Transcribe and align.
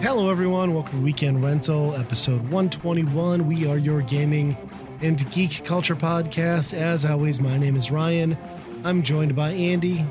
Hello, 0.00 0.30
everyone. 0.30 0.74
Welcome 0.74 0.98
to 0.98 1.04
Weekend 1.04 1.44
Rental, 1.44 1.94
episode 1.94 2.40
121. 2.50 3.46
We 3.46 3.66
are 3.68 3.78
your 3.78 4.02
gaming 4.02 4.56
and 5.00 5.30
geek 5.30 5.64
culture 5.64 5.94
podcast. 5.94 6.74
As 6.74 7.04
always, 7.04 7.40
my 7.40 7.56
name 7.56 7.76
is 7.76 7.92
Ryan. 7.92 8.36
I'm 8.84 9.02
joined 9.04 9.36
by 9.36 9.50
Andy 9.50 10.04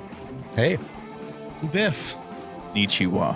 Hey. 0.55 0.77
Biff. 1.73 2.15
Nichiwa. 2.73 3.35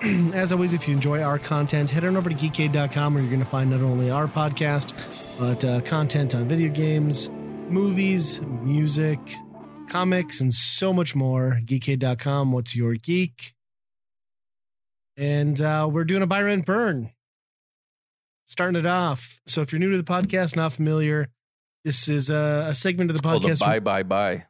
As 0.32 0.50
always, 0.50 0.72
if 0.72 0.88
you 0.88 0.94
enjoy 0.94 1.20
our 1.20 1.38
content, 1.38 1.90
head 1.90 2.06
on 2.06 2.16
over 2.16 2.30
to 2.30 2.34
geekade.com 2.34 3.12
where 3.12 3.22
you're 3.22 3.30
going 3.30 3.44
to 3.44 3.50
find 3.50 3.70
not 3.70 3.82
only 3.82 4.10
our 4.10 4.26
podcast, 4.26 4.94
but 5.38 5.62
uh, 5.62 5.82
content 5.82 6.34
on 6.34 6.48
video 6.48 6.72
games, 6.72 7.28
movies, 7.68 8.40
music, 8.40 9.18
comics, 9.90 10.40
and 10.40 10.54
so 10.54 10.94
much 10.94 11.14
more. 11.14 11.60
Geekade.com, 11.64 12.50
what's 12.50 12.74
your 12.74 12.94
geek? 12.94 13.54
And 15.18 15.60
uh, 15.60 15.86
we're 15.92 16.04
doing 16.04 16.22
a 16.22 16.26
buy 16.26 16.40
rent 16.40 16.64
burn. 16.64 17.10
Starting 18.46 18.80
it 18.80 18.86
off. 18.86 19.38
So 19.46 19.60
if 19.60 19.70
you're 19.70 19.80
new 19.80 19.90
to 19.90 19.98
the 19.98 20.02
podcast, 20.02 20.56
not 20.56 20.72
familiar, 20.72 21.28
this 21.84 22.08
is 22.08 22.30
a, 22.30 22.68
a 22.68 22.74
segment 22.74 23.10
of 23.10 23.20
the 23.20 23.28
a 23.28 23.32
podcast. 23.32 23.60
bye 23.60 23.80
bye 23.80 24.02
bye. 24.02 24.44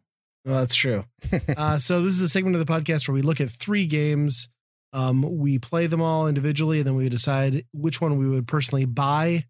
Oh, 0.47 0.55
that's 0.55 0.77
true. 0.77 1.07
uh, 1.57 1.79
so 1.79 2.03
this 2.03 2.15
is 2.15 2.21
a 2.21 2.29
segment 2.29 2.55
of 2.55 2.65
the 2.65 2.73
podcast 2.73 3.09
where 3.09 3.17
we 3.17 3.23
look 3.23 3.41
at 3.41 3.51
three 3.51 3.87
games. 3.87 4.49
Um, 4.93 5.39
we 5.39 5.59
play 5.59 5.87
them 5.87 6.03
all 6.03 6.27
individually, 6.27 6.79
and 6.79 6.87
then 6.87 6.97
we 6.97 7.09
decide 7.09 7.65
which 7.73 8.01
one 8.01 8.19
we 8.19 8.29
would 8.29 8.49
personally 8.49 8.85
buy, 8.85 9.47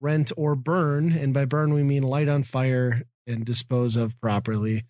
rent, 0.00 0.32
or 0.36 0.54
burn. 0.54 1.12
And 1.12 1.32
by 1.32 1.44
burn, 1.46 1.72
we 1.72 1.82
mean 1.82 2.02
light 2.02 2.28
on 2.28 2.42
fire 2.42 3.02
and 3.26 3.44
dispose 3.44 3.96
of 3.96 4.20
properly. 4.20 4.84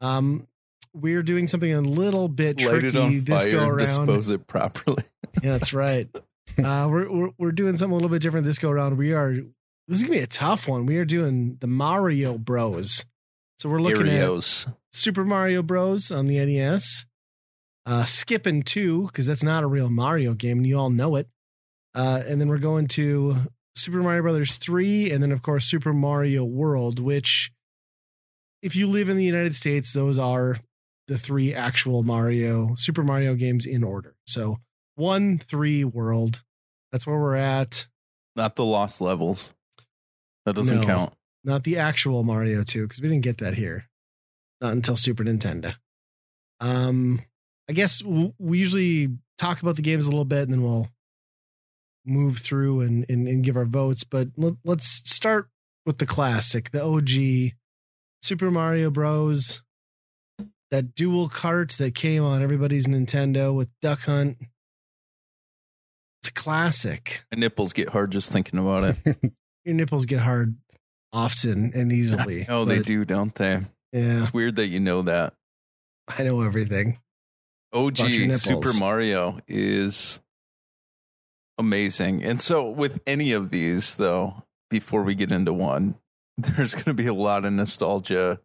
Um, 0.00 0.46
we're 0.92 1.22
doing 1.22 1.46
something 1.46 1.72
a 1.72 1.80
little 1.80 2.28
bit 2.28 2.60
Light 2.60 2.80
tricky 2.80 3.18
this 3.20 3.44
fire 3.44 3.52
go 3.52 3.66
around. 3.68 3.78
dispose 3.78 4.30
it 4.30 4.46
properly. 4.46 5.02
Yeah, 5.42 5.52
that's 5.52 5.74
right. 5.74 6.08
uh, 6.64 6.88
we're, 6.90 7.10
we're 7.12 7.30
we're 7.36 7.52
doing 7.52 7.76
something 7.76 7.92
a 7.92 7.94
little 7.94 8.08
bit 8.08 8.22
different 8.22 8.46
this 8.46 8.58
go 8.58 8.70
around. 8.70 8.96
We 8.96 9.12
are 9.12 9.34
this 9.86 9.98
is 9.98 10.02
gonna 10.02 10.16
be 10.18 10.22
a 10.22 10.26
tough 10.26 10.66
one. 10.66 10.86
We 10.86 10.96
are 10.96 11.04
doing 11.04 11.58
the 11.60 11.66
Mario 11.66 12.38
Bros. 12.38 13.04
So 13.58 13.68
we're 13.68 13.80
looking 13.80 14.08
at 14.08 14.14
Arios. 14.14 14.72
Super 14.92 15.24
Mario 15.24 15.62
Bros. 15.62 16.10
on 16.10 16.24
the 16.26 16.44
NES. 16.44 17.05
Uh, 17.86 18.04
skipping 18.04 18.62
two 18.64 19.06
because 19.06 19.26
that's 19.26 19.44
not 19.44 19.62
a 19.62 19.66
real 19.66 19.88
Mario 19.88 20.34
game, 20.34 20.58
and 20.58 20.66
you 20.66 20.76
all 20.78 20.90
know 20.90 21.14
it. 21.16 21.28
Uh, 21.94 22.20
and 22.26 22.40
then 22.40 22.48
we're 22.48 22.58
going 22.58 22.88
to 22.88 23.36
Super 23.76 24.02
Mario 24.02 24.22
Brothers 24.22 24.56
three, 24.56 25.10
and 25.10 25.22
then 25.22 25.30
of 25.32 25.40
course 25.42 25.66
Super 25.66 25.92
Mario 25.92 26.44
World. 26.44 26.98
Which, 26.98 27.52
if 28.60 28.74
you 28.74 28.88
live 28.88 29.08
in 29.08 29.16
the 29.16 29.24
United 29.24 29.54
States, 29.54 29.92
those 29.92 30.18
are 30.18 30.58
the 31.06 31.16
three 31.16 31.54
actual 31.54 32.02
Mario 32.02 32.74
Super 32.76 33.04
Mario 33.04 33.34
games 33.36 33.64
in 33.64 33.84
order. 33.84 34.16
So 34.26 34.58
one, 34.96 35.38
three, 35.38 35.84
World. 35.84 36.42
That's 36.90 37.06
where 37.06 37.18
we're 37.18 37.36
at. 37.36 37.86
Not 38.34 38.56
the 38.56 38.64
lost 38.64 39.00
levels. 39.00 39.54
That 40.44 40.56
doesn't 40.56 40.80
No. 40.80 40.86
count. 40.86 41.12
not 41.44 41.62
the 41.64 41.78
actual 41.78 42.24
Mario 42.24 42.64
2 42.64 42.82
because 42.82 43.00
we 43.00 43.08
didn't 43.08 43.22
get 43.22 43.38
that 43.38 43.54
here, 43.54 43.88
not 44.60 44.72
until 44.72 44.96
Super 44.96 45.22
Nintendo. 45.22 45.74
Um, 46.60 47.20
I 47.68 47.72
guess 47.72 48.02
we 48.02 48.58
usually 48.58 49.08
talk 49.38 49.60
about 49.60 49.76
the 49.76 49.82
games 49.82 50.06
a 50.06 50.10
little 50.10 50.24
bit 50.24 50.42
and 50.44 50.52
then 50.52 50.62
we'll 50.62 50.88
move 52.04 52.38
through 52.38 52.80
and 52.80 53.04
and, 53.08 53.26
and 53.26 53.42
give 53.44 53.56
our 53.56 53.64
votes. 53.64 54.04
But 54.04 54.28
let, 54.36 54.54
let's 54.64 54.86
start 54.86 55.48
with 55.84 55.98
the 55.98 56.06
classic, 56.06 56.70
the 56.70 56.82
OG 56.82 57.52
Super 58.22 58.50
Mario 58.50 58.90
Bros. 58.90 59.62
That 60.72 60.94
dual 60.96 61.28
cart 61.28 61.72
that 61.78 61.94
came 61.94 62.24
on 62.24 62.42
everybody's 62.42 62.86
Nintendo 62.86 63.54
with 63.54 63.68
Duck 63.80 64.00
Hunt. 64.00 64.36
It's 66.20 66.28
a 66.28 66.32
classic. 66.32 67.24
My 67.32 67.38
nipples 67.38 67.72
get 67.72 67.90
hard 67.90 68.10
just 68.10 68.32
thinking 68.32 68.58
about 68.58 68.96
it. 69.06 69.16
Your 69.64 69.74
nipples 69.76 70.06
get 70.06 70.18
hard 70.18 70.56
often 71.12 71.70
and 71.72 71.92
easily. 71.92 72.46
oh, 72.48 72.64
they 72.64 72.80
do, 72.80 73.04
don't 73.04 73.32
they? 73.36 73.64
Yeah, 73.92 74.20
It's 74.20 74.34
weird 74.34 74.56
that 74.56 74.66
you 74.66 74.80
know 74.80 75.02
that. 75.02 75.34
I 76.08 76.24
know 76.24 76.40
everything. 76.42 76.98
OG 77.76 77.98
About 78.00 78.10
your 78.10 78.20
nipples. 78.26 78.42
Super 78.42 78.72
Mario 78.80 79.38
is 79.46 80.20
amazing. 81.58 82.22
And 82.24 82.40
so 82.40 82.68
with 82.70 83.00
any 83.06 83.32
of 83.32 83.50
these 83.50 83.96
though, 83.96 84.44
before 84.70 85.02
we 85.02 85.14
get 85.14 85.30
into 85.32 85.52
one, 85.52 85.96
there's 86.38 86.74
going 86.74 86.96
to 86.96 87.02
be 87.02 87.06
a 87.08 87.14
lot 87.14 87.44
of 87.44 87.52
nostalgia 87.52 88.40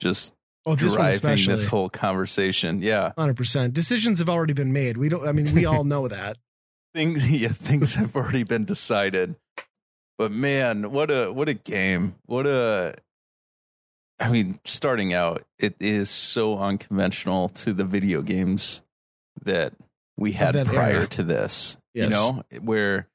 just 0.00 0.32
Oh, 0.68 0.74
this 0.74 0.94
driving 0.94 1.46
this 1.46 1.68
whole 1.68 1.88
conversation. 1.88 2.80
Yeah. 2.82 3.12
Hundred 3.16 3.36
percent. 3.36 3.72
Decisions 3.72 4.18
have 4.18 4.28
already 4.28 4.52
been 4.52 4.72
made. 4.72 4.96
We 4.96 5.08
don't. 5.08 5.24
I 5.26 5.30
mean, 5.30 5.54
we 5.54 5.64
all 5.64 5.84
know 5.94 6.08
that. 6.08 6.38
things 6.92 7.30
yeah 7.42 7.48
things 7.50 7.94
have 7.94 8.16
already 8.16 8.42
been 8.42 8.64
decided 8.64 9.36
but 10.18 10.32
man 10.32 10.90
what 10.90 11.10
a 11.10 11.30
what 11.32 11.48
a 11.48 11.54
game 11.54 12.16
what 12.26 12.46
a 12.46 12.94
i 14.20 14.30
mean 14.30 14.58
starting 14.64 15.12
out 15.12 15.44
it 15.58 15.74
is 15.80 16.10
so 16.10 16.58
unconventional 16.58 17.48
to 17.48 17.72
the 17.72 17.84
video 17.84 18.22
games 18.22 18.82
that 19.44 19.72
we 20.16 20.32
had 20.32 20.54
that 20.54 20.66
prior 20.66 20.96
era. 20.96 21.06
to 21.06 21.22
this 21.22 21.76
Yes. 21.94 22.04
you 22.04 22.10
know 22.10 22.42
where 22.62 23.08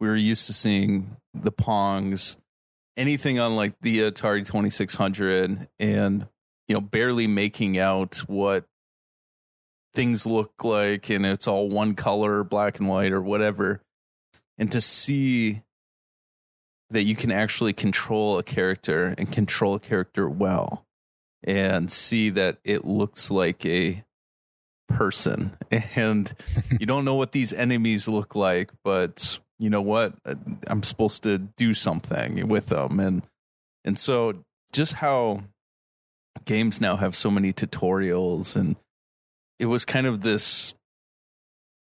we 0.00 0.08
were 0.08 0.16
used 0.16 0.46
to 0.46 0.52
seeing 0.52 1.16
the 1.34 1.52
pongs 1.52 2.36
anything 2.96 3.38
on 3.38 3.56
like 3.56 3.78
the 3.80 3.98
atari 4.00 4.44
2600 4.46 5.68
and 5.78 6.26
you 6.68 6.74
know 6.74 6.80
barely 6.80 7.26
making 7.26 7.78
out 7.78 8.16
what 8.26 8.64
things 9.94 10.26
look 10.26 10.64
like 10.64 11.08
and 11.10 11.24
it's 11.24 11.46
all 11.48 11.68
one 11.68 11.94
color 11.94 12.44
black 12.44 12.78
and 12.78 12.88
white 12.88 13.12
or 13.12 13.20
whatever 13.22 13.80
and 14.58 14.70
to 14.72 14.80
see 14.80 15.62
that 16.90 17.02
you 17.02 17.16
can 17.16 17.32
actually 17.32 17.72
control 17.72 18.38
a 18.38 18.42
character 18.42 19.14
and 19.18 19.30
control 19.32 19.74
a 19.74 19.80
character 19.80 20.28
well 20.28 20.84
and 21.42 21.90
see 21.90 22.30
that 22.30 22.58
it 22.64 22.84
looks 22.84 23.30
like 23.30 23.64
a 23.66 24.04
person. 24.88 25.56
And 25.96 26.32
you 26.80 26.86
don't 26.86 27.04
know 27.04 27.16
what 27.16 27.32
these 27.32 27.52
enemies 27.52 28.08
look 28.08 28.34
like 28.34 28.70
but 28.84 29.38
you 29.58 29.70
know 29.70 29.82
what? 29.82 30.14
Uh, 30.24 30.34
I'm 30.66 30.82
supposed 30.82 31.22
to 31.22 31.38
do 31.38 31.72
something 31.72 32.46
with 32.48 32.66
them. 32.66 33.00
And 33.00 33.22
and 33.84 33.98
so 33.98 34.44
just 34.72 34.94
how 34.94 35.40
games 36.44 36.80
now 36.80 36.96
have 36.96 37.16
so 37.16 37.30
many 37.30 37.52
tutorials 37.52 38.56
and 38.56 38.76
it 39.58 39.66
was 39.66 39.84
kind 39.84 40.06
of 40.06 40.20
this 40.20 40.74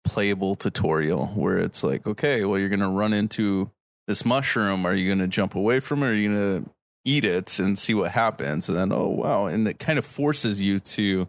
playable 0.04 0.54
tutorial 0.54 1.26
where 1.28 1.58
it's 1.58 1.82
like 1.82 2.06
okay 2.06 2.44
well 2.44 2.58
you're 2.58 2.68
going 2.68 2.80
to 2.80 2.88
run 2.88 3.12
into 3.12 3.70
this 4.06 4.24
mushroom 4.24 4.86
are 4.86 4.94
you 4.94 5.08
going 5.08 5.18
to 5.18 5.28
jump 5.28 5.54
away 5.54 5.80
from 5.80 6.02
it 6.02 6.06
or 6.06 6.10
are 6.10 6.14
you 6.14 6.28
going 6.28 6.64
to 6.64 6.70
eat 7.04 7.24
it 7.24 7.58
and 7.58 7.78
see 7.78 7.94
what 7.94 8.12
happens? 8.12 8.68
And 8.68 8.78
then 8.78 8.92
oh 8.92 9.08
wow 9.08 9.46
and 9.46 9.66
it 9.68 9.78
kind 9.78 9.98
of 9.98 10.06
forces 10.06 10.62
you 10.62 10.80
to 10.80 11.28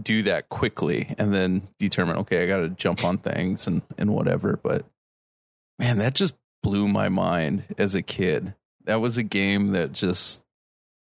do 0.00 0.22
that 0.22 0.48
quickly 0.48 1.14
and 1.18 1.34
then 1.34 1.66
determine 1.78 2.18
okay 2.18 2.44
i 2.44 2.46
got 2.46 2.58
to 2.58 2.68
jump 2.68 3.04
on 3.04 3.18
things 3.18 3.66
and 3.66 3.82
and 3.96 4.12
whatever. 4.14 4.58
But 4.62 4.84
man 5.78 5.98
that 5.98 6.14
just 6.14 6.34
blew 6.62 6.88
my 6.88 7.08
mind 7.08 7.64
as 7.78 7.94
a 7.94 8.02
kid. 8.02 8.54
That 8.84 9.00
was 9.00 9.18
a 9.18 9.22
game 9.22 9.72
that 9.72 9.92
just 9.92 10.44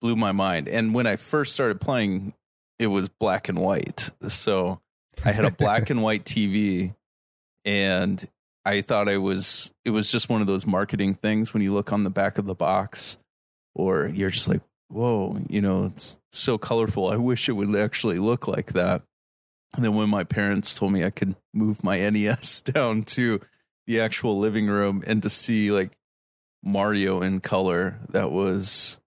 blew 0.01 0.17
my 0.17 0.33
mind. 0.33 0.69
And 0.69 0.95
when 0.95 1.07
i 1.07 1.17
first 1.17 1.55
started 1.55 1.81
playing 1.81 2.35
it 2.79 2.89
was 2.89 3.09
black 3.09 3.49
and 3.49 3.59
white. 3.59 4.11
So 4.29 4.81
i 5.25 5.33
had 5.33 5.45
a 5.45 5.51
black 5.51 5.91
and 5.91 6.03
white 6.03 6.25
tv 6.25 6.95
and 7.65 8.25
i 8.67 8.83
thought 8.83 9.09
i 9.09 9.17
was 9.17 9.73
it 9.85 9.91
was 9.91 10.11
just 10.11 10.29
one 10.29 10.43
of 10.43 10.47
those 10.47 10.67
marketing 10.67 11.15
things 11.15 11.55
when 11.55 11.63
you 11.63 11.73
look 11.73 11.93
on 11.93 12.05
the 12.05 12.11
back 12.11 12.37
of 12.37 12.45
the 12.45 12.55
box 12.55 13.17
or 13.75 14.07
you're 14.09 14.31
just 14.31 14.49
like 14.49 14.61
whoa 14.89 15.39
you 15.49 15.61
know 15.61 15.87
it's 15.87 16.19
so 16.37 16.59
colorful. 16.59 17.09
I 17.09 17.17
wish 17.17 17.49
it 17.49 17.53
would 17.53 17.75
actually 17.75 18.19
look 18.19 18.47
like 18.47 18.75
that. 18.75 19.03
And 19.75 19.85
then 19.85 19.95
when 19.95 20.09
my 20.09 20.25
parents 20.25 20.79
told 20.79 20.93
me 20.93 21.05
i 21.05 21.11
could 21.11 21.35
move 21.53 21.83
my 21.83 21.99
nes 22.11 22.63
down 22.63 23.03
to 23.03 23.41
the 23.87 24.01
actual 24.01 24.39
living 24.39 24.67
room 24.67 25.03
and 25.07 25.23
to 25.23 25.31
see 25.31 25.71
like 25.71 25.93
mario 26.63 27.21
in 27.21 27.41
color 27.41 27.99
that 28.11 28.31
was 28.31 29.01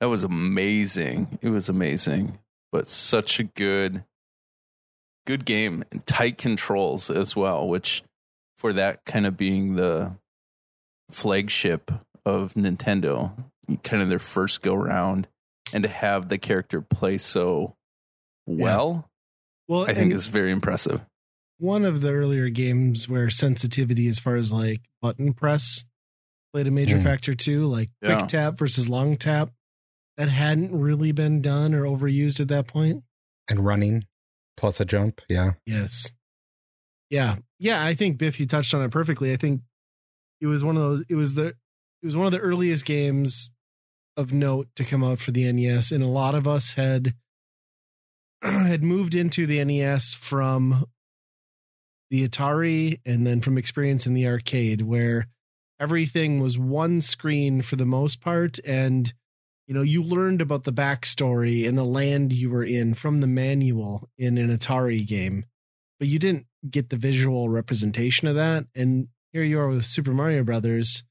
that 0.00 0.08
was 0.08 0.24
amazing. 0.24 1.38
It 1.42 1.50
was 1.50 1.68
amazing 1.68 2.38
but 2.70 2.88
such 2.88 3.38
a 3.38 3.44
good 3.44 4.04
good 5.26 5.44
game 5.44 5.84
and 5.92 6.04
tight 6.06 6.38
controls 6.38 7.10
as 7.10 7.36
well 7.36 7.68
which 7.68 8.02
for 8.62 8.72
that 8.74 9.04
kind 9.04 9.26
of 9.26 9.36
being 9.36 9.74
the 9.74 10.16
flagship 11.10 11.90
of 12.24 12.54
Nintendo, 12.54 13.32
kind 13.82 14.00
of 14.02 14.08
their 14.08 14.20
first 14.20 14.62
go 14.62 14.72
round, 14.74 15.26
and 15.72 15.82
to 15.82 15.88
have 15.88 16.28
the 16.28 16.38
character 16.38 16.80
play 16.80 17.18
so 17.18 17.74
well, 18.46 19.10
Well, 19.66 19.82
I 19.82 19.86
think 19.94 19.98
and 19.98 20.12
is 20.12 20.28
very 20.28 20.52
impressive. 20.52 21.04
one 21.58 21.84
of 21.84 22.02
the 22.02 22.12
earlier 22.12 22.48
games 22.50 23.08
where 23.08 23.30
sensitivity, 23.30 24.06
as 24.06 24.20
far 24.20 24.36
as 24.36 24.52
like 24.52 24.82
button 25.00 25.32
press, 25.34 25.84
played 26.52 26.68
a 26.68 26.70
major 26.70 26.98
Mm. 26.98 27.02
factor 27.02 27.34
too, 27.34 27.64
like 27.64 27.90
quick 28.00 28.28
tap 28.28 28.56
versus 28.58 28.88
long 28.88 29.16
tap. 29.16 29.50
That 30.16 30.28
hadn't 30.28 30.70
really 30.78 31.10
been 31.10 31.40
done 31.40 31.74
or 31.74 31.82
overused 31.82 32.38
at 32.38 32.46
that 32.48 32.68
point. 32.68 33.02
And 33.48 33.64
running 33.64 34.04
plus 34.56 34.78
a 34.80 34.84
jump. 34.84 35.20
Yeah. 35.28 35.54
Yes. 35.66 36.12
Yeah. 37.10 37.38
Yeah. 37.62 37.84
I 37.84 37.94
think 37.94 38.18
Biff, 38.18 38.40
you 38.40 38.46
touched 38.46 38.74
on 38.74 38.82
it 38.82 38.90
perfectly. 38.90 39.32
I 39.32 39.36
think 39.36 39.60
it 40.40 40.46
was 40.46 40.64
one 40.64 40.76
of 40.76 40.82
those, 40.82 41.04
it 41.08 41.14
was 41.14 41.34
the, 41.34 41.46
it 41.46 42.06
was 42.06 42.16
one 42.16 42.26
of 42.26 42.32
the 42.32 42.40
earliest 42.40 42.84
games 42.84 43.52
of 44.16 44.32
note 44.32 44.66
to 44.74 44.84
come 44.84 45.04
out 45.04 45.20
for 45.20 45.30
the 45.30 45.50
NES. 45.52 45.92
And 45.92 46.02
a 46.02 46.08
lot 46.08 46.34
of 46.34 46.48
us 46.48 46.72
had, 46.72 47.14
had 48.42 48.82
moved 48.82 49.14
into 49.14 49.46
the 49.46 49.64
NES 49.64 50.12
from 50.12 50.86
the 52.10 52.28
Atari 52.28 53.00
and 53.06 53.24
then 53.24 53.40
from 53.40 53.56
experience 53.56 54.08
in 54.08 54.14
the 54.14 54.26
arcade 54.26 54.82
where 54.82 55.28
everything 55.78 56.40
was 56.40 56.58
one 56.58 57.00
screen 57.00 57.62
for 57.62 57.76
the 57.76 57.86
most 57.86 58.20
part. 58.20 58.58
And, 58.64 59.14
you 59.68 59.74
know, 59.74 59.82
you 59.82 60.02
learned 60.02 60.40
about 60.40 60.64
the 60.64 60.72
backstory 60.72 61.66
and 61.66 61.78
the 61.78 61.84
land 61.84 62.32
you 62.32 62.50
were 62.50 62.64
in 62.64 62.94
from 62.94 63.20
the 63.20 63.28
manual 63.28 64.10
in 64.18 64.36
an 64.36 64.50
Atari 64.50 65.06
game, 65.06 65.44
but 66.00 66.08
you 66.08 66.18
didn't 66.18 66.46
get 66.68 66.90
the 66.90 66.96
visual 66.96 67.48
representation 67.48 68.28
of 68.28 68.34
that. 68.36 68.66
And 68.74 69.08
here 69.32 69.42
you 69.42 69.58
are 69.58 69.68
with 69.68 69.84
Super 69.84 70.12
Mario 70.12 70.44
Brothers, 70.44 71.04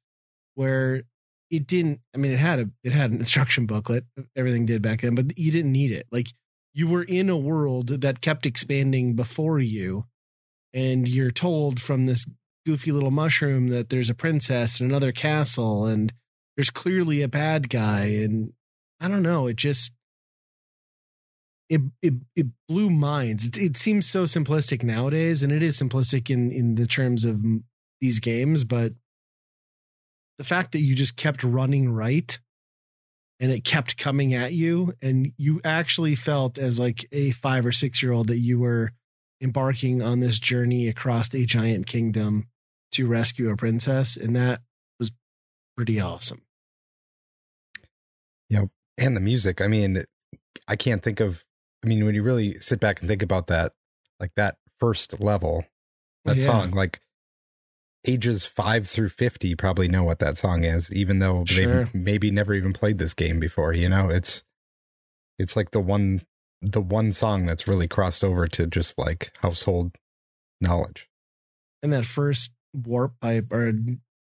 where 0.55 1.03
it 1.49 1.67
didn't. 1.67 2.01
I 2.13 2.17
mean, 2.17 2.31
it 2.31 2.39
had 2.39 2.59
a 2.59 2.69
it 2.83 2.93
had 2.93 3.11
an 3.11 3.19
instruction 3.19 3.65
booklet. 3.65 4.05
Everything 4.35 4.65
did 4.65 4.81
back 4.81 5.01
then, 5.01 5.15
but 5.15 5.37
you 5.37 5.51
didn't 5.51 5.71
need 5.71 5.91
it. 5.91 6.07
Like 6.11 6.27
you 6.73 6.87
were 6.87 7.03
in 7.03 7.29
a 7.29 7.37
world 7.37 7.87
that 7.87 8.21
kept 8.21 8.45
expanding 8.45 9.15
before 9.15 9.59
you, 9.59 10.05
and 10.73 11.07
you're 11.07 11.31
told 11.31 11.81
from 11.81 12.05
this 12.05 12.25
goofy 12.65 12.91
little 12.91 13.11
mushroom 13.11 13.69
that 13.69 13.89
there's 13.89 14.09
a 14.09 14.15
princess 14.15 14.79
and 14.79 14.89
another 14.89 15.11
castle 15.11 15.85
and 15.85 16.13
there's 16.55 16.69
clearly 16.69 17.21
a 17.21 17.27
bad 17.27 17.69
guy 17.69 18.05
and 18.05 18.53
i 18.99 19.07
don't 19.07 19.23
know 19.23 19.47
it 19.47 19.55
just 19.55 19.95
it 21.71 21.81
it, 22.01 22.13
it 22.35 22.47
blew 22.67 22.89
minds. 22.89 23.47
It, 23.47 23.57
it 23.57 23.77
seems 23.77 24.07
so 24.07 24.23
simplistic 24.23 24.83
nowadays 24.83 25.41
and 25.41 25.51
it 25.51 25.63
is 25.63 25.79
simplistic 25.79 26.29
in 26.29 26.51
in 26.51 26.75
the 26.75 26.85
terms 26.85 27.25
of 27.25 27.43
these 27.99 28.19
games 28.19 28.63
but 28.63 28.93
the 30.37 30.43
fact 30.43 30.71
that 30.71 30.81
you 30.81 30.95
just 30.95 31.17
kept 31.17 31.43
running 31.43 31.89
right 31.89 32.39
and 33.39 33.51
it 33.51 33.63
kept 33.63 33.97
coming 33.97 34.33
at 34.33 34.53
you 34.53 34.93
and 35.01 35.33
you 35.37 35.61
actually 35.63 36.15
felt 36.15 36.57
as 36.57 36.79
like 36.79 37.07
a 37.11 37.31
5 37.31 37.65
or 37.65 37.71
6 37.71 38.03
year 38.03 38.11
old 38.11 38.27
that 38.27 38.39
you 38.39 38.59
were 38.59 38.91
embarking 39.41 40.01
on 40.01 40.19
this 40.19 40.37
journey 40.39 40.87
across 40.87 41.33
a 41.33 41.45
giant 41.45 41.87
kingdom 41.87 42.47
to 42.91 43.07
rescue 43.07 43.49
a 43.49 43.57
princess 43.57 44.17
and 44.17 44.35
that 44.35 44.61
was 44.99 45.11
pretty 45.75 45.99
awesome. 45.99 46.41
And 48.97 49.17
the 49.17 49.21
music. 49.21 49.61
I 49.61 49.67
mean, 49.67 50.03
I 50.67 50.75
can't 50.75 51.01
think 51.01 51.19
of, 51.19 51.43
I 51.83 51.87
mean, 51.87 52.05
when 52.05 52.15
you 52.15 52.23
really 52.23 52.59
sit 52.59 52.79
back 52.79 52.99
and 52.99 53.07
think 53.09 53.21
about 53.23 53.47
that, 53.47 53.73
like 54.19 54.31
that 54.35 54.57
first 54.79 55.19
level, 55.19 55.65
that 56.25 56.37
Yeah. 56.37 56.45
song, 56.45 56.71
like 56.71 57.01
ages 58.07 58.45
five 58.45 58.87
through 58.87 59.09
50 59.09 59.55
probably 59.55 59.87
know 59.87 60.03
what 60.03 60.19
that 60.19 60.37
song 60.37 60.63
is, 60.63 60.91
even 60.91 61.19
though 61.19 61.45
Sure. 61.45 61.85
they've 61.85 61.93
maybe 61.95 62.31
never 62.31 62.53
even 62.53 62.73
played 62.73 62.97
this 62.97 63.13
game 63.13 63.39
before. 63.39 63.73
You 63.73 63.89
know, 63.89 64.09
it's, 64.09 64.43
it's 65.37 65.55
like 65.55 65.71
the 65.71 65.79
one, 65.79 66.21
the 66.61 66.81
one 66.81 67.11
song 67.11 67.45
that's 67.45 67.67
really 67.67 67.87
crossed 67.87 68.23
over 68.23 68.47
to 68.47 68.67
just 68.67 68.97
like 68.97 69.35
household 69.41 69.97
knowledge. 70.59 71.09
and 71.83 71.91
that 71.93 72.05
first 72.05 72.53
warp 72.73 73.19
pipe 73.19 73.51
or 73.51 73.73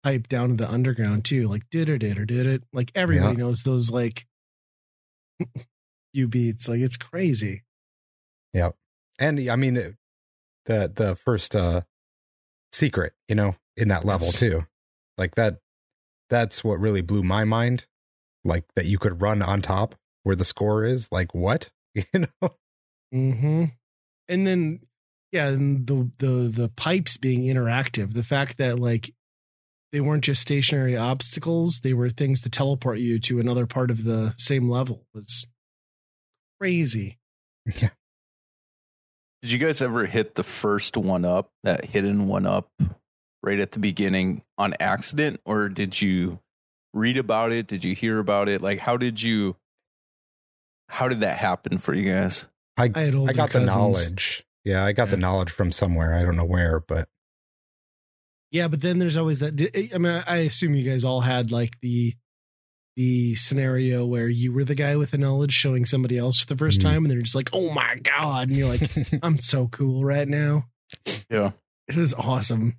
pipe 0.03 0.27
down 0.27 0.49
to 0.49 0.55
the 0.55 0.69
underground 0.69 1.23
too 1.25 1.47
like 1.47 1.63
did 1.71 1.87
it 1.89 1.99
did 1.99 2.17
it, 2.17 2.25
did 2.27 2.45
it 2.45 2.63
like 2.73 2.91
everybody 2.93 3.35
knows 3.37 3.63
those 3.63 3.89
like 3.89 4.27
few 6.15 6.27
beats 6.27 6.67
like 6.69 6.79
it's 6.79 6.97
crazy 6.97 7.63
Yep. 8.53 8.75
And 9.19 9.49
I 9.49 9.55
mean, 9.57 9.73
the, 9.73 9.97
the 10.65 11.15
first, 11.15 11.55
uh, 11.57 11.81
secret, 12.71 13.11
you 13.27 13.35
know, 13.35 13.55
in 13.75 13.89
that 13.89 14.05
level 14.05 14.27
Yes. 14.27 14.39
too. 14.39 14.63
Like 15.17 15.35
that, 15.35 15.57
that's 16.29 16.63
what 16.63 16.79
really 16.79 17.01
blew 17.01 17.21
my 17.21 17.43
mind. 17.43 17.85
Like 18.45 18.63
that 18.75 18.85
you 18.85 18.97
could 18.97 19.21
run 19.21 19.41
on 19.41 19.61
top 19.61 19.95
where 20.23 20.37
the 20.37 20.45
score 20.45 20.85
is. 20.85 21.11
Like 21.11 21.35
what? 21.35 21.69
You 22.13 22.25
know? 22.41 22.49
mm-hmm 23.13 23.65
and 24.27 24.47
then 24.47 24.79
yeah 25.31 25.47
and 25.49 25.85
the 25.87 26.11
the 26.17 26.51
the 26.53 26.69
pipes 26.75 27.17
being 27.17 27.41
interactive 27.43 28.13
the 28.13 28.23
fact 28.23 28.57
that 28.57 28.79
like 28.79 29.13
they 29.91 30.01
weren't 30.01 30.23
just 30.23 30.41
stationary 30.41 30.97
obstacles 30.97 31.81
they 31.81 31.93
were 31.93 32.09
things 32.09 32.41
to 32.41 32.49
teleport 32.49 32.99
you 32.99 33.19
to 33.19 33.39
another 33.39 33.65
part 33.65 33.91
of 33.91 34.03
the 34.03 34.33
same 34.37 34.67
level 34.69 35.05
was 35.13 35.47
crazy 36.59 37.17
Yeah. 37.81 37.89
Did 39.41 39.51
you 39.51 39.59
guys 39.59 39.81
ever 39.81 40.05
hit 40.07 40.35
the 40.35 40.43
first 40.43 40.97
one 40.97 41.23
up, 41.23 41.51
that 41.63 41.85
hidden 41.85 42.27
one 42.27 42.47
up 42.47 42.71
right 43.43 43.59
at 43.59 43.73
the 43.73 43.79
beginning 43.79 44.43
on 44.57 44.73
accident? 44.79 45.39
Or 45.45 45.69
did 45.69 46.01
you 46.01 46.39
read 46.93 47.17
about 47.17 47.51
it? 47.51 47.67
Did 47.67 47.83
you 47.83 47.93
hear 47.93 48.17
about 48.17 48.49
it? 48.49 48.61
Like, 48.61 48.79
how 48.79 48.97
did 48.97 49.21
you, 49.21 49.55
how 50.89 51.07
did 51.07 51.19
that 51.19 51.37
happen 51.37 51.77
for 51.77 51.93
you 51.93 52.11
guys? 52.11 52.47
i 52.77 52.89
had 52.95 53.13
older 53.13 53.29
I 53.29 53.33
got 53.33 53.51
cousins. 53.51 53.71
the 53.71 53.77
knowledge. 53.77 54.43
Yeah, 54.63 54.83
I 54.83 54.93
got 54.93 55.11
the 55.11 55.17
knowledge 55.17 55.51
from 55.51 55.71
somewhere. 55.71 56.15
I 56.15 56.23
don't 56.23 56.35
know 56.35 56.43
where, 56.43 56.79
but 56.79 57.07
Yeah, 58.49 58.67
but 58.67 58.81
then 58.81 58.97
there's 58.97 59.17
always 59.17 59.39
that. 59.39 59.61
I 59.93 59.97
mean, 59.99 60.23
I 60.27 60.37
assume 60.37 60.73
you 60.73 60.89
guys 60.89 61.05
all 61.05 61.21
had 61.21 61.51
like 61.51 61.79
the 61.81 62.15
the 62.95 63.35
scenario 63.35 64.05
where 64.05 64.29
you 64.29 64.53
were 64.53 64.63
the 64.63 64.75
guy 64.75 64.95
with 64.95 65.11
the 65.11 65.17
knowledge 65.17 65.51
showing 65.51 65.83
somebody 65.85 66.17
else 66.17 66.39
for 66.39 66.45
the 66.47 66.55
1st 66.55 66.79
Mhm. 66.79 66.83
time, 66.83 67.03
and 67.03 67.11
they're 67.11 67.21
just 67.21 67.35
like, 67.35 67.49
"Oh 67.53 67.71
my 67.73 67.95
god!" 67.97 68.47
and 68.49 68.57
you're 68.57 68.69
like, 68.69 68.89
"I'm 69.23 69.37
so 69.39 69.67
cool 69.67 70.03
right 70.05 70.27
now." 70.27 70.69
Yeah. 71.29 71.51
It 71.87 71.95
was 71.97 72.13
awesome. 72.13 72.77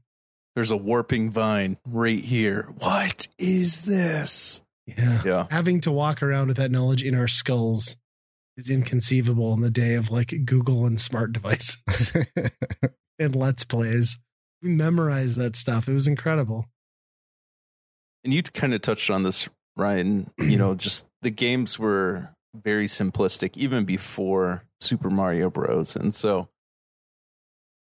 There's 0.55 0.71
a 0.71 0.77
warping 0.77 1.31
vine 1.31 1.77
right 1.87 2.23
here. 2.25 2.73
What 2.79 3.29
is 3.39 3.85
this? 3.85 4.63
Yeah, 4.87 5.23
Yeah. 5.25 5.47
having 5.51 5.81
to 5.83 5.93
walk 5.93 6.23
around 6.23 6.49
with 6.49 6.57
that 6.57 6.71
knowledge 6.71 7.03
in 7.03 7.15
our 7.15 7.29
skulls 7.29 7.97
is 8.57 8.71
inconceivable 8.71 9.53
in 9.53 9.61
the 9.61 9.71
day 9.71 9.95
of 9.95 10.11
like 10.11 10.33
Google 10.47 10.87
and 10.87 10.99
smart 11.01 11.33
devices 11.33 12.13
and 13.19 13.37
Let's 13.37 13.65
Plays. 13.65 14.19
We 14.63 14.71
memorized 14.71 15.37
that 15.37 15.57
stuff. 15.57 15.89
It 15.89 15.93
was 15.93 16.09
incredible. 16.09 16.67
And 18.25 18.33
you 18.33 18.43
kind 18.43 18.73
of 18.75 18.81
touched 18.81 19.11
on 19.11 19.23
this, 19.23 19.49
Ryan. 19.77 20.31
You 20.39 20.57
know, 20.57 20.75
just 20.77 21.07
the 21.23 21.31
games 21.31 21.79
were 21.79 22.35
very 22.55 22.87
simplistic 22.87 23.57
even 23.57 23.85
before 23.85 24.65
Super 24.81 25.11
Mario 25.11 25.51
Bros. 25.51 25.97
And 25.97 26.15
so 26.15 26.49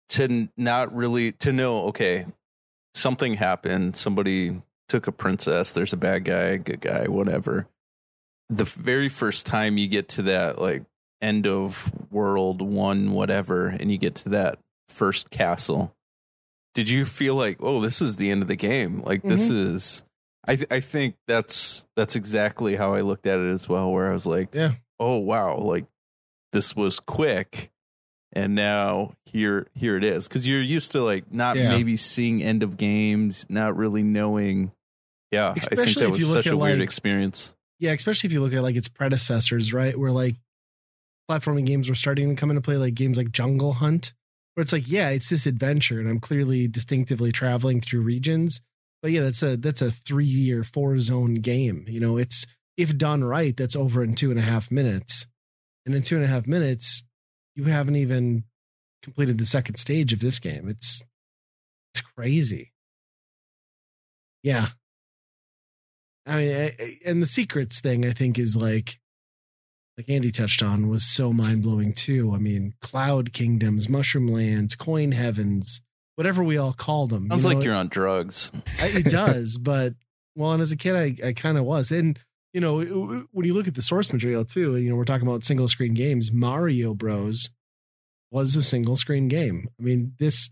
to 0.10 0.50
not 0.58 0.94
really 0.94 1.32
to 1.34 1.52
know, 1.52 1.88
okay, 1.88 2.26
something 2.94 3.36
happened, 3.36 3.96
somebody 3.96 4.62
took 4.88 5.08
a 5.08 5.12
princess, 5.12 5.74
there's 5.74 5.94
a 5.94 5.98
bad 5.98 6.26
guy, 6.26 6.44
a 6.44 6.58
good 6.58 6.82
guy, 6.82 7.08
whatever. 7.08 7.68
The 8.50 8.66
very 8.66 9.10
first 9.10 9.46
time 9.46 9.78
you 9.78 9.88
get 9.88 10.10
to 10.10 10.24
that 10.24 10.60
like 10.60 10.84
end 11.22 11.46
of 11.46 11.92
world 12.12 12.62
one, 12.62 13.12
whatever, 13.12 13.68
and 13.68 13.92
you 13.92 13.98
get 13.98 14.16
to 14.16 14.30
that 14.30 14.60
first 14.88 15.30
castle, 15.30 15.96
did 16.74 16.90
you 16.90 17.06
feel 17.06 17.36
like, 17.36 17.58
oh, 17.62 17.80
this 17.80 18.02
is 18.02 18.18
the 18.18 18.32
end 18.32 18.42
of 18.42 18.48
the 18.48 18.56
game? 18.56 19.02
Like 19.02 19.22
this 19.22 19.50
mm-hmm. 19.50 19.76
is 19.76 20.04
I 20.46 20.56
th- 20.56 20.68
I 20.72 20.80
think 20.80 21.16
that's 21.28 21.86
that's 21.96 22.16
exactly 22.16 22.76
how 22.76 22.94
I 22.94 23.02
looked 23.02 23.28
at 23.28 23.40
it 23.40 23.52
as 23.52 23.68
well, 23.68 23.92
where 23.92 24.10
I 24.10 24.14
was 24.14 24.26
like, 24.26 24.54
Yeah. 24.54 24.74
oh 25.00 25.18
wow, 25.18 25.58
like 25.58 25.86
this 26.54 26.76
was 26.76 27.00
quick, 27.00 27.72
and 28.34 28.56
now 28.56 29.14
here 29.26 29.68
here 29.76 29.98
it 29.98 30.04
is, 30.04 30.28
because 30.28 30.48
you're 30.48 30.62
used 30.62 30.94
to 30.94 31.04
like 31.04 31.32
not 31.32 31.58
Yeah. 31.58 31.70
maybe 31.70 31.98
seeing 31.98 32.42
end 32.42 32.64
of 32.64 32.78
games, 32.78 33.46
not 33.50 33.76
really 33.76 34.02
knowing. 34.04 34.72
Yeah, 35.32 35.50
I 35.50 35.54
think 35.54 35.72
Especially 35.74 36.04
that 36.06 36.12
was 36.12 36.32
such 36.32 36.48
a 36.48 36.58
weird 36.58 36.80
like, 36.80 36.84
experience. 36.86 37.56
Yeah, 37.78 37.92
especially 37.92 38.28
if 38.28 38.34
you 38.34 38.42
look 38.42 38.54
at 38.54 38.64
like 38.64 38.76
its 38.76 38.88
predecessors, 38.88 39.72
right? 39.72 39.98
Where 39.98 40.12
like 40.12 40.38
platforming 41.30 41.66
games 41.66 41.88
were 41.90 41.96
starting 41.96 42.30
to 42.30 42.36
come 42.36 42.50
into 42.50 42.62
play, 42.62 42.78
like 42.78 42.96
games 42.96 43.18
like 43.18 43.32
Jungle 43.32 43.74
Hunt, 43.74 44.14
where 44.56 44.62
it's 44.64 44.74
like, 44.74 44.90
yeah, 44.90 45.10
it's 45.10 45.30
this 45.30 45.46
adventure, 45.46 46.00
and 46.00 46.10
I'm 46.10 46.20
clearly 46.20 46.68
distinctively 46.68 47.32
traveling 47.32 47.82
through 47.82 48.02
regions. 48.02 48.62
But 49.02 49.12
yeah, 49.12 49.22
that's 49.22 49.42
a 49.44 49.56
that's 49.58 49.82
a 49.82 49.92
three 49.92 50.52
or 50.52 50.64
four 50.64 51.00
zone 51.00 51.36
game. 51.36 51.86
You 51.88 52.00
know, 52.00 52.18
it's 52.18 52.46
if 52.78 52.98
done 52.98 53.24
right, 53.24 53.56
that's 53.56 53.76
over 53.76 54.04
in 54.04 54.16
two 54.16 54.30
and 54.32 54.40
a 54.40 54.44
half 54.44 54.72
minutes. 54.72 55.28
And 55.86 55.96
in 55.96 56.04
two 56.04 56.16
and 56.16 56.26
a 56.26 56.28
half 56.28 56.48
minutes, 56.48 57.04
you 57.56 57.66
haven't 57.66 57.96
even 57.96 58.44
completed 59.02 59.38
the 59.38 59.46
second 59.46 59.76
stage 59.78 60.12
of 60.14 60.20
this 60.20 60.40
game. 60.40 60.68
It's 60.68 61.02
it's 61.94 62.02
crazy. 62.02 62.74
Yeah. 64.44 64.70
I 66.26 66.36
mean, 66.38 66.56
I- 66.56 66.76
I- 66.80 67.00
and 67.06 67.22
the 67.22 67.26
secrets 67.28 67.80
thing, 67.80 68.06
I 68.06 68.12
think, 68.12 68.38
is 68.38 68.56
like, 68.56 69.00
like 69.98 70.10
Andy 70.10 70.32
touched 70.32 70.62
on, 70.62 70.88
was 70.88 71.04
so 71.04 71.34
mind 71.34 71.64
blowing 71.64 71.94
too. 71.94 72.34
I 72.34 72.38
mean, 72.38 72.74
cloud 72.82 73.34
kingdoms, 73.34 73.90
mushroom 73.90 74.28
lands, 74.28 74.76
coin 74.76 75.12
heavens, 75.14 75.82
whatever 76.20 76.44
we 76.44 76.58
all 76.58 76.74
call 76.74 77.08
them. 77.08 77.30
Sounds 77.30 77.46
you 77.46 77.50
know, 77.50 77.56
like 77.56 77.64
you're 77.66 77.74
on 77.76 77.88
drugs. 77.88 78.52
it, 78.80 79.08
it 79.08 79.10
does, 79.10 79.58
but 79.58 79.94
Well, 80.36 80.52
and 80.52 80.62
as 80.62 80.74
a 80.74 80.78
kid, 80.78 80.94
I, 80.94 81.28
I 81.30 81.32
kind 81.32 81.58
of 81.58 81.64
was. 81.64 81.92
And, 81.94 82.20
you 82.54 82.60
know, 82.60 82.82
when 83.32 83.46
you 83.46 83.54
look 83.54 83.70
at 83.70 83.76
the 83.76 83.82
source 83.82 84.12
material 84.12 84.44
too, 84.44 84.76
you 84.76 84.90
know, 84.90 84.98
we're 84.98 85.06
talking 85.06 85.26
about 85.26 85.46
single 85.46 85.70
screen 85.70 85.94
games. 85.94 86.30
Mario 86.34 86.94
Bros. 86.94 87.50
was 88.32 88.54
a 88.58 88.64
single 88.64 88.98
screen 88.98 89.30
game. 89.30 89.70
I 89.80 89.84
mean, 89.84 90.14
this 90.20 90.50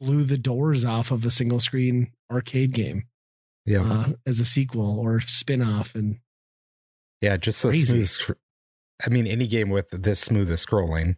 blew 0.00 0.24
the 0.24 0.38
doors 0.38 0.82
off 0.84 1.10
of 1.10 1.24
a 1.26 1.30
single 1.30 1.60
screen 1.60 2.10
arcade 2.30 2.72
game 2.72 3.04
Yeah. 3.66 3.82
uh, 3.84 4.06
as 4.26 4.40
a 4.40 4.44
sequel 4.46 4.98
or 4.98 5.20
spin 5.20 5.60
off. 5.62 5.94
And 5.94 6.20
yeah. 7.20 7.36
Just 7.36 7.62
a 7.64 7.68
crazy. 7.68 7.86
smooth. 7.86 8.08
Sc- 8.08 8.30
I 9.04 9.10
mean, 9.10 9.26
any 9.26 9.46
game 9.46 9.68
with 9.68 9.90
this 9.90 10.20
smooth 10.20 10.50
of 10.50 10.58
scrolling 10.58 11.16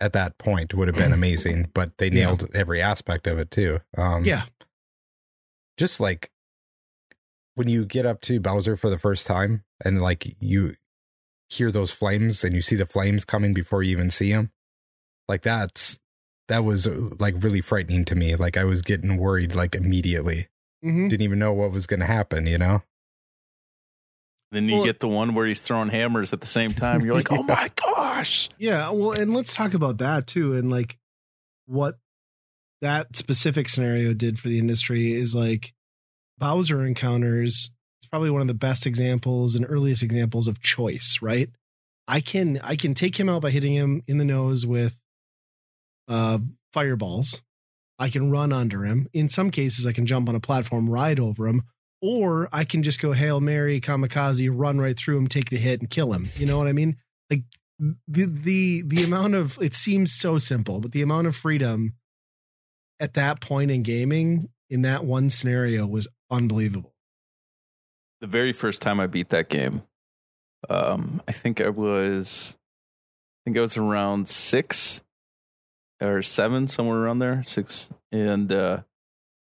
at 0.00 0.12
that 0.14 0.38
point 0.38 0.74
would 0.74 0.88
have 0.88 0.96
been 0.96 1.12
amazing, 1.20 1.70
but 1.74 1.98
they 1.98 2.06
Yeah. 2.06 2.26
nailed 2.26 2.48
every 2.54 2.80
aspect 2.82 3.26
of 3.26 3.38
it 3.38 3.50
too. 3.50 3.80
Um, 3.96 4.24
yeah, 4.24 4.44
just 5.76 6.00
like 6.00 6.30
when 7.54 7.68
you 7.68 7.84
get 7.84 8.06
up 8.06 8.20
to 8.22 8.40
Bowser 8.40 8.76
for 8.76 8.88
the 8.90 8.98
first 8.98 9.26
time 9.26 9.64
and 9.84 10.00
like 10.00 10.36
you 10.40 10.74
hear 11.48 11.70
those 11.70 11.90
flames 11.90 12.44
and 12.44 12.54
you 12.54 12.60
see 12.60 12.76
the 12.76 12.86
flames 12.86 13.24
coming 13.24 13.54
before 13.54 13.82
you 13.82 13.92
even 13.92 14.10
see 14.10 14.32
them, 14.32 14.50
like 15.28 15.42
that's 15.42 15.98
that 16.48 16.64
was 16.64 16.86
uh, 16.86 17.10
like 17.18 17.34
really 17.42 17.60
frightening 17.60 18.04
to 18.06 18.14
me. 18.14 18.34
Like 18.36 18.56
I 18.56 18.64
was 18.64 18.80
getting 18.82 19.16
worried 19.18 19.54
like 19.54 19.74
immediately. 19.74 20.48
Mhm. 20.84 21.08
Didn't 21.08 21.22
even 21.22 21.38
know 21.38 21.52
what 21.52 21.72
was 21.72 21.86
going 21.86 22.00
to 22.00 22.06
happen, 22.06 22.46
you 22.46 22.56
know? 22.56 22.82
Then 24.50 24.68
you 24.68 24.76
Well- 24.76 24.84
get 24.84 25.00
the 25.00 25.08
one 25.08 25.34
where 25.34 25.46
he's 25.46 25.60
throwing 25.62 25.88
hammers 25.88 26.32
at 26.32 26.40
the 26.40 26.46
same 26.46 26.72
time. 26.72 27.04
You're 27.04 27.14
like, 27.14 27.30
oh 27.32 27.42
my 27.42 27.68
gosh. 27.76 28.48
Yeah, 28.58 28.90
well, 28.90 29.12
and 29.12 29.34
let's 29.34 29.54
talk 29.54 29.74
about 29.74 29.98
that 29.98 30.26
too, 30.26 30.54
and 30.54 30.70
like 30.70 30.98
what 31.66 31.98
that 32.80 33.16
specific 33.16 33.68
scenario 33.68 34.14
did 34.14 34.38
for 34.38 34.48
the 34.48 34.58
industry 34.58 35.12
is 35.12 35.34
like 35.34 35.74
Bowser 36.38 36.84
encounters. 36.86 37.72
It's 38.00 38.06
probably 38.08 38.30
one 38.30 38.40
of 38.40 38.46
the 38.46 38.54
best 38.54 38.86
examples 38.86 39.56
and 39.56 39.66
earliest 39.68 40.02
examples 40.02 40.46
of 40.48 40.60
choice. 40.62 41.18
Right? 41.20 41.50
I 42.06 42.20
can 42.20 42.58
I 42.62 42.76
can 42.76 42.94
take 42.94 43.18
him 43.18 43.28
out 43.28 43.42
by 43.42 43.50
hitting 43.50 43.74
him 43.74 44.02
in 44.06 44.18
the 44.18 44.24
nose 44.24 44.64
with 44.64 45.00
uh 46.06 46.38
fireballs. 46.72 47.42
I 47.98 48.08
can 48.08 48.30
run 48.30 48.52
under 48.52 48.84
him. 48.84 49.08
In 49.12 49.28
some 49.28 49.50
cases, 49.50 49.84
I 49.86 49.92
can 49.92 50.06
jump 50.06 50.28
on 50.28 50.36
a 50.36 50.40
platform, 50.40 50.88
ride 50.88 51.18
over 51.18 51.48
him, 51.48 51.64
or 52.00 52.48
I 52.52 52.64
can 52.64 52.82
just 52.82 53.00
go 53.00 53.12
hail 53.12 53.40
mary, 53.40 53.80
kamikaze, 53.80 54.48
run 54.52 54.78
right 54.78 54.96
through 54.96 55.18
him, 55.18 55.26
take 55.26 55.50
the 55.50 55.56
hit, 55.56 55.80
and 55.80 55.90
kill 55.90 56.12
him. 56.12 56.28
You 56.36 56.46
know 56.46 56.58
what 56.58 56.68
I 56.68 56.72
mean? 56.72 56.96
Like 57.30 57.42
the 57.78 58.26
the 58.26 58.82
the 58.86 59.04
amount 59.04 59.34
of 59.34 59.58
it 59.60 59.74
seems 59.74 60.12
so 60.12 60.38
simple, 60.38 60.80
but 60.80 60.92
the 60.92 61.02
amount 61.02 61.26
of 61.26 61.36
freedom 61.36 61.94
at 63.00 63.14
that 63.14 63.40
point 63.40 63.70
in 63.70 63.82
gaming 63.82 64.48
in 64.70 64.82
that 64.82 65.04
one 65.04 65.30
scenario 65.30 65.86
was 65.86 66.08
unbelievable. 66.30 66.92
the 68.20 68.26
very 68.26 68.52
first 68.52 68.82
time 68.82 69.00
I 69.00 69.06
beat 69.06 69.28
that 69.30 69.48
game, 69.48 69.82
um, 70.68 71.22
I 71.28 71.32
think 71.32 71.60
I 71.60 71.68
was, 71.68 72.56
I 72.56 73.38
think 73.44 73.58
I 73.58 73.60
was 73.60 73.76
around 73.76 74.28
six 74.28 75.02
or 76.00 76.22
seven, 76.22 76.68
somewhere 76.68 76.98
around 76.98 77.20
there, 77.20 77.42
six, 77.44 77.90
and 78.12 78.50
uh, 78.52 78.82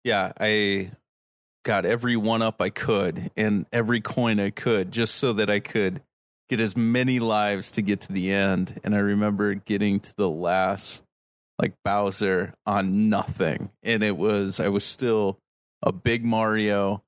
yeah, 0.04 0.32
I 0.38 0.90
got 1.66 1.85
every 1.85 2.16
one 2.16 2.42
up 2.42 2.62
I 2.62 2.70
could 2.70 3.32
and 3.37 3.66
every 3.73 4.00
coin 4.00 4.38
I 4.38 4.50
could, 4.50 4.92
just 4.92 5.16
so 5.16 5.32
that 5.35 5.50
I 5.50 5.58
could 5.58 6.00
get 6.49 6.61
as 6.61 6.76
many 6.76 7.18
lives 7.18 7.73
to 7.73 7.82
get 7.82 8.02
to 8.02 8.12
the 8.12 8.30
end. 8.30 8.80
And 8.85 8.94
I 8.94 8.99
remember 8.99 9.52
getting 9.54 9.99
to 9.99 10.16
the 10.16 10.30
last, 10.30 11.02
like 11.58 11.75
Bowser 11.85 12.54
on 12.66 13.08
nothing, 13.11 13.73
and 13.82 14.04
it 14.04 14.16
was 14.16 14.61
I 14.61 14.68
was 14.68 14.85
still 14.85 15.40
a 15.82 15.92
big 15.92 16.25
Mario 16.25 17.02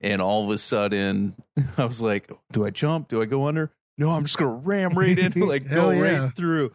and 0.00 0.22
all 0.22 0.44
of 0.44 0.50
a 0.50 0.58
sudden 0.58 1.34
I 1.78 1.84
was 1.84 2.00
like, 2.00 2.30
do 2.50 2.64
I 2.64 2.70
jump? 2.70 3.08
Do 3.08 3.20
I 3.20 3.26
go 3.26 3.46
under? 3.46 3.70
No, 3.98 4.10
I'm 4.10 4.22
just 4.24 4.38
gonna 4.38 4.52
ram 4.52 4.94
right 4.96 5.18
in, 5.18 5.32
like 5.46 5.68
go 5.68 5.90
yeah. 5.90 6.22
right 6.22 6.34
through. 6.34 6.72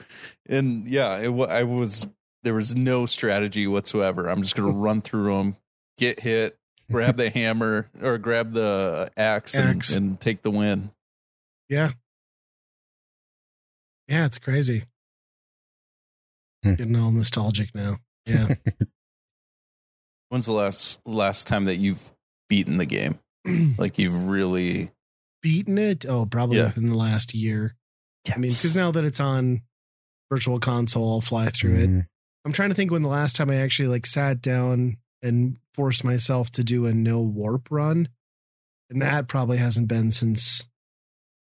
And 0.48 0.88
yeah, 0.88 1.18
it, 1.18 1.50
I 1.50 1.64
was 1.64 2.06
there 2.44 2.54
was 2.54 2.76
no 2.76 3.08
strategy 3.08 3.66
whatsoever. 3.66 4.30
I'm 4.30 4.44
just 4.44 4.56
gonna 4.56 4.72
run 4.72 5.02
through 5.02 5.36
them, 5.36 5.58
get 5.98 6.20
hit, 6.20 6.60
grab 6.92 7.18
the 7.18 7.30
hammer 7.30 7.90
or 8.02 8.18
grab 8.18 8.52
the 8.54 9.10
axe, 9.18 9.56
and, 9.56 9.78
Axe. 9.78 9.96
and 9.96 10.20
take 10.20 10.42
the 10.42 10.52
win. 10.52 10.92
Yeah. 11.70 11.92
Yeah, 14.08 14.26
it's 14.26 14.40
crazy. 14.40 14.84
Hmm. 16.64 16.76
Getting 16.76 16.96
all 16.96 17.12
nostalgic 17.12 17.74
now. 17.74 17.98
Yeah. 18.26 18.56
When's 20.30 20.46
the 20.46 20.54
last 20.54 21.00
last 21.06 21.48
time 21.48 21.66
that 21.66 21.78
you've 21.78 22.12
beaten 22.50 22.78
the 22.78 22.86
game? 22.86 23.20
Like 23.78 23.98
you've 24.00 24.28
really 24.30 24.92
Beaten 25.42 25.78
it? 25.78 26.06
Oh, 26.08 26.26
probably 26.26 26.58
Yeah. 26.58 26.66
within 26.66 26.86
the 26.86 26.96
last 26.96 27.34
year. 27.34 27.76
I 28.34 28.38
mean, 28.38 28.50
because 28.52 28.76
now 28.78 28.92
that 28.92 29.04
it's 29.04 29.20
on 29.20 29.62
virtual 30.32 30.60
console, 30.62 31.12
I'll 31.12 31.22
fly 31.22 31.50
through 31.50 31.76
it. 31.76 31.90
Mhm. 31.90 32.08
I'm 32.46 32.54
trying 32.54 32.70
to 32.70 32.76
think 32.76 32.92
when 32.92 33.02
the 33.02 33.10
last 33.10 33.36
time 33.36 33.50
I 33.50 33.56
actually 33.58 33.90
like 33.90 34.06
sat 34.06 34.42
down 34.42 34.98
and 35.24 35.58
force 35.74 36.04
myself 36.04 36.52
to 36.52 36.64
do 36.64 36.86
a 36.86 36.94
no 36.94 37.22
warp 37.22 37.72
run. 37.72 38.10
And 38.90 39.02
that 39.02 39.28
probably 39.28 39.58
hasn't 39.58 39.88
been 39.88 40.12
since 40.12 40.68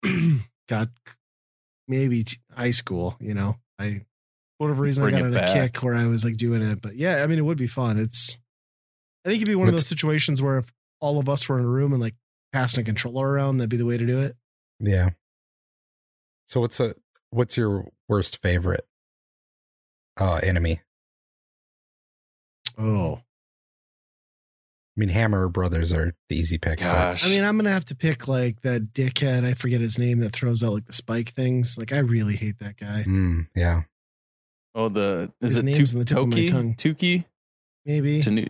God 0.69 0.91
maybe 1.89 2.25
t- 2.25 2.37
high 2.55 2.71
school, 2.71 3.17
you 3.19 3.35
know. 3.35 3.57
I 3.79 4.03
whatever 4.59 4.83
reason 4.83 5.03
Bring 5.03 5.17
I 5.17 5.21
got 5.21 5.33
it 5.33 5.37
on 5.37 5.45
a 5.45 5.53
kick 5.53 5.83
where 5.83 5.95
I 5.95 6.07
was 6.07 6.25
like 6.25 6.37
doing 6.37 6.63
it. 6.63 6.81
But 6.81 6.95
yeah, 6.97 7.23
I 7.25 7.27
mean 7.27 7.39
it 7.39 7.45
would 7.45 7.59
be 7.59 7.67
fun. 7.67 7.99
It's 7.99 8.39
I 9.25 9.31
think 9.31 9.43
it'd 9.43 9.49
be 9.49 9.57
one 9.57 9.69
of 9.69 9.75
those 9.75 9.87
situations 9.87 10.41
where 10.41 10.59
if 10.59 10.73
all 11.01 11.19
of 11.19 11.29
us 11.29 11.49
were 11.49 11.59
in 11.59 11.65
a 11.65 11.69
room 11.69 11.93
and 11.93 12.01
like 12.01 12.15
passing 12.53 12.83
a 12.83 12.85
controller 12.85 13.29
around, 13.29 13.57
that'd 13.57 13.71
be 13.71 13.77
the 13.77 13.87
way 13.87 13.97
to 13.97 14.07
do 14.07 14.21
it. 14.21 14.37
Yeah. 14.79 15.11
So 16.47 16.61
what's 16.61 16.79
a 16.79 16.95
what's 17.31 17.57
your 17.57 17.89
worst 18.09 18.43
favorite 18.43 18.87
uh 20.19 20.41
enemy? 20.43 20.81
Oh. 22.79 23.21
I 24.95 25.01
mean 25.01 25.09
Hammer 25.09 25.49
Brothers 25.49 25.93
are 25.93 26.15
the 26.29 26.37
easy 26.37 26.59
pick. 26.59 26.81
gosh. 26.81 27.25
I 27.25 27.31
mean, 27.31 27.43
I'm 27.45 27.57
gonna 27.57 27.73
have 27.73 27.87
to 27.87 27.95
pick 27.95 28.29
like 28.29 28.61
that 28.61 28.93
dickhead. 28.93 29.45
I 29.45 29.55
forget 29.55 29.81
his 29.81 29.99
name 29.99 30.21
that 30.21 30.35
throws 30.35 30.63
out 30.63 30.73
like 30.75 30.85
the 30.85 30.93
spike 30.93 31.31
things. 31.31 31.79
Like, 31.79 31.93
I 31.93 31.99
really 31.99 32.37
hate 32.37 32.59
that 32.59 32.77
guy. 32.77 33.05
Mm, 33.07 33.49
yeah. 33.57 33.83
oh 34.75 34.89
the 34.91 35.33
is 35.41 35.53
His 35.53 35.59
it 35.61 35.65
name's 35.65 35.91
Tu- 35.91 35.97
on 35.97 35.99
the 36.01 36.05
tip 36.05 36.19
of 36.19 36.29
my 36.29 36.47
tongue. 36.47 36.75
Tuki? 36.75 37.25
Maybe 37.87 38.19
I 38.19 38.21
Tanu- 38.21 38.49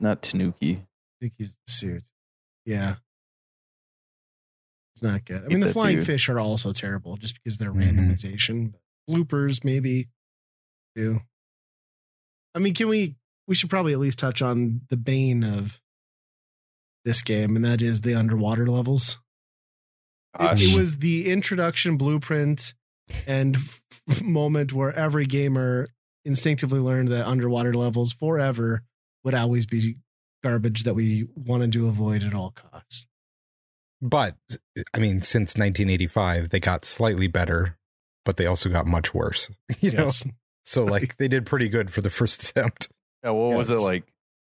not 0.00 0.22
Tanuki. 0.22 0.80
think 1.20 1.34
he's 1.38 1.50
the 1.66 1.72
suit. 1.72 2.02
Yeah, 2.66 2.96
it's 4.94 5.02
not 5.02 5.24
good. 5.24 5.44
I 5.44 5.46
mean, 5.48 5.60
the 5.60 5.72
flying 5.72 5.96
dude. 5.98 6.06
fish 6.06 6.28
are 6.28 6.40
also 6.40 6.72
terrible 6.72 7.16
just 7.16 7.34
because 7.34 7.56
they're 7.58 7.72
Mhm. 7.72 7.94
randomization. 7.96 8.74
Bloopers, 9.08 9.64
maybe 9.64 10.08
too. 10.96 11.20
I 12.54 12.58
mean, 12.58 12.74
can 12.74 12.88
we? 12.88 13.14
We 13.48 13.56
should 13.56 13.70
probably 13.70 13.92
at 13.92 13.98
least 13.98 14.20
touch 14.20 14.40
on 14.40 14.82
the 14.88 14.96
bane 14.96 15.42
of 15.42 15.80
this 17.04 17.22
game, 17.22 17.56
and 17.56 17.64
that 17.64 17.82
is 17.82 18.02
the 18.02 18.14
underwater 18.14 18.66
levels. 18.66 19.18
It, 20.34 20.42
Gosh. 20.42 20.62
it 20.62 20.78
was 20.78 20.98
the 20.98 21.30
introduction 21.32 21.96
blueprint 21.96 22.74
and 23.26 23.56
moment 24.22 24.72
where 24.72 24.92
every 24.92 25.26
gamer 25.26 25.86
instinctively 26.24 26.78
learned 26.78 27.08
that 27.08 27.26
underwater 27.26 27.74
levels 27.74 28.12
forever 28.12 28.82
would 29.24 29.34
always 29.34 29.66
be 29.66 29.96
garbage 30.42 30.84
that 30.84 30.94
we 30.94 31.26
wanted 31.34 31.72
to 31.72 31.88
avoid 31.88 32.22
at 32.22 32.34
all 32.34 32.52
costs. 32.52 33.06
But 34.00 34.36
I 34.94 34.98
mean, 34.98 35.22
since 35.22 35.56
1985, 35.56 36.50
they 36.50 36.60
got 36.60 36.84
slightly 36.84 37.26
better, 37.26 37.76
but 38.24 38.36
they 38.36 38.46
also 38.46 38.68
got 38.68 38.86
much 38.86 39.12
worse. 39.14 39.50
You 39.80 39.92
know, 39.92 40.10
so 40.64 40.84
like 40.84 41.16
they 41.18 41.28
did 41.28 41.46
pretty 41.46 41.68
good 41.68 41.90
for 41.90 42.00
the 42.00 42.10
first 42.10 42.50
attempt. 42.50 42.88
Yeah, 43.24 43.30
what 43.30 43.56
was 43.56 43.70
it 43.70 43.80
like? 43.80 44.04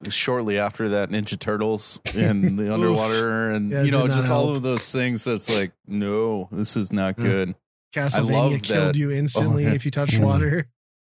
Shortly 0.09 0.57
after 0.57 0.89
that, 0.89 1.09
Ninja 1.09 1.37
Turtles 1.37 2.01
and 2.15 2.57
the 2.57 2.73
underwater, 2.73 3.51
and 3.51 3.69
Yeah, 3.69 3.83
you 3.83 3.91
know, 3.91 4.07
just 4.07 4.31
all 4.31 4.55
of 4.55 4.61
those 4.63 4.91
things. 4.91 5.23
That's 5.25 5.49
like, 5.53 5.71
no, 5.87 6.47
this 6.51 6.75
is 6.75 6.91
not 6.91 7.19
Yeah. 7.19 7.23
good. 7.25 7.55
Castlevania 7.93 8.31
love 8.31 8.61
killed 8.63 8.95
that- 8.95 8.95
you 8.95 9.11
instantly 9.11 9.67
Oh, 9.67 9.73
if 9.73 9.85
you 9.85 9.91
touched 9.91 10.13
Mm. 10.19 10.23
water. 10.23 10.67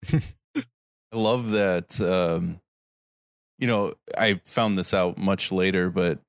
I 0.56 1.16
love 1.18 1.52
that. 1.52 2.02
Um, 2.02 2.60
you 3.60 3.68
know, 3.68 3.94
I 4.18 4.42
found 4.46 4.78
this 4.78 4.94
out 4.94 5.18
much 5.18 5.52
later, 5.52 5.90
but 5.90 6.20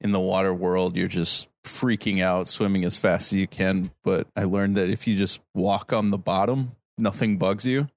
in 0.00 0.10
the 0.12 0.18
water 0.20 0.52
world, 0.54 0.96
you're 0.96 1.06
just 1.08 1.48
freaking 1.64 2.20
out, 2.22 2.48
swimming 2.48 2.84
as 2.84 2.96
fast 2.96 3.32
as 3.32 3.38
you 3.38 3.46
can. 3.46 3.90
But 4.02 4.26
I 4.34 4.44
learned 4.44 4.76
that 4.76 4.88
if 4.88 5.06
you 5.06 5.16
just 5.16 5.40
walk 5.54 5.92
on 5.92 6.10
the 6.10 6.18
bottom, 6.18 6.72
nothing 6.98 7.36
bugs 7.36 7.66
you, 7.66 7.88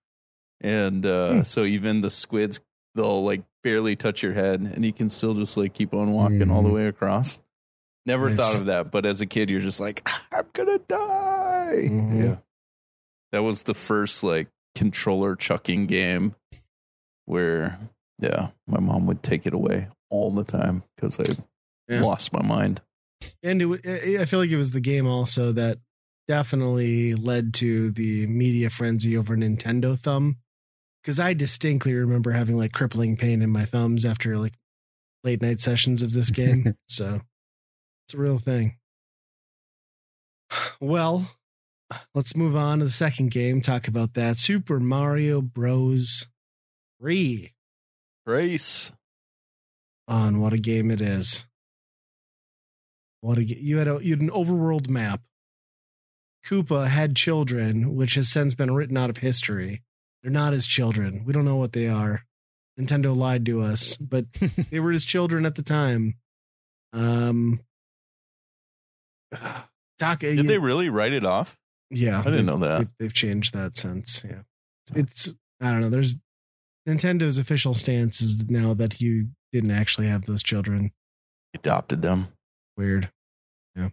and 0.66 1.06
uh, 1.06 1.30
Hmm. 1.34 1.44
so 1.44 1.64
even 1.64 2.02
the 2.02 2.10
squids, 2.10 2.60
they'll 2.96 3.24
like 3.24 3.44
barely 3.64 3.96
touch 3.96 4.24
your 4.24 4.34
head, 4.34 4.62
and 4.62 4.84
you 4.84 4.92
can 4.94 5.10
still 5.10 5.34
just 5.36 5.58
like 5.58 5.74
keep 5.74 5.94
on 5.94 6.12
walking 6.12 6.50
all 6.50 6.62
the 6.64 6.70
Mhm. 6.70 6.74
way 6.74 6.88
across. 6.88 7.42
Never 8.08 8.30
Nice. 8.30 8.38
thought 8.38 8.60
of 8.62 8.66
that, 8.68 8.92
but 8.92 9.06
as 9.06 9.22
a 9.22 9.26
kid, 9.26 9.50
you're 9.50 9.60
just 9.62 9.80
like, 9.80 10.08
I'm 10.32 10.46
gonna 10.54 10.80
die. 10.88 11.88
Mhm. 11.90 12.18
Yeah, 12.20 12.38
that 13.32 13.44
was 13.44 13.64
the 13.64 13.74
first 13.74 14.24
like 14.24 14.48
controller 14.76 15.36
chucking 15.36 15.86
game 15.88 16.36
where, 17.26 17.80
yeah, 18.20 18.50
my 18.68 18.80
mom 18.80 19.06
would 19.08 19.24
take 19.24 19.46
it 19.46 19.54
away 19.54 19.88
all 20.10 20.32
the 20.32 20.44
time 20.44 20.84
because 20.96 21.20
I 21.20 21.36
Yeah. 21.88 22.02
lost 22.02 22.32
my 22.34 22.42
mind. 22.44 22.82
And 23.42 23.62
it, 23.62 23.66
wa- 23.66 23.78
I 23.86 24.18
I 24.22 24.26
feel 24.26 24.40
like 24.40 24.50
it 24.52 24.58
was 24.58 24.72
the 24.72 24.82
game 24.82 25.08
also 25.08 25.52
that 25.54 25.80
definitely 26.28 27.14
led 27.16 27.54
to 27.56 27.92
the 27.92 28.28
media 28.28 28.70
frenzy 28.70 29.16
over 29.18 29.36
Nintendo 29.38 29.98
Thumb. 29.98 30.38
Because 31.06 31.20
I 31.20 31.34
distinctly 31.34 31.94
remember 31.94 32.32
having 32.32 32.58
like 32.58 32.72
crippling 32.72 33.16
pain 33.16 33.44
in 33.44 33.52
my 33.52 33.64
thumbs 33.64 34.06
after 34.06 34.40
like 34.40 34.56
late 35.24 35.40
night 35.40 35.62
sessions 35.62 36.02
of 36.02 36.14
this 36.14 36.32
game. 36.32 36.76
so 36.88 37.22
it's 38.08 38.16
a 38.16 38.18
real 38.18 38.40
thing. 38.40 38.78
Well, 40.80 41.32
let's 42.14 42.36
move 42.36 42.56
on 42.56 42.80
to 42.80 42.86
the 42.86 42.92
second 42.92 43.32
game. 43.32 43.62
Talk 43.62 43.88
about 43.88 44.14
that 44.16 44.40
Super 44.40 44.80
Mario 44.80 45.42
Bros. 45.42 46.28
3 47.00 47.54
Race. 48.26 48.92
on 50.08 50.40
what 50.40 50.54
a 50.54 50.58
game 50.58 50.90
it 50.90 51.02
is. 51.02 51.46
What 53.22 53.38
a 53.38 53.44
you 53.44 53.78
had 53.78 53.88
a 53.88 54.00
you 54.02 54.14
had 54.14 54.22
an 54.22 54.32
overworld 54.32 54.90
map. 54.90 55.22
Koopa 56.46 56.88
had 56.88 57.16
children, 57.16 57.96
which 57.96 58.16
has 58.16 58.30
since 58.30 58.56
been 58.56 58.74
written 58.74 58.98
out 58.98 59.10
of 59.10 59.18
history. 59.18 59.82
They're 60.26 60.32
not 60.32 60.54
his 60.54 60.66
children. 60.66 61.22
We 61.24 61.34
don't 61.34 61.46
know 61.46 61.58
what 61.58 61.74
they 61.74 61.88
are. 61.88 62.26
Nintendo 62.80 63.16
lied 63.16 63.46
to 63.46 63.62
us, 63.62 63.96
but 63.96 64.26
they 64.72 64.80
were 64.80 64.92
his 64.92 65.06
children 65.06 65.46
at 65.46 65.54
the 65.54 65.62
time. 65.62 66.16
Um, 66.94 67.60
Doc, 70.00 70.22
Did 70.22 70.48
they 70.48 70.58
really 70.58 70.90
write 70.90 71.14
it 71.14 71.24
off? 71.24 71.60
Yeah, 71.92 72.22
I 72.22 72.24
didn't 72.24 72.48
know 72.48 72.58
that. 72.58 72.78
They've, 72.80 72.90
they've 72.98 73.14
changed 73.14 73.54
that 73.54 73.78
since. 73.78 74.26
Yeah, 74.28 74.42
it's 74.96 75.36
I 75.62 75.70
don't 75.70 75.82
know. 75.82 75.90
There's 75.90 76.16
Nintendo's 76.90 77.38
official 77.38 77.76
stance 77.76 78.20
is 78.20 78.50
now 78.50 78.74
that 78.74 78.94
he 78.94 79.26
didn't 79.54 79.70
actually 79.70 80.08
have 80.08 80.26
those 80.26 80.42
children. 80.42 80.92
Adopted 81.54 82.02
them. 82.02 82.30
Weird. 82.76 83.12
Yeah. 83.76 83.90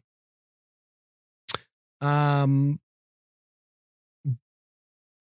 Um. 2.00 2.80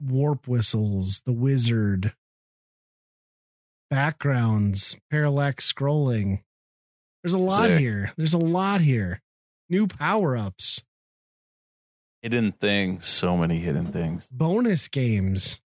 Warp 0.03 0.47
whistles, 0.47 1.21
the 1.25 1.33
wizard, 1.33 2.13
backgrounds, 3.89 4.97
parallax 5.09 5.71
scrolling. 5.71 6.41
There's 7.23 7.33
a 7.33 7.39
lot 7.39 7.67
Sick. 7.69 7.79
here. 7.79 8.13
There's 8.17 8.33
a 8.33 8.37
lot 8.39 8.81
here. 8.81 9.21
New 9.69 9.87
power 9.87 10.35
ups, 10.35 10.83
Hidden 12.21 12.51
things. 12.53 13.05
So 13.07 13.35
many 13.37 13.57
hidden 13.57 13.87
things. 13.91 14.27
bonus 14.31 14.87
games. 14.87 15.61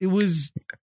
It 0.00 0.08
was 0.08 0.52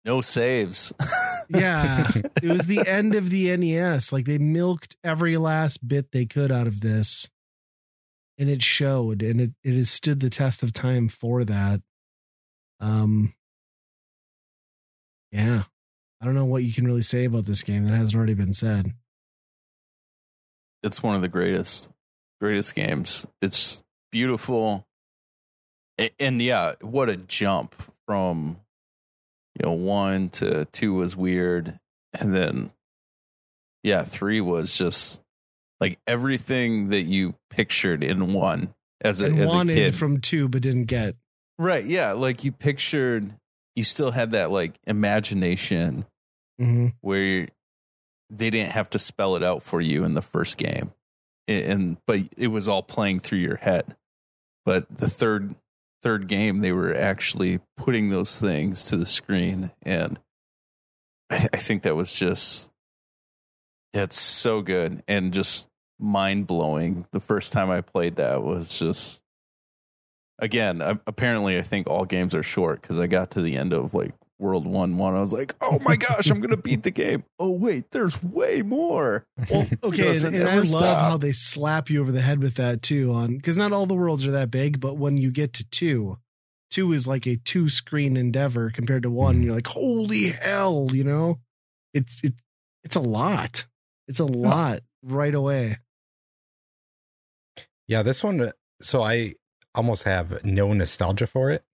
No 0.05 0.21
saves. 0.21 0.93
Yeah, 1.51 2.11
it 2.43 2.51
was 2.51 2.67
the 2.67 2.81
end 2.89 3.15
of 3.15 3.29
the 3.29 3.55
NES. 3.55 4.13
Like 4.15 4.25
they 4.25 4.39
milked 4.39 4.97
every 5.05 5.37
last 5.37 5.87
bit 5.87 6.11
they 6.11 6.25
could 6.25 6.51
out 6.51 6.67
of 6.67 6.81
this. 6.81 7.29
And 8.39 8.49
it 8.51 8.63
showed 8.63 9.23
and 9.23 9.41
it, 9.41 9.53
it 9.63 9.75
has 9.75 9.91
stood 9.91 10.21
the 10.21 10.31
test 10.31 10.63
of 10.63 10.73
time 10.73 11.09
for 11.09 11.45
that. 11.45 11.81
Um 12.81 13.35
Yeah. 15.31 15.65
I 16.21 16.25
don't 16.25 16.35
know 16.35 16.45
what 16.45 16.65
you 16.65 16.73
can 16.73 16.87
really 16.87 17.03
say 17.03 17.25
about 17.27 17.45
this 17.45 17.63
game 17.63 17.85
that 17.85 17.95
hasn't 17.95 18.17
already 18.17 18.35
been 18.35 18.55
said. 18.55 18.93
it's 20.83 21.03
one 21.03 21.15
of 21.17 21.23
the 21.23 21.29
greatest 21.29 21.89
greatest 22.41 22.75
games 22.75 23.25
it's 23.41 23.83
beautiful 24.13 24.87
and 26.21 26.43
yeah 26.43 26.75
what 26.83 27.09
a 27.09 27.17
jump 27.17 27.75
from 28.07 28.59
you 29.59 29.65
know 29.67 29.73
one 29.73 30.29
to 30.29 30.67
two 30.67 30.93
was 30.93 31.17
weird 31.17 31.79
and 32.21 32.35
then 32.35 32.71
yeah 33.83 34.03
three 34.03 34.43
was 34.43 34.77
just 34.77 35.24
like 35.81 35.99
everything 36.07 36.89
that 36.91 37.03
you 37.03 37.35
pictured 37.51 38.03
in 38.05 38.33
one 38.33 38.75
as 39.03 39.21
a, 39.21 39.27
And 39.27 39.39
as 39.39 39.53
a 39.55 39.65
kid. 39.67 39.95
from 39.95 40.21
two 40.21 40.49
but 40.49 40.63
didn't 40.63 40.85
get. 40.85 41.17
right 41.59 41.85
yeah 41.85 42.13
like 42.13 42.45
you 42.45 42.53
pictured 42.53 43.31
you 43.75 43.85
still 43.85 44.13
had 44.13 44.31
that 44.33 44.51
like 44.51 44.79
imagination 44.87 46.07
hmm 46.59 46.89
where 47.01 47.49
they 48.31 48.51
didn't 48.51 48.73
have 48.73 48.89
to 48.91 48.99
spell 48.99 49.37
it 49.37 49.43
out 49.43 49.63
for 49.63 49.81
you 49.81 50.03
in 50.05 50.15
the 50.15 50.23
first 50.23 50.57
game. 50.57 50.93
And, 51.47 51.65
and 51.65 51.97
but 52.07 52.21
it 52.39 52.49
was 52.49 52.69
all 52.69 52.83
playing 52.83 53.21
through 53.21 53.39
your 53.41 53.57
head. 53.57 53.97
But 54.65 54.87
the 54.97 55.09
third 55.11 55.55
third 56.03 56.27
game 56.29 56.61
they 56.61 56.73
were 56.73 56.95
actually 56.95 57.61
putting 57.77 58.09
those 58.11 58.41
things 58.41 58.85
to 58.87 58.97
the 58.97 59.07
screen 59.07 59.71
and 59.83 60.19
i, 61.31 61.37
I 61.53 61.57
think 61.57 61.83
that 61.83 61.97
was 61.97 62.15
just 62.15 62.71
it's 64.03 64.19
so 64.19 64.61
good 64.63 65.03
and 65.09 65.33
just 65.33 65.69
mind-blowing 66.01 67.07
the 67.13 67.21
first 67.21 67.53
time 67.53 67.71
i 67.71 67.81
played 67.81 68.17
that 68.17 68.43
was 68.43 68.79
just 68.79 69.23
again 70.39 70.81
a- 70.83 71.01
apparently 71.07 71.59
i 71.59 71.63
think 71.63 71.87
all 71.89 72.05
games 72.05 72.35
are 72.35 72.43
short 72.43 72.83
because 72.83 72.99
i 72.99 73.07
got 73.07 73.31
to 73.31 73.41
the 73.41 73.57
end 73.57 73.73
of 73.73 73.95
like 73.95 74.13
world 74.41 74.67
one 74.67 74.99
one 74.99 75.15
i 75.15 75.21
was 75.21 75.33
like 75.33 75.55
oh 75.61 75.79
my 75.85 75.95
gosh 75.95 76.29
i'm 76.29 76.41
gonna 76.41 76.57
beat 76.57 76.83
the 76.83 76.91
game 76.91 77.23
oh 77.39 77.53
wait 77.53 77.93
there's 77.93 78.21
way 78.23 78.61
more 78.63 79.25
Well, 79.51 79.67
okay, 79.85 80.11
and, 80.11 80.35
and 80.35 80.49
I 80.49 80.57
love 80.57 80.67
stop. 80.69 81.01
how 81.11 81.17
they 81.17 81.33
slap 81.33 81.89
you 81.89 82.01
over 82.01 82.11
the 82.11 82.21
head 82.21 82.43
with 82.43 82.55
that 82.57 82.83
too. 82.83 83.13
On 83.13 83.37
because 83.37 83.57
not 83.57 83.73
all 83.73 83.87
the 83.87 83.95
worlds 83.95 84.27
are 84.27 84.33
that 84.33 84.51
big, 84.51 84.81
but 84.81 84.97
when 84.97 85.17
you 85.17 85.31
get 85.31 85.53
to 85.55 85.65
two, 85.71 86.19
two 86.71 86.93
is 86.93 87.07
like 87.07 87.27
a 87.27 87.37
two 87.37 87.69
screen 87.69 88.17
endeavor 88.17 88.71
compared 88.71 89.05
to 89.05 89.11
one. 89.11 89.37
Mhm. 89.41 89.45
You're 89.45 89.55
like, 89.55 89.67
holy 89.69 90.31
hell, 90.31 90.89
you 90.93 91.05
know, 91.05 91.39
it's 91.95 92.21
it's 92.25 92.43
it's 92.83 92.97
a 92.97 93.01
lot. 93.01 93.67
It's 94.09 94.21
a 94.21 94.25
lot 94.25 94.81
right 95.03 95.35
away. 95.35 95.79
yeah, 97.87 98.03
this 98.03 98.23
one. 98.25 98.51
So 98.81 99.03
I 99.03 99.35
almost 99.75 100.05
have 100.05 100.45
no 100.45 100.73
nostalgia 100.73 101.27
for 101.27 101.51
it. 101.51 101.65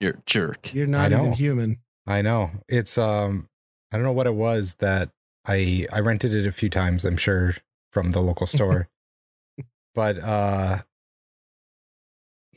you're 0.00 0.12
a 0.12 0.22
jerk 0.26 0.74
You're 0.74 0.86
not 0.86 1.12
even 1.12 1.32
human. 1.32 1.78
I 2.06 2.22
know 2.22 2.50
it's 2.68 2.98
um 2.98 3.48
I 3.92 3.96
don't 3.96 4.04
know 4.04 4.12
what 4.12 4.26
it 4.26 4.34
was 4.34 4.74
that 4.74 5.10
I 5.46 5.86
I 5.92 6.00
rented 6.00 6.34
it 6.34 6.46
a 6.46 6.52
few 6.52 6.68
times 6.68 7.04
I'm 7.04 7.16
sure 7.16 7.54
from 7.92 8.10
the 8.10 8.20
local 8.20 8.46
store 8.46 8.88
but 9.94 10.18
uh 10.18 10.78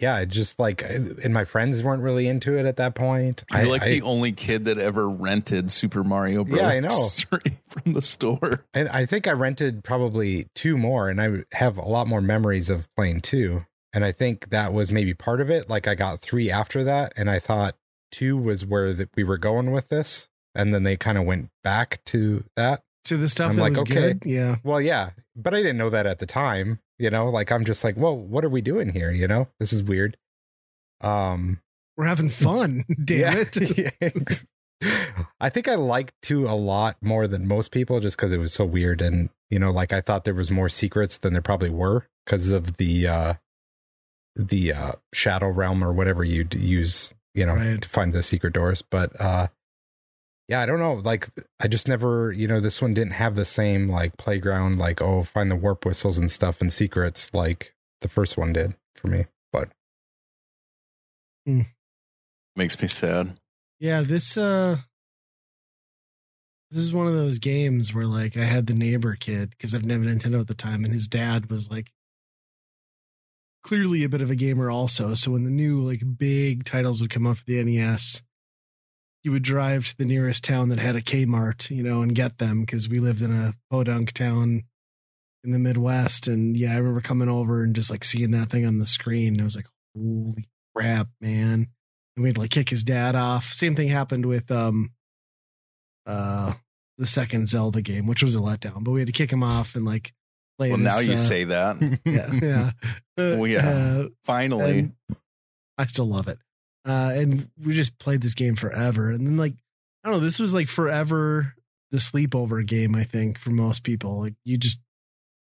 yeah 0.01 0.19
it 0.19 0.27
just 0.29 0.59
like 0.59 0.81
and 0.83 1.33
my 1.33 1.43
friends 1.45 1.83
weren't 1.83 2.01
really 2.01 2.27
into 2.27 2.57
it 2.57 2.65
at 2.65 2.77
that 2.77 2.95
point 2.95 3.43
you're 3.51 3.61
I, 3.61 3.63
like 3.63 3.81
I, 3.83 3.89
the 3.89 4.01
only 4.01 4.31
kid 4.31 4.65
that 4.65 4.77
ever 4.77 5.09
rented 5.09 5.71
super 5.71 6.03
mario 6.03 6.43
bros 6.43 6.59
Yeah, 6.59 6.67
I 6.67 6.79
know. 6.79 6.89
straight 6.89 7.53
from 7.67 7.93
the 7.93 8.01
store 8.01 8.65
and 8.73 8.87
I 8.89 9.05
think 9.05 9.27
I 9.27 9.31
rented 9.31 9.83
probably 9.83 10.47
two 10.55 10.77
more 10.77 11.09
and 11.09 11.21
I 11.21 11.43
have 11.55 11.77
a 11.77 11.87
lot 11.87 12.07
more 12.07 12.21
memories 12.21 12.69
of 12.69 12.87
playing 12.95 13.21
two 13.21 13.65
and 13.93 14.03
I 14.05 14.11
think 14.11 14.49
that 14.49 14.73
was 14.73 14.91
maybe 14.91 15.13
part 15.13 15.41
of 15.41 15.49
it 15.49 15.69
like 15.69 15.87
I 15.87 15.95
got 15.95 16.19
three 16.19 16.49
after 16.51 16.83
that 16.83 17.13
and 17.15 17.29
I 17.29 17.39
thought 17.39 17.75
two 18.11 18.37
was 18.37 18.65
where 18.65 18.93
that 18.93 19.09
we 19.15 19.23
were 19.23 19.37
going 19.37 19.71
with 19.71 19.89
this 19.89 20.29
and 20.55 20.73
then 20.73 20.83
they 20.83 20.97
kind 20.97 21.17
of 21.17 21.25
went 21.25 21.49
back 21.63 22.03
to 22.05 22.43
that 22.55 22.81
To 23.05 23.17
the 23.17 23.29
stuff 23.29 23.51
I'm 23.51 23.57
that 23.57 23.61
like, 23.61 23.71
was 23.73 23.81
okay. 23.81 23.93
good. 23.93 24.23
Yeah. 24.25 24.55
Well, 24.63 24.81
yeah, 24.81 25.11
but 25.35 25.53
I 25.53 25.57
didn't 25.57 25.77
know 25.77 25.89
that 25.91 26.07
at 26.07 26.19
the 26.19 26.25
time. 26.25 26.79
You 26.99 27.09
know, 27.09 27.29
like 27.29 27.51
I'm 27.51 27.63
just 27.65 27.83
like, 27.83 27.95
whoa, 27.95 28.11
what 28.13 28.43
are 28.43 28.49
we 28.49 28.61
doing 28.61 28.89
here? 28.89 29.11
You 29.11 29.27
know, 29.27 29.47
this 29.59 29.71
is 29.71 29.83
weird. 29.83 30.17
Um, 31.01 31.61
We're 31.95 32.05
having 32.05 32.29
fun. 32.45 32.85
Damn 33.03 33.19
yeah. 33.19 33.89
it. 34.01 34.43
I 35.39 35.49
think 35.49 35.67
I 35.67 35.75
liked 35.75 36.13
two 36.21 36.45
a 36.47 36.53
lot 36.53 36.97
more 37.01 37.27
than 37.27 37.47
most 37.47 37.71
people, 37.71 37.99
just 37.99 38.15
because 38.17 38.31
it 38.31 38.37
was 38.37 38.53
so 38.53 38.63
weird, 38.65 39.01
and 39.01 39.29
you 39.49 39.57
know, 39.59 39.71
like 39.71 39.91
I 39.91 40.01
thought 40.01 40.23
there 40.23 40.33
was 40.35 40.51
more 40.51 40.69
secrets 40.69 41.17
than 41.17 41.33
there 41.33 41.41
probably 41.41 41.69
were 41.71 42.07
because 42.25 42.49
of 42.49 42.77
the 42.77 43.07
uh 43.07 43.33
the 44.35 44.73
uh 44.73 44.91
shadow 45.13 45.49
realm 45.49 45.83
or 45.83 45.91
whatever 45.91 46.23
you'd 46.23 46.53
use, 46.53 47.13
you 47.33 47.45
know, 47.45 47.55
Right. 47.55 47.81
to 47.81 47.89
find 47.89 48.13
the 48.13 48.21
secret 48.21 48.53
doors. 48.53 48.83
But 48.83 49.19
uh 49.19 49.47
yeah, 50.47 50.61
I 50.61 50.65
don't 50.65 50.79
know. 50.79 50.93
Like, 50.93 51.29
I 51.59 51.67
just 51.67 51.87
never, 51.87 52.31
you 52.31 52.47
know, 52.47 52.59
this 52.59 52.81
one 52.81 52.93
didn't 52.93 53.13
have 53.13 53.35
the 53.35 53.45
same 53.45 53.89
like 53.89 54.17
playground, 54.17 54.79
like, 54.79 55.01
oh, 55.01 55.23
find 55.23 55.51
the 55.51 55.55
warp 55.55 55.85
whistles 55.85 56.17
and 56.17 56.31
stuff 56.31 56.61
and 56.61 56.71
secrets 56.71 57.33
like 57.33 57.73
the 58.01 58.07
first 58.07 58.37
one 58.37 58.53
did 58.53 58.75
for 58.95 59.07
me. 59.07 59.25
But 59.51 59.69
mm. 61.47 61.65
makes 62.55 62.81
me 62.81 62.87
sad 62.87 63.37
Yeah, 63.79 64.01
this 64.01 64.37
uh 64.37 64.77
this 66.71 66.81
is 66.81 66.93
one 66.93 67.07
of 67.07 67.13
those 67.13 67.39
games 67.39 67.93
where 67.93 68.07
like 68.07 68.37
I 68.37 68.43
had 68.43 68.67
the 68.67 68.73
neighbor 68.73 69.15
kid 69.15 69.51
because 69.51 69.73
I've 69.73 69.85
never 69.85 70.03
Nintendo 70.03 70.41
at 70.41 70.47
the 70.47 70.53
time, 70.53 70.83
and 70.83 70.93
his 70.93 71.07
dad 71.07 71.49
was 71.49 71.69
like 71.69 71.91
clearly 73.63 74.03
a 74.03 74.09
bit 74.09 74.21
of 74.21 74.31
a 74.31 74.35
gamer 74.35 74.69
also. 74.69 75.13
So 75.13 75.31
when 75.31 75.43
the 75.43 75.49
new 75.49 75.81
like 75.81 76.17
big 76.17 76.63
titles 76.63 77.01
would 77.01 77.09
come 77.09 77.27
out 77.27 77.37
for 77.37 77.45
the 77.45 77.63
NES, 77.63 78.21
he 79.27 79.31
would 79.31 79.43
drive 79.43 79.85
to 79.87 79.97
the 79.97 80.05
nearest 80.05 80.43
town 80.43 80.69
that 80.69 80.79
had 80.79 80.95
a 80.95 81.01
Kmart, 81.01 81.69
you 81.69 81.83
know, 81.83 82.01
and 82.01 82.15
get 82.15 82.37
them 82.37 82.61
because 82.61 82.87
we 82.87 82.99
lived 82.99 83.21
in 83.21 83.31
a 83.31 83.53
podunk 83.69 84.13
town 84.13 84.63
in 85.43 85.51
the 85.51 85.59
Midwest. 85.59 86.27
And 86.27 86.55
yeah, 86.55 86.73
I 86.73 86.77
remember 86.77 87.01
coming 87.01 87.29
over 87.29 87.61
and 87.61 87.75
just 87.75 87.91
like 87.91 88.03
seeing 88.03 88.31
that 88.31 88.49
thing 88.49 88.65
on 88.65 88.77
the 88.77 88.87
screen. 88.87 89.33
And 89.33 89.41
I 89.41 89.43
was 89.43 89.55
like, 89.55 89.67
holy 89.95 90.47
crap, 90.73 91.09
man 91.19 91.67
and 92.17 92.23
we'd 92.23 92.37
like 92.37 92.49
kick 92.49 92.69
his 92.69 92.83
dad 92.83 93.15
off. 93.15 93.53
Same 93.53 93.75
thing 93.75 93.87
happened 93.87 94.25
with 94.25 94.51
um 94.51 94.91
uh 96.05 96.53
the 96.97 97.05
second 97.05 97.47
Zelda 97.47 97.81
game, 97.81 98.07
which 98.07 98.23
was 98.23 98.35
a 98.35 98.39
letdown. 98.39 98.83
But 98.83 98.91
we 98.91 98.99
had 98.99 99.07
to 99.07 99.13
kick 99.13 99.31
him 99.31 99.43
off 99.43 99.75
and 99.75 99.85
like 99.85 100.13
play. 100.57 100.71
Well, 100.71 100.79
this, 100.79 100.95
now 100.95 100.99
you 100.99 101.13
uh, 101.13 101.17
say 101.17 101.43
that. 101.45 101.99
yeah, 102.05 102.33
yeah. 102.33 102.71
Oh, 103.19 103.45
yeah. 103.45 103.67
Uh, 103.67 104.07
Finally. 104.25 104.91
I 105.79 105.85
still 105.87 106.05
love 106.05 106.27
it. 106.27 106.37
Uh, 106.87 107.11
and 107.13 107.49
we 107.61 107.73
just 107.73 107.99
played 107.99 108.21
this 108.21 108.33
game 108.33 108.55
forever. 108.55 109.11
And 109.11 109.27
then 109.27 109.37
like 109.37 109.53
I 110.03 110.09
don't 110.09 110.19
know, 110.19 110.25
this 110.25 110.39
was 110.39 110.53
like 110.53 110.69
forever 110.69 111.53
the 111.91 111.97
sleepover 111.97 112.65
game. 112.65 112.95
I 112.95 113.03
think 113.03 113.37
for 113.37 113.49
most 113.49 113.83
people, 113.83 114.21
like 114.21 114.35
you 114.45 114.57
just 114.57 114.79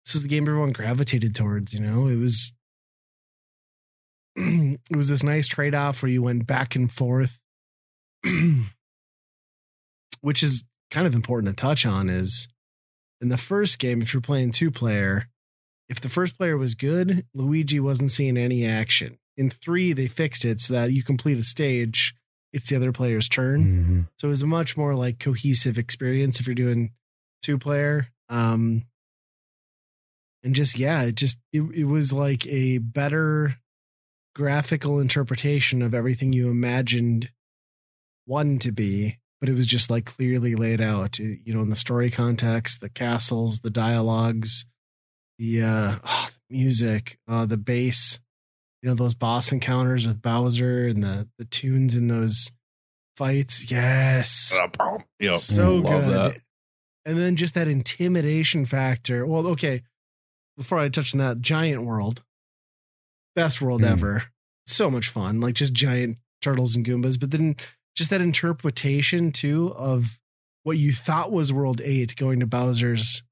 this 0.07 0.14
is 0.14 0.22
the 0.22 0.28
game 0.28 0.48
everyone 0.48 0.72
gravitated 0.72 1.35
towards. 1.35 1.74
You 1.74 1.80
know, 1.80 2.09
it 2.09 2.16
was 2.16 2.52
it 4.37 4.96
was 4.96 5.09
this 5.09 5.22
nice 5.22 5.46
trade 5.46 5.74
off 5.74 6.02
where 6.02 6.11
you 6.11 6.22
went 6.22 6.46
back 6.46 6.74
and 6.74 6.90
forth, 6.90 7.40
which 10.22 10.42
is 10.42 10.64
kind 10.90 11.07
of 11.07 11.14
important 11.14 11.57
to 11.57 11.61
touch 11.61 11.85
on. 11.85 12.09
Is 12.09 12.48
in 13.20 13.28
the 13.28 13.37
first 13.37 13.78
game, 13.78 14.00
if 14.00 14.14
you're 14.14 14.20
playing 14.22 14.52
two 14.52 14.70
player, 14.70 15.28
if 15.90 16.00
the 16.00 16.09
first 16.09 16.38
player 16.38 16.57
was 16.57 16.74
good, 16.74 17.26
Luigi 17.35 17.80
wasn't 17.80 18.11
seeing 18.11 18.38
any 18.38 18.64
action. 18.64 19.18
In 19.37 19.51
three, 19.51 19.92
they 19.92 20.07
fixed 20.07 20.44
it 20.44 20.61
so 20.61 20.75
that 20.75 20.92
you 20.92 21.03
complete 21.03 21.38
a 21.38 21.42
stage, 21.42 22.14
it's 22.53 22.68
the 22.70 22.77
other 22.77 22.92
player's 22.92 23.29
turn. 23.29 23.64
Mhm. 23.64 24.09
So 24.20 24.29
it 24.29 24.31
was 24.31 24.42
a 24.42 24.47
much 24.47 24.77
more 24.77 24.94
like 24.94 25.18
cohesive 25.18 25.77
experience 25.77 26.38
if 26.38 26.47
you're 26.47 26.55
doing 26.55 26.92
two 27.42 27.59
player. 27.59 28.09
Um 28.29 28.85
and 30.42 30.55
just 30.55 30.79
yeah, 30.79 31.03
it 31.03 31.14
just 31.16 31.40
it, 31.53 31.62
it 31.75 31.85
was 31.85 32.12
like 32.12 32.47
a 32.47 32.79
better 32.79 33.57
graphical 34.35 35.01
interpretation 35.01 35.83
of 35.83 35.94
everything 35.94 36.33
you 36.33 36.51
imagined 36.51 37.31
one 38.27 38.59
to 38.59 38.73
be, 38.73 39.18
but 39.40 39.49
it 39.49 39.55
was 39.55 39.66
just 39.66 39.90
like 39.90 40.05
clearly 40.05 40.55
laid 40.55 40.81
out, 40.81 41.18
uh, 41.20 41.25
you 41.44 41.55
know, 41.55 41.61
in 41.62 41.70
the 41.70 41.77
story 41.77 42.11
context, 42.11 42.81
the 42.81 42.88
castles, 42.88 43.61
the 43.61 43.70
dialogues, 43.70 44.66
the 45.38 45.62
uh 45.62 45.97
oh, 46.05 46.29
the 46.51 46.57
music, 46.57 47.18
uh 47.27 47.47
the 47.47 47.57
bass, 47.57 48.20
you 48.85 48.90
know, 48.90 48.94
those 48.94 49.14
boss 49.14 49.51
encounters 49.51 50.07
with 50.07 50.20
Bowser 50.20 50.87
and 50.87 51.03
the 51.03 51.27
the 51.38 51.47
tunes 51.47 51.97
in 51.97 52.09
those 52.09 52.51
fights. 53.16 53.70
Yes. 53.70 54.55
Yep. 55.20 55.37
So 55.37 55.77
Love 55.77 56.05
good. 56.05 56.14
that. 56.14 56.38
And 57.07 57.16
then 57.16 57.37
just 57.37 57.55
that 57.55 57.66
intimidation 57.66 58.66
factor. 58.66 59.25
Well, 59.27 59.47
okay. 59.49 59.81
Before 60.59 60.79
I 60.79 60.90
touch 60.90 61.14
on 61.14 61.18
that, 61.18 61.40
Giant 61.40 61.83
World. 61.85 62.23
Best 63.35 63.62
world 63.62 63.81
Mm. 63.81 63.90
ever. 63.90 64.25
So 64.66 64.90
much 64.90 65.09
fun. 65.09 65.40
Like 65.40 65.55
just 65.55 65.73
giant 65.73 66.18
turtles 66.42 66.77
and 66.77 66.85
Goombas. 66.85 67.18
But 67.18 67.31
then 67.31 67.57
just 67.97 68.11
that 68.11 68.20
interpretation 68.20 69.33
too 69.33 69.73
of 69.77 70.18
what 70.62 70.77
you 70.77 70.92
thought 70.92 71.33
was 71.33 71.53
World 71.55 71.81
8 71.83 72.16
going 72.16 72.40
to 72.40 72.47
Bowser's 72.47 73.23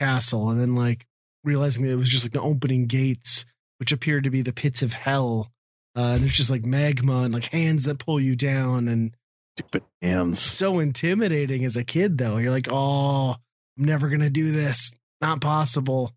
castle 0.00 0.48
and 0.48 0.58
then 0.58 0.74
like 0.74 1.06
realizing 1.44 1.84
that 1.84 1.92
it 1.92 1.96
was 1.96 2.08
just 2.08 2.24
like 2.24 2.32
the 2.32 2.40
opening 2.40 2.86
gates, 2.86 3.44
which 3.82 3.90
appeared 3.90 4.22
to 4.22 4.30
be 4.30 4.42
the 4.42 4.52
pits 4.52 4.80
of 4.80 4.92
hell. 4.92 5.50
Uh, 5.96 6.12
and 6.14 6.22
there's 6.22 6.36
just 6.36 6.52
like 6.52 6.64
magma 6.64 7.22
and 7.22 7.34
like 7.34 7.46
hands 7.46 7.82
that 7.82 7.98
pull 7.98 8.20
you 8.20 8.36
down 8.36 8.86
and 8.86 9.16
Stupid 9.58 9.82
hands. 10.00 10.38
so 10.38 10.78
intimidating 10.78 11.64
as 11.64 11.74
a 11.76 11.82
kid 11.82 12.16
though 12.16 12.36
you're 12.36 12.52
like 12.52 12.68
oh 12.70 13.34
i'm 13.76 13.84
never 13.84 14.08
gonna 14.08 14.30
do 14.30 14.52
this 14.52 14.92
not 15.20 15.40
possible 15.40 16.12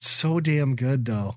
so 0.00 0.40
damn 0.40 0.74
good 0.74 1.04
though 1.04 1.36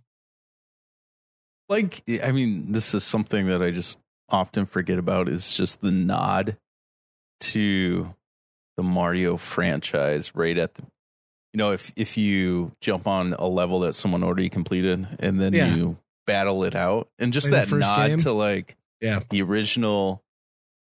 Like, 1.67 2.01
I 2.23 2.31
mean, 2.31 2.71
this 2.71 2.93
is 2.95 3.03
something 3.03 3.47
that 3.47 3.61
I 3.61 3.71
just 3.71 3.99
often 4.29 4.65
forget 4.65 4.97
about 4.97 5.27
is 5.27 5.53
just 5.53 5.81
the 5.81 5.91
nod 5.91 6.55
to 7.41 8.15
the 8.77 8.83
Mario 8.83 9.35
franchise 9.35 10.33
right 10.33 10.57
at 10.57 10.75
the 10.75 10.83
you 11.55 11.57
know, 11.57 11.71
if 11.71 11.93
if 11.95 12.17
you 12.17 12.73
jump 12.81 13.07
on 13.07 13.31
a 13.39 13.47
level 13.47 13.79
that 13.79 13.93
someone 13.93 14.23
already 14.25 14.49
completed 14.49 15.07
and 15.21 15.39
then 15.39 15.53
Yeah. 15.53 15.73
you 15.73 15.97
battle 16.27 16.65
it 16.65 16.75
out 16.75 17.07
and 17.17 17.31
just 17.31 17.47
Play 17.47 17.63
that 17.63 17.71
nod 17.71 18.07
game? 18.07 18.17
to 18.17 18.33
like 18.33 18.75
Yeah. 18.99 19.21
the 19.29 19.41
original 19.41 20.21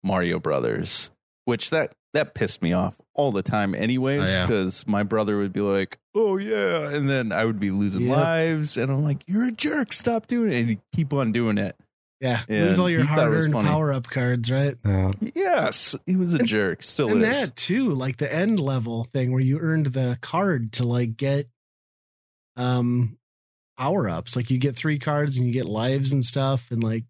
Mario 0.04 0.38
Brothers, 0.38 1.10
which 1.46 1.70
that 1.70 1.94
that 2.12 2.34
pissed 2.34 2.60
me 2.60 2.74
off 2.74 2.94
all 3.14 3.32
the 3.32 3.42
time 3.42 3.74
anyways 3.74 4.28
Oh, 4.28 4.32
yeah. 4.32 4.46
because 4.46 4.86
my 4.86 5.02
brother 5.02 5.38
would 5.38 5.52
be 5.54 5.60
like, 5.62 5.96
"Oh 6.14 6.36
yeah," 6.36 6.90
and 6.90 7.08
then 7.08 7.32
I 7.32 7.46
would 7.46 7.58
be 7.58 7.70
losing 7.70 8.02
Yep. 8.08 8.16
lives 8.18 8.76
and 8.76 8.92
I'm 8.92 9.02
like, 9.02 9.24
"You're 9.26 9.46
a 9.46 9.52
jerk, 9.52 9.94
stop 9.94 10.26
doing 10.26 10.52
it." 10.52 10.58
And 10.60 10.68
he'd 10.68 10.80
keep 10.94 11.14
on 11.14 11.32
doing 11.32 11.56
it. 11.56 11.74
Yeah 12.20 12.42
And 12.48 12.66
lose 12.68 12.78
all 12.78 12.90
your 12.90 13.00
he 13.02 13.06
thought 13.06 13.26
it 13.26 13.30
was 13.30 13.46
hard-earned 13.46 13.66
power-up 13.68 14.08
cards 14.08 14.50
right 14.50 14.76
Yeah. 14.84 15.10
Yes, 15.34 15.96
he 16.06 16.16
was 16.16 16.34
a 16.34 16.38
And- 16.40 16.46
jerk. 16.48 16.82
Still 16.82 17.08
and 17.10 17.22
is. 17.22 17.46
that 17.48 17.56
too 17.56 17.94
like 17.94 18.18
the 18.18 18.32
end 18.32 18.60
level 18.60 19.04
thing 19.04 19.32
where 19.32 19.40
you 19.40 19.58
earned 19.58 19.86
the 19.86 20.18
card 20.20 20.72
to 20.72 20.84
like 20.84 21.16
get 21.16 21.48
um 22.56 23.16
power-ups 23.78 24.36
like 24.36 24.50
you 24.50 24.58
get 24.58 24.76
three 24.76 24.98
cards 24.98 25.38
and 25.38 25.46
you 25.46 25.52
get 25.52 25.64
lives 25.66 26.12
and 26.12 26.24
stuff 26.24 26.70
and 26.70 26.82
like 26.84 27.04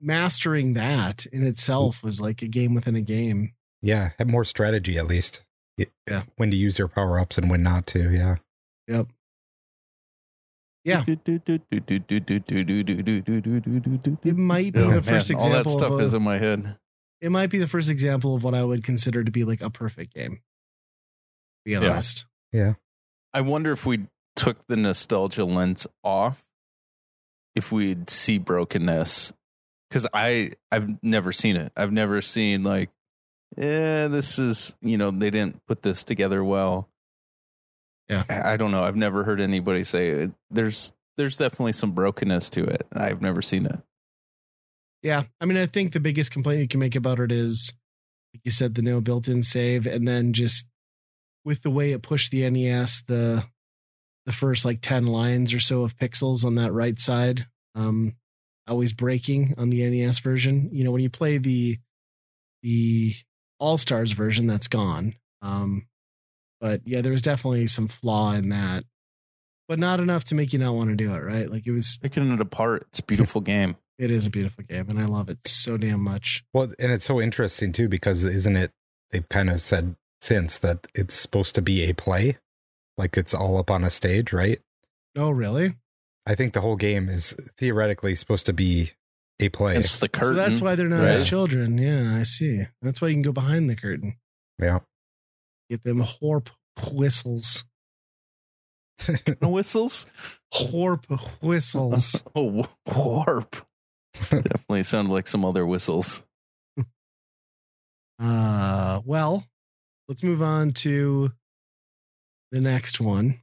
mastering 0.00 0.74
that 0.74 1.26
in 1.26 1.46
itself 1.46 2.02
was 2.02 2.20
like 2.20 2.40
a 2.42 2.48
game 2.48 2.74
within 2.74 2.96
a 2.96 3.02
game 3.02 3.52
Yeah. 3.82 4.10
had 4.18 4.28
more 4.28 4.44
strategy 4.44 4.96
at 4.96 5.06
least. 5.06 5.42
Y- 5.76 5.86
Yeah. 6.08 6.22
When 6.36 6.50
to 6.50 6.56
use 6.56 6.78
your 6.78 6.88
power 6.88 7.18
ups 7.20 7.36
and 7.36 7.50
when 7.50 7.62
not 7.62 7.86
to. 7.88 8.10
Yeah. 8.10 8.36
yep 8.88 9.08
Yeah. 10.84 11.04
it 11.06 11.20
It 14.24 14.36
might 14.36 14.72
be 14.72 14.80
Oh, 14.80 14.90
the 14.90 15.02
first 15.02 15.30
man, 15.30 15.38
all 15.38 15.46
example 15.46 15.52
that 15.52 15.68
stuff 15.68 15.92
of 15.92 16.00
a- 16.00 16.02
is 16.02 16.14
in 16.14 16.22
my 16.22 16.38
head. 16.38 16.76
it 17.20 17.30
might 17.30 17.50
be 17.50 17.58
the 17.58 17.68
first 17.68 17.88
example 17.90 18.34
of 18.34 18.42
what 18.44 18.54
I 18.54 18.62
would 18.64 18.82
consider 18.82 19.22
to 19.24 19.30
be 19.30 19.44
like 19.44 19.60
a 19.60 19.70
perfect 19.70 20.14
game. 20.14 20.36
To 20.36 20.40
be 21.64 21.76
honest. 21.76 22.26
Yeah. 22.52 22.62
honest. 22.64 22.78
I 23.34 23.40
wonder 23.42 23.72
if 23.72 23.84
we 23.86 24.06
took 24.36 24.66
the 24.66 24.76
nostalgia 24.76 25.44
lens 25.44 25.86
off, 26.02 26.44
if 27.54 27.70
we'd 27.70 28.08
see 28.10 28.38
brokenness. 28.38 29.32
Because 29.88 30.06
I 30.14 30.52
I've 30.72 31.02
never 31.02 31.32
seen 31.32 31.56
it. 31.56 31.72
I've 31.76 31.92
never 31.92 32.22
seen 32.22 32.62
like, 32.64 32.90
yeah, 33.56 34.06
this 34.08 34.38
is 34.38 34.74
you 34.80 34.96
know 34.96 35.10
they 35.10 35.30
didn't 35.30 35.64
put 35.66 35.82
this 35.82 36.04
together 36.04 36.42
well. 36.44 36.88
Yeah. 38.10 38.24
I 38.28 38.56
don't 38.56 38.72
know. 38.72 38.82
I've 38.82 38.96
never 38.96 39.22
heard 39.22 39.40
anybody 39.40 39.84
say 39.84 40.08
it. 40.08 40.32
There's 40.50 40.92
there's 41.16 41.38
definitely 41.38 41.72
some 41.72 41.92
brokenness 41.92 42.50
to 42.50 42.64
it. 42.64 42.86
I've 42.92 43.22
never 43.22 43.40
seen 43.40 43.66
it. 43.66 43.80
Yeah. 45.02 45.24
I 45.40 45.44
mean, 45.44 45.56
I 45.56 45.66
think 45.66 45.92
the 45.92 46.00
biggest 46.00 46.32
complaint 46.32 46.60
you 46.60 46.68
can 46.68 46.80
make 46.80 46.96
about 46.96 47.20
it 47.20 47.30
is, 47.30 47.72
like 48.34 48.40
you 48.44 48.50
said, 48.50 48.74
the 48.74 48.82
no 48.82 49.00
built 49.00 49.28
in 49.28 49.42
save, 49.42 49.86
and 49.86 50.08
then 50.08 50.32
just 50.32 50.66
with 51.44 51.62
the 51.62 51.70
way 51.70 51.92
it 51.92 52.02
pushed 52.02 52.32
the 52.32 52.48
NES, 52.50 53.02
the 53.06 53.44
the 54.26 54.32
first 54.32 54.64
like 54.64 54.80
10 54.82 55.06
lines 55.06 55.54
or 55.54 55.60
so 55.60 55.82
of 55.82 55.96
pixels 55.96 56.44
on 56.44 56.56
that 56.56 56.72
right 56.72 57.00
side, 57.00 57.46
um, 57.74 58.14
always 58.68 58.92
breaking 58.92 59.54
on 59.56 59.70
the 59.70 59.88
NES 59.88 60.18
version. 60.18 60.68
You 60.72 60.84
know, 60.84 60.90
when 60.90 61.02
you 61.02 61.10
play 61.10 61.38
the 61.38 61.78
the 62.62 63.14
All 63.58 63.78
Stars 63.78 64.12
version, 64.12 64.46
that's 64.46 64.68
gone. 64.68 65.14
Um, 65.42 65.86
but 66.60 66.82
yeah, 66.84 67.00
there 67.00 67.12
was 67.12 67.22
definitely 67.22 67.66
some 67.66 67.88
flaw 67.88 68.32
in 68.32 68.50
that. 68.50 68.84
But 69.68 69.78
not 69.78 70.00
enough 70.00 70.24
to 70.24 70.34
make 70.34 70.52
you 70.52 70.58
not 70.58 70.74
want 70.74 70.90
to 70.90 70.96
do 70.96 71.14
it, 71.14 71.20
right? 71.20 71.48
Like 71.48 71.66
it 71.66 71.72
was 71.72 71.98
Picking 72.02 72.32
it 72.32 72.40
apart, 72.40 72.86
it's 72.88 72.98
a 72.98 73.04
beautiful 73.04 73.40
game. 73.40 73.76
it 73.98 74.10
is 74.10 74.26
a 74.26 74.30
beautiful 74.30 74.64
game 74.64 74.88
and 74.88 74.98
I 74.98 75.04
love 75.04 75.28
it 75.28 75.46
so 75.46 75.76
damn 75.76 76.02
much. 76.02 76.44
Well, 76.52 76.72
and 76.78 76.90
it's 76.90 77.04
so 77.04 77.20
interesting 77.20 77.72
too 77.72 77.88
because 77.88 78.24
isn't 78.24 78.56
it? 78.56 78.72
They've 79.10 79.28
kind 79.28 79.50
of 79.50 79.62
said 79.62 79.96
since 80.20 80.58
that 80.58 80.86
it's 80.94 81.14
supposed 81.14 81.54
to 81.54 81.62
be 81.62 81.88
a 81.88 81.94
play, 81.94 82.38
like 82.98 83.16
it's 83.16 83.34
all 83.34 83.58
up 83.58 83.70
on 83.70 83.84
a 83.84 83.90
stage, 83.90 84.32
right? 84.32 84.60
Oh, 85.16 85.30
really? 85.30 85.74
I 86.26 86.34
think 86.34 86.52
the 86.52 86.60
whole 86.60 86.76
game 86.76 87.08
is 87.08 87.34
theoretically 87.56 88.14
supposed 88.14 88.46
to 88.46 88.52
be 88.52 88.92
a 89.40 89.48
play. 89.48 89.76
It's 89.76 90.00
the 90.00 90.08
curtain. 90.08 90.28
So 90.28 90.34
that's 90.34 90.60
why 90.60 90.74
they're 90.74 90.88
not 90.88 91.00
right? 91.00 91.08
as 91.14 91.24
children. 91.28 91.78
Yeah, 91.78 92.16
I 92.18 92.22
see. 92.24 92.64
That's 92.82 93.00
why 93.00 93.08
you 93.08 93.14
can 93.14 93.22
go 93.22 93.32
behind 93.32 93.68
the 93.70 93.76
curtain. 93.76 94.16
yeah. 94.60 94.80
Get 95.70 95.84
them 95.84 96.02
horp 96.02 96.48
whistles. 96.92 97.64
Whistles. 99.40 100.06
Horp 100.52 101.04
whistles. 101.40 102.22
oh, 102.34 102.66
warp. 102.92 103.56
Definitely 104.28 104.82
sound 104.82 105.08
like 105.10 105.28
some 105.28 105.44
other 105.44 105.64
whistles. 105.64 106.26
uh 108.18 109.00
well, 109.04 109.46
let's 110.08 110.22
move 110.22 110.42
on 110.42 110.72
to 110.72 111.30
the 112.50 112.60
next 112.60 113.00
one. 113.00 113.40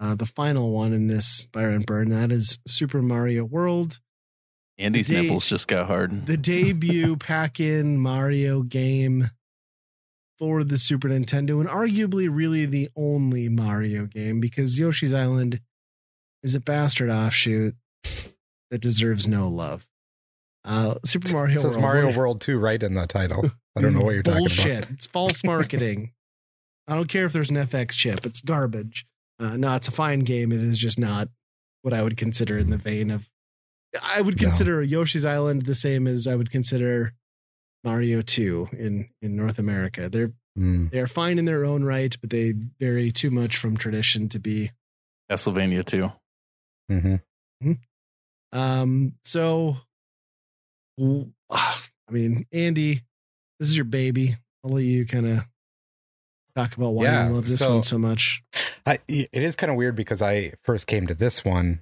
Uh 0.00 0.14
the 0.14 0.26
final 0.26 0.70
one 0.70 0.92
in 0.92 1.08
this 1.08 1.46
buy 1.46 1.64
rent 1.64 1.86
burn. 1.86 2.10
That 2.10 2.32
is 2.32 2.58
Super 2.66 3.02
Mario 3.02 3.44
World. 3.44 4.00
Andy's 4.78 5.08
day- 5.08 5.22
nipples 5.22 5.48
just 5.48 5.68
got 5.68 5.86
hard. 5.86 6.26
the 6.26 6.36
debut 6.36 7.16
pack 7.18 7.60
in 7.60 7.98
Mario 7.98 8.62
game 8.62 9.30
for 10.38 10.64
the 10.64 10.78
Super 10.78 11.08
Nintendo, 11.08 11.60
and 11.60 11.68
arguably 11.68 12.28
really 12.30 12.66
the 12.66 12.88
only 12.96 13.48
Mario 13.48 14.06
game 14.06 14.40
because 14.40 14.78
Yoshi's 14.78 15.14
Island 15.14 15.60
is 16.42 16.54
a 16.54 16.60
bastard 16.60 17.10
offshoot 17.10 17.74
that 18.70 18.80
deserves 18.80 19.26
no 19.28 19.48
love. 19.48 19.86
Uh, 20.64 20.94
Super 21.04 21.30
Mario 21.32 21.56
It 21.56 21.60
says 21.60 21.76
World. 21.76 21.82
Mario 21.82 22.16
World 22.16 22.40
2 22.40 22.58
right 22.58 22.82
in 22.82 22.94
the 22.94 23.06
title. 23.06 23.50
I 23.76 23.80
don't 23.80 23.92
know 23.94 24.00
what 24.00 24.14
you're 24.14 24.22
Bullshit. 24.22 24.56
talking 24.58 24.72
about. 24.78 24.90
It's 24.92 25.06
false 25.06 25.44
marketing. 25.44 26.12
I 26.88 26.94
don't 26.94 27.08
care 27.08 27.24
if 27.26 27.32
there's 27.32 27.50
an 27.50 27.56
FX 27.56 27.92
chip. 27.92 28.24
It's 28.26 28.40
garbage. 28.40 29.06
Uh, 29.38 29.56
no, 29.56 29.74
it's 29.74 29.88
a 29.88 29.92
fine 29.92 30.20
game. 30.20 30.52
It 30.52 30.60
is 30.60 30.78
just 30.78 30.98
not 30.98 31.28
what 31.82 31.92
I 31.94 32.02
would 32.02 32.16
consider 32.16 32.56
in 32.58 32.70
the 32.70 32.76
vein 32.78 33.10
of. 33.10 33.28
I 34.02 34.20
would 34.22 34.36
No. 34.40 34.44
consider 34.44 34.82
Yoshi's 34.82 35.24
Island 35.24 35.66
the 35.66 35.74
same 35.74 36.06
as 36.06 36.26
I 36.26 36.34
would 36.34 36.50
consider 36.50 37.14
Mario 37.84 38.22
2 38.22 38.68
in 38.72 39.08
in 39.22 39.36
North 39.36 39.58
America. 39.58 40.08
They're 40.08 40.32
Mm, 40.56 40.92
they're 40.92 41.08
fine 41.08 41.40
in 41.40 41.46
their 41.46 41.64
own 41.64 41.82
right, 41.82 42.16
but 42.20 42.30
they 42.30 42.52
vary 42.78 43.10
too 43.10 43.32
much 43.32 43.56
from 43.56 43.76
tradition 43.76 44.28
to 44.28 44.38
be. 44.38 44.70
Castlevania 45.28 45.84
too. 45.84 46.12
mhm. 46.88 47.20
Um. 48.52 49.14
So, 49.24 49.78
I 51.50 51.74
mean, 52.10 52.46
Andy, 52.52 53.02
this 53.58 53.68
is 53.70 53.76
your 53.76 53.84
baby. 53.84 54.36
I'll 54.64 54.70
let 54.72 54.84
you 54.84 55.04
kind 55.06 55.26
of 55.26 55.44
talk 56.54 56.76
about 56.76 56.90
why 56.90 57.04
Yeah, 57.04 57.28
you 57.28 57.34
love 57.34 57.48
this 57.48 57.58
so- 57.58 57.74
one 57.74 57.82
so 57.82 57.98
much. 57.98 58.42
I, 58.86 58.98
it 59.08 59.28
is 59.32 59.56
kind 59.56 59.70
of 59.70 59.76
weird 59.76 59.96
because 59.96 60.20
I 60.22 60.52
first 60.62 60.86
came 60.86 61.06
to 61.06 61.14
this 61.14 61.44
one 61.44 61.80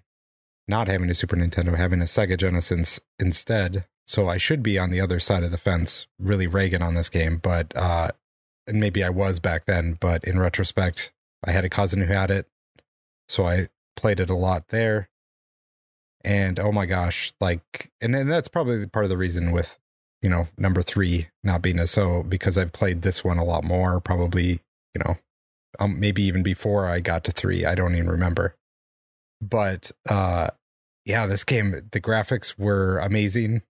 not 0.68 0.86
having 0.86 1.10
a 1.10 1.14
Super 1.14 1.36
Nintendo, 1.36 1.76
having 1.76 2.00
a 2.00 2.04
Sega 2.04 2.38
Genesis 2.38 3.00
instead. 3.18 3.84
So 4.06 4.28
I 4.28 4.36
should 4.36 4.62
be 4.62 4.78
on 4.78 4.90
the 4.90 5.00
other 5.00 5.20
side 5.20 5.44
of 5.44 5.50
the 5.50 5.58
fence, 5.58 6.06
really 6.18 6.46
Reagan 6.46 6.82
on 6.82 6.94
this 6.94 7.08
game. 7.08 7.36
But, 7.36 7.74
uh, 7.76 8.10
and 8.66 8.80
maybe 8.80 9.02
I 9.02 9.10
was 9.10 9.40
back 9.40 9.66
then, 9.66 9.96
but 10.00 10.24
in 10.24 10.38
retrospect, 10.38 11.12
I 11.44 11.52
had 11.52 11.64
a 11.64 11.70
cousin 11.70 12.00
who 12.00 12.12
had 12.12 12.30
it. 12.30 12.46
So 13.28 13.46
I 13.46 13.68
played 13.96 14.20
it 14.20 14.30
a 14.30 14.36
lot 14.36 14.68
there. 14.68 15.08
And 16.24 16.58
oh 16.60 16.70
my 16.70 16.86
gosh, 16.86 17.32
like, 17.40 17.90
and 18.00 18.14
then 18.14 18.28
that's 18.28 18.48
probably 18.48 18.86
part 18.86 19.04
of 19.04 19.10
the 19.10 19.16
reason 19.16 19.50
with, 19.50 19.78
you 20.20 20.30
know, 20.30 20.48
number 20.56 20.82
three 20.82 21.28
not 21.42 21.62
being 21.62 21.80
a 21.80 21.86
so 21.86 22.22
because 22.22 22.56
I've 22.56 22.72
played 22.72 23.02
this 23.02 23.24
one 23.24 23.38
a 23.38 23.44
lot 23.44 23.64
more, 23.64 24.00
probably, 24.00 24.60
you 24.94 25.02
know, 25.04 25.16
um, 25.80 25.98
maybe 25.98 26.22
even 26.22 26.42
before 26.42 26.86
I 26.86 27.00
got 27.00 27.24
to 27.24 27.32
three. 27.32 27.64
I 27.64 27.74
don't 27.74 27.94
even 27.94 28.08
remember. 28.08 28.54
But 29.40 29.90
uh, 30.08 30.50
yeah, 31.04 31.26
this 31.26 31.42
game, 31.42 31.72
the 31.90 32.00
graphics 32.00 32.56
were 32.56 32.98
amazing 32.98 33.62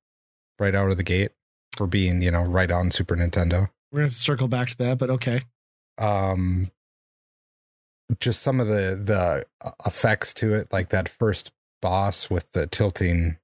right 0.63 0.75
out 0.75 0.91
of 0.91 0.97
the 0.97 1.03
gate 1.03 1.33
for 1.77 1.87
being, 1.87 2.23
you 2.23 2.31
know, 2.31 2.43
right 2.43 2.71
on 2.71 2.91
Super 2.91 3.17
Nintendo. 3.17 3.69
We're 3.91 3.99
gonna 3.99 4.07
have 4.07 4.15
to 4.15 4.21
circle 4.21 4.49
back 4.49 4.69
to 4.71 4.79
that, 4.79 4.99
but 4.99 5.11
okay. 5.11 5.43
Um, 5.99 6.71
just 8.21 8.43
some 8.43 8.61
of 8.61 8.67
the 8.69 8.99
the 9.03 9.45
effects 9.87 10.33
to 10.35 10.55
it, 10.55 10.73
like 10.73 10.89
that 10.91 11.09
first 11.09 11.53
boss 11.83 12.31
with 12.31 12.51
the 12.53 12.67
tilting 12.67 13.37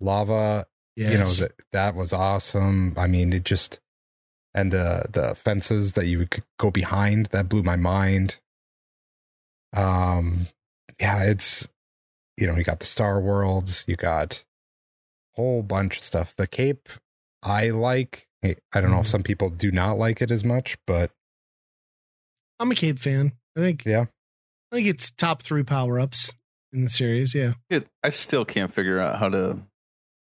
lava 0.00 0.66
Yes. 0.96 1.12
you 1.12 1.18
know 1.18 1.24
that 1.48 1.52
that 1.70 1.94
was 1.94 2.12
awesome 2.12 2.92
i 2.96 3.06
mean 3.06 3.32
it 3.32 3.44
just 3.44 3.78
and 4.52 4.72
the 4.72 5.04
the 5.08 5.36
fences 5.36 5.92
that 5.92 6.06
you 6.06 6.26
could 6.26 6.42
go 6.58 6.72
behind 6.72 7.26
that 7.26 7.48
blew 7.48 7.62
my 7.62 7.76
mind 7.76 8.40
um 9.72 10.48
yeah 11.00 11.22
it's 11.22 11.68
you 12.36 12.48
know 12.48 12.56
you 12.56 12.64
got 12.64 12.80
the 12.80 12.86
star 12.86 13.20
worlds 13.20 13.84
you 13.86 13.94
got 13.94 14.44
whole 15.38 15.62
bunch 15.62 15.96
of 15.98 16.02
stuff 16.02 16.34
the 16.36 16.46
cape 16.46 16.88
i 17.42 17.70
like 17.70 18.26
i 18.44 18.56
I 18.74 18.80
don't 18.80 18.90
know 18.90 18.98
if 19.00 19.06
Mhm. 19.06 19.10
some 19.10 19.22
people 19.22 19.48
do 19.50 19.70
not 19.70 19.96
like 19.98 20.20
it 20.20 20.30
as 20.30 20.44
much 20.44 20.76
but 20.86 21.10
I'm 22.60 22.72
a 22.72 22.74
Cape 22.74 22.98
fan. 22.98 23.32
I 23.56 23.60
think. 23.60 23.84
Yeah. 23.84 24.06
I 24.72 24.76
think 24.76 24.88
it's 24.88 25.12
top 25.12 25.44
three 25.44 25.62
power 25.62 26.00
ups 26.00 26.32
in 26.72 26.82
the 26.82 26.90
series. 26.90 27.32
Yeah. 27.32 27.52
It, 27.70 27.86
I 28.02 28.08
still 28.08 28.44
can't 28.44 28.74
figure 28.74 28.98
out 28.98 29.20
how 29.20 29.28
to 29.28 29.62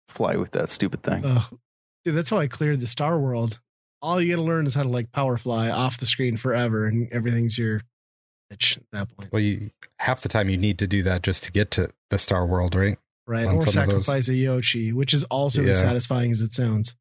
fly 0.08 0.34
with 0.34 0.50
that 0.50 0.68
stupid 0.68 1.04
thing. 1.04 1.22
Oh, 1.24 1.48
dude, 2.04 2.16
that's 2.16 2.30
how 2.30 2.38
I 2.38 2.48
cleared 2.48 2.80
the 2.80 2.88
Star 2.88 3.20
World. 3.20 3.60
All 4.02 4.20
you 4.20 4.34
got 4.34 4.42
to 4.42 4.46
learn 4.46 4.66
is 4.66 4.74
how 4.74 4.82
to 4.82 4.88
like 4.88 5.12
power 5.12 5.36
fly 5.36 5.70
off 5.70 5.98
the 5.98 6.06
screen 6.06 6.36
forever, 6.36 6.86
and 6.86 7.08
everything's 7.12 7.56
your 7.56 7.82
bitch 8.52 8.76
at 8.76 8.82
that 8.92 9.08
point, 9.16 9.32
well 9.32 9.42
you 9.42 9.70
half 10.00 10.20
the 10.22 10.28
time 10.28 10.48
you 10.48 10.56
need 10.56 10.78
to 10.80 10.86
do 10.88 11.02
that 11.04 11.22
just 11.22 11.44
to 11.44 11.52
get 11.52 11.70
to 11.72 11.90
the 12.10 12.18
star 12.18 12.44
world 12.44 12.74
right 12.74 12.98
right? 13.26 13.46
Or 13.46 13.60
some 13.62 13.82
of 13.82 13.88
those. 13.88 14.06
sacrifice 14.06 14.28
a 14.28 14.34
Yoshi, 14.34 14.92
which 14.92 15.12
is 15.14 15.24
also 15.24 15.64
as 15.64 15.78
satisfying 15.80 16.30
as 16.30 16.42
it 16.42 16.52
sounds. 16.54 16.94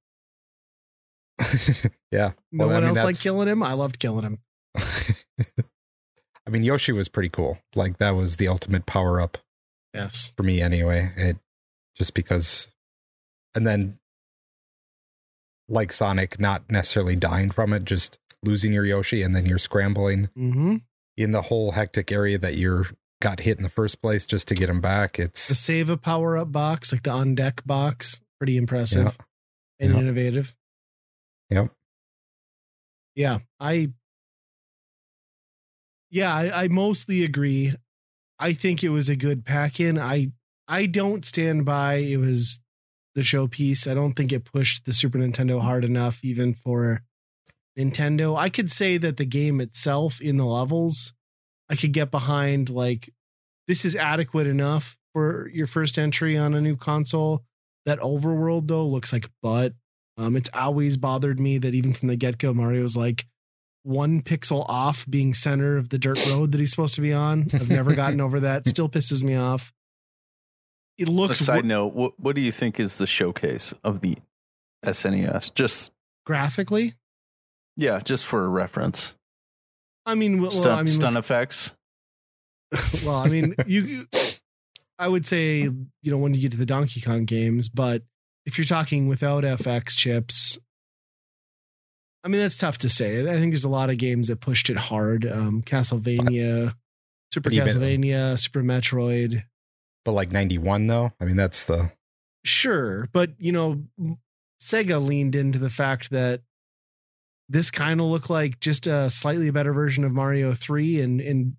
yeah 2.12 2.32
No 2.52 2.68
Well, 2.68 2.70
I 2.70 2.74
one 2.76 2.84
mean, 2.84 2.98
else 2.98 3.04
liked 3.04 3.22
killing 3.22 3.48
him. 3.48 3.62
I 3.62 3.74
loved 3.74 4.00
killing 4.00 4.24
him. 4.24 4.40
I 6.48 6.50
mean, 6.52 6.64
Yoshi 6.64 6.92
was 6.92 7.10
pretty 7.10 7.30
cool. 7.30 7.58
Like 7.76 7.98
that 7.98 8.12
was 8.12 8.38
the 8.38 8.48
ultimate 8.48 8.86
power 8.86 9.20
up 9.20 9.38
Yes. 9.94 10.34
for 10.38 10.44
me 10.44 10.62
anyway. 10.62 11.12
It 11.18 11.38
just 11.96 12.14
because, 12.14 12.70
and 13.54 13.66
then 13.66 14.00
like 15.68 15.92
Sonic, 15.92 16.40
not 16.40 16.70
necessarily 16.70 17.16
dying 17.16 17.50
from 17.50 17.74
it, 17.74 17.86
just 17.86 18.20
losing 18.44 18.72
your 18.74 18.86
Yoshi, 18.86 19.22
and 19.24 19.36
then 19.36 19.46
you're 19.46 19.58
scrambling 19.58 20.30
Mm-hmm. 20.38 20.76
in 21.18 21.32
the 21.32 21.42
whole 21.44 21.72
hectic 21.72 22.12
area 22.12 22.38
that 22.38 22.56
you're 22.56 22.86
got 23.22 23.40
hit 23.42 23.58
in 23.58 23.64
the 23.64 23.70
first 23.70 24.02
place 24.02 24.26
just 24.26 24.48
to 24.50 24.56
get 24.56 24.70
him 24.70 24.82
back. 24.82 25.14
The 25.14 25.24
It's 25.24 25.42
save 25.42 25.90
a 25.90 25.98
power 25.98 26.38
up 26.38 26.52
box, 26.52 26.92
like 26.92 27.04
the 27.04 27.12
on 27.12 27.36
deck 27.36 27.64
box, 27.66 28.22
pretty 28.38 28.58
impressive 28.58 29.18
and 29.80 29.94
innovative. 29.94 30.56
Yep. 31.50 31.72
Yeah, 33.16 33.40
I. 33.60 33.92
Yeah, 36.10 36.34
I, 36.34 36.64
I 36.64 36.68
mostly 36.68 37.24
agree. 37.24 37.74
I 38.40 38.54
think 38.54 38.84
it 38.84 38.90
was 38.90 39.10
a 39.10 39.16
good 39.16 39.46
pack 39.46 39.80
in. 39.80 40.00
I 40.00 40.32
I 40.68 40.86
don't 40.86 41.26
stand 41.26 41.66
by 41.66 41.96
it 41.96 42.18
was 42.18 42.60
the 43.16 43.22
showpiece. 43.22 43.90
I 43.90 43.94
don't 43.94 44.14
think 44.14 44.32
it 44.32 44.46
pushed 44.46 44.86
the 44.86 44.94
Super 44.94 45.18
Nintendo 45.18 45.62
hard 45.62 45.86
enough, 45.86 46.24
even 46.24 46.54
for 46.54 47.02
Nintendo. 47.78 48.38
I 48.38 48.50
could 48.50 48.72
say 48.72 48.98
that 48.98 49.18
the 49.18 49.26
game 49.26 49.62
itself 49.62 50.20
in 50.20 50.38
the 50.38 50.46
levels, 50.46 51.14
I 51.70 51.76
could 51.76 51.92
get 51.94 52.12
behind. 52.12 52.70
Like 52.70 53.14
this 53.68 53.86
is 53.86 53.96
adequate 53.96 54.48
enough 54.48 54.98
for 55.14 55.50
your 55.50 55.68
first 55.68 55.98
entry 55.98 56.38
on 56.38 56.54
a 56.54 56.62
new 56.62 56.76
console. 56.76 57.44
That 57.86 58.00
overworld 58.00 58.68
though 58.68 58.86
looks 58.88 59.14
like 59.14 59.30
butt. 59.44 59.74
Um, 60.18 60.36
it's 60.36 60.50
always 60.54 60.98
bothered 60.98 61.40
me 61.40 61.58
that 61.58 61.74
even 61.76 61.94
from 61.94 62.08
the 62.08 62.16
get 62.16 62.38
go, 62.38 62.54
Mario's 62.54 62.96
like 62.96 63.26
one 63.84 64.22
pixel 64.22 64.66
off 64.68 65.06
being 65.10 65.34
center 65.34 65.78
of 65.78 65.90
the 65.90 66.00
dirt 66.00 66.26
road 66.32 66.52
that 66.54 66.60
he's 66.60 66.72
supposed 66.72 66.96
to 66.96 67.02
be 67.02 67.14
on. 67.14 67.48
I've 67.54 67.70
never 67.70 67.94
gotten 67.94 68.22
over 68.22 68.40
that. 68.40 68.68
Still 68.68 68.90
pisses 68.90 69.24
me 69.24 69.36
off. 69.36 69.72
It 70.98 71.10
A 71.10 71.12
looks 71.12 71.40
side 71.40 71.64
wo- 71.64 71.68
note: 71.68 71.94
what, 71.94 72.20
what 72.20 72.36
do 72.36 72.42
you 72.42 72.52
think 72.52 72.80
is 72.80 72.98
the 72.98 73.06
showcase 73.06 73.74
of 73.84 74.00
the 74.00 74.18
SNES? 74.86 75.54
Just 75.54 75.92
graphically. 76.26 76.94
yeah, 77.76 78.00
just 78.00 78.26
for 78.26 78.46
a 78.46 78.48
reference. 78.48 79.16
I 80.06 80.16
mean, 80.16 80.42
well, 80.42 80.52
Stun, 80.52 80.72
I 80.80 80.84
mean, 80.84 80.88
stun 80.94 81.18
effects. 81.18 81.74
well, 83.06 83.16
I 83.18 83.28
mean, 83.28 83.56
you, 83.66 83.82
you- 83.84 84.08
I 84.98 85.08
would 85.10 85.26
say, 85.26 85.60
you 85.60 85.88
know, 86.12 86.18
when 86.18 86.34
you 86.34 86.42
get 86.42 86.52
to 86.52 86.58
the 86.58 86.66
Donkey 86.66 87.02
Kong 87.02 87.26
games, 87.26 87.68
but 87.68 88.04
if 88.46 88.58
you're 88.58 88.66
talking 88.66 89.08
without 89.08 89.44
FX 89.44 89.98
chips, 89.98 90.58
I 92.24 92.28
mean, 92.28 92.40
that's 92.42 92.56
tough 92.58 92.78
to 92.80 92.90
say. 92.90 93.22
I 93.22 93.38
think 93.38 93.52
there's 93.52 93.66
a 93.66 93.70
lot 93.70 93.90
of 93.90 93.98
games 93.98 94.30
that 94.30 94.40
pushed 94.40 94.70
it 94.70 94.78
hard. 94.78 95.26
Um, 95.26 95.62
Castlevania, 95.64 96.74
Super 97.34 97.50
But 97.50 97.54
even- 97.54 97.68
Castlevania, 97.68 98.40
Super 98.40 98.64
Metroid. 98.64 99.44
but 100.06 100.14
like 100.14 100.32
91 100.32 100.88
though. 100.88 101.12
I 101.20 101.26
mean, 101.26 101.36
that's 101.36 101.66
the 101.66 101.92
Sure, 102.46 103.08
but 103.12 103.32
you 103.40 103.52
know, 103.52 103.84
Sega 104.62 105.04
leaned 105.04 105.36
into 105.36 105.58
the 105.60 105.70
fact 105.70 106.12
that 106.12 106.42
this 107.50 107.70
kind 107.72 108.00
of 108.00 108.08
looked 108.08 108.30
like 108.30 108.60
just 108.60 108.88
a 108.88 109.10
slightly 109.10 109.50
better 109.52 109.72
version 109.74 110.04
of 110.04 110.12
Mario 110.12 110.54
3 110.54 111.02
and 111.02 111.22
and 111.22 111.54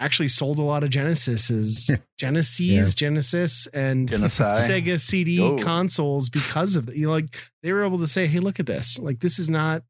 actually 0.00 0.28
sold 0.28 0.58
a 0.58 0.62
lot 0.62 0.82
of 0.82 0.90
Genesis's 0.90 1.90
Genesis, 2.18 2.60
Yeah. 2.60 2.84
Genesis 2.94 3.66
and 3.68 4.08
Genocide. 4.08 4.56
Sega 4.56 4.98
CD 5.00 5.40
Oh. 5.40 5.56
consoles 5.56 6.28
because 6.28 6.76
of 6.76 6.86
that. 6.86 6.96
You 6.96 7.06
know, 7.06 7.12
like 7.12 7.36
they 7.62 7.72
were 7.72 7.84
able 7.84 7.98
to 7.98 8.06
say, 8.06 8.26
"Hey, 8.26 8.40
look 8.40 8.58
at 8.60 8.66
this! 8.66 8.98
Like 8.98 9.20
this 9.20 9.38
is 9.38 9.48
not." 9.48 9.82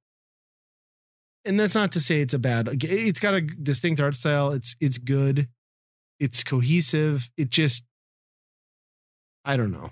And 1.46 1.58
that's 1.60 1.74
not 1.74 1.92
to 1.92 2.00
say 2.00 2.20
it's 2.20 2.32
a 2.34 2.38
bad. 2.38 2.68
It's 2.82 3.20
got 3.20 3.34
a 3.34 3.40
distinct 3.42 4.00
art 4.00 4.14
style. 4.14 4.52
It's 4.52 4.76
it's 4.80 4.98
good. 4.98 5.48
It's 6.20 6.44
cohesive. 6.44 7.28
It 7.36 7.50
just, 7.50 7.84
I 9.44 9.56
don't 9.56 9.72
know. 9.72 9.90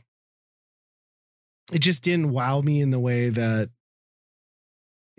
It 1.72 1.80
just 1.80 2.02
didn't 2.02 2.30
wow 2.30 2.60
me 2.60 2.80
in 2.80 2.90
the 2.90 3.00
way 3.00 3.28
that 3.30 3.70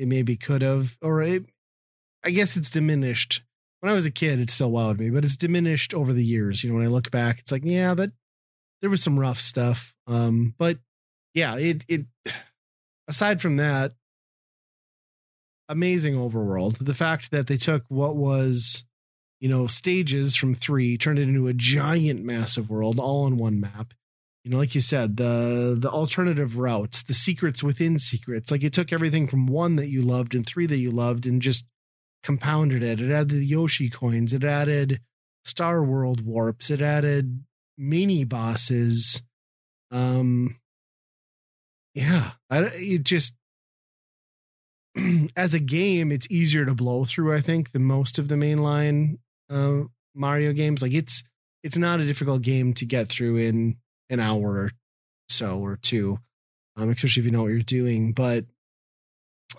maybe 0.05 0.35
could 0.35 0.61
have, 0.61 0.97
or 1.01 1.21
it. 1.21 1.45
I 2.23 2.31
guess 2.31 2.55
it's 2.55 2.69
diminished. 2.69 3.43
When 3.81 3.91
I 3.91 3.95
was 3.95 4.05
a 4.05 4.11
kid, 4.11 4.39
it 4.39 4.49
still 4.49 4.71
wowed 4.71 4.99
me, 4.99 5.09
but 5.09 5.25
it's 5.25 5.35
diminished 5.35 5.93
over 5.93 6.13
the 6.13 6.23
years. 6.23 6.63
You 6.63 6.69
know, 6.69 6.77
when 6.77 6.85
I 6.85 6.89
look 6.89 7.11
back, 7.11 7.39
it's 7.39 7.51
like, 7.51 7.65
yeah, 7.65 7.93
that 7.95 8.11
there 8.81 8.89
was 8.89 9.03
some 9.03 9.19
rough 9.19 9.39
stuff. 9.39 9.93
Um, 10.07 10.53
but 10.57 10.77
yeah, 11.33 11.57
it 11.57 11.83
it 11.87 12.05
aside 13.07 13.41
from 13.41 13.57
that, 13.57 13.93
amazing 15.69 16.15
overworld. 16.15 16.77
The 16.79 16.93
fact 16.93 17.31
that 17.31 17.47
they 17.47 17.57
took 17.57 17.83
what 17.87 18.15
was, 18.15 18.85
you 19.39 19.49
know, 19.49 19.67
stages 19.67 20.35
from 20.35 20.53
three, 20.53 20.97
turned 20.97 21.19
it 21.19 21.23
into 21.23 21.47
a 21.47 21.53
giant 21.53 22.23
massive 22.23 22.69
world 22.69 22.99
all 22.99 23.25
on 23.25 23.37
one 23.37 23.59
map. 23.59 23.93
You 24.43 24.51
know, 24.51 24.57
like 24.57 24.75
you 24.75 24.81
said, 24.81 25.17
the 25.17 25.77
the 25.79 25.89
alternative 25.89 26.57
routes, 26.57 27.01
the 27.03 27.13
secrets 27.13 27.63
within 27.63 27.97
secrets. 27.97 28.51
Like 28.51 28.63
it 28.63 28.73
took 28.73 28.91
everything 28.91 29.27
from 29.27 29.47
one 29.47 29.77
that 29.77 29.87
you 29.87 30.01
loved 30.01 30.35
and 30.35 30.45
three 30.45 30.65
that 30.65 30.77
you 30.77 30.91
loved 30.91 31.25
and 31.25 31.41
just 31.41 31.65
compounded 32.23 32.83
it. 32.83 32.99
It 32.99 33.11
added 33.11 33.29
the 33.29 33.45
Yoshi 33.45 33.89
coins. 33.89 34.33
It 34.33 34.43
added 34.43 34.99
Star 35.45 35.81
World 35.83 36.25
warps. 36.25 36.69
It 36.69 36.81
added 36.81 37.43
mini 37.77 38.25
bosses. 38.25 39.23
Um, 39.91 40.57
yeah, 41.93 42.31
I, 42.49 42.69
it 42.73 43.03
just 43.03 43.35
as 45.37 45.53
a 45.53 45.59
game, 45.59 46.11
it's 46.11 46.29
easier 46.29 46.65
to 46.65 46.73
blow 46.73 47.05
through. 47.05 47.33
I 47.33 47.39
think 47.39 47.71
than 47.71 47.85
most 47.85 48.19
of 48.19 48.27
the 48.27 48.35
mainline 48.35 49.19
uh, 49.49 49.83
Mario 50.13 50.51
games. 50.51 50.81
Like 50.81 50.93
it's 50.93 51.23
it's 51.63 51.77
not 51.77 52.01
a 52.01 52.05
difficult 52.05 52.41
game 52.41 52.73
to 52.73 52.85
get 52.85 53.07
through 53.07 53.37
in 53.37 53.77
an 54.13 54.19
hour 54.19 54.57
or 54.57 54.71
so 55.27 55.59
or 55.59 55.75
two, 55.75 56.19
um, 56.77 56.89
especially 56.89 57.21
if 57.21 57.25
you 57.25 57.31
know 57.31 57.43
what 57.43 57.51
you're 57.51 57.61
doing. 57.61 58.13
But 58.13 58.45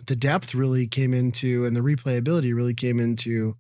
the 0.06 0.16
depth 0.16 0.54
really 0.54 0.86
came 0.86 1.12
into, 1.12 1.64
and 1.64 1.76
the 1.76 1.80
replayability 1.80 2.54
really 2.54 2.74
came 2.74 2.98
into 2.98 3.56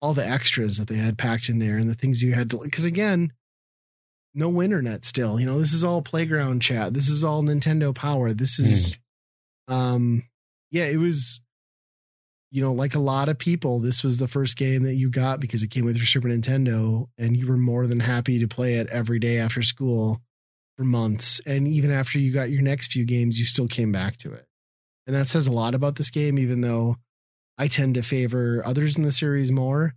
all 0.00 0.14
the 0.14 0.26
extras 0.26 0.78
that 0.78 0.88
they 0.88 0.96
had 0.96 1.18
packed 1.18 1.48
in 1.48 1.58
there 1.58 1.76
and 1.76 1.88
the 1.88 1.94
things 1.94 2.22
you 2.22 2.34
had 2.34 2.50
to. 2.50 2.58
Because 2.58 2.84
again, 2.84 3.32
no 4.34 4.62
internet 4.62 5.04
still. 5.04 5.38
You 5.38 5.46
know, 5.46 5.58
this 5.58 5.72
is 5.72 5.84
all 5.84 6.02
playground 6.02 6.62
chat. 6.62 6.94
This 6.94 7.08
is 7.08 7.22
all 7.22 7.42
Nintendo 7.42 7.94
Power. 7.94 8.32
This 8.32 8.58
is, 8.58 8.98
mm. 9.68 9.74
um, 9.74 10.24
yeah, 10.70 10.84
it 10.84 10.96
was. 10.98 11.40
You 12.52 12.60
know, 12.60 12.72
like 12.72 12.94
a 12.94 13.00
lot 13.00 13.30
of 13.30 13.38
people, 13.38 13.80
this 13.80 14.04
was 14.04 14.18
the 14.18 14.28
first 14.28 14.58
game 14.58 14.82
that 14.82 14.94
you 14.94 15.10
got 15.10 15.40
because 15.40 15.62
it 15.62 15.70
came 15.70 15.86
with 15.86 15.96
your 15.96 16.06
Super 16.06 16.28
Nintendo, 16.28 17.06
and 17.18 17.34
you 17.34 17.46
were 17.46 17.56
more 17.56 17.86
than 17.86 18.00
happy 18.00 18.38
to 18.38 18.46
play 18.46 18.74
it 18.74 18.88
every 18.90 19.18
day 19.18 19.38
after 19.38 19.62
school 19.62 20.20
for 20.76 20.84
months. 20.84 21.40
And 21.46 21.66
even 21.66 21.90
after 21.90 22.18
you 22.18 22.30
got 22.30 22.50
your 22.50 22.62
next 22.62 22.92
few 22.92 23.06
games, 23.06 23.38
you 23.38 23.46
still 23.46 23.68
came 23.68 23.90
back 23.90 24.18
to 24.18 24.32
it. 24.32 24.46
And 25.06 25.16
that 25.16 25.28
says 25.28 25.46
a 25.46 25.52
lot 25.52 25.74
about 25.74 25.96
this 25.96 26.10
game, 26.10 26.38
even 26.38 26.60
though 26.60 26.96
I 27.56 27.68
tend 27.68 27.94
to 27.94 28.02
favor 28.02 28.62
others 28.64 28.96
in 28.96 29.02
the 29.02 29.12
series 29.12 29.50
more. 29.50 29.94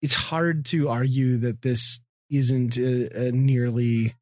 It's 0.00 0.14
hard 0.14 0.64
to 0.66 0.88
argue 0.88 1.38
that 1.38 1.62
this 1.62 2.00
isn't 2.30 2.76
a, 2.76 3.28
a 3.28 3.32
nearly 3.32 4.14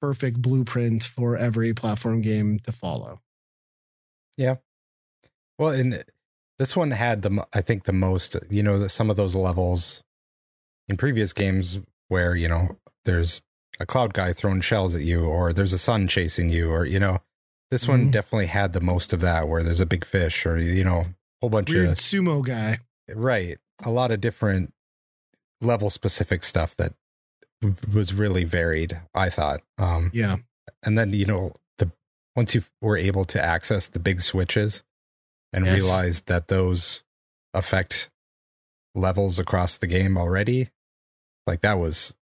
perfect 0.00 0.42
blueprint 0.42 1.04
for 1.04 1.36
every 1.36 1.72
platform 1.72 2.20
game 2.20 2.58
to 2.64 2.72
follow. 2.72 3.20
Yeah. 4.36 4.56
Well, 5.58 5.70
and 5.70 6.04
this 6.58 6.76
one 6.76 6.92
had 6.92 7.22
the, 7.22 7.46
I 7.52 7.60
think, 7.60 7.84
the 7.84 7.92
most, 7.92 8.36
you 8.50 8.62
know, 8.62 8.86
some 8.86 9.10
of 9.10 9.16
those 9.16 9.34
levels 9.34 10.02
in 10.88 10.96
previous 10.96 11.32
games 11.32 11.80
where, 12.08 12.34
you 12.34 12.48
know, 12.48 12.76
there's 13.04 13.42
a 13.80 13.86
cloud 13.86 14.14
guy 14.14 14.32
throwing 14.32 14.60
shells 14.60 14.94
at 14.94 15.02
you, 15.02 15.24
or 15.24 15.52
there's 15.52 15.72
a 15.72 15.78
sun 15.78 16.06
chasing 16.06 16.50
you, 16.50 16.70
or, 16.70 16.84
you 16.84 16.98
know, 16.98 17.18
this 17.70 17.88
one 17.88 18.02
mm-hmm. 18.02 18.10
definitely 18.10 18.46
had 18.46 18.72
the 18.72 18.80
most 18.80 19.12
of 19.12 19.20
that 19.20 19.48
where 19.48 19.62
there's 19.62 19.80
a 19.80 19.86
big 19.86 20.04
fish 20.04 20.46
or, 20.46 20.58
you 20.58 20.84
know, 20.84 21.00
a 21.00 21.14
whole 21.40 21.50
bunch 21.50 21.70
Weird 21.70 21.88
of 21.88 21.96
sumo 21.96 22.44
guy. 22.44 22.78
Right. 23.12 23.58
A 23.82 23.90
lot 23.90 24.12
of 24.12 24.20
different 24.20 24.72
level 25.60 25.90
specific 25.90 26.44
stuff 26.44 26.76
that 26.76 26.94
was 27.92 28.14
really 28.14 28.44
varied, 28.44 29.00
I 29.14 29.28
thought. 29.30 29.60
Um, 29.78 30.10
yeah. 30.14 30.36
And 30.84 30.96
then, 30.96 31.12
you 31.12 31.26
know, 31.26 31.52
the 31.78 31.90
once 32.36 32.54
you 32.54 32.62
were 32.80 32.96
able 32.96 33.24
to 33.24 33.42
access 33.42 33.88
the 33.88 33.98
big 33.98 34.20
switches 34.20 34.84
and 35.54 35.66
yes. 35.66 35.82
realized 35.82 36.26
that 36.26 36.48
those 36.48 37.04
affect 37.52 38.10
levels 38.94 39.38
across 39.38 39.78
the 39.78 39.86
game 39.86 40.16
already, 40.16 40.68
like 41.46 41.60
that 41.62 41.78
was 41.78 42.14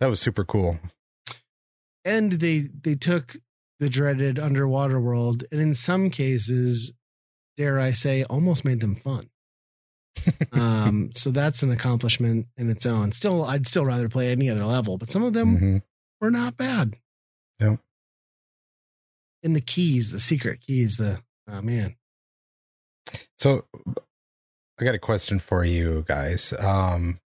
that 0.00 0.08
was 0.08 0.20
super 0.20 0.44
cool. 0.44 0.78
And 2.04 2.32
they 2.32 2.68
they 2.82 2.94
took 2.94 3.36
the 3.80 3.88
dreaded 3.88 4.38
underwater 4.38 5.00
world 5.00 5.44
and 5.50 5.60
in 5.60 5.74
some 5.74 6.10
cases, 6.10 6.92
dare 7.56 7.80
I 7.80 7.90
say, 7.90 8.24
almost 8.24 8.64
made 8.64 8.80
them 8.80 8.94
fun 8.94 9.28
um, 10.52 11.10
so 11.14 11.30
that's 11.30 11.62
an 11.62 11.70
accomplishment 11.70 12.46
in 12.56 12.70
its 12.70 12.86
own. 12.86 13.12
Still, 13.12 13.44
I'd 13.44 13.66
still 13.66 13.84
rather 13.84 14.08
play 14.08 14.30
any 14.30 14.48
other 14.48 14.64
level, 14.64 14.98
but 14.98 15.10
some 15.10 15.22
of 15.22 15.32
them 15.32 15.56
mm-hmm. 15.56 15.76
were 16.20 16.30
not 16.30 16.56
bad. 16.56 16.94
Yep. 17.60 17.80
And 19.42 19.54
the 19.54 19.60
keys, 19.60 20.12
the 20.12 20.20
secret 20.20 20.60
keys, 20.60 20.96
the 20.96 21.20
oh 21.48 21.62
man. 21.62 21.96
So 23.38 23.64
I 24.80 24.84
got 24.84 24.94
a 24.94 24.98
question 24.98 25.38
for 25.38 25.64
you 25.64 26.04
guys. 26.06 26.52
Um, 26.58 27.20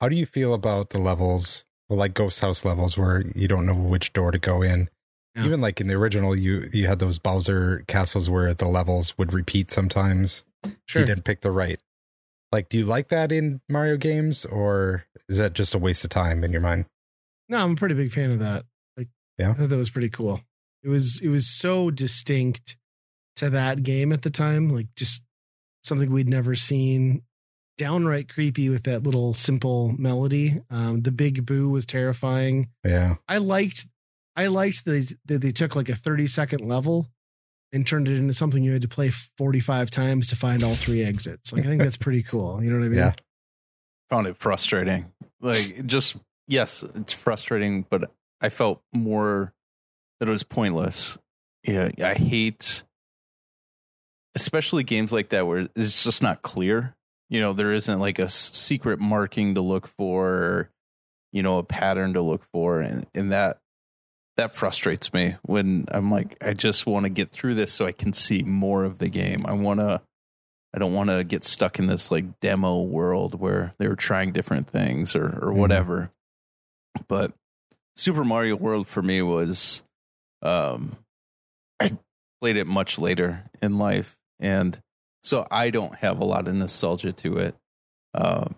how 0.00 0.08
do 0.08 0.16
you 0.16 0.26
feel 0.26 0.54
about 0.54 0.90
the 0.90 0.98
levels, 0.98 1.64
well, 1.88 1.98
like 1.98 2.14
ghost 2.14 2.40
house 2.40 2.64
levels 2.64 2.98
where 2.98 3.24
you 3.34 3.48
don't 3.48 3.66
know 3.66 3.74
which 3.74 4.12
door 4.12 4.30
to 4.30 4.38
go 4.38 4.62
in? 4.62 4.88
Yeah. 5.34 5.46
Even 5.46 5.60
like 5.60 5.80
in 5.80 5.88
the 5.88 5.94
original, 5.94 6.36
you 6.36 6.68
you 6.72 6.86
had 6.86 7.00
those 7.00 7.18
Bowser 7.18 7.84
castles 7.88 8.30
where 8.30 8.54
the 8.54 8.68
levels 8.68 9.16
would 9.18 9.32
repeat 9.32 9.70
sometimes. 9.70 10.44
Sure. 10.86 11.02
You 11.02 11.06
didn't 11.06 11.24
pick 11.24 11.40
the 11.40 11.50
right 11.50 11.80
like, 12.54 12.68
do 12.68 12.78
you 12.78 12.84
like 12.84 13.08
that 13.08 13.32
in 13.32 13.60
Mario 13.68 13.96
games, 13.96 14.44
or 14.44 15.06
is 15.28 15.38
that 15.38 15.54
just 15.54 15.74
a 15.74 15.78
waste 15.78 16.04
of 16.04 16.10
time 16.10 16.44
in 16.44 16.52
your 16.52 16.60
mind? 16.60 16.84
No, 17.48 17.58
I'm 17.58 17.72
a 17.72 17.74
pretty 17.74 17.96
big 17.96 18.12
fan 18.12 18.30
of 18.30 18.38
that. 18.38 18.64
Like, 18.96 19.08
yeah, 19.36 19.50
I 19.50 19.54
thought 19.54 19.70
that 19.70 19.76
was 19.76 19.90
pretty 19.90 20.08
cool. 20.08 20.40
It 20.84 20.88
was 20.88 21.20
it 21.20 21.28
was 21.28 21.48
so 21.48 21.90
distinct 21.90 22.76
to 23.36 23.50
that 23.50 23.82
game 23.82 24.12
at 24.12 24.22
the 24.22 24.30
time, 24.30 24.68
like 24.68 24.86
just 24.94 25.24
something 25.84 26.10
we'd 26.10 26.28
never 26.28 26.54
seen. 26.54 27.22
Downright 27.76 28.28
creepy 28.28 28.68
with 28.68 28.84
that 28.84 29.02
little 29.02 29.34
simple 29.34 29.94
melody. 29.98 30.60
Um, 30.70 31.02
the 31.02 31.10
big 31.10 31.44
boo 31.44 31.70
was 31.70 31.84
terrifying. 31.84 32.68
Yeah, 32.84 33.16
I 33.28 33.38
liked 33.38 33.86
I 34.36 34.46
liked 34.48 34.84
that 34.84 34.90
they, 34.92 35.34
that 35.34 35.40
they 35.40 35.52
took 35.52 35.76
like 35.76 35.88
a 35.88 35.94
30 35.94 36.26
second 36.26 36.60
level 36.60 37.08
and 37.72 37.86
turned 37.86 38.08
it 38.08 38.16
into 38.16 38.34
something 38.34 38.62
you 38.62 38.72
had 38.72 38.82
to 38.82 38.88
play 38.88 39.10
45 39.10 39.90
times 39.90 40.28
to 40.28 40.36
find 40.36 40.62
all 40.62 40.74
three 40.74 41.02
exits. 41.04 41.52
Like 41.52 41.64
I 41.64 41.66
think 41.66 41.82
that's 41.82 41.96
pretty 41.96 42.22
cool. 42.22 42.62
You 42.62 42.70
know 42.70 42.78
what 42.78 42.84
I 42.84 42.88
mean? 42.88 42.98
Yeah. 42.98 43.12
Found 44.10 44.26
it 44.26 44.36
frustrating. 44.36 45.10
Like 45.40 45.84
just 45.86 46.16
yes, 46.46 46.82
it's 46.94 47.12
frustrating, 47.12 47.86
but 47.88 48.12
I 48.40 48.48
felt 48.48 48.82
more 48.92 49.52
that 50.20 50.28
it 50.28 50.32
was 50.32 50.42
pointless. 50.44 51.18
Yeah, 51.64 51.90
I 52.02 52.14
hate 52.14 52.84
especially 54.34 54.84
games 54.84 55.12
like 55.12 55.30
that 55.30 55.46
where 55.46 55.68
it's 55.76 56.04
just 56.04 56.22
not 56.22 56.42
clear. 56.42 56.94
You 57.30 57.40
know, 57.40 57.52
there 57.52 57.72
isn't 57.72 58.00
like 58.00 58.18
a 58.18 58.28
secret 58.28 59.00
marking 59.00 59.54
to 59.54 59.60
look 59.60 59.86
for, 59.86 60.28
or, 60.28 60.70
you 61.32 61.42
know, 61.42 61.58
a 61.58 61.64
pattern 61.64 62.14
to 62.14 62.22
look 62.22 62.44
for, 62.52 62.80
and 62.80 63.06
and 63.14 63.32
that 63.32 63.58
that 64.36 64.54
frustrates 64.54 65.12
me 65.12 65.36
when 65.42 65.84
I'm 65.90 66.10
like, 66.10 66.36
I 66.40 66.54
just 66.54 66.86
want 66.86 67.04
to 67.04 67.10
get 67.10 67.30
through 67.30 67.54
this 67.54 67.72
so 67.72 67.86
I 67.86 67.92
can 67.92 68.12
see 68.12 68.42
more 68.42 68.84
of 68.84 68.98
the 68.98 69.08
game. 69.08 69.46
I 69.46 69.52
want 69.52 69.80
to, 69.80 70.02
I 70.74 70.78
don't 70.78 70.92
want 70.92 71.10
to 71.10 71.22
get 71.22 71.44
stuck 71.44 71.78
in 71.78 71.86
this 71.86 72.10
like 72.10 72.40
demo 72.40 72.82
world 72.82 73.40
where 73.40 73.74
they 73.78 73.86
were 73.86 73.96
trying 73.96 74.32
different 74.32 74.66
things 74.66 75.14
or, 75.14 75.26
or 75.26 75.28
mm-hmm. 75.28 75.60
whatever. 75.60 76.10
But 77.06 77.32
Super 77.96 78.24
Mario 78.24 78.56
World 78.56 78.88
for 78.88 79.02
me 79.02 79.22
was, 79.22 79.84
um, 80.42 80.96
I 81.78 81.96
played 82.40 82.56
it 82.56 82.66
much 82.66 82.98
later 82.98 83.44
in 83.62 83.78
life. 83.78 84.16
And 84.40 84.78
so 85.22 85.46
I 85.50 85.70
don't 85.70 85.94
have 85.96 86.20
a 86.20 86.24
lot 86.24 86.48
of 86.48 86.54
nostalgia 86.54 87.12
to 87.12 87.38
it. 87.38 87.54
Um, 88.14 88.54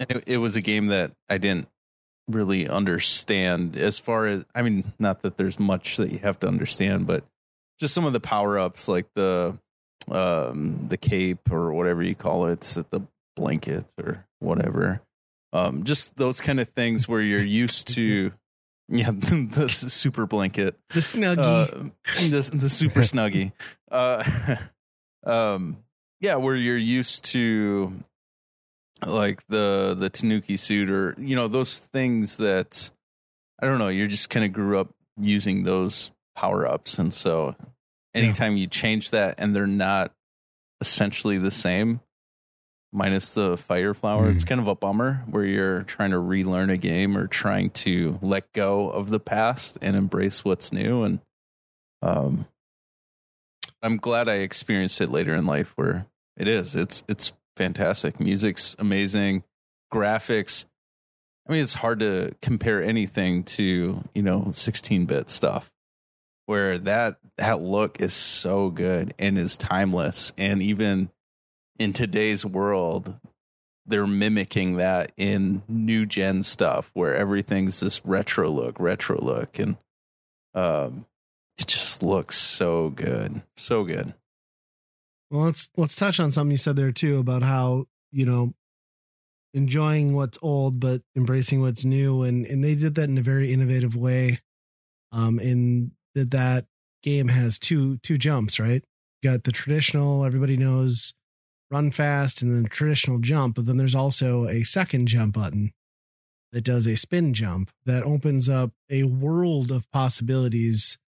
and 0.00 0.10
it, 0.10 0.24
it 0.26 0.38
was 0.38 0.56
a 0.56 0.62
game 0.62 0.86
that 0.88 1.12
I 1.28 1.38
didn't 1.38 1.68
really 2.28 2.68
understand 2.68 3.76
as 3.76 3.98
far 3.98 4.26
as 4.26 4.44
I 4.54 4.62
mean, 4.62 4.92
not 4.98 5.20
that 5.22 5.36
there's 5.36 5.58
much 5.58 5.96
that 5.96 6.10
you 6.10 6.18
have 6.18 6.40
to 6.40 6.48
understand, 6.48 7.06
but 7.06 7.24
just 7.80 7.94
some 7.94 8.04
of 8.04 8.12
the 8.12 8.20
power 8.20 8.58
ups 8.58 8.88
like 8.88 9.06
the 9.14 9.58
um 10.10 10.88
the 10.88 10.96
cape 10.96 11.50
or 11.50 11.72
whatever 11.72 12.02
you 12.02 12.14
call 12.14 12.46
it, 12.46 12.60
the 12.60 13.02
blanket 13.36 13.84
or 13.98 14.26
whatever. 14.38 15.02
Um 15.52 15.84
just 15.84 16.16
those 16.16 16.40
kind 16.40 16.60
of 16.60 16.68
things 16.68 17.08
where 17.08 17.20
you're 17.20 17.44
used 17.44 17.88
to 17.88 18.32
yeah, 18.88 19.10
the, 19.10 19.68
super 19.68 20.26
blanket. 20.26 20.76
The 20.90 21.00
snuggie. 21.00 21.38
Uh, 21.38 21.90
the, 22.28 22.50
the 22.54 22.70
super 22.70 23.00
snuggie. 23.00 23.52
Uh 23.90 24.24
um 25.26 25.76
yeah, 26.20 26.36
where 26.36 26.56
you're 26.56 26.78
used 26.78 27.26
to 27.26 27.92
like 29.04 29.46
the 29.48 29.94
the 29.98 30.08
Tanuki 30.08 30.56
suit 30.56 30.88
or 30.88 31.14
you 31.18 31.36
know 31.36 31.46
those 31.46 31.78
things 31.78 32.38
that 32.38 32.90
I 33.60 33.66
don't 33.66 33.78
know. 33.78 33.88
You're 33.88 34.06
just 34.06 34.30
kind 34.30 34.46
of 34.46 34.52
grew 34.54 34.78
up 34.78 34.94
using 35.20 35.64
those 35.64 36.10
power 36.34 36.66
ups, 36.66 36.98
and 36.98 37.12
so 37.12 37.54
anytime 38.14 38.56
yeah. 38.56 38.62
you 38.62 38.66
change 38.68 39.10
that 39.10 39.34
and 39.36 39.54
they're 39.54 39.66
not 39.66 40.14
essentially 40.80 41.36
the 41.36 41.50
same, 41.50 42.00
minus 42.92 43.34
the 43.34 43.56
fire 43.56 43.94
flower, 43.94 44.28
mm. 44.28 44.34
it's 44.34 44.44
kind 44.44 44.60
of 44.60 44.68
a 44.68 44.74
bummer 44.74 45.24
where 45.26 45.44
you're 45.44 45.82
trying 45.84 46.10
to 46.10 46.18
relearn 46.18 46.70
a 46.70 46.76
game 46.76 47.16
or 47.16 47.26
trying 47.26 47.70
to 47.70 48.18
let 48.20 48.52
go 48.52 48.90
of 48.90 49.10
the 49.10 49.20
past 49.20 49.78
and 49.80 49.96
embrace 49.96 50.44
what's 50.44 50.72
new. 50.72 51.02
And 51.02 51.20
um, 52.02 52.46
I'm 53.82 53.96
glad 53.96 54.28
I 54.28 54.36
experienced 54.36 55.00
it 55.00 55.10
later 55.10 55.34
in 55.34 55.46
life 55.46 55.72
where 55.76 56.06
it 56.36 56.48
is. 56.48 56.76
It's 56.76 57.02
it's 57.08 57.32
fantastic. 57.56 58.20
Music's 58.20 58.76
amazing. 58.78 59.44
Graphics. 59.92 60.66
I 61.48 61.52
mean, 61.52 61.62
it's 61.62 61.74
hard 61.74 62.00
to 62.00 62.34
compare 62.40 62.82
anything 62.82 63.42
to 63.44 64.02
you 64.14 64.22
know 64.22 64.52
16 64.54 65.06
bit 65.06 65.28
stuff, 65.28 65.72
where 66.46 66.78
that 66.78 67.16
that 67.38 67.62
look 67.62 68.00
is 68.00 68.12
so 68.12 68.70
good 68.70 69.14
and 69.18 69.38
is 69.38 69.56
timeless, 69.56 70.32
and 70.36 70.62
even 70.62 71.10
in 71.78 71.92
today's 71.92 72.44
world, 72.44 73.18
they're 73.86 74.06
mimicking 74.06 74.76
that 74.76 75.12
in 75.16 75.62
new 75.68 76.06
gen 76.06 76.42
stuff 76.42 76.90
where 76.94 77.14
everything's 77.14 77.80
this 77.80 78.04
retro 78.04 78.48
look, 78.48 78.78
retro 78.78 79.20
look, 79.20 79.58
and 79.58 79.76
um, 80.54 81.06
it 81.58 81.66
just 81.66 82.02
looks 82.02 82.36
so 82.36 82.90
good, 82.90 83.42
so 83.56 83.84
good. 83.84 84.14
Well, 85.30 85.44
let's 85.44 85.70
let's 85.76 85.96
touch 85.96 86.20
on 86.20 86.30
something 86.30 86.50
you 86.50 86.58
said 86.58 86.76
there 86.76 86.92
too 86.92 87.18
about 87.18 87.42
how 87.42 87.86
you 88.10 88.26
know 88.26 88.52
enjoying 89.54 90.14
what's 90.14 90.38
old 90.42 90.80
but 90.80 91.02
embracing 91.16 91.60
what's 91.60 91.84
new, 91.84 92.22
and 92.22 92.46
and 92.46 92.62
they 92.62 92.74
did 92.74 92.94
that 92.96 93.08
in 93.08 93.18
a 93.18 93.22
very 93.22 93.52
innovative 93.52 93.96
way. 93.96 94.40
Um, 95.10 95.38
in 95.38 95.92
that 96.14 96.30
that 96.30 96.66
game 97.02 97.28
has 97.28 97.58
two 97.58 97.98
two 97.98 98.16
jumps, 98.16 98.60
right? 98.60 98.84
You 99.22 99.30
got 99.30 99.44
the 99.44 99.52
traditional, 99.52 100.24
everybody 100.24 100.56
knows, 100.56 101.14
run 101.72 101.90
fast, 101.90 102.42
and 102.42 102.52
then 102.54 102.62
the 102.64 102.68
traditional 102.68 103.18
jump, 103.18 103.56
but 103.56 103.66
then 103.66 103.78
there's 103.78 103.94
also 103.94 104.46
a 104.46 104.62
second 104.62 105.06
jump 105.08 105.34
button 105.34 105.72
that 106.52 106.62
does 106.64 106.86
a 106.86 106.96
spin 106.96 107.32
jump 107.32 107.70
that 107.86 108.02
opens 108.04 108.48
up 108.48 108.72
a 108.90 109.04
world 109.04 109.70
of 109.72 109.90
possibilities 109.90 110.98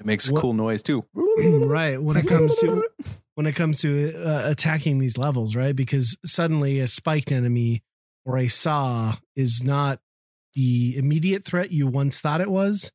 It 0.00 0.06
makes 0.06 0.28
a 0.28 0.32
What- 0.32 0.40
cool 0.42 0.52
noise 0.54 0.82
too. 0.82 1.04
right 1.14 2.00
when 2.02 2.16
it 2.16 2.26
comes 2.28 2.54
to 2.56 2.88
when 3.34 3.46
it 3.46 3.56
comes 3.56 3.80
to 3.80 4.14
uh, 4.24 4.48
attacking 4.48 5.00
these 5.00 5.18
levels 5.18 5.56
right 5.56 5.74
because 5.74 6.16
suddenly 6.24 6.78
a 6.78 6.86
spiked 6.86 7.32
enemy 7.32 7.82
or 8.24 8.38
a 8.38 8.46
saw 8.48 9.16
is 9.34 9.62
not 9.64 10.00
the 10.54 10.96
immediate 10.96 11.44
threat 11.44 11.72
you 11.72 11.88
once 11.88 12.20
thought 12.20 12.40
it 12.40 12.50
was 12.50 12.92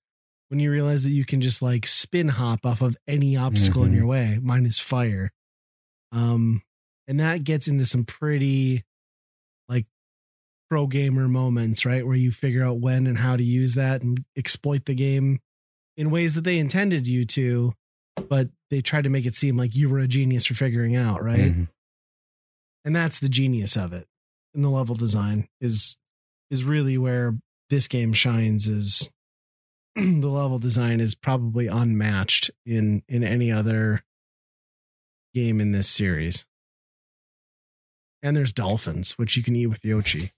when 0.47 0.59
you 0.61 0.71
realize 0.71 1.03
that 1.03 1.09
you 1.11 1.25
can 1.25 1.41
just 1.41 1.61
like 1.61 1.85
spin 1.85 2.29
hop 2.29 2.65
off 2.65 2.81
of 2.81 2.95
any 3.07 3.35
obstacle 3.35 3.83
in 3.83 3.91
Mhm. 3.91 3.95
your 3.97 4.05
way 4.07 4.39
mine 4.41 4.65
is 4.65 4.79
fire 4.79 5.31
um 6.13 6.61
and 7.09 7.19
that 7.19 7.43
gets 7.43 7.67
into 7.67 7.85
some 7.85 8.05
pretty 8.05 8.83
like 9.67 9.85
pro 10.69 10.87
gamer 10.87 11.27
moments 11.27 11.85
right 11.85 12.07
where 12.07 12.15
you 12.15 12.31
figure 12.31 12.63
out 12.63 12.79
when 12.79 13.05
and 13.07 13.17
how 13.17 13.35
to 13.35 13.43
use 13.43 13.73
that 13.73 14.01
and 14.01 14.23
exploit 14.37 14.85
the 14.85 14.95
game 14.95 15.39
in 15.97 16.11
ways 16.11 16.35
that 16.35 16.45
they 16.45 16.57
intended 16.57 17.05
you 17.07 17.25
to 17.25 17.73
but 18.29 18.49
they 18.69 18.81
tried 18.81 19.03
to 19.03 19.09
make 19.09 19.25
it 19.25 19.35
seem 19.35 19.57
like 19.57 19.75
you 19.75 19.89
were 19.89 19.99
a 19.99 20.07
genius 20.07 20.45
for 20.45 20.53
figuring 20.53 20.95
out, 20.95 21.23
right? 21.23 21.51
Mhm. 21.53 21.69
And 22.85 22.95
that's 22.95 23.19
the 23.19 23.29
genius 23.29 23.75
of 23.75 23.93
it. 23.93 24.07
And 24.53 24.63
the 24.63 24.69
level 24.69 24.95
design 24.95 25.47
is 25.59 25.97
is 26.49 26.63
really 26.63 26.97
where 26.97 27.37
this 27.69 27.87
game 27.87 28.13
shines 28.13 28.67
is 28.67 29.11
the 29.95 30.27
level 30.27 30.59
design 30.59 30.99
is 30.99 31.15
probably 31.15 31.67
unmatched 31.67 32.51
in 32.65 33.03
in 33.07 33.23
any 33.23 33.51
other 33.51 34.03
game 35.33 35.61
in 35.61 35.71
this 35.71 35.87
series. 35.87 36.45
And 38.21 38.35
there's 38.35 38.51
dolphins, 38.51 39.13
which 39.13 39.37
you 39.37 39.43
can 39.43 39.55
eat 39.55 39.67
with 39.67 39.83
Yoshi, 39.85 40.31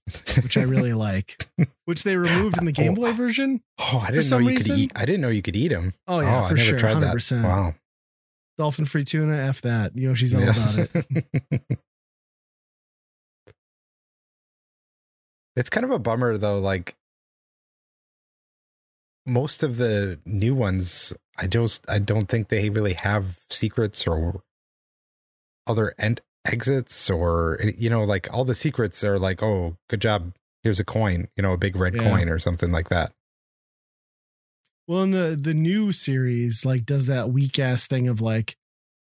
which 0.44 0.56
I 0.56 0.62
really 0.62 0.94
like. 1.10 1.48
Which 1.86 2.04
they 2.04 2.16
removed 2.16 2.58
in 2.60 2.66
the 2.66 2.72
Game 2.72 2.94
Boy 2.94 3.12
version. 3.12 3.62
Oh, 3.80 4.04
I 4.08 4.12
didn't 4.12 4.30
know 4.30 4.38
you 4.38 4.56
could 4.58 4.68
eat. 4.70 4.92
I 4.96 5.06
didn't 5.06 5.22
know 5.22 5.30
you 5.30 5.42
could 5.42 5.56
eat 5.56 5.70
them. 5.70 5.94
Oh 6.08 6.20
yeah, 6.20 6.42
oh, 6.42 6.44
I 6.46 6.50
for 6.50 6.56
never 6.56 6.70
sure, 6.70 6.78
tried 6.78 6.94
hundred 6.94 7.08
that. 7.08 7.14
percent. 7.14 7.44
Wow. 7.44 7.74
Dolphin 8.60 8.86
free 8.86 9.04
tuna, 9.04 9.36
f 9.36 9.62
that. 9.64 9.96
Yoshi's 9.98 10.36
all 10.36 10.42
Yeah. 10.42 10.52
about 10.52 10.90
it. 10.94 11.64
it's 15.56 15.70
kind 15.70 15.84
of 15.84 15.92
a 15.92 16.00
bummer 16.00 16.38
though. 16.38 16.60
Like 16.60 16.96
most 19.26 19.64
of 19.64 19.78
the 19.78 20.20
new 20.26 20.54
ones, 20.54 21.14
I 21.38 21.48
just 21.48 21.90
I 21.90 22.00
don't 22.00 22.28
think 22.28 22.50
they 22.50 22.70
really 22.70 22.94
have 22.94 23.40
secrets 23.50 24.06
or 24.08 24.44
other 25.68 25.94
end 25.98 26.22
exits 26.46 27.10
or 27.10 27.60
you 27.78 27.90
know 27.90 28.04
like 28.04 28.28
all 28.34 28.44
the 28.46 28.56
secrets 28.56 29.04
are 29.04 29.20
like 29.20 29.44
oh 29.44 29.78
good 29.90 30.02
job 30.02 30.34
here's 30.64 30.80
a 30.80 30.84
coin 30.86 31.28
you 31.36 31.44
know 31.44 31.54
a 31.54 31.58
big 31.58 31.76
red 31.76 31.94
Yeah. 31.96 32.04
coin 32.10 32.30
or 32.30 32.40
something 32.40 32.72
like 32.72 32.90
that 32.90 33.12
Well, 34.88 35.04
in 35.04 35.12
the 35.12 35.38
the 35.40 35.54
new 35.54 35.92
series, 35.94 36.66
like, 36.66 36.86
does 36.86 37.06
that 37.06 37.30
weak 37.32 37.60
ass 37.60 37.86
thing 37.88 38.08
of 38.10 38.20
like, 38.20 38.58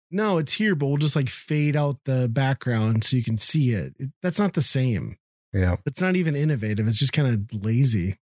no, 0.09 0.37
it's 0.37 0.53
here, 0.53 0.73
but 0.73 0.87
we'll 0.87 0.97
just 0.97 1.15
like 1.15 1.29
fade 1.29 1.75
out 1.75 1.99
the 2.05 2.27
background 2.29 3.03
so 3.03 3.17
you 3.17 3.23
can 3.23 3.37
see 3.37 3.71
it. 3.73 3.93
It- 3.99 4.11
that's 4.23 4.39
not 4.39 4.53
the 4.53 4.61
same. 4.63 5.17
yeah 5.53 5.75
It's 5.85 6.01
not 6.01 6.15
even 6.15 6.35
innovative. 6.35 6.87
It's 6.87 6.97
just 6.99 7.13
kind 7.13 7.27
of 7.51 7.63
lazy. 7.63 8.17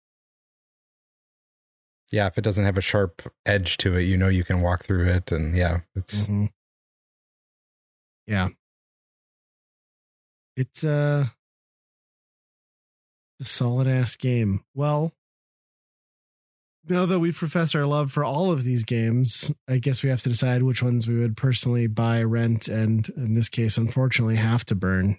yeah 2.11 2.27
if 2.27 2.37
it 2.37 2.43
doesn't 2.43 2.65
have 2.65 2.77
a 2.77 2.81
sharp 2.81 3.21
edge 3.45 3.77
to 3.77 3.95
it 3.97 4.03
you 4.03 4.17
know 4.17 4.29
you 4.29 4.43
can 4.43 4.61
walk 4.61 4.83
through 4.83 5.07
it 5.09 5.31
and 5.31 5.55
yeah 5.57 5.81
it's 5.95 6.25
Mhm. 6.25 6.49
Yeah. 8.27 8.49
It's 10.59 10.83
uh 10.83 11.25
a 13.39 13.43
solid 13.45 13.87
ass 13.87 14.17
game. 14.17 14.61
Well, 14.75 15.13
now 16.89 17.05
that 17.05 17.19
we've 17.19 17.35
professed 17.35 17.75
our 17.77 17.85
love 17.85 18.11
for 18.11 18.25
all 18.25 18.51
of 18.51 18.65
these 18.65 18.83
games, 18.83 19.53
I 19.69 19.77
guess 19.77 20.03
we 20.03 20.09
have 20.09 20.21
to 20.23 20.29
decide 20.29 20.63
which 20.63 20.83
ones 20.83 21.07
we 21.07 21.17
would 21.17 21.37
personally 21.37 21.87
buy, 21.87 22.21
rent, 22.23 22.67
and 22.67 23.07
in 23.15 23.35
this 23.35 23.47
case, 23.47 23.77
unfortunately, 23.77 24.35
have 24.35 24.65
to 24.65 24.75
burn. 24.75 25.17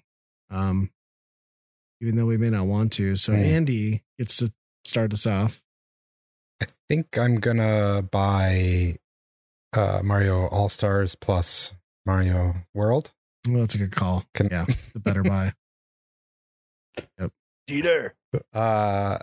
Um, 0.51 0.91
even 2.03 2.17
though 2.17 2.27
we 2.27 2.37
may 2.37 2.51
not 2.51 2.67
want 2.67 2.93
to. 2.93 3.17
So 3.17 3.33
Hmm. 3.33 3.41
Andy 3.43 4.03
gets 4.19 4.37
to 4.39 4.53
start 4.85 5.15
us 5.15 5.27
off. 5.27 5.63
I 6.63 6.67
think 6.89 7.17
I'm 7.17 7.37
gonna 7.37 8.03
buy 8.03 8.97
uh 9.73 10.03
Mario 10.05 10.49
All 10.49 10.69
Stars 10.69 11.15
plus 11.15 11.77
Mario 12.05 12.57
World. 12.75 13.15
Well, 13.49 13.61
that's 13.61 13.75
a 13.75 13.79
good 13.79 13.93
call. 13.93 14.25
Can, 14.35 14.49
Yeah, 14.51 14.67
the 14.93 15.01
better 15.01 15.23
buy. 15.23 15.55
Cheater. 17.69 18.15
Uh, 18.53 19.19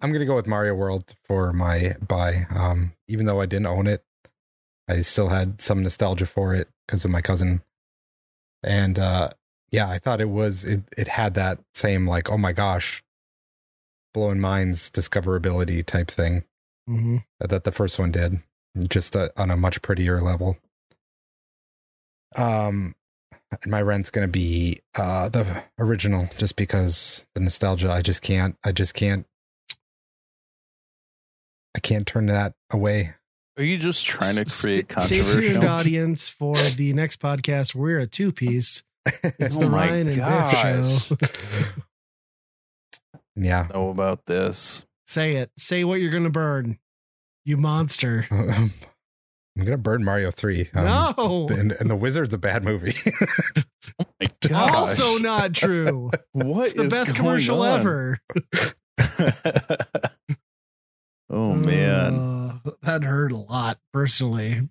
I'm 0.00 0.12
gonna 0.12 0.24
go 0.26 0.34
with 0.34 0.46
Mario 0.46 0.74
World 0.74 1.14
for 1.24 1.52
my 1.52 1.94
buy. 2.06 2.46
Um, 2.50 2.92
even 3.08 3.26
though 3.26 3.40
I 3.40 3.46
didn't 3.46 3.66
own 3.66 3.86
it, 3.86 4.04
I 4.88 5.00
still 5.02 5.28
had 5.28 5.60
some 5.60 5.82
nostalgia 5.82 6.26
for 6.26 6.54
it 6.54 6.68
because 6.86 7.04
of 7.04 7.10
my 7.10 7.20
cousin. 7.20 7.62
And 8.62 8.98
uh, 8.98 9.30
yeah, 9.70 9.88
I 9.88 9.98
thought 9.98 10.20
it 10.20 10.28
was 10.28 10.64
it. 10.64 10.82
It 10.96 11.08
had 11.08 11.34
that 11.34 11.60
same 11.72 12.06
like, 12.06 12.30
oh 12.30 12.38
my 12.38 12.52
gosh, 12.52 13.02
blowing 14.12 14.40
minds 14.40 14.90
discoverability 14.90 15.84
type 15.84 16.10
thing 16.10 16.44
hmm 16.86 17.18
that 17.38 17.64
the 17.64 17.72
first 17.72 17.98
one 17.98 18.10
did, 18.10 18.40
just 18.88 19.14
uh 19.16 19.28
on 19.36 19.50
a 19.50 19.56
much 19.56 19.82
prettier 19.82 20.20
level. 20.20 20.58
Um, 22.34 22.94
and 23.62 23.70
my 23.70 23.82
rent's 23.82 24.10
gonna 24.10 24.28
be 24.28 24.80
uh 24.94 25.28
the 25.28 25.64
original, 25.78 26.28
just 26.38 26.56
because 26.56 27.26
the 27.34 27.40
nostalgia. 27.40 27.90
I 27.90 28.02
just 28.02 28.22
can't. 28.22 28.56
I 28.64 28.72
just 28.72 28.94
can't. 28.94 29.26
I 31.74 31.80
can't 31.80 32.06
turn 32.06 32.26
that 32.26 32.54
away. 32.70 33.14
Are 33.58 33.64
you 33.64 33.76
just 33.76 34.06
trying 34.06 34.36
to 34.36 34.44
create 34.44 34.88
controversy? 34.88 35.22
Stay 35.22 35.52
tuned, 35.52 35.64
audience, 35.64 36.28
for 36.28 36.56
the 36.56 36.92
next 36.94 37.20
podcast. 37.20 37.74
We're 37.74 37.98
a 37.98 38.06
two 38.06 38.32
piece. 38.32 38.82
It's 39.24 39.56
Oh 39.56 39.60
the 39.60 39.70
Ryan 39.70 40.08
and 40.08 40.16
gosh. 40.16 41.08
Biff 41.08 41.18
show. 41.18 41.82
yeah. 43.36 43.66
know 43.74 43.90
about 43.90 44.26
this. 44.26 44.86
Say 45.06 45.30
it. 45.30 45.50
Say 45.58 45.84
what 45.84 46.00
you're 46.00 46.10
going 46.12 46.24
to 46.24 46.30
burn. 46.30 46.78
You 47.44 47.56
monster. 47.56 48.28
I'm 49.56 49.64
gonna 49.64 49.76
burn 49.78 50.02
Mario 50.02 50.30
Three. 50.30 50.70
Um, 50.74 50.84
no. 50.86 51.46
And, 51.50 51.72
and 51.72 51.90
the 51.90 51.96
Wizard's 51.96 52.32
a 52.32 52.38
bad 52.38 52.64
movie. 52.64 52.94
My 53.98 54.26
Just- 54.40 54.48
gosh. 54.50 54.72
Also 55.00 55.18
not 55.18 55.52
true. 55.52 56.10
what 56.32 56.64
It's 56.68 56.72
the 56.74 56.84
is 56.84 56.90
best 56.92 57.10
going 57.14 57.16
commercial 57.22 57.60
on? 57.62 57.80
ever. 57.80 58.18
oh 61.30 61.54
man. 61.54 62.14
Uh, 62.14 62.70
that 62.82 63.02
hurt 63.04 63.32
a 63.32 63.36
lot 63.36 63.78
personally. 63.92 64.68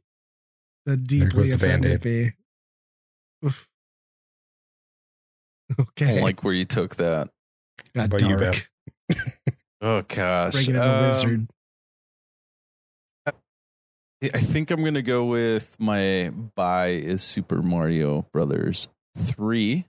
That 0.85 1.07
There 1.07 1.19
deeply 1.27 1.51
offended 1.51 2.03
me. 2.03 2.31
Oof. 3.45 3.67
I 5.77 5.81
Okay. 5.83 6.05
don't 6.15 6.21
like 6.23 6.43
where 6.43 6.53
you 6.53 6.65
took 6.65 6.95
that. 6.97 7.29
Got 7.95 8.05
about 8.05 8.21
you, 8.21 8.37
dark. 8.37 8.69
Oh 9.83 10.03
gosh. 10.07 10.53
Breaking 10.53 10.75
of 10.75 10.83
a 10.83 10.87
Um, 10.95 11.07
wizard. 11.07 11.47
I 14.23 14.39
think 14.39 14.69
I'm 14.69 14.83
gonna 14.83 15.01
go 15.01 15.25
with 15.25 15.75
my 15.79 16.31
buy 16.55 16.89
is 16.89 17.23
Super 17.23 17.63
Mario 17.63 18.27
Brothers 18.31 18.87
three. 19.17 19.85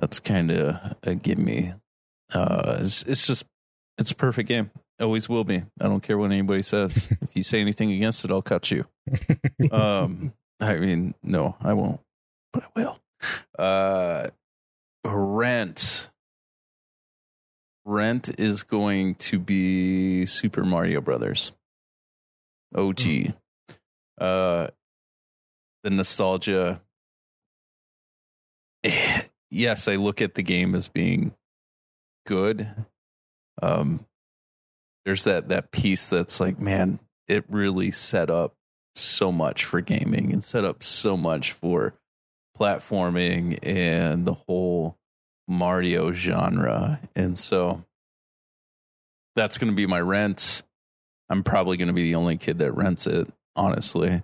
That's 0.00 0.20
kind 0.20 0.50
of 0.52 0.96
a 1.02 1.14
gimme. 1.16 1.72
Uh, 2.32 2.78
it's, 2.80 3.02
it's 3.04 3.26
just 3.26 3.44
it's 3.98 4.12
a 4.12 4.14
perfect 4.14 4.48
game. 4.48 4.70
Always 5.00 5.28
will 5.28 5.42
be. 5.42 5.56
I 5.80 5.84
don't 5.84 6.02
care 6.02 6.16
what 6.16 6.30
anybody 6.30 6.62
says. 6.62 7.12
if 7.20 7.34
you 7.34 7.42
say 7.42 7.60
anything 7.60 7.90
against 7.90 8.24
it, 8.24 8.30
I'll 8.30 8.42
cut 8.42 8.70
you. 8.70 8.86
Um, 9.70 10.34
I 10.60 10.76
mean, 10.78 11.14
no, 11.22 11.56
I 11.60 11.72
won't, 11.72 12.00
but 12.52 12.64
I 12.64 12.66
will. 12.76 12.98
Uh, 13.58 14.28
rent. 15.04 16.10
rent 17.84 18.38
is 18.38 18.62
going 18.62 19.16
to 19.16 19.38
be 19.38 20.26
Super 20.26 20.64
Mario 20.64 21.00
Brothers. 21.00 21.52
OG. 22.74 23.34
Uh 24.20 24.68
the 25.82 25.90
nostalgia. 25.90 26.80
Yes, 29.50 29.86
I 29.86 29.94
look 29.94 30.20
at 30.20 30.34
the 30.34 30.42
game 30.42 30.74
as 30.74 30.88
being 30.88 31.32
good. 32.26 32.66
Um 33.62 34.04
there's 35.04 35.22
that 35.24 35.48
that 35.50 35.70
piece 35.70 36.08
that's 36.08 36.40
like, 36.40 36.60
man, 36.60 36.98
it 37.28 37.44
really 37.48 37.92
set 37.92 38.30
up 38.30 38.54
so 38.96 39.30
much 39.30 39.64
for 39.64 39.80
gaming 39.80 40.32
and 40.32 40.42
set 40.42 40.64
up 40.64 40.82
so 40.82 41.16
much 41.16 41.52
for 41.52 41.94
platforming 42.58 43.58
and 43.62 44.24
the 44.24 44.34
whole 44.34 44.96
Mario 45.46 46.12
genre. 46.12 47.00
And 47.14 47.38
so 47.38 47.84
that's 49.36 49.58
going 49.58 49.72
to 49.72 49.76
be 49.76 49.86
my 49.86 50.00
rent. 50.00 50.62
I'm 51.30 51.42
probably 51.42 51.76
going 51.76 51.88
to 51.88 51.94
be 51.94 52.02
the 52.02 52.14
only 52.16 52.36
kid 52.36 52.58
that 52.58 52.72
rents 52.72 53.06
it, 53.06 53.28
honestly. 53.56 54.22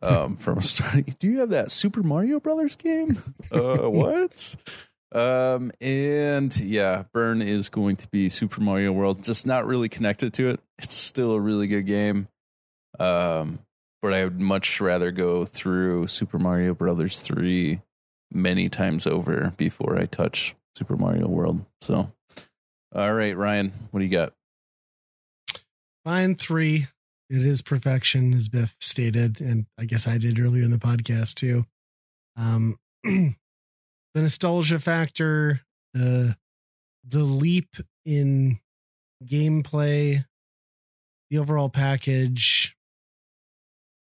Um, 0.00 0.36
from 0.38 0.58
a 0.58 0.62
starting, 0.62 1.14
do 1.18 1.28
you 1.28 1.40
have 1.40 1.50
that 1.50 1.70
Super 1.70 2.02
Mario 2.02 2.40
Brothers 2.40 2.76
game? 2.76 3.22
Uh, 3.52 3.88
what? 3.90 4.56
Um, 5.14 5.72
and 5.78 6.58
yeah, 6.58 7.02
Burn 7.12 7.42
is 7.42 7.68
going 7.68 7.96
to 7.96 8.08
be 8.08 8.30
Super 8.30 8.62
Mario 8.62 8.92
World, 8.92 9.22
just 9.22 9.46
not 9.46 9.66
really 9.66 9.90
connected 9.90 10.32
to 10.34 10.48
it. 10.48 10.60
It's 10.78 10.94
still 10.94 11.32
a 11.32 11.40
really 11.40 11.66
good 11.66 11.82
game. 11.82 12.28
Um, 12.98 13.58
but 14.00 14.14
I 14.14 14.24
would 14.24 14.40
much 14.40 14.80
rather 14.80 15.10
go 15.10 15.44
through 15.44 16.06
Super 16.06 16.38
Mario 16.38 16.74
Brothers 16.74 17.20
3 17.20 17.80
many 18.32 18.70
times 18.70 19.06
over 19.06 19.52
before 19.58 19.98
I 19.98 20.06
touch 20.06 20.54
Super 20.76 20.96
Mario 20.96 21.28
World. 21.28 21.64
So, 21.82 22.10
all 22.94 23.12
right, 23.12 23.36
Ryan, 23.36 23.72
what 23.90 24.00
do 24.00 24.06
you 24.06 24.10
got? 24.10 24.32
Fine 26.04 26.36
three. 26.36 26.86
It 27.30 27.46
is 27.46 27.62
perfection, 27.62 28.34
as 28.34 28.48
Biff 28.48 28.74
stated, 28.80 29.40
and 29.40 29.66
I 29.78 29.84
guess 29.84 30.06
I 30.06 30.18
did 30.18 30.38
earlier 30.38 30.64
in 30.64 30.70
the 30.70 30.78
podcast 30.78 31.34
too. 31.34 31.64
Um, 32.36 32.76
the 33.04 33.34
nostalgia 34.14 34.78
factor, 34.78 35.60
the 35.94 36.36
the 37.08 37.22
leap 37.22 37.76
in 38.04 38.58
gameplay, 39.24 40.24
the 41.30 41.38
overall 41.38 41.68
package. 41.68 42.76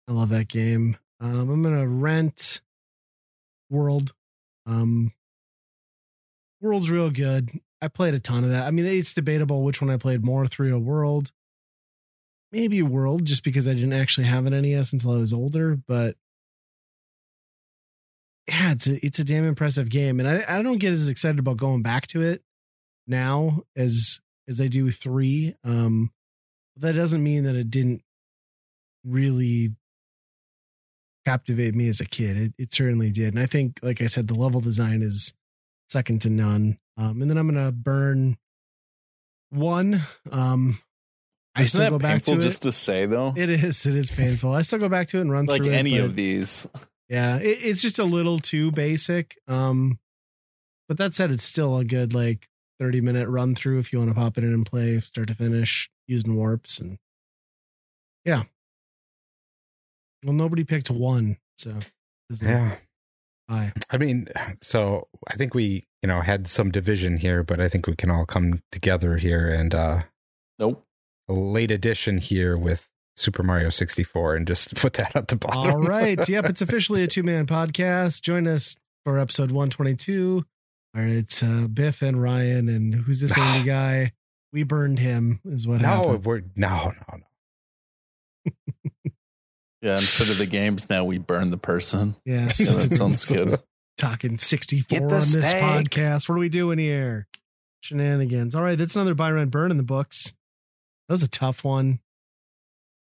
I 0.07 0.13
love 0.13 0.29
that 0.29 0.47
game. 0.47 0.97
Um, 1.19 1.49
I'm 1.49 1.63
gonna 1.63 1.87
rent 1.87 2.61
World. 3.69 4.13
Um, 4.65 5.11
World's 6.61 6.89
real 6.89 7.09
good. 7.09 7.51
I 7.81 7.89
played 7.89 8.13
a 8.13 8.19
ton 8.19 8.45
of 8.45 8.49
that. 8.51 8.65
I 8.65 8.71
mean, 8.71 8.85
it's 8.85 9.13
debatable 9.13 9.63
which 9.63 9.81
one 9.81 9.91
I 9.91 9.97
played 9.97 10.23
more, 10.23 10.47
three 10.47 10.71
or 10.71 10.79
World. 10.79 11.31
Maybe 12.53 12.81
World, 12.83 13.25
just 13.25 13.43
because 13.43 13.67
I 13.67 13.73
didn't 13.73 13.93
actually 13.93 14.27
have 14.27 14.45
an 14.45 14.61
NES 14.61 14.93
until 14.93 15.11
I 15.11 15.17
was 15.17 15.33
older. 15.33 15.75
But 15.75 16.15
yeah, 18.47 18.71
it's 18.73 18.87
a 18.87 19.05
it's 19.05 19.19
a 19.19 19.23
damn 19.23 19.43
impressive 19.43 19.89
game, 19.89 20.19
and 20.19 20.29
I 20.29 20.59
I 20.59 20.61
don't 20.61 20.77
get 20.77 20.93
as 20.93 21.09
excited 21.09 21.39
about 21.39 21.57
going 21.57 21.81
back 21.81 22.07
to 22.07 22.21
it 22.21 22.43
now 23.07 23.63
as 23.75 24.19
as 24.47 24.61
I 24.61 24.67
do 24.67 24.91
three. 24.91 25.55
Um, 25.63 26.11
that 26.77 26.93
doesn't 26.93 27.23
mean 27.23 27.43
that 27.43 27.55
it 27.55 27.71
didn't 27.71 28.03
really 29.03 29.75
captivate 31.25 31.75
me 31.75 31.89
as 31.89 32.01
a 32.01 32.05
kid. 32.05 32.37
It, 32.37 32.53
it 32.57 32.73
certainly 32.73 33.11
did. 33.11 33.33
And 33.33 33.39
I 33.39 33.45
think, 33.45 33.79
like 33.81 34.01
I 34.01 34.07
said, 34.07 34.27
the 34.27 34.35
level 34.35 34.61
design 34.61 35.01
is 35.01 35.33
second 35.89 36.21
to 36.23 36.29
none. 36.29 36.77
Um, 36.97 37.21
and 37.21 37.29
then 37.29 37.37
I'm 37.37 37.53
to 37.53 37.71
burn 37.71 38.37
one. 39.49 40.01
Um, 40.31 40.79
I 41.55 41.61
Isn't 41.63 41.67
still 41.69 41.81
that 41.81 41.89
go 41.91 41.99
back 41.99 42.11
painful 42.13 42.35
to 42.35 42.41
just 42.41 42.63
to 42.63 42.71
say 42.71 43.05
though? 43.05 43.33
It 43.35 43.49
is. 43.49 43.85
It 43.85 43.95
is 43.95 44.09
painful. 44.09 44.53
I 44.53 44.63
still 44.63 44.79
go 44.79 44.89
back 44.89 45.07
to 45.09 45.17
it 45.17 45.21
and 45.21 45.31
run 45.31 45.45
through. 45.45 45.53
like 45.53 45.63
through 45.63 45.71
any 45.73 45.97
it. 45.97 46.03
of 46.03 46.15
these. 46.15 46.67
Yeah, 47.09 47.37
it, 47.37 47.59
it's 47.61 47.81
just 47.81 47.99
a 47.99 48.05
little 48.05 48.39
too 48.39 48.71
basic. 48.71 49.37
Um, 49.47 49.99
but 50.87 50.97
that 50.97 51.13
said, 51.13 51.29
it's 51.31 51.43
still 51.43 51.77
a 51.77 51.83
good 51.85 52.13
like 52.13 52.49
30 52.79 53.01
minute 53.01 53.29
run 53.29 53.53
through 53.55 53.79
if 53.79 53.93
you 53.93 53.99
want 53.99 54.09
to 54.09 54.15
pop 54.15 54.37
it 54.37 54.43
in 54.43 54.53
and 54.53 54.65
play 54.65 54.99
start 54.99 55.27
to 55.27 55.35
finish 55.35 55.89
using 56.07 56.35
warps 56.35 56.79
and 56.79 56.97
yeah. 58.25 58.43
Well, 60.23 60.33
nobody 60.33 60.63
picked 60.63 60.89
one, 60.89 61.37
so 61.57 61.75
Yeah. 62.41 62.77
Bye. 63.47 63.73
I 63.91 63.97
mean, 63.97 64.27
so 64.61 65.07
I 65.29 65.33
think 65.33 65.53
we, 65.53 65.85
you 66.01 66.07
know, 66.07 66.21
had 66.21 66.47
some 66.47 66.71
division 66.71 67.17
here, 67.17 67.43
but 67.43 67.59
I 67.59 67.67
think 67.67 67.87
we 67.87 67.95
can 67.95 68.09
all 68.09 68.25
come 68.25 68.61
together 68.71 69.17
here 69.17 69.49
and 69.49 69.75
uh 69.75 70.01
Nope. 70.59 70.85
A 71.29 71.33
late 71.33 71.71
edition 71.71 72.17
here 72.17 72.57
with 72.57 72.89
Super 73.15 73.43
Mario 73.43 73.69
64 73.69 74.35
and 74.35 74.47
just 74.47 74.75
put 74.81 74.93
that 74.93 75.15
at 75.15 75.27
the 75.27 75.35
bottom. 75.35 75.71
All 75.75 75.81
right. 75.81 76.19
Yep. 76.29 76.45
It's 76.45 76.61
officially 76.61 77.03
a 77.03 77.07
two 77.07 77.23
man 77.23 77.45
podcast. 77.45 78.21
Join 78.21 78.47
us 78.47 78.77
for 79.03 79.19
episode 79.19 79.51
122, 79.51 80.45
where 80.93 81.07
it's 81.07 81.43
uh, 81.43 81.67
Biff 81.71 82.01
and 82.01 82.21
Ryan. 82.21 82.69
And 82.69 82.95
who's 82.95 83.21
this 83.21 83.37
Andy 83.37 83.67
guy? 83.67 84.11
We 84.51 84.63
burned 84.63 84.99
him, 84.99 85.39
is 85.45 85.67
what 85.67 85.81
no, 85.81 85.87
happened. 85.87 86.25
we're 86.25 86.43
no, 86.55 86.93
no, 87.11 87.17
no. 87.17 88.51
Yeah, 89.81 89.95
instead 89.95 90.29
of 90.29 90.37
the 90.37 90.45
games, 90.45 90.89
now 90.89 91.03
we 91.03 91.17
burn 91.17 91.51
the 91.51 91.57
person. 91.57 92.15
Yeah. 92.23 92.49
Yeah, 92.57 92.71
that 92.71 92.93
sounds 92.93 93.25
good. 93.25 93.59
Talking 93.97 94.37
64 94.37 95.01
on 95.01 95.09
this 95.09 95.33
steak. 95.33 95.61
podcast. 95.61 96.29
What 96.29 96.35
are 96.35 96.39
we 96.39 96.47
doing 96.47 96.79
here? 96.79 97.27
Shenanigans. 97.81 98.55
All 98.55 98.63
right. 98.63 98.77
That's 98.77 98.95
another 98.95 99.13
buy, 99.13 99.29
rent, 99.31 99.51
burn 99.51 99.71
in 99.71 99.77
the 99.77 99.83
books. 99.83 100.35
That 101.13 101.17
was 101.17 101.23
a 101.23 101.27
tough 101.29 101.63
one. 101.63 101.99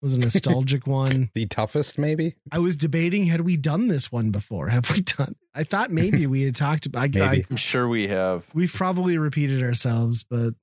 It 0.01 0.05
was 0.05 0.15
a 0.15 0.21
nostalgic 0.21 0.87
one. 0.87 1.31
The 1.35 1.47
toughest, 1.47 1.99
maybe. 1.99 2.37
I 2.53 2.61
was 2.61 2.77
debating, 2.77 3.25
had 3.27 3.41
we 3.41 3.57
done 3.57 3.89
this 3.89 4.13
one 4.13 4.31
before? 4.31 4.69
Have 4.69 4.89
we 4.93 5.01
done? 5.01 5.35
I 5.57 5.65
thought 5.65 5.91
maybe 5.91 6.25
we 6.29 6.43
had 6.43 6.55
talked 6.55 6.87
about. 6.87 7.01
I, 7.01 7.05
I, 7.07 7.09
Maybe. 7.31 7.47
I'm 7.51 7.57
sure 7.57 7.89
we 7.89 8.07
have. 8.07 8.47
we've 8.55 8.73
probably 8.73 9.19
repeated 9.19 9.61
ourselves, 9.61 10.23
but 10.23 10.55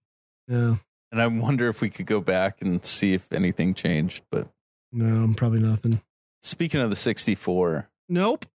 yeah, 0.48 0.76
And 1.12 1.22
I 1.22 1.28
wonder 1.28 1.68
if 1.68 1.82
we 1.82 1.90
could 1.90 2.06
go 2.06 2.22
back 2.22 2.62
and 2.62 2.86
see 2.86 3.12
if 3.12 3.30
anything 3.34 3.74
changed. 3.74 4.24
But 4.32 4.48
no, 4.94 5.34
probably 5.36 5.60
nothing. 5.60 6.02
speaking 6.44 6.80
of 6.80 6.90
the 6.92 6.96
64, 6.96 7.90
Nope. 8.08 8.46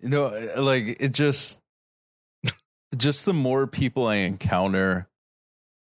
you 0.00 0.08
know, 0.08 0.28
like 0.56 0.96
it 0.98 1.12
just, 1.12 1.60
just 2.96 3.26
the 3.26 3.34
more 3.34 3.66
people 3.66 4.06
I 4.06 4.14
encounter 4.16 5.08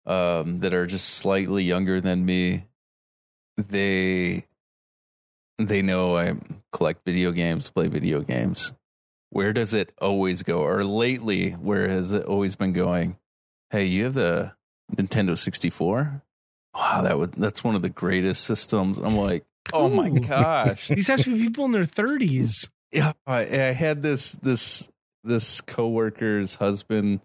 um, 0.06 0.60
that 0.60 0.72
are 0.72 0.86
just 0.86 1.08
slightly 1.14 1.64
younger 1.64 2.00
than 2.00 2.24
me, 2.24 2.64
they, 3.56 4.46
they 5.58 5.82
know 5.82 6.16
I 6.16 6.34
collect 6.72 7.04
video 7.04 7.32
games, 7.32 7.70
play 7.70 7.88
video 7.88 8.20
games. 8.20 8.72
Where 9.30 9.52
does 9.52 9.74
it 9.74 9.92
always 10.00 10.42
go? 10.42 10.60
Or 10.60 10.84
lately, 10.84 11.50
where 11.50 11.88
has 11.88 12.12
it 12.12 12.24
always 12.24 12.56
been 12.56 12.72
going? 12.72 13.18
Hey, 13.70 13.84
you 13.86 14.04
have 14.04 14.14
the 14.14 14.54
Nintendo 14.94 15.36
64? 15.36 16.22
Wow, 16.76 17.02
that 17.02 17.18
was 17.18 17.30
that's 17.30 17.64
one 17.64 17.74
of 17.74 17.82
the 17.82 17.88
greatest 17.88 18.44
systems. 18.44 18.98
I'm 18.98 19.16
like, 19.16 19.44
oh 19.72 19.88
my 19.88 20.08
Ooh. 20.08 20.20
gosh. 20.20 20.88
These 20.88 21.06
have 21.06 21.22
to 21.22 21.34
be 21.34 21.44
people 21.44 21.64
in 21.64 21.72
their 21.72 21.86
thirties. 21.86 22.70
Yeah, 22.92 23.12
I, 23.26 23.40
I 23.40 23.72
had 23.72 24.02
this 24.02 24.32
this 24.32 24.88
this 25.24 25.60
coworker's 25.62 26.56
husband 26.56 27.20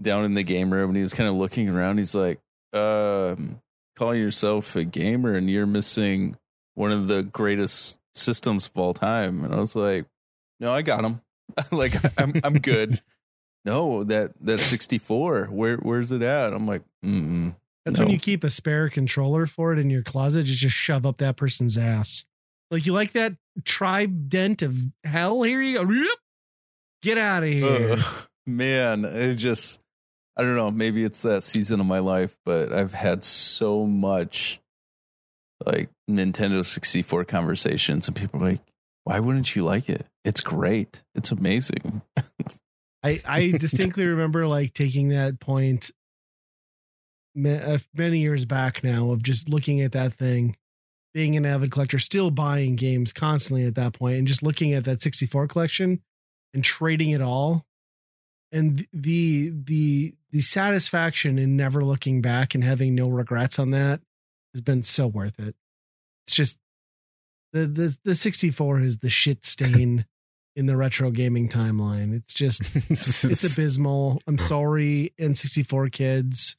down 0.00 0.24
in 0.24 0.34
the 0.34 0.42
game 0.42 0.72
room, 0.72 0.90
and 0.90 0.96
he 0.96 1.02
was 1.02 1.14
kind 1.14 1.28
of 1.28 1.34
looking 1.36 1.68
around. 1.68 1.98
He's 1.98 2.14
like, 2.14 2.40
um, 2.72 3.60
"Calling 3.96 4.20
yourself 4.20 4.74
a 4.76 4.84
gamer, 4.84 5.34
and 5.34 5.50
you're 5.50 5.66
missing 5.66 6.36
one 6.74 6.92
of 6.92 7.08
the 7.08 7.22
greatest 7.22 7.98
systems 8.14 8.66
of 8.66 8.76
all 8.76 8.94
time." 8.94 9.44
And 9.44 9.54
I 9.54 9.58
was 9.60 9.76
like, 9.76 10.06
"No, 10.58 10.72
I 10.72 10.82
got 10.82 11.04
him. 11.04 11.20
like, 11.72 11.92
I'm 12.18 12.32
I'm 12.44 12.58
good." 12.58 13.00
No, 13.66 14.04
that 14.04 14.32
that 14.40 14.56
64. 14.58 15.48
Where 15.48 15.76
where's 15.76 16.10
it 16.12 16.22
at? 16.22 16.54
I'm 16.54 16.66
like, 16.66 16.80
mm 17.04 17.54
That's 17.84 17.98
No. 17.98 18.06
when 18.06 18.12
you 18.14 18.18
keep 18.18 18.42
a 18.42 18.48
spare 18.48 18.88
controller 18.88 19.46
for 19.46 19.74
it 19.74 19.78
in 19.78 19.90
your 19.90 20.02
closet. 20.02 20.46
You 20.46 20.54
just 20.56 20.74
shove 20.74 21.04
up 21.04 21.18
that 21.18 21.36
person's 21.36 21.76
ass. 21.76 22.24
Like 22.70 22.86
you 22.86 22.94
like 22.94 23.12
that 23.12 23.34
trident 23.66 24.62
of 24.62 24.78
hell. 25.04 25.42
Here 25.42 25.60
you 25.60 25.84
go. 25.84 26.04
Get 27.02 27.18
out 27.18 27.42
of 27.42 27.50
here. 27.50 27.96
Ugh, 27.98 28.26
man, 28.46 29.04
it 29.04 29.34
just 29.34 29.82
I 30.40 30.42
don't 30.42 30.56
know, 30.56 30.70
maybe 30.70 31.04
it's 31.04 31.20
that 31.20 31.42
season 31.42 31.80
of 31.80 31.86
my 31.86 31.98
life, 31.98 32.34
but 32.46 32.72
I've 32.72 32.94
had 32.94 33.24
so 33.24 33.84
much 33.84 34.58
like 35.66 35.90
Nintendo 36.10 36.64
64 36.64 37.26
conversations 37.26 38.08
and 38.08 38.16
people 38.16 38.40
like, 38.40 38.62
"Why 39.04 39.20
wouldn't 39.20 39.54
you 39.54 39.64
like 39.64 39.90
it? 39.90 40.06
It's 40.24 40.40
great. 40.40 41.04
It's 41.14 41.30
amazing." 41.30 42.00
I 43.04 43.20
I 43.26 43.50
distinctly 43.50 44.06
remember 44.06 44.46
like 44.46 44.72
taking 44.72 45.10
that 45.10 45.40
point 45.40 45.90
uh, 47.36 47.76
many 47.94 48.20
years 48.20 48.46
back 48.46 48.82
now 48.82 49.10
of 49.10 49.22
just 49.22 49.46
looking 49.50 49.82
at 49.82 49.92
that 49.92 50.14
thing, 50.14 50.56
being 51.12 51.36
an 51.36 51.44
avid 51.44 51.70
collector, 51.70 51.98
still 51.98 52.30
buying 52.30 52.76
games 52.76 53.12
constantly 53.12 53.66
at 53.66 53.74
that 53.74 53.92
point, 53.92 54.16
and 54.16 54.26
just 54.26 54.42
looking 54.42 54.72
at 54.72 54.84
that 54.84 55.02
64 55.02 55.48
collection 55.48 56.00
and 56.54 56.64
trading 56.64 57.10
it 57.10 57.20
all 57.20 57.66
and 58.52 58.86
the 58.92 59.50
the 59.54 60.14
the 60.30 60.40
satisfaction 60.40 61.38
in 61.38 61.56
never 61.56 61.84
looking 61.84 62.20
back 62.20 62.54
and 62.54 62.62
having 62.64 62.94
no 62.94 63.08
regrets 63.08 63.58
on 63.58 63.70
that 63.70 64.00
has 64.54 64.60
been 64.60 64.82
so 64.82 65.06
worth 65.06 65.38
it. 65.38 65.54
It's 66.26 66.34
just 66.34 66.58
the 67.52 67.66
the 67.66 67.96
the 68.04 68.14
64 68.14 68.80
is 68.80 68.98
the 68.98 69.10
shit 69.10 69.44
stain 69.44 70.04
in 70.56 70.66
the 70.66 70.76
retro 70.76 71.10
gaming 71.10 71.48
timeline. 71.48 72.14
It's 72.14 72.32
just 72.34 72.62
it's 72.90 73.44
abysmal. 73.58 74.20
I'm 74.26 74.38
sorry, 74.38 75.12
N64 75.20 75.92
kids. 75.92 76.56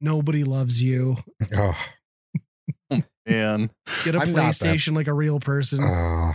Nobody 0.00 0.44
loves 0.44 0.82
you. 0.82 1.18
oh, 1.56 1.78
And 3.26 3.70
Get 4.04 4.14
a 4.14 4.20
I'm 4.20 4.28
PlayStation 4.28 4.94
like 4.96 5.06
a 5.06 5.12
real 5.12 5.38
person. 5.40 5.82
oh. 5.84 6.32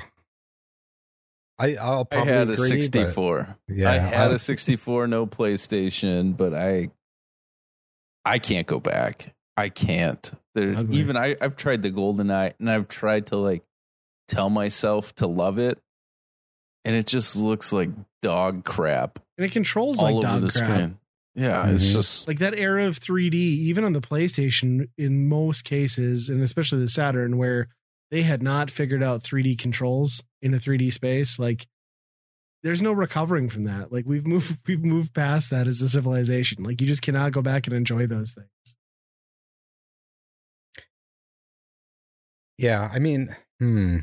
I 1.57 1.75
I'll 1.75 2.07
I 2.11 2.17
had 2.17 2.49
a 2.49 2.53
agree, 2.53 2.55
but 2.55 2.81
64. 2.81 3.57
Yeah, 3.69 3.91
I 3.91 3.97
had 3.97 4.31
I- 4.31 4.35
a 4.35 4.39
64, 4.39 5.07
no 5.07 5.25
PlayStation, 5.25 6.35
but 6.35 6.53
I 6.53 6.89
I 8.25 8.39
can't 8.39 8.67
go 8.67 8.79
back. 8.79 9.33
I 9.57 9.69
can't. 9.69 10.31
There 10.53 10.75
Ugly. 10.75 10.97
even 10.97 11.15
I 11.17 11.35
I've 11.39 11.55
tried 11.55 11.81
the 11.81 11.91
GoldenEye 11.91 12.53
and 12.59 12.69
I've 12.69 12.87
tried 12.87 13.27
to 13.27 13.37
like 13.37 13.63
tell 14.27 14.49
myself 14.49 15.13
to 15.15 15.27
love 15.27 15.59
it 15.59 15.79
and 16.83 16.95
it 16.95 17.05
just 17.07 17.35
looks 17.35 17.71
like 17.71 17.89
dog 18.21 18.65
crap 18.65 19.19
and 19.37 19.45
it 19.45 19.51
controls 19.51 19.99
all 19.99 20.05
like 20.05 20.13
over 20.15 20.21
dog 20.21 20.41
the 20.41 20.49
crap. 20.59 20.71
screen. 20.79 20.97
Yeah, 21.35 21.69
it's 21.69 21.83
Mhm. 21.89 21.93
just 21.93 22.27
Like 22.27 22.39
that 22.39 22.57
era 22.57 22.85
of 22.85 22.97
3D, 22.99 23.33
even 23.35 23.83
on 23.83 23.91
the 23.93 23.99
PlayStation, 24.01 24.87
in 24.97 25.27
most 25.27 25.63
cases, 25.65 26.29
and 26.29 26.41
especially 26.41 26.79
the 26.79 26.87
Saturn, 26.89 27.37
where 27.37 27.67
they 28.15 28.21
had 28.21 28.41
not 28.41 28.71
figured 28.71 29.03
out 29.03 29.23
3D 29.23 29.59
controls 29.59 30.23
in 30.41 30.53
a 30.53 30.57
3D 30.57 30.93
space, 30.93 31.37
like 31.37 31.67
there's 32.63 32.81
no 32.81 32.93
recovering 32.93 33.49
from 33.49 33.65
that. 33.65 33.91
Like 33.91 34.05
we've 34.05 34.25
moved 34.25 34.57
we've 34.67 34.85
moved 34.85 35.13
past 35.13 35.49
that 35.49 35.67
as 35.67 35.81
a 35.81 35.89
civilization. 35.89 36.63
Like 36.63 36.79
you 36.79 36.87
just 36.87 37.01
cannot 37.01 37.33
go 37.33 37.41
back 37.41 37.67
and 37.67 37.75
enjoy 37.75 38.07
those 38.07 38.31
things. 38.31 38.47
yeah. 42.57 42.89
I 42.89 42.99
mean, 42.99 43.35
hmm. 43.59 43.97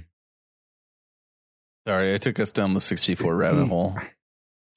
sorry, 1.89 2.13
I 2.13 2.19
took 2.19 2.39
us 2.39 2.53
down 2.53 2.75
the 2.75 2.83
64 2.83 3.35
rabbit 3.35 3.69
hole. 3.69 3.97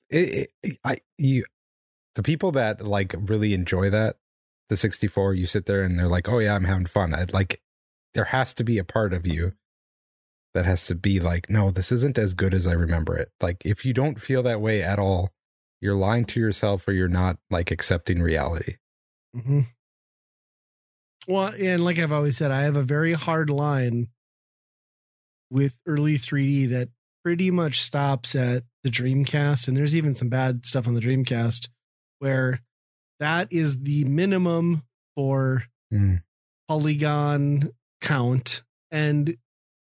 It, 0.09 0.47
it, 0.63 0.77
I 0.85 0.95
you 1.17 1.43
the 2.15 2.23
people 2.23 2.53
that 2.53 2.79
like 2.79 3.13
really 3.17 3.53
enjoy 3.53 3.89
that 3.89 4.15
the 4.69 4.77
64 4.77 5.33
you 5.33 5.45
sit 5.45 5.65
there 5.65 5.83
and 5.83 5.99
they're 5.99 6.07
like 6.07 6.29
oh 6.29 6.39
yeah 6.39 6.55
i'm 6.55 6.63
having 6.63 6.85
fun 6.85 7.13
i'd 7.13 7.33
like 7.33 7.59
there 8.15 8.25
has 8.25 8.53
to 8.55 8.63
be 8.63 8.79
a 8.79 8.83
part 8.83 9.13
of 9.13 9.25
you 9.27 9.53
that 10.55 10.65
has 10.65 10.87
to 10.87 10.95
be 10.95 11.19
like 11.19 11.49
no 11.49 11.69
this 11.69 11.91
isn't 11.91 12.17
as 12.17 12.33
good 12.33 12.53
as 12.53 12.65
i 12.65 12.71
remember 12.73 13.15
it 13.15 13.29
like 13.41 13.61
if 13.63 13.85
you 13.85 13.93
don't 13.93 14.19
feel 14.19 14.41
that 14.41 14.59
way 14.61 14.81
at 14.81 14.97
all 14.97 15.31
you're 15.81 15.93
lying 15.93 16.25
to 16.25 16.39
yourself 16.39 16.87
or 16.87 16.93
you're 16.93 17.07
not 17.07 17.37
like 17.51 17.69
accepting 17.71 18.21
reality 18.21 18.75
Mm-hmm. 19.35 19.61
Well, 21.27 21.53
and 21.59 21.83
like 21.83 21.99
I've 21.99 22.11
always 22.11 22.37
said, 22.37 22.51
I 22.51 22.61
have 22.61 22.75
a 22.75 22.83
very 22.83 23.13
hard 23.13 23.49
line 23.49 24.07
with 25.49 25.73
early 25.85 26.17
3D 26.17 26.69
that 26.69 26.89
pretty 27.23 27.51
much 27.51 27.81
stops 27.81 28.35
at 28.35 28.63
the 28.83 28.89
Dreamcast. 28.89 29.67
And 29.67 29.75
there's 29.75 29.95
even 29.95 30.15
some 30.15 30.29
bad 30.29 30.65
stuff 30.65 30.87
on 30.87 30.93
the 30.93 31.01
Dreamcast 31.01 31.69
where 32.19 32.61
that 33.19 33.51
is 33.51 33.79
the 33.81 34.05
minimum 34.05 34.83
for 35.15 35.63
Mm. 35.93 36.23
polygon 36.67 37.71
count 38.01 38.63
and 38.91 39.37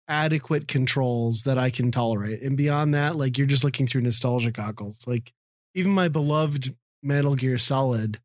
adequate 0.08 0.68
controls 0.68 1.42
that 1.42 1.58
I 1.58 1.70
can 1.70 1.90
tolerate. 1.90 2.42
And 2.42 2.56
beyond 2.56 2.94
that, 2.94 3.16
like 3.16 3.36
you're 3.38 3.46
just 3.46 3.64
looking 3.64 3.86
through 3.86 4.00
nostalgia 4.02 4.50
goggles. 4.50 5.06
Like 5.06 5.32
even 5.74 5.92
my 5.92 6.08
beloved 6.08 6.74
Metal 7.02 7.34
Gear 7.34 7.58
Solid, 7.58 8.18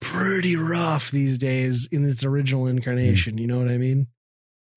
pretty 0.00 0.56
rough 0.56 1.10
these 1.10 1.38
days 1.38 1.86
in 1.92 2.08
its 2.08 2.24
original 2.24 2.66
incarnation. 2.66 3.36
Mm. 3.36 3.40
You 3.40 3.46
know 3.46 3.58
what 3.58 3.68
I 3.68 3.78
mean? 3.78 4.08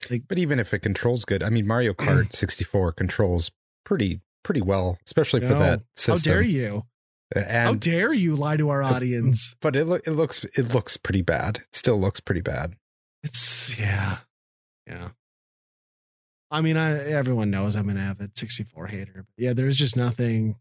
Like, 0.10 0.24
but 0.28 0.38
even 0.38 0.60
if 0.60 0.74
it 0.74 0.80
controls 0.80 1.24
good 1.24 1.42
i 1.42 1.50
mean 1.50 1.66
mario 1.66 1.94
kart 1.98 2.34
64 2.34 2.92
controls 2.92 3.52
pretty 3.86 4.20
pretty 4.44 4.60
well 4.62 4.98
especially 5.06 5.40
for 5.40 5.54
that 5.54 5.82
system. 5.96 6.30
How 6.30 6.36
dare 6.36 6.42
you? 6.42 6.84
and 7.34 7.48
How 7.48 7.74
dare 7.76 8.14
you 8.14 8.36
lie 8.36 8.58
to 8.58 8.68
our 8.68 8.84
audience? 8.84 9.56
but 9.62 9.78
it, 9.78 9.86
loo- 9.86 10.02
it 10.06 10.12
looks 10.12 10.44
it 10.44 10.74
looks 10.76 10.98
pretty 10.98 11.22
bad 11.22 11.58
it 11.60 11.76
still 11.76 11.98
looks 11.98 12.20
pretty 12.20 12.42
bad 12.42 12.76
It's 13.24 13.78
yeah, 13.80 14.18
yeah. 14.88 15.10
I 16.52 16.62
mean, 16.62 16.78
I 16.78 16.92
everyone 17.12 17.50
knows 17.50 17.76
I'm 17.76 17.90
an 17.90 17.98
avid 17.98 18.38
64 18.38 18.88
hater. 18.88 19.12
But 19.16 19.26
yeah, 19.38 19.54
there's 19.54 19.78
just 19.78 19.96
nothing. 19.98 20.56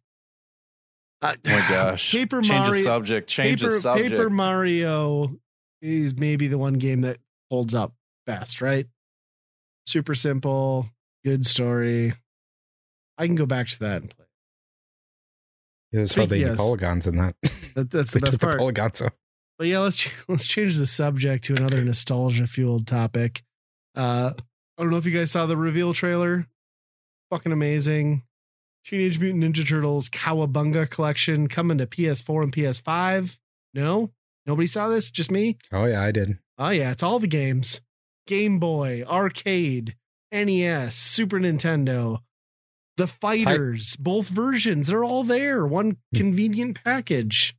Uh, 1.20 1.34
Oh 1.46 1.50
my 1.50 1.66
gosh. 1.68 2.10
Paper 2.12 2.40
Change 2.40 2.50
Mario. 2.66 2.72
the 2.74 2.80
subject. 2.80 3.28
Change 3.28 3.60
Paper, 3.60 3.72
the 3.72 3.80
subject. 3.80 4.10
Paper 4.10 4.30
Mario 4.30 5.36
is 5.80 6.16
maybe 6.16 6.46
the 6.48 6.58
one 6.58 6.74
game 6.74 7.02
that 7.02 7.18
holds 7.50 7.74
up 7.74 7.92
best, 8.26 8.60
right? 8.60 8.86
Super 9.86 10.14
simple, 10.14 10.88
good 11.24 11.44
story. 11.46 12.14
I 13.18 13.26
can 13.26 13.34
go 13.34 13.46
back 13.46 13.68
to 13.68 13.78
that 13.80 14.02
and 14.02 14.10
play. 14.10 14.26
There's 15.92 16.12
Speak- 16.12 16.22
hardly 16.22 16.38
any 16.42 16.50
yes. 16.50 16.56
polygons 16.58 17.06
in 17.06 17.16
that. 17.18 17.34
That, 17.74 17.90
that's 17.90 18.10
the 18.12 18.20
best 18.20 18.32
took 18.32 18.40
the 18.40 18.46
part. 18.46 18.58
polygons 18.58 19.02
out. 19.02 19.12
But 19.58 19.66
yeah, 19.66 19.80
let's 19.80 19.96
ch- 19.96 20.10
let's 20.28 20.46
change 20.46 20.78
the 20.78 20.86
subject 20.86 21.44
to 21.44 21.54
another 21.54 21.84
nostalgia 21.84 22.46
fueled 22.46 22.86
topic. 22.86 23.42
Uh, 23.94 24.32
I 24.78 24.82
don't 24.82 24.90
know 24.90 24.96
if 24.96 25.06
you 25.06 25.12
guys 25.12 25.30
saw 25.30 25.46
the 25.46 25.56
reveal 25.56 25.92
trailer. 25.92 26.46
Fucking 27.30 27.52
amazing. 27.52 28.22
Teenage 28.84 29.20
Mutant 29.20 29.44
Ninja 29.44 29.66
Turtles 29.66 30.08
Cowabunga 30.08 30.90
collection 30.90 31.46
coming 31.46 31.78
to 31.78 31.86
PS4 31.86 32.42
and 32.42 32.52
PS5. 32.52 33.38
No, 33.74 34.10
nobody 34.46 34.66
saw 34.66 34.88
this. 34.88 35.10
Just 35.10 35.30
me. 35.30 35.56
Oh 35.72 35.84
yeah, 35.84 36.02
I 36.02 36.10
did. 36.10 36.38
Oh 36.58 36.70
yeah, 36.70 36.90
it's 36.90 37.02
all 37.02 37.18
the 37.18 37.26
games. 37.28 37.80
Game 38.26 38.58
Boy, 38.58 39.02
arcade, 39.06 39.96
NES, 40.32 40.96
Super 40.96 41.38
Nintendo, 41.38 42.18
the 42.96 43.06
fighters, 43.06 43.96
both 43.96 44.28
versions. 44.28 44.88
They're 44.88 45.04
all 45.04 45.24
there. 45.24 45.66
One 45.66 45.96
convenient 46.14 46.82
package. 46.84 47.56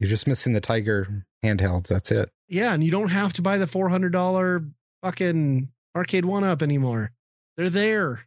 You're 0.00 0.08
just 0.08 0.26
missing 0.26 0.52
the 0.52 0.60
Tiger 0.60 1.24
handhelds. 1.44 1.88
That's 1.88 2.10
it. 2.10 2.30
Yeah, 2.48 2.72
and 2.72 2.82
you 2.84 2.90
don't 2.90 3.08
have 3.10 3.32
to 3.34 3.42
buy 3.42 3.58
the 3.58 3.66
four 3.66 3.88
hundred 3.88 4.12
dollar 4.12 4.64
fucking 5.02 5.68
arcade 5.96 6.24
one 6.24 6.44
up 6.44 6.62
anymore. 6.62 7.12
They're 7.56 7.70
there. 7.70 8.26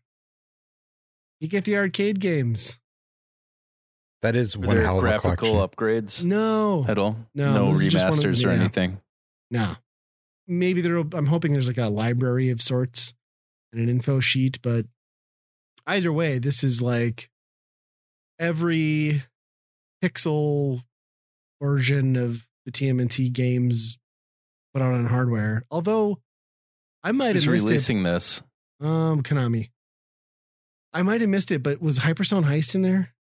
You 1.39 1.47
get 1.47 1.63
the 1.65 1.78
arcade 1.78 2.19
games. 2.19 2.78
That 4.22 4.36
is 4.36 4.55
Are 4.55 4.59
one 4.59 4.76
hell 4.78 4.97
of 4.99 5.03
a 5.03 5.07
graphical 5.07 5.36
collection. 5.36 5.69
upgrades 5.69 6.24
No, 6.24 6.86
at 6.88 6.99
all? 6.99 7.17
No, 7.34 7.53
no 7.53 7.74
this 7.78 7.88
is 7.88 7.95
of- 7.95 8.01
remasters 8.01 8.45
or 8.45 8.49
yeah. 8.53 8.59
anything. 8.59 9.01
no. 9.49 9.76
Maybe 10.47 10.82
there. 10.82 10.97
I'm 10.97 11.28
hoping 11.28 11.53
there's 11.53 11.67
like 11.67 11.78
a 11.78 11.88
library 11.88 12.49
of 12.49 12.61
sorts 12.61 13.13
and 13.72 13.82
an 13.82 13.88
info 13.88 14.19
sheet, 14.19 14.59
but 14.61 14.86
either 15.88 16.11
way, 16.11 16.39
this 16.39 16.61
is 16.63 16.82
like 16.82 17.30
every 18.38 19.24
pixel 20.03 20.84
version 21.62 22.16
of 22.16 22.47
the 22.66 22.72
TMNT 22.72 23.32
games 23.32 23.99
put 24.74 24.82
out 24.82 24.93
on 24.93 25.05
hardware. 25.05 25.64
Although 25.72 26.20
I 27.03 27.12
might 27.12 27.34
Who's 27.36 27.45
have 27.45 27.53
missed 27.53 27.70
it. 27.70 28.03
this? 28.03 28.41
Um, 28.80 29.22
Konami. 29.24 29.70
I 30.93 31.03
might 31.03 31.22
have 31.22 31.30
missed 31.30 31.51
it, 31.51 31.64
but 31.64 31.82
was 31.82 31.99
Hyperstone 31.99 32.43
Heist 32.45 32.76
in 32.76 32.82
there? 32.82 33.14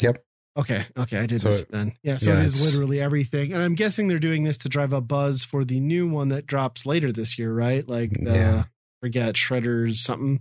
Yep. 0.00 0.22
Okay, 0.58 0.86
okay, 0.96 1.18
I 1.18 1.26
did 1.26 1.40
So 1.42 1.48
miss 1.48 1.60
it- 1.60 1.68
it 1.68 1.72
then. 1.72 1.92
Yeah, 2.02 2.16
so 2.16 2.32
yeah, 2.32 2.40
it 2.40 2.46
is 2.46 2.64
literally 2.64 2.98
everything, 3.00 3.52
and 3.52 3.62
I'm 3.62 3.74
guessing 3.74 4.08
they're 4.08 4.18
doing 4.18 4.44
this 4.44 4.56
to 4.58 4.68
drive 4.70 4.94
up 4.94 5.06
buzz 5.06 5.44
for 5.44 5.64
the 5.66 5.80
new 5.80 6.08
one 6.08 6.28
that 6.30 6.46
drops 6.46 6.86
later 6.86 7.12
this 7.12 7.38
year, 7.38 7.52
right? 7.52 7.86
Like 7.86 8.12
the 8.12 8.32
Yeah. 8.32 8.64
forget 9.02 9.34
Shredders 9.34 9.96
something. 9.96 10.40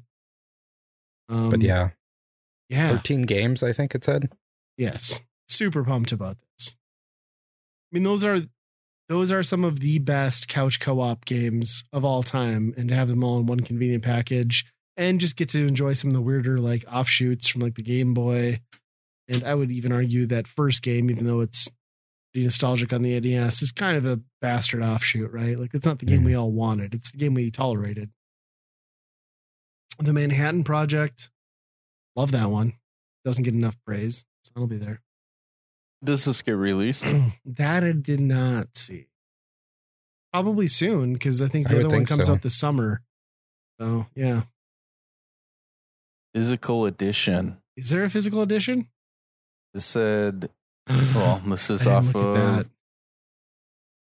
Um, 1.27 1.49
But 1.49 1.61
yeah, 1.61 1.89
yeah, 2.69 2.95
13 2.95 3.23
games, 3.23 3.61
I 3.63 3.73
think 3.73 3.93
it 3.93 4.03
said. 4.05 4.31
yes, 4.77 5.23
super 5.49 5.83
pumped 5.83 6.13
about 6.13 6.37
this. 6.39 6.44
I 6.44 6.44
mean, 7.95 8.03
those 8.03 8.23
are 8.23 8.39
those 9.09 9.31
are 9.31 9.43
some 9.43 9.63
of 9.63 9.79
the 9.79 9.99
best 9.99 10.47
couch 10.47 10.79
co-op 10.79 11.25
games 11.25 11.83
of 11.93 12.03
all 12.05 12.23
time, 12.23 12.73
and 12.77 12.89
to 12.89 12.95
have 12.95 13.07
them 13.07 13.23
all 13.23 13.39
in 13.39 13.45
one 13.45 13.59
convenient 13.61 14.03
package, 14.03 14.65
and 14.97 15.19
just 15.19 15.35
get 15.37 15.49
to 15.49 15.65
enjoy 15.67 15.93
some 15.93 16.09
of 16.09 16.13
the 16.13 16.21
weirder 16.21 16.59
like 16.59 16.85
offshoots 16.91 17.47
from 17.47 17.61
like 17.61 17.75
the 17.75 17.83
Game 17.83 18.13
Boy, 18.13 18.59
and 19.27 19.43
I 19.43 19.53
would 19.55 19.71
even 19.71 19.91
argue 19.91 20.25
that 20.27 20.47
first 20.47 20.81
game, 20.83 21.09
even 21.09 21.25
though 21.25 21.41
it's 21.41 21.69
nostalgic 22.33 22.91
on 22.91 23.01
the 23.01 23.17
NES, 23.19 23.61
is 23.61 23.71
kind 23.71 23.95
of 23.95 24.05
a 24.05 24.19
bastard 24.41 24.81
offshoot, 24.83 25.31
right? 25.31 25.57
Like 25.57 25.73
it's 25.73 25.85
not 25.85 25.99
the 25.99 26.05
game 26.05 26.21
Mhm. 26.21 26.25
we 26.25 26.33
all 26.35 26.51
wanted; 26.51 26.93
it's 26.93 27.11
the 27.11 27.17
game 27.17 27.33
we 27.33 27.49
tolerated. 27.51 28.09
The 29.99 30.11
Manhattan 30.13 30.63
Project, 30.65 31.29
love 32.15 32.31
that 32.31 32.49
one. 32.49 32.73
Doesn't 33.23 33.43
get 33.43 33.53
enough 33.53 33.77
praise, 33.85 34.25
so 34.43 34.51
it'll 34.55 34.67
be 34.67 34.77
there. 34.77 35.01
Does 36.03 36.25
this 36.25 36.41
get 36.41 36.51
released? 36.51 37.05
that 37.45 37.83
I 37.83 37.91
did 37.93 38.19
not 38.19 38.77
see. 38.77 39.07
Probably 40.33 40.67
soon 40.67 41.13
because 41.13 41.41
I 41.41 41.47
think 41.47 41.67
the 41.69 41.75
would 41.77 41.85
other 41.85 41.95
one 41.97 42.05
comes 42.05 42.25
so. 42.27 42.33
out 42.33 42.41
this 42.41 42.57
summer. 42.59 43.01
So 43.79 44.05
yeah, 44.15 44.43
Physical 46.33 46.85
edition. 46.85 47.57
is 47.77 47.89
there 47.89 48.03
a 48.03 48.09
physical 48.09 48.41
edition? 48.41 48.87
It 49.73 49.79
said 49.81 50.49
Well, 50.89 51.41
this 51.45 51.69
is 51.69 51.87
off 51.87 52.05
didn't 52.07 52.21
look 52.21 52.37
at 52.37 52.43
of. 52.43 52.57
that. 52.57 52.67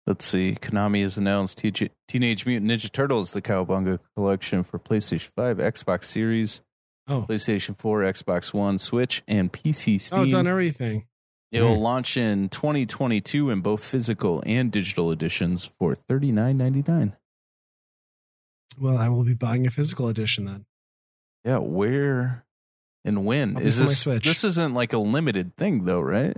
Let's 0.06 0.24
see. 0.24 0.56
Konami 0.60 1.02
has 1.02 1.18
announced 1.18 1.58
TJ 1.58 1.90
Teenage 2.06 2.46
Mutant 2.46 2.70
Ninja 2.70 2.90
Turtles: 2.92 3.32
The 3.32 3.42
Cowabunga 3.42 3.98
Collection 4.16 4.62
for 4.64 4.78
PlayStation 4.78 5.28
5, 5.36 5.58
Xbox 5.58 6.04
Series, 6.04 6.62
Oh, 7.08 7.24
PlayStation 7.28 7.76
4, 7.78 8.00
Xbox 8.02 8.52
One, 8.54 8.78
Switch, 8.78 9.22
and 9.28 9.52
PC 9.52 9.98
Steam. 10.00 10.20
oh, 10.20 10.22
it's 10.24 10.34
on 10.34 10.46
everything. 10.46 11.06
It'll 11.50 11.76
Hmm. 11.76 11.80
launch 11.82 12.16
in 12.16 12.48
2022 12.50 13.48
in 13.50 13.60
both 13.62 13.82
physical 13.84 14.42
and 14.44 14.70
digital 14.70 15.10
editions 15.10 15.64
for 15.78 15.94
$39.99. 15.94 17.16
Well, 18.78 18.98
I 18.98 19.08
will 19.08 19.24
be 19.24 19.34
buying 19.34 19.66
a 19.66 19.70
physical 19.70 20.08
edition 20.08 20.44
then. 20.44 20.66
Yeah, 21.44 21.58
where 21.58 22.44
and 23.04 23.24
when 23.24 23.56
I'll 23.56 23.62
is 23.62 23.78
this? 23.80 24.00
Switch. 24.00 24.24
This 24.24 24.44
isn't 24.44 24.74
like 24.74 24.92
a 24.92 24.98
limited 24.98 25.56
thing, 25.56 25.84
though, 25.84 26.00
right? 26.00 26.36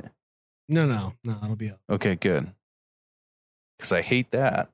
No, 0.69 0.87
no, 0.87 1.15
no. 1.25 1.39
It'll 1.43 1.57
be 1.57 1.71
up. 1.71 1.81
Okay, 1.91 2.15
good. 2.15 2.55
Because 3.77 3.91
I 3.93 4.03
hate 4.03 4.31
that. 4.31 4.71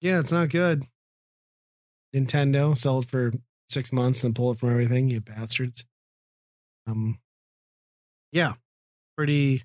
Yeah, 0.00 0.18
it's 0.18 0.32
not 0.32 0.48
good. 0.48 0.84
Nintendo 2.14 2.76
sell 2.76 2.98
it 3.00 3.08
for 3.08 3.32
six 3.68 3.92
months 3.92 4.24
and 4.24 4.34
pull 4.34 4.50
it 4.52 4.58
from 4.58 4.70
everything. 4.70 5.08
You 5.10 5.20
bastards. 5.20 5.84
Um, 6.86 7.18
yeah, 8.32 8.54
pretty, 9.16 9.62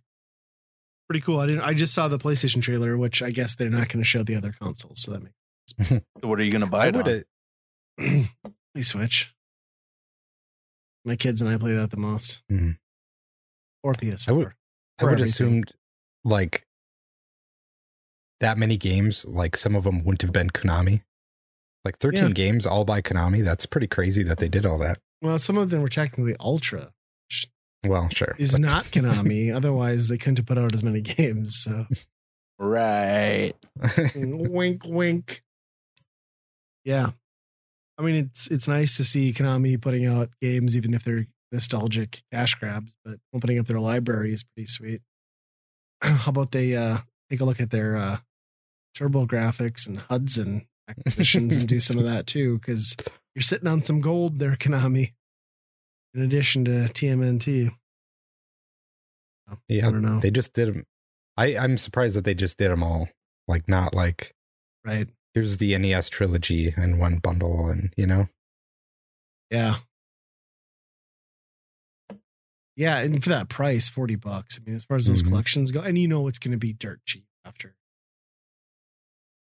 pretty 1.08 1.22
cool. 1.22 1.40
I 1.40 1.48
didn't. 1.48 1.62
I 1.62 1.74
just 1.74 1.94
saw 1.94 2.08
the 2.08 2.18
PlayStation 2.20 2.62
trailer, 2.62 2.98
which 2.98 3.22
I 3.22 3.32
guess 3.32 3.56
they're 3.56 3.70
not 3.70 3.90
going 3.90 4.00
to 4.02 4.08
show 4.08 4.24
the 4.24 4.36
other 4.36 4.54
consoles. 4.60 5.02
So 5.02 5.12
that 5.12 5.24
makes 5.24 6.04
What 6.22 6.40
are 6.40 6.44
you 6.44 6.52
going 6.52 6.62
to 6.64 6.68
buy 6.70 6.86
I 6.86 6.88
it 6.90 6.96
would 6.96 7.08
on? 7.08 7.24
have. 8.00 8.30
me 8.76 8.82
switch. 8.82 9.34
My 11.06 11.16
kids 11.16 11.42
and 11.42 11.50
I 11.50 11.58
play 11.58 11.74
that 11.74 11.92
the 11.92 11.98
most. 11.98 12.42
Mhm. 12.52 12.78
Or 13.84 13.94
PS4. 13.94 14.28
I 14.30 14.32
would- 14.34 14.46
I 15.02 15.06
would 15.06 15.14
everything. 15.14 15.24
assumed 15.24 15.72
like 16.26 16.66
that 18.42 18.58
many 18.58 18.76
games, 18.78 19.26
like 19.26 19.56
some 19.56 19.76
of 19.76 19.86
them 19.86 20.04
wouldn't 20.04 20.22
have 20.24 20.34
been 20.34 20.50
Konami. 20.50 21.04
Like 21.86 21.98
13 22.00 22.28
Yeah. 22.28 22.34
games 22.34 22.66
all 22.66 22.84
by 22.84 23.02
Konami. 23.02 23.42
That's 23.44 23.66
pretty 23.66 23.88
crazy 23.88 24.24
that 24.24 24.40
they 24.40 24.50
did 24.50 24.66
all 24.66 24.78
that. 24.80 25.00
Well, 25.22 25.40
some 25.40 25.58
of 25.58 25.70
them 25.70 25.82
were 25.82 25.88
technically 25.90 26.36
Ultra. 26.42 26.92
Well, 27.86 28.10
sure. 28.10 28.36
Is 28.38 28.52
but- 28.54 28.62
not 28.62 28.86
Konami. 28.86 29.54
Otherwise, 29.56 30.08
they 30.08 30.18
couldn't 30.18 30.38
have 30.40 30.46
put 30.46 30.58
out 30.58 30.74
as 30.74 30.84
many 30.84 31.02
games. 31.02 31.56
So 31.64 31.86
Right. 32.60 33.54
wink, 34.16 34.82
wink. 34.86 35.44
Yeah, 36.84 37.12
I 37.98 38.02
mean 38.02 38.16
it's 38.16 38.48
it's 38.48 38.68
nice 38.68 38.98
to 38.98 39.04
see 39.04 39.32
Konami 39.34 39.80
putting 39.80 40.06
out 40.06 40.30
games, 40.42 40.76
even 40.76 40.94
if 40.94 41.04
they're 41.04 41.28
nostalgic 41.52 42.24
cash 42.34 42.56
grabs. 42.56 42.96
But 43.06 43.20
opening 43.34 43.60
up 43.60 43.68
their 43.68 43.80
library 43.80 44.34
is 44.34 44.44
pretty 44.44 44.68
sweet. 44.68 45.02
How 46.02 46.30
about 46.32 46.52
they 46.52 46.76
uh, 46.76 47.00
take 47.30 47.42
a 47.42 47.46
look 47.46 47.60
at 47.62 47.70
their 47.72 47.96
uh, 47.98 48.18
TurboGrafx 48.98 49.88
and 49.88 50.00
Hudson 50.00 50.68
acquisitions 50.90 51.56
and 51.56 51.68
do 51.68 51.80
some 51.80 51.98
of 51.98 52.06
that 52.06 52.28
too? 52.28 52.58
Because 52.60 52.96
you're 53.36 53.44
sitting 53.44 53.68
on 53.68 53.82
some 53.84 54.02
gold 54.02 54.40
there, 54.40 54.56
Konami. 54.56 55.14
In 56.14 56.22
addition 56.22 56.66
to 56.66 56.72
TMNT, 56.72 57.70
I 59.48 59.56
yeah, 59.68 59.82
don't 59.92 60.02
know. 60.02 60.20
they 60.20 60.32
just 60.32 60.54
did 60.54 60.68
them. 60.70 60.84
I, 61.38 61.56
I'm 61.58 61.78
surprised 61.78 62.16
that 62.18 62.26
they 62.26 62.34
just 62.34 62.58
did 62.58 62.72
them 62.72 62.84
all. 62.84 63.10
Like, 63.48 63.68
not 63.68 63.94
like, 63.96 64.34
right? 64.86 65.08
here's 65.34 65.58
the 65.58 65.78
NES 65.78 66.10
trilogy 66.10 66.74
in 66.76 66.98
one 67.00 67.18
bundle, 67.18 67.68
and 67.70 67.94
you 67.98 68.06
know, 68.08 68.28
Yeah. 69.50 69.78
Yeah, 72.76 73.00
and 73.00 73.22
for 73.22 73.30
that 73.30 73.50
price, 73.50 73.90
40 73.90 74.16
bucks. 74.16 74.58
I 74.60 74.64
mean, 74.66 74.76
as 74.76 74.86
far 74.86 74.96
as 74.98 75.06
those 75.06 75.22
Mhm. 75.22 75.28
collections 75.30 75.72
go, 75.72 75.82
and 75.82 75.98
you 75.98 76.08
know 76.08 76.28
it's 76.28 76.40
going 76.40 76.52
to 76.54 76.58
be 76.58 76.72
dirt 76.74 77.02
cheap 77.06 77.26
after. 77.44 77.76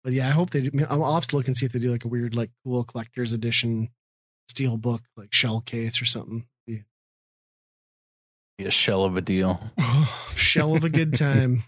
But 0.04 0.14
yeah, 0.14 0.28
I 0.28 0.32
hope 0.32 0.50
they 0.52 0.62
do. 0.70 0.86
I'll 0.90 1.14
have 1.14 1.28
to 1.28 1.36
look 1.36 1.48
and 1.48 1.56
see 1.56 1.66
if 1.66 1.72
they 1.72 1.80
do 1.80 1.92
like 1.92 2.06
a 2.06 2.08
weird, 2.08 2.34
like 2.34 2.50
cool 2.64 2.84
collector's 2.84 3.34
edition 3.34 3.90
steel 4.50 4.78
book, 4.78 5.04
like 5.16 5.34
shell 5.34 5.62
case 5.62 6.02
or 6.02 6.06
something. 6.06 6.48
A 8.60 8.72
shell 8.72 9.06
of 9.06 9.16
a 9.16 9.22
deal. 9.22 9.62
shell 10.36 10.76
of 10.76 10.84
a 10.84 10.90
good 10.90 11.14
time. 11.14 11.64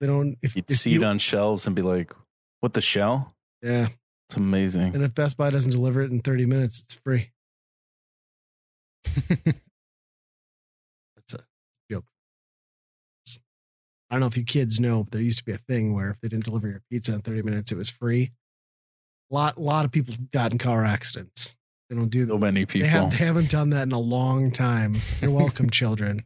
They 0.00 0.08
don't, 0.08 0.36
if, 0.42 0.56
You'd 0.56 0.70
if 0.70 0.76
see 0.76 0.90
you, 0.90 1.00
it 1.00 1.04
on 1.04 1.18
shelves 1.18 1.66
and 1.66 1.76
be 1.76 1.82
like, 1.82 2.12
"What 2.60 2.74
the 2.74 2.80
shell? 2.80 3.34
yeah. 3.62 3.88
It's 4.28 4.36
amazing." 4.36 4.94
And 4.94 5.04
if 5.04 5.14
Best 5.14 5.36
Buy 5.36 5.50
doesn't 5.50 5.70
deliver 5.70 6.02
it 6.02 6.10
in 6.10 6.20
30 6.20 6.46
minutes, 6.46 6.80
it's 6.80 6.94
free. 6.94 7.30
That's 9.04 9.54
a 11.34 11.38
joke. 11.90 12.04
I 14.10 14.14
don't 14.14 14.20
know 14.20 14.26
if 14.26 14.36
you 14.36 14.44
kids 14.44 14.80
know, 14.80 15.04
but 15.04 15.12
there 15.12 15.22
used 15.22 15.38
to 15.38 15.44
be 15.44 15.52
a 15.52 15.58
thing 15.58 15.94
where 15.94 16.10
if 16.10 16.20
they 16.20 16.28
didn't 16.28 16.44
deliver 16.44 16.68
your 16.68 16.82
pizza 16.90 17.14
in 17.14 17.20
30 17.20 17.42
minutes, 17.42 17.72
it 17.72 17.78
was 17.78 17.88
free. 17.88 18.32
A 19.30 19.34
lot, 19.34 19.58
lot 19.58 19.84
of 19.84 19.92
people 19.92 20.14
got 20.32 20.52
in 20.52 20.58
car 20.58 20.84
accidents. 20.84 21.56
They 21.94 22.00
don't 22.00 22.08
do 22.08 22.26
So 22.26 22.32
that. 22.32 22.38
many 22.40 22.60
They, 22.62 22.66
people. 22.66 22.88
have, 22.88 23.10
they 23.10 23.16
haven't 23.24 23.50
done 23.50 23.70
that 23.70 23.84
in 23.84 23.92
a 23.92 23.98
long 24.00 24.50
time. 24.50 24.96
You're 25.22 25.30
welcome, 25.30 25.70
children. 25.70 26.24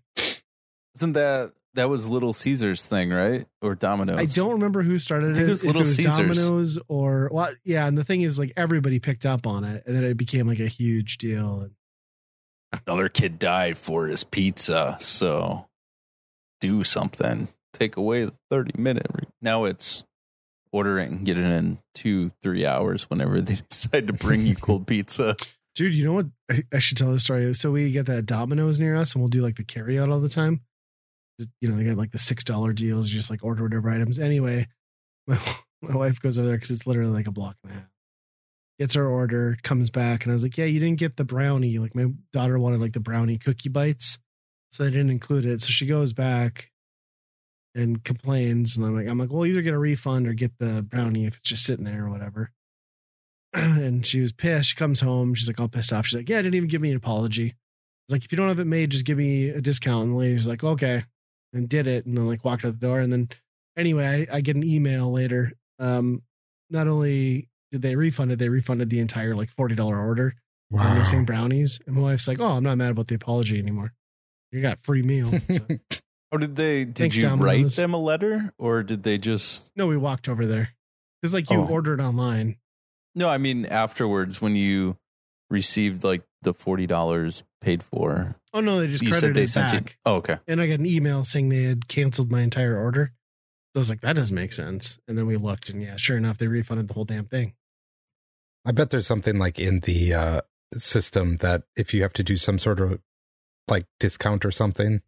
Isn't 0.96 1.12
that 1.12 1.52
that 1.74 1.88
was 1.90 2.08
Little 2.08 2.32
Caesars 2.32 2.86
thing, 2.86 3.10
right? 3.10 3.46
Or 3.60 3.74
Domino's? 3.74 4.18
I 4.18 4.24
don't 4.24 4.52
remember 4.52 4.82
who 4.82 4.98
started 4.98 5.32
I 5.32 5.34
think 5.34 5.42
it. 5.44 5.48
it 5.48 5.50
was 5.50 5.64
if 5.64 5.66
Little 5.66 5.84
Caesars. 5.84 6.16
Domino's 6.16 6.78
or 6.88 7.28
well, 7.32 7.50
yeah. 7.64 7.86
And 7.86 7.96
the 7.98 8.02
thing 8.04 8.22
is, 8.22 8.38
like 8.38 8.52
everybody 8.56 8.98
picked 8.98 9.26
up 9.26 9.46
on 9.46 9.64
it, 9.64 9.82
and 9.86 9.94
then 9.94 10.04
it 10.04 10.16
became 10.16 10.46
like 10.48 10.58
a 10.60 10.66
huge 10.68 11.18
deal. 11.18 11.68
Another 12.86 13.08
kid 13.08 13.38
died 13.38 13.76
for 13.78 14.06
his 14.08 14.24
pizza, 14.24 14.96
so 15.00 15.68
do 16.60 16.82
something. 16.84 17.48
Take 17.74 17.96
away 17.96 18.24
the 18.24 18.34
thirty 18.50 18.72
minute. 18.80 19.06
Re- 19.14 19.28
now 19.42 19.64
it's 19.64 20.02
ordering, 20.72 21.24
get 21.24 21.38
it 21.38 21.44
in 21.44 21.78
two, 21.94 22.30
three 22.42 22.66
hours 22.66 23.08
whenever 23.08 23.40
they 23.40 23.58
decide 23.70 24.06
to 24.08 24.12
bring 24.12 24.44
you 24.46 24.56
cold 24.56 24.86
pizza. 24.88 25.36
Dude, 25.78 25.94
you 25.94 26.04
know 26.04 26.12
what? 26.12 26.26
I, 26.50 26.64
I 26.74 26.80
should 26.80 26.96
tell 26.96 27.12
this 27.12 27.22
story. 27.22 27.54
So 27.54 27.70
we 27.70 27.92
get 27.92 28.06
that 28.06 28.26
Domino's 28.26 28.80
near 28.80 28.96
us, 28.96 29.14
and 29.14 29.22
we'll 29.22 29.28
do 29.28 29.42
like 29.42 29.54
the 29.54 29.62
carry 29.62 29.96
out 29.96 30.10
all 30.10 30.18
the 30.18 30.28
time. 30.28 30.62
You 31.60 31.68
know, 31.68 31.76
they 31.76 31.84
got 31.84 31.96
like 31.96 32.10
the 32.10 32.18
six 32.18 32.42
dollar 32.42 32.72
deals. 32.72 33.08
You 33.08 33.16
just 33.16 33.30
like 33.30 33.44
order 33.44 33.62
whatever 33.62 33.88
items. 33.88 34.18
Anyway, 34.18 34.66
my 35.28 35.38
my 35.80 35.94
wife 35.94 36.20
goes 36.20 36.36
over 36.36 36.48
there 36.48 36.56
because 36.56 36.72
it's 36.72 36.84
literally 36.84 37.12
like 37.12 37.28
a 37.28 37.30
block 37.30 37.54
and 37.62 37.70
a 37.70 37.74
half. 37.76 37.88
Gets 38.80 38.94
her 38.94 39.06
order, 39.06 39.56
comes 39.62 39.88
back, 39.88 40.24
and 40.24 40.32
I 40.32 40.34
was 40.34 40.42
like, 40.42 40.58
"Yeah, 40.58 40.64
you 40.64 40.80
didn't 40.80 40.98
get 40.98 41.16
the 41.16 41.24
brownie. 41.24 41.78
Like 41.78 41.94
my 41.94 42.06
daughter 42.32 42.58
wanted 42.58 42.80
like 42.80 42.94
the 42.94 42.98
brownie 42.98 43.38
cookie 43.38 43.68
bites, 43.68 44.18
so 44.72 44.82
they 44.82 44.90
didn't 44.90 45.10
include 45.10 45.46
it. 45.46 45.62
So 45.62 45.68
she 45.68 45.86
goes 45.86 46.12
back 46.12 46.72
and 47.76 48.02
complains, 48.02 48.76
and 48.76 48.84
I'm 48.84 48.96
like, 48.96 49.06
I'm 49.06 49.16
like, 49.16 49.30
well, 49.30 49.46
either 49.46 49.62
get 49.62 49.74
a 49.74 49.78
refund 49.78 50.26
or 50.26 50.32
get 50.32 50.58
the 50.58 50.82
brownie 50.82 51.26
if 51.26 51.36
it's 51.36 51.50
just 51.50 51.64
sitting 51.64 51.84
there 51.84 52.06
or 52.06 52.10
whatever 52.10 52.50
and 53.54 54.04
she 54.06 54.20
was 54.20 54.32
pissed. 54.32 54.70
She 54.70 54.76
comes 54.76 55.00
home. 55.00 55.34
She's 55.34 55.48
like 55.48 55.60
all 55.60 55.68
pissed 55.68 55.92
off. 55.92 56.06
She's 56.06 56.16
like, 56.18 56.28
yeah, 56.28 56.38
I 56.38 56.42
didn't 56.42 56.54
even 56.56 56.68
give 56.68 56.82
me 56.82 56.90
an 56.90 56.96
apology. 56.96 57.46
I 57.50 57.54
was 58.08 58.12
like, 58.16 58.24
if 58.24 58.32
you 58.32 58.36
don't 58.36 58.48
have 58.48 58.58
it 58.58 58.66
made, 58.66 58.90
just 58.90 59.04
give 59.04 59.18
me 59.18 59.48
a 59.50 59.60
discount. 59.60 60.04
And 60.04 60.12
the 60.14 60.18
lady's 60.18 60.46
like, 60.48 60.64
okay, 60.64 61.04
and 61.52 61.68
did 61.68 61.86
it, 61.86 62.06
and 62.06 62.16
then 62.16 62.26
like 62.26 62.44
walked 62.44 62.64
out 62.64 62.72
the 62.72 62.86
door. 62.86 63.00
And 63.00 63.12
then 63.12 63.28
anyway, 63.76 64.26
I, 64.30 64.36
I 64.36 64.40
get 64.40 64.56
an 64.56 64.64
email 64.64 65.10
later. 65.12 65.52
Um, 65.78 66.22
not 66.70 66.88
only 66.88 67.48
did 67.70 67.82
they 67.82 67.96
refund 67.96 68.32
it, 68.32 68.38
they 68.38 68.48
refunded 68.48 68.90
the 68.90 69.00
entire 69.00 69.34
like 69.34 69.50
forty 69.50 69.74
dollar 69.74 69.98
order 69.98 70.34
for 70.70 70.78
wow. 70.78 70.94
missing 70.94 71.24
brownies. 71.24 71.80
And 71.86 71.96
my 71.96 72.02
wife's 72.02 72.28
like, 72.28 72.40
oh, 72.40 72.46
I'm 72.56 72.64
not 72.64 72.76
mad 72.78 72.90
about 72.90 73.08
the 73.08 73.14
apology 73.14 73.58
anymore. 73.58 73.92
You 74.52 74.62
got 74.62 74.82
free 74.82 75.02
meal. 75.02 75.32
So, 75.50 75.64
How 76.32 76.36
did 76.38 76.56
they? 76.56 76.84
Did 76.84 76.96
Thanks, 76.96 77.16
you 77.16 77.26
write 77.28 77.38
Domino's. 77.38 77.76
them 77.76 77.94
a 77.94 77.98
letter, 77.98 78.52
or 78.58 78.82
did 78.82 79.02
they 79.02 79.16
just? 79.16 79.72
no, 79.76 79.86
we 79.86 79.96
walked 79.96 80.28
over 80.28 80.44
there 80.44 80.70
because 81.22 81.32
like 81.32 81.48
you 81.50 81.58
Oh. 81.58 81.68
ordered 81.68 82.00
online. 82.02 82.56
No, 83.18 83.28
I 83.28 83.36
mean 83.38 83.66
afterwards 83.66 84.40
when 84.40 84.54
you 84.54 84.96
received 85.50 86.04
like 86.04 86.22
the 86.42 86.54
forty 86.54 86.86
dollars 86.86 87.42
paid 87.60 87.82
for. 87.82 88.36
Oh 88.54 88.60
no, 88.60 88.78
they 88.80 88.86
just 88.86 89.02
you 89.02 89.10
credited 89.10 89.26
said 89.26 89.34
they 89.34 89.42
it 89.42 89.48
sent 89.70 89.84
back. 89.86 89.90
you. 89.90 89.96
Oh, 90.06 90.14
okay. 90.16 90.38
and 90.46 90.60
I 90.60 90.68
got 90.68 90.78
an 90.78 90.86
email 90.86 91.24
saying 91.24 91.48
they 91.48 91.64
had 91.64 91.88
canceled 91.88 92.30
my 92.30 92.42
entire 92.42 92.76
order. 92.78 93.12
So 93.74 93.78
I 93.78 93.80
was 93.80 93.90
like, 93.90 94.02
that 94.02 94.14
doesn't 94.14 94.34
make 94.34 94.52
sense. 94.52 95.00
And 95.08 95.18
then 95.18 95.26
we 95.26 95.36
looked, 95.36 95.68
and 95.68 95.82
yeah, 95.82 95.96
sure 95.96 96.16
enough, 96.16 96.38
they 96.38 96.46
refunded 96.46 96.86
the 96.86 96.94
whole 96.94 97.04
damn 97.04 97.26
thing. 97.26 97.54
I 98.64 98.72
bet 98.72 98.90
there's 98.90 99.06
something 99.06 99.38
like 99.38 99.58
in 99.58 99.80
the 99.80 100.14
uh, 100.14 100.40
system 100.74 101.36
that 101.36 101.64
if 101.76 101.92
you 101.92 102.02
have 102.02 102.12
to 102.14 102.22
do 102.22 102.36
some 102.36 102.58
sort 102.58 102.80
of 102.80 103.00
like 103.68 103.84
discount 103.98 104.44
or 104.44 104.50
something, 104.50 105.02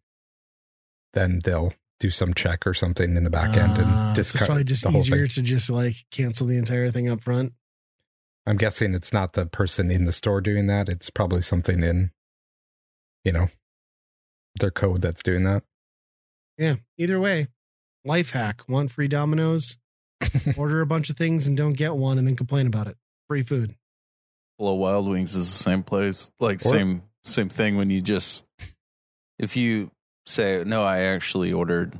then 1.13 1.41
they'll 1.43 1.73
do 2.01 2.09
some 2.09 2.33
check 2.33 2.67
or 2.67 2.73
something 2.73 3.15
in 3.15 3.23
the 3.23 3.29
back 3.29 3.55
end 3.55 3.77
and 3.77 4.15
so 4.15 4.21
it's 4.21 4.35
probably 4.35 4.63
just 4.63 4.83
the 4.83 4.89
whole 4.89 5.01
easier 5.01 5.19
thing. 5.19 5.27
to 5.29 5.41
just 5.43 5.69
like 5.69 5.95
cancel 6.09 6.47
the 6.47 6.57
entire 6.57 6.89
thing 6.89 7.07
up 7.07 7.21
front. 7.21 7.53
I'm 8.45 8.57
guessing 8.57 8.93
it's 8.93 9.13
not 9.13 9.33
the 9.33 9.45
person 9.45 9.91
in 9.91 10.05
the 10.05 10.11
store 10.11 10.41
doing 10.41 10.67
that. 10.67 10.89
It's 10.89 11.09
probably 11.09 11.41
something 11.41 11.83
in, 11.83 12.11
you 13.23 13.31
know, 13.31 13.49
their 14.55 14.71
code 14.71 15.01
that's 15.01 15.21
doing 15.23 15.43
that. 15.43 15.63
Yeah. 16.57 16.75
Either 16.97 17.19
way, 17.19 17.47
life 18.03 18.31
hack: 18.31 18.63
want 18.67 18.91
free 18.91 19.07
Domino's? 19.07 19.77
Order 20.57 20.81
a 20.81 20.85
bunch 20.85 21.09
of 21.09 21.17
things 21.17 21.47
and 21.47 21.57
don't 21.57 21.73
get 21.73 21.95
one, 21.95 22.17
and 22.17 22.27
then 22.27 22.35
complain 22.35 22.67
about 22.67 22.87
it. 22.87 22.97
Free 23.27 23.43
food. 23.43 23.75
Buffalo 24.57 24.75
Wild 24.75 25.07
Wings 25.07 25.35
is 25.35 25.49
the 25.51 25.63
same 25.63 25.81
place, 25.83 26.31
like 26.39 26.57
Or- 26.65 26.69
same 26.69 27.03
same 27.23 27.49
thing. 27.49 27.77
When 27.77 27.89
you 27.89 28.01
just 28.01 28.45
if 29.39 29.55
you 29.57 29.91
say, 30.27 30.63
no, 30.65 30.83
I 30.83 30.99
actually 30.99 31.51
ordered 31.51 31.97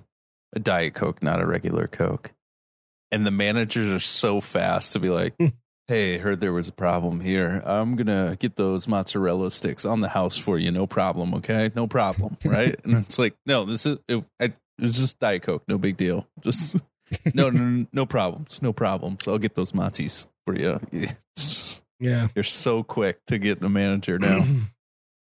a 0.53 0.59
Diet 0.59 0.93
Coke, 0.93 1.23
not 1.23 1.41
a 1.41 1.45
regular 1.45 1.87
Coke. 1.87 2.31
And 3.11 3.25
the 3.25 3.31
managers 3.31 3.91
are 3.91 3.99
so 3.99 4.41
fast 4.41 4.93
to 4.93 4.99
be 4.99 5.09
like, 5.09 5.33
Hmm. 5.37 5.47
Hey, 5.87 6.17
heard 6.17 6.39
there 6.39 6.53
was 6.53 6.67
a 6.67 6.73
problem 6.73 7.19
here. 7.19 7.61
I'm 7.65 7.95
to 7.97 8.37
get 8.39 8.55
those 8.55 8.87
mozzarella 8.87 9.51
sticks 9.51 9.85
on 9.85 10.01
the 10.01 10.09
house 10.09 10.37
for 10.37 10.57
you. 10.57 10.71
No 10.71 10.87
problem. 10.87 11.33
Okay. 11.35 11.71
No 11.75 11.87
problem. 11.87 12.37
Right. 12.45 12.75
and 12.83 12.97
it's 12.97 13.19
like, 13.19 13.35
no, 13.45 13.65
this 13.65 13.85
is, 13.85 13.97
it, 14.07 14.23
I, 14.39 14.45
it 14.45 14.53
was 14.79 14.97
just 14.97 15.19
Diet 15.19 15.43
Coke. 15.43 15.63
No 15.67 15.77
big 15.77 15.97
deal. 15.97 16.27
Just, 16.41 16.77
no, 17.33 17.49
no, 17.49 17.85
no, 17.93 18.05
problems. 18.05 18.61
No 18.61 18.73
problems. 18.73 19.27
I'll 19.27 19.37
get 19.37 19.55
those 19.55 19.71
mozzis 19.71 20.27
for 20.45 20.55
you. 20.55 20.79
Yeah. 22.01 22.29
You're 22.33 22.43
so 22.43 22.81
quick 22.81 23.23
to 23.27 23.37
get 23.37 23.59
the 23.59 23.69
manager 23.69 24.17
now. 24.19 24.43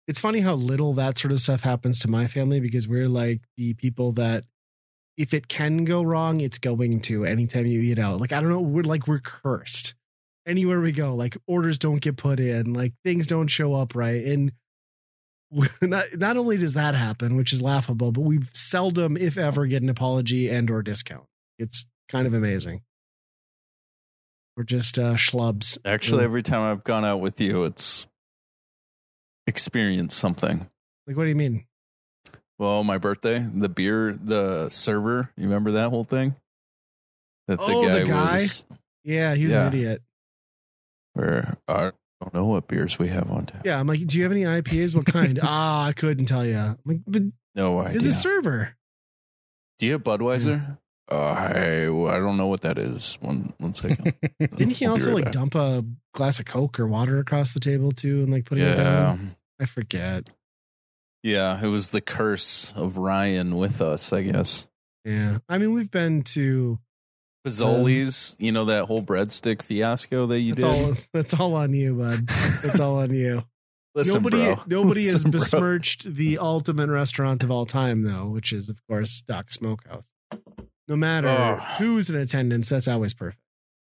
it's 0.09 0.19
funny 0.19 0.41
how 0.41 0.55
little 0.55 0.95
that 0.95 1.17
sort 1.17 1.31
of 1.31 1.39
stuff 1.39 1.61
happens 1.63 2.01
to 2.01 2.09
my 2.09 2.27
family 2.27 2.59
because 2.59 2.89
we're 2.89 3.09
like 3.09 3.43
the 3.57 3.75
people 3.75 4.11
that 4.13 4.43
if 5.17 5.33
it 5.33 5.49
can 5.49 5.85
go 5.85 6.03
wrong, 6.03 6.41
it's 6.41 6.59
going 6.59 7.01
to 7.03 7.25
anytime 7.25 7.67
you 7.67 7.81
eat 7.81 7.99
out. 7.99 8.21
Like, 8.21 8.33
I 8.33 8.41
don't 8.41 8.51
know, 8.51 8.61
we're 8.61 8.83
like, 8.83 9.07
we're 9.07 9.21
cursed. 9.21 9.95
Anywhere 10.47 10.81
we 10.81 10.93
go, 10.93 11.15
like 11.15 11.37
orders 11.49 11.77
don't 11.79 12.01
get 12.01 12.17
put 12.17 12.39
in, 12.39 12.73
like 12.73 12.93
things 13.05 13.27
don't 13.27 13.49
show 13.49 13.75
up 13.75 13.95
right. 13.95 14.25
And 14.25 14.53
not, 15.83 16.05
not 16.15 16.37
only 16.37 16.57
does 16.57 16.75
that 16.75 16.95
happen, 16.95 17.37
which 17.37 17.53
is 17.53 17.61
laughable, 17.61 18.13
but 18.13 18.21
we've 18.21 18.51
seldom, 18.53 19.17
if 19.17 19.37
ever, 19.37 19.67
get 19.67 19.83
an 19.83 19.89
apology 19.89 20.49
and 20.49 20.71
or 20.71 20.83
discount. 20.83 21.25
It's 21.59 21.87
kind 22.09 22.27
of 22.27 22.35
amazing. 22.35 22.83
We're 24.57 24.65
just 24.65 24.99
uh 24.99 25.15
schlubs. 25.15 25.77
Actually, 25.85 26.25
every 26.25 26.43
time 26.43 26.63
I've 26.71 26.85
gone 26.85 27.05
out 27.05 27.21
with 27.21 27.41
you, 27.41 27.65
it's 27.65 28.07
experienced 29.47 30.17
something. 30.19 30.69
Like, 31.07 31.17
what 31.17 31.25
do 31.25 31.29
you 31.29 31.35
mean? 31.37 31.67
Well, 32.59 32.83
my 32.85 32.97
birthday, 32.99 33.39
the 33.39 33.69
beer, 33.69 34.15
the 34.19 34.71
server, 34.71 35.31
you 35.37 35.45
remember 35.45 35.73
that 35.73 35.91
whole 35.91 36.05
thing? 36.05 36.37
That 37.49 37.59
Oh, 37.61 37.89
the 37.89 38.05
guy? 38.07 38.33
was 38.35 38.65
Yeah, 39.05 39.35
he 39.35 39.45
was 39.45 39.55
Yeah. 39.55 39.67
an 39.67 39.75
idiot. 39.75 40.03
Where 41.17 41.57
I 41.69 41.93
don't 42.21 42.35
know 42.35 42.47
what 42.47 42.69
beers 42.69 42.99
we 42.99 43.09
have 43.09 43.31
on 43.31 43.47
tap. 43.47 43.63
Yeah, 43.65 43.79
I'm 43.81 43.87
like, 43.87 44.07
do 44.07 44.17
you 44.19 44.23
have 44.25 44.33
any 44.33 44.43
IPAs? 44.43 44.95
What 44.95 45.07
kind? 45.07 45.39
ah, 45.43 45.87
I 45.87 45.93
couldn't 45.93 46.27
tell 46.27 46.45
you. 46.45 46.57
I'm 46.57 46.79
like, 46.85 47.01
but 47.07 47.23
No 47.55 47.81
idea. 47.81 48.01
the 48.01 48.13
server. 48.13 48.77
Do 49.79 49.87
you 49.87 49.93
have 49.93 50.03
Budweiser? 50.05 50.79
Uh, 51.11 51.15
I 51.33 51.85
I 51.85 52.19
don't 52.19 52.37
know 52.37 52.49
what 52.49 52.63
that 52.63 52.79
is. 52.79 53.17
One 53.21 53.53
one 53.59 53.75
second. 53.75 54.13
Didn't 54.41 54.71
he 54.71 54.87
I'll 54.87 54.93
also 54.93 55.11
right 55.11 55.17
like 55.17 55.25
back. 55.27 55.35
dump 55.35 55.55
a 55.55 55.85
glass 56.15 56.39
of 56.41 56.47
Coke 56.47 56.81
or 56.81 56.87
water 56.89 57.19
across 57.19 57.55
the 57.55 57.61
table 57.61 57.93
too, 57.93 58.23
and 58.23 58.33
like 58.33 58.45
putting 58.45 58.65
it 58.65 58.77
down? 58.77 59.37
I 59.61 59.67
forget. 59.67 60.31
yeah. 61.23 61.63
It 61.65 61.69
was 61.69 61.91
the 61.91 62.01
curse 62.01 62.73
of 62.77 62.99
Ryan 62.99 63.57
with 63.57 63.81
us, 63.81 64.13
I 64.13 64.23
guess. 64.23 64.69
Yeah, 65.05 65.39
I 65.49 65.59
mean, 65.59 65.73
we've 65.73 65.91
been 65.91 66.23
to. 66.35 66.79
Fazoli's, 67.47 68.37
you 68.39 68.53
know 68.53 68.65
that 68.67 68.85
whole 68.87 69.03
breadstick 69.03 69.63
fiasco 69.63 70.27
that 70.27 70.41
you 70.41 70.55
That's 70.55 70.75
did. 70.77 70.85
all. 70.89 70.95
That's 71.13 71.35
all 71.35 71.55
on 71.55 71.73
you, 71.75 71.95
bud. 71.95 72.27
That's 72.27 72.81
all 72.81 72.99
on 72.99 73.15
you. 73.15 73.45
Listen, 73.95 74.23
nobody, 74.23 74.55
bro. 74.55 74.63
nobody 74.67 75.05
has 75.05 75.15
Listen, 75.15 75.31
bro. 75.31 75.41
besmirched 75.41 76.15
the 76.17 76.39
ultimate 76.39 76.91
restaurant 76.91 77.43
of 77.43 77.51
all 77.51 77.65
time, 77.65 78.03
though, 78.03 78.27
which 78.27 78.53
is 78.53 78.69
of 78.69 78.77
course 78.89 79.23
Doc 79.23 79.51
Smokehouse. 79.51 80.11
No 80.89 80.97
matter 80.97 81.29
Oh. 81.29 81.57
who's 81.79 82.11
in 82.11 82.17
attendance, 82.17 82.69
that's 82.69 82.89
always 82.89 83.15
perfect. 83.15 83.41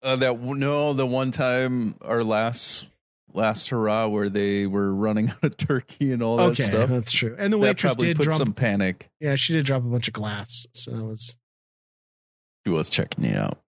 Uh, 0.02 0.16
that 0.16 0.40
no, 0.40 0.92
the 0.94 1.04
one 1.06 1.30
time 1.30 1.94
our 2.00 2.24
last 2.24 2.86
last 3.34 3.68
hurrah 3.68 4.08
where 4.08 4.28
they 4.30 4.66
were 4.66 4.92
running 4.94 5.28
out 5.30 5.44
of 5.44 5.56
turkey 5.58 6.12
and 6.12 6.22
all 6.22 6.36
that 6.38 6.50
okay, 6.52 6.62
stuff. 6.62 6.88
that's 6.88 7.12
true. 7.12 7.36
And 7.38 7.52
the 7.52 7.58
that 7.58 7.62
waitress 7.62 7.92
probably 7.94 8.08
did 8.08 8.16
put 8.16 8.24
drop. 8.24 8.38
some 8.38 8.52
panic. 8.54 9.10
Yeah, 9.20 9.34
she 9.36 9.52
did 9.52 9.66
drop 9.66 9.82
a 9.82 9.86
bunch 9.86 10.08
of 10.08 10.14
glass, 10.14 10.66
so 10.72 10.92
that 10.92 11.04
was. 11.04 11.36
She 12.66 12.72
was 12.72 12.90
checking 12.90 13.24
you 13.24 13.36
out. 13.36 13.58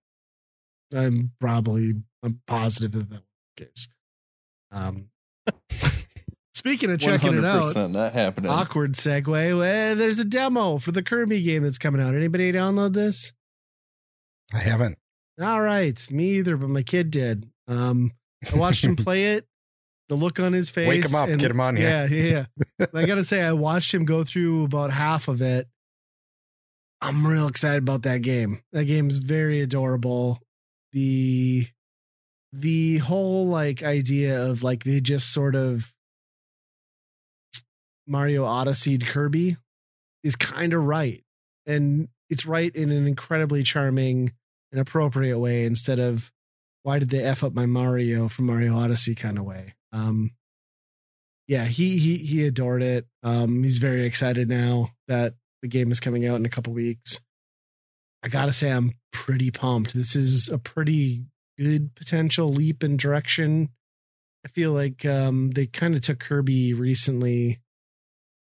I'm 0.95 1.33
probably 1.41 1.95
I'm 2.23 2.41
positive 2.47 2.93
that 2.93 3.09
that 3.11 3.17
was 3.21 3.23
the 3.57 3.65
case. 3.65 3.89
Um, 4.71 5.09
speaking 6.55 6.91
of 6.91 7.01
checking 7.01 7.37
it 7.39 7.45
out, 7.45 7.75
not 7.91 8.13
happening. 8.13 8.51
awkward 8.51 8.95
segue. 8.95 9.59
Well, 9.59 9.97
there's 9.97 10.19
a 10.19 10.25
demo 10.25 10.79
for 10.79 10.93
the 10.93 11.03
Kirby 11.03 11.43
game 11.43 11.63
that's 11.63 11.79
coming 11.79 12.01
out. 12.01 12.15
Anybody 12.15 12.53
download 12.53 12.93
this? 12.93 13.33
I 14.55 14.59
haven't. 14.59 14.99
All 15.41 15.61
right, 15.63 15.99
me 16.11 16.33
either, 16.39 16.57
but 16.59 16.69
my 16.69 16.83
kid 16.83 17.11
did. 17.11 17.49
Um, 17.67 18.13
I 18.53 18.57
watched 18.57 18.85
him 18.85 18.97
play 18.97 19.35
it. 19.35 19.47
The 20.09 20.15
look 20.15 20.39
on 20.41 20.53
his 20.53 20.69
face. 20.69 20.89
Wake 20.89 21.07
him 21.07 21.15
up, 21.15 21.29
and- 21.29 21.41
get 21.41 21.51
him 21.51 21.61
on 21.61 21.77
here. 21.77 21.89
Yeah, 21.89 22.07
yeah, 22.07 22.45
yeah. 22.79 22.87
I 22.95 23.07
gotta 23.07 23.25
say, 23.25 23.41
I 23.43 23.53
watched 23.55 23.95
him 23.95 24.05
go 24.05 24.25
through 24.25 24.65
about 24.65 24.91
half 24.91 25.29
of 25.29 25.41
it. 25.41 25.69
I'm 27.03 27.27
real 27.27 27.49
excited 27.49 27.83
about 27.83 28.03
that 28.03 28.23
game. 28.23 28.63
That 28.73 28.85
game's 28.85 29.19
very 29.19 29.61
adorable. 29.61 30.41
The 30.93 31.67
the 32.53 32.99
whole 32.99 33.49
like 33.49 33.83
idea 33.83 34.41
of 34.41 34.63
like 34.63 34.85
they 34.85 35.01
just 35.01 35.33
sort 35.33 35.57
of 35.57 35.93
Mario 38.07 38.45
Odyssey 38.45 38.99
Kirby 38.99 39.57
is 40.23 40.37
kind 40.37 40.73
of 40.73 40.85
right. 40.85 41.25
And 41.67 42.09
it's 42.31 42.47
right 42.47 42.75
in 42.75 42.91
an 42.91 43.07
incredibly 43.07 43.63
charming 43.63 44.33
and 44.71 44.81
appropriate 44.81 45.39
way 45.39 45.65
instead 45.65 45.99
of 45.99 46.31
why 46.85 46.99
did 46.99 47.11
they 47.11 47.23
F 47.23 47.43
up 47.43 47.53
my 47.53 47.67
Mario 47.67 48.29
from 48.29 48.47
Mario 48.47 48.77
Odyssey 48.77 49.15
kind 49.15 49.39
of 49.39 49.45
way. 49.45 49.75
Um 49.93 50.31
yeah, 51.49 51.65
he 51.65 51.99
he 51.99 52.19
he 52.19 52.47
adored 52.47 52.83
it. 52.83 53.07
Um 53.25 53.65
he's 53.65 53.79
very 53.79 54.07
excited 54.07 54.49
now 54.49 54.91
that 55.09 55.35
the 55.63 55.69
game 55.69 55.91
is 55.93 56.01
coming 56.01 56.27
out 56.27 56.37
in 56.37 56.45
a 56.45 56.51
couple 56.51 56.73
weeks. 56.73 57.21
I 58.23 58.29
gotta 58.29 58.53
say, 58.53 58.71
I'm 58.71 58.91
pretty 59.13 59.51
pumped. 59.51 59.95
This 59.95 60.15
is 60.15 60.49
a 60.49 60.59
pretty 60.59 61.25
good 61.59 61.95
potential 61.95 62.53
leap 62.53 62.83
in 62.85 62.97
direction. 62.97 63.69
I 64.45 64.49
feel 64.49 64.73
like 64.73 65.05
um, 65.07 65.51
they 65.53 65.67
kind 65.67 65.95
of 65.95 66.01
took 66.03 66.19
Kirby 66.19 66.75
recently. 66.75 67.61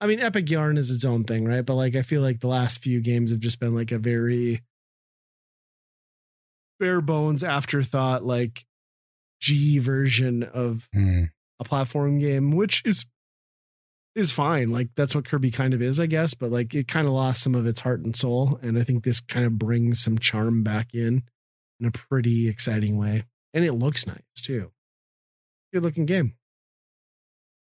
I 0.00 0.06
mean, 0.06 0.20
Epic 0.20 0.48
Yarn 0.50 0.78
is 0.78 0.90
its 0.90 1.04
own 1.04 1.24
thing, 1.24 1.44
right? 1.44 1.64
But 1.64 1.74
like, 1.74 1.94
I 1.94 2.02
feel 2.02 2.22
like 2.22 2.40
the 2.40 2.46
last 2.48 2.82
few 2.82 3.00
games 3.00 3.30
have 3.30 3.40
just 3.40 3.60
been 3.60 3.74
like 3.74 3.92
a 3.92 3.98
very 3.98 4.62
bare 6.78 7.00
bones 7.00 7.44
afterthought, 7.44 8.24
like 8.24 8.64
G 9.40 9.78
version 9.78 10.42
of 10.42 10.88
Hmm. 10.92 11.24
a 11.58 11.64
platform 11.64 12.18
game, 12.18 12.52
which 12.52 12.82
is 12.86 13.04
is 14.14 14.32
fine. 14.32 14.70
Like 14.70 14.88
that's 14.96 15.14
what 15.14 15.24
Kirby 15.24 15.50
kind 15.50 15.74
of 15.74 15.82
is, 15.82 16.00
I 16.00 16.06
guess. 16.06 16.34
But 16.34 16.50
like 16.50 16.74
it 16.74 16.88
kind 16.88 17.06
of 17.06 17.12
lost 17.12 17.42
some 17.42 17.54
of 17.54 17.66
its 17.66 17.80
heart 17.80 18.00
and 18.00 18.16
soul, 18.16 18.58
and 18.62 18.78
I 18.78 18.82
think 18.82 19.04
this 19.04 19.20
kind 19.20 19.46
of 19.46 19.58
brings 19.58 20.02
some 20.02 20.18
charm 20.18 20.62
back 20.62 20.94
in 20.94 21.22
in 21.78 21.86
a 21.86 21.90
pretty 21.90 22.48
exciting 22.48 22.96
way, 22.96 23.24
and 23.54 23.64
it 23.64 23.72
looks 23.72 24.06
nice 24.06 24.22
too. 24.36 24.72
Good 25.72 25.82
looking 25.82 26.06
game. 26.06 26.34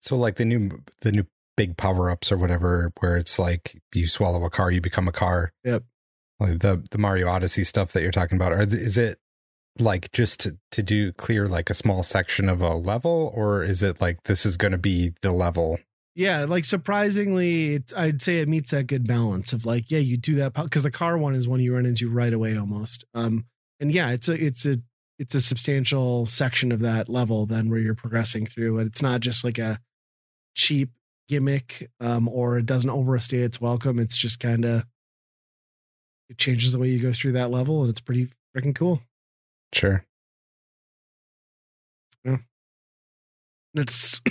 So 0.02 0.18
like 0.18 0.36
the 0.36 0.46
new 0.46 0.82
the 1.02 1.12
new 1.12 1.26
big 1.56 1.78
power 1.78 2.10
ups 2.10 2.32
or 2.32 2.38
whatever, 2.38 2.92
where 3.00 3.16
it's 3.16 3.38
like 3.40 3.82
you 3.94 4.08
swallow 4.08 4.44
a 4.44 4.50
car, 4.50 4.72
you 4.72 4.82
become 4.82 5.08
a 5.08 5.14
car. 5.14 5.54
Yep. 5.64 5.84
Like 6.40 6.60
the 6.60 6.84
the 6.92 6.98
Mario 6.98 7.30
Odyssey 7.30 7.64
stuff 7.64 7.94
that 7.94 8.02
you're 8.02 8.12
talking 8.12 8.36
about. 8.36 8.52
Are 8.52 8.66
th- 8.66 8.82
is 8.82 8.98
it 8.98 9.18
like 9.80 10.12
just 10.12 10.42
to, 10.42 10.58
to 10.72 10.84
do 10.84 11.12
clear 11.14 11.48
like 11.48 11.70
a 11.70 11.74
small 11.74 12.04
section 12.04 12.50
of 12.50 12.62
a 12.62 12.76
level, 12.76 13.32
or 13.34 13.64
is 13.64 13.82
it 13.82 14.02
like 14.02 14.24
this 14.24 14.46
is 14.46 14.58
going 14.58 14.72
to 14.72 14.78
be 14.78 15.14
the 15.22 15.32
level? 15.32 15.80
Yeah, 16.16 16.46
like 16.46 16.64
surprisingly, 16.66 17.76
it, 17.76 17.92
I'd 17.98 18.22
say 18.22 18.40
it 18.40 18.48
meets 18.48 18.72
that 18.72 18.86
good 18.86 19.08
balance 19.08 19.52
of 19.52 19.66
like, 19.66 19.90
yeah, 19.90 20.00
you 20.00 20.16
do 20.18 20.36
that 20.36 20.54
because 20.54 20.84
the 20.84 20.92
car 20.92 21.18
one 21.18 21.34
is 21.34 21.48
one 21.48 21.60
you 21.60 21.74
run 21.74 21.88
into 21.88 22.10
right 22.10 22.34
away 22.34 22.56
almost. 22.56 23.04
Um, 23.16 23.46
and 23.80 23.92
yeah, 23.92 24.12
it's 24.12 24.30
a 24.30 24.34
it's 24.34 24.66
a 24.66 24.78
it's 25.18 25.34
a 25.34 25.42
substantial 25.42 26.26
section 26.28 26.72
of 26.72 26.82
that 26.82 27.10
level 27.10 27.46
then 27.46 27.70
where 27.70 27.80
you're 27.80 27.96
progressing 27.96 28.46
through, 28.46 28.78
and 28.78 28.88
it's 28.88 29.02
not 29.02 29.22
just 29.22 29.44
like 29.44 29.58
a 29.58 29.80
cheap 30.54 30.90
gimmick, 31.30 31.90
um, 32.00 32.28
or 32.28 32.60
it 32.60 32.68
doesn't 32.68 32.90
overstay 32.92 33.40
its 33.40 33.60
welcome. 33.60 33.98
It's 33.98 34.18
just 34.18 34.40
kind 34.40 34.66
of 34.66 34.84
it 36.30 36.38
changes 36.38 36.72
the 36.72 36.80
way 36.80 36.90
you 36.90 37.02
go 37.02 37.12
through 37.12 37.34
that 37.34 37.50
level, 37.50 37.82
and 37.82 37.90
it's 37.90 38.02
pretty 38.02 38.30
freaking 38.56 38.76
cool. 38.76 39.02
Sure. 39.74 40.06
Yeah. 42.24 42.38
That's 43.74 44.22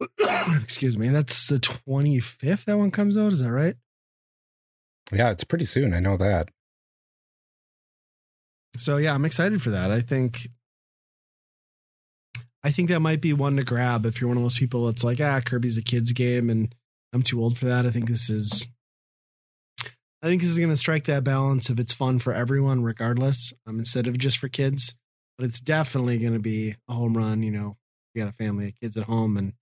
excuse 0.62 0.96
me. 0.96 1.08
That's 1.08 1.46
the 1.46 1.58
25th 1.58 2.64
that 2.64 2.78
one 2.78 2.90
comes 2.90 3.16
out. 3.16 3.32
Is 3.32 3.42
that 3.42 3.52
right? 3.52 3.76
Yeah, 5.12 5.30
it's 5.30 5.44
pretty 5.44 5.64
soon. 5.64 5.94
I 5.94 6.00
know 6.00 6.16
that. 6.16 6.50
So 8.76 8.96
yeah, 8.96 9.14
I'm 9.14 9.24
excited 9.24 9.60
for 9.62 9.70
that. 9.70 9.90
I 9.90 10.00
think 10.00 10.48
I 12.62 12.70
think 12.70 12.88
that 12.90 13.00
might 13.00 13.20
be 13.20 13.32
one 13.32 13.56
to 13.56 13.64
grab 13.64 14.04
if 14.04 14.20
you're 14.20 14.28
one 14.28 14.36
of 14.36 14.42
those 14.42 14.58
people 14.58 14.86
that's 14.86 15.04
like, 15.04 15.20
ah, 15.20 15.40
Kirby's 15.40 15.78
a 15.78 15.82
kid's 15.82 16.12
game 16.12 16.50
and 16.50 16.74
I'm 17.12 17.22
too 17.22 17.42
old 17.42 17.58
for 17.58 17.66
that. 17.66 17.86
I 17.86 17.90
think 17.90 18.08
this 18.08 18.28
is 18.28 18.68
I 20.22 20.26
think 20.26 20.42
this 20.42 20.50
is 20.50 20.58
going 20.58 20.70
to 20.70 20.76
strike 20.76 21.04
that 21.04 21.22
balance 21.22 21.70
if 21.70 21.78
it's 21.78 21.92
fun 21.92 22.18
for 22.18 22.34
everyone 22.34 22.82
regardless, 22.82 23.52
um, 23.66 23.78
instead 23.78 24.08
of 24.08 24.18
just 24.18 24.38
for 24.38 24.48
kids. 24.48 24.94
But 25.36 25.46
it's 25.46 25.60
definitely 25.60 26.18
going 26.18 26.32
to 26.32 26.40
be 26.40 26.74
a 26.88 26.92
home 26.92 27.16
run, 27.16 27.44
you 27.44 27.52
know. 27.52 27.76
You 28.12 28.24
got 28.24 28.30
a 28.30 28.34
family 28.34 28.68
of 28.68 28.80
kids 28.80 28.96
at 28.96 29.04
home 29.04 29.36
and 29.36 29.52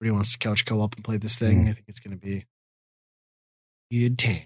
everybody 0.00 0.14
wants 0.14 0.32
to 0.32 0.38
couch 0.38 0.64
co-op 0.64 0.94
and 0.94 1.04
play 1.04 1.16
this 1.16 1.36
thing. 1.36 1.64
Mm. 1.64 1.70
I 1.70 1.72
think 1.72 1.84
it's 1.88 2.00
going 2.00 2.18
to 2.18 2.24
be 2.24 2.46
Good 3.90 4.18
time. 4.18 4.42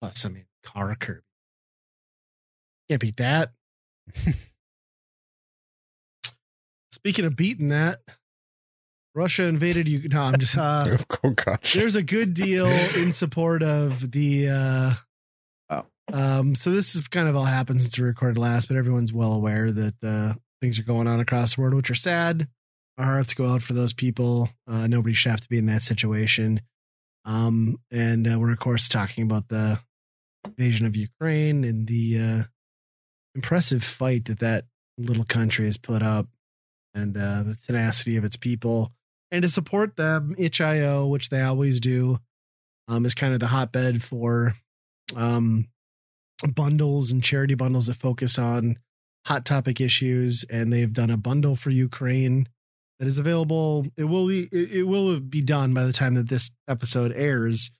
Plus, 0.00 0.24
I 0.24 0.28
mean, 0.28 0.44
car 0.62 0.94
Kirby. 0.94 1.22
Can't 2.90 3.00
beat 3.00 3.16
that. 3.16 3.52
Speaking 6.92 7.24
of 7.24 7.36
beating 7.36 7.70
that, 7.70 8.00
Russia 9.14 9.44
invaded 9.44 9.88
you. 9.88 10.06
No, 10.08 10.22
I'm 10.22 10.38
just. 10.38 10.58
Uh, 10.58 10.84
oh 11.24 11.30
gosh. 11.30 11.72
there's 11.72 11.94
a 11.94 12.02
good 12.02 12.34
deal 12.34 12.66
in 12.66 13.14
support 13.14 13.62
of 13.62 14.10
the. 14.10 14.48
uh 14.48 14.92
Oh. 15.70 15.86
Um. 16.12 16.54
So 16.54 16.70
this 16.70 16.94
is 16.94 17.08
kind 17.08 17.28
of 17.28 17.36
all 17.36 17.46
happened 17.46 17.80
since 17.80 17.98
we 17.98 18.04
recorded 18.04 18.36
last, 18.36 18.68
but 18.68 18.76
everyone's 18.76 19.14
well 19.14 19.32
aware 19.32 19.72
that 19.72 19.94
uh 20.02 20.34
things 20.60 20.78
are 20.78 20.82
going 20.84 21.06
on 21.06 21.18
across 21.20 21.54
the 21.54 21.62
world, 21.62 21.72
which 21.72 21.90
are 21.90 21.94
sad. 21.94 22.48
Our 22.96 23.04
hearts 23.04 23.34
go 23.34 23.48
out 23.48 23.62
for 23.62 23.72
those 23.72 23.92
people. 23.92 24.50
Uh, 24.68 24.86
nobody 24.86 25.14
should 25.14 25.30
have 25.30 25.40
to 25.40 25.48
be 25.48 25.58
in 25.58 25.66
that 25.66 25.82
situation. 25.82 26.60
Um, 27.24 27.78
and 27.90 28.26
uh, 28.26 28.38
we're 28.38 28.52
of 28.52 28.58
course 28.58 28.88
talking 28.88 29.24
about 29.24 29.48
the 29.48 29.80
invasion 30.44 30.86
of 30.86 30.96
Ukraine 30.96 31.64
and 31.64 31.86
the 31.86 32.18
uh, 32.18 32.42
impressive 33.34 33.82
fight 33.82 34.26
that 34.26 34.40
that 34.40 34.66
little 34.98 35.24
country 35.24 35.64
has 35.66 35.76
put 35.76 36.02
up, 36.02 36.28
and 36.94 37.16
uh, 37.16 37.42
the 37.42 37.56
tenacity 37.66 38.16
of 38.16 38.24
its 38.24 38.36
people, 38.36 38.92
and 39.30 39.42
to 39.42 39.48
support 39.48 39.96
them, 39.96 40.34
itch.io, 40.38 41.06
which 41.06 41.30
they 41.30 41.40
always 41.40 41.80
do, 41.80 42.20
um, 42.86 43.04
is 43.04 43.14
kind 43.14 43.34
of 43.34 43.40
the 43.40 43.48
hotbed 43.48 44.02
for 44.02 44.54
um, 45.16 45.66
bundles 46.54 47.10
and 47.10 47.24
charity 47.24 47.54
bundles 47.54 47.86
that 47.86 47.94
focus 47.94 48.38
on 48.38 48.76
hot 49.26 49.44
topic 49.44 49.80
issues, 49.80 50.44
and 50.44 50.72
they've 50.72 50.92
done 50.92 51.10
a 51.10 51.16
bundle 51.16 51.56
for 51.56 51.70
Ukraine 51.70 52.46
that 52.98 53.08
is 53.08 53.18
available. 53.18 53.86
It 53.96 54.04
will 54.04 54.28
be 54.28 54.48
it, 54.52 54.86
will 54.86 55.20
be 55.20 55.42
done 55.42 55.74
by 55.74 55.84
the 55.84 55.92
time 55.92 56.14
that 56.14 56.28
this 56.28 56.50
episode 56.68 57.12
airs, 57.12 57.70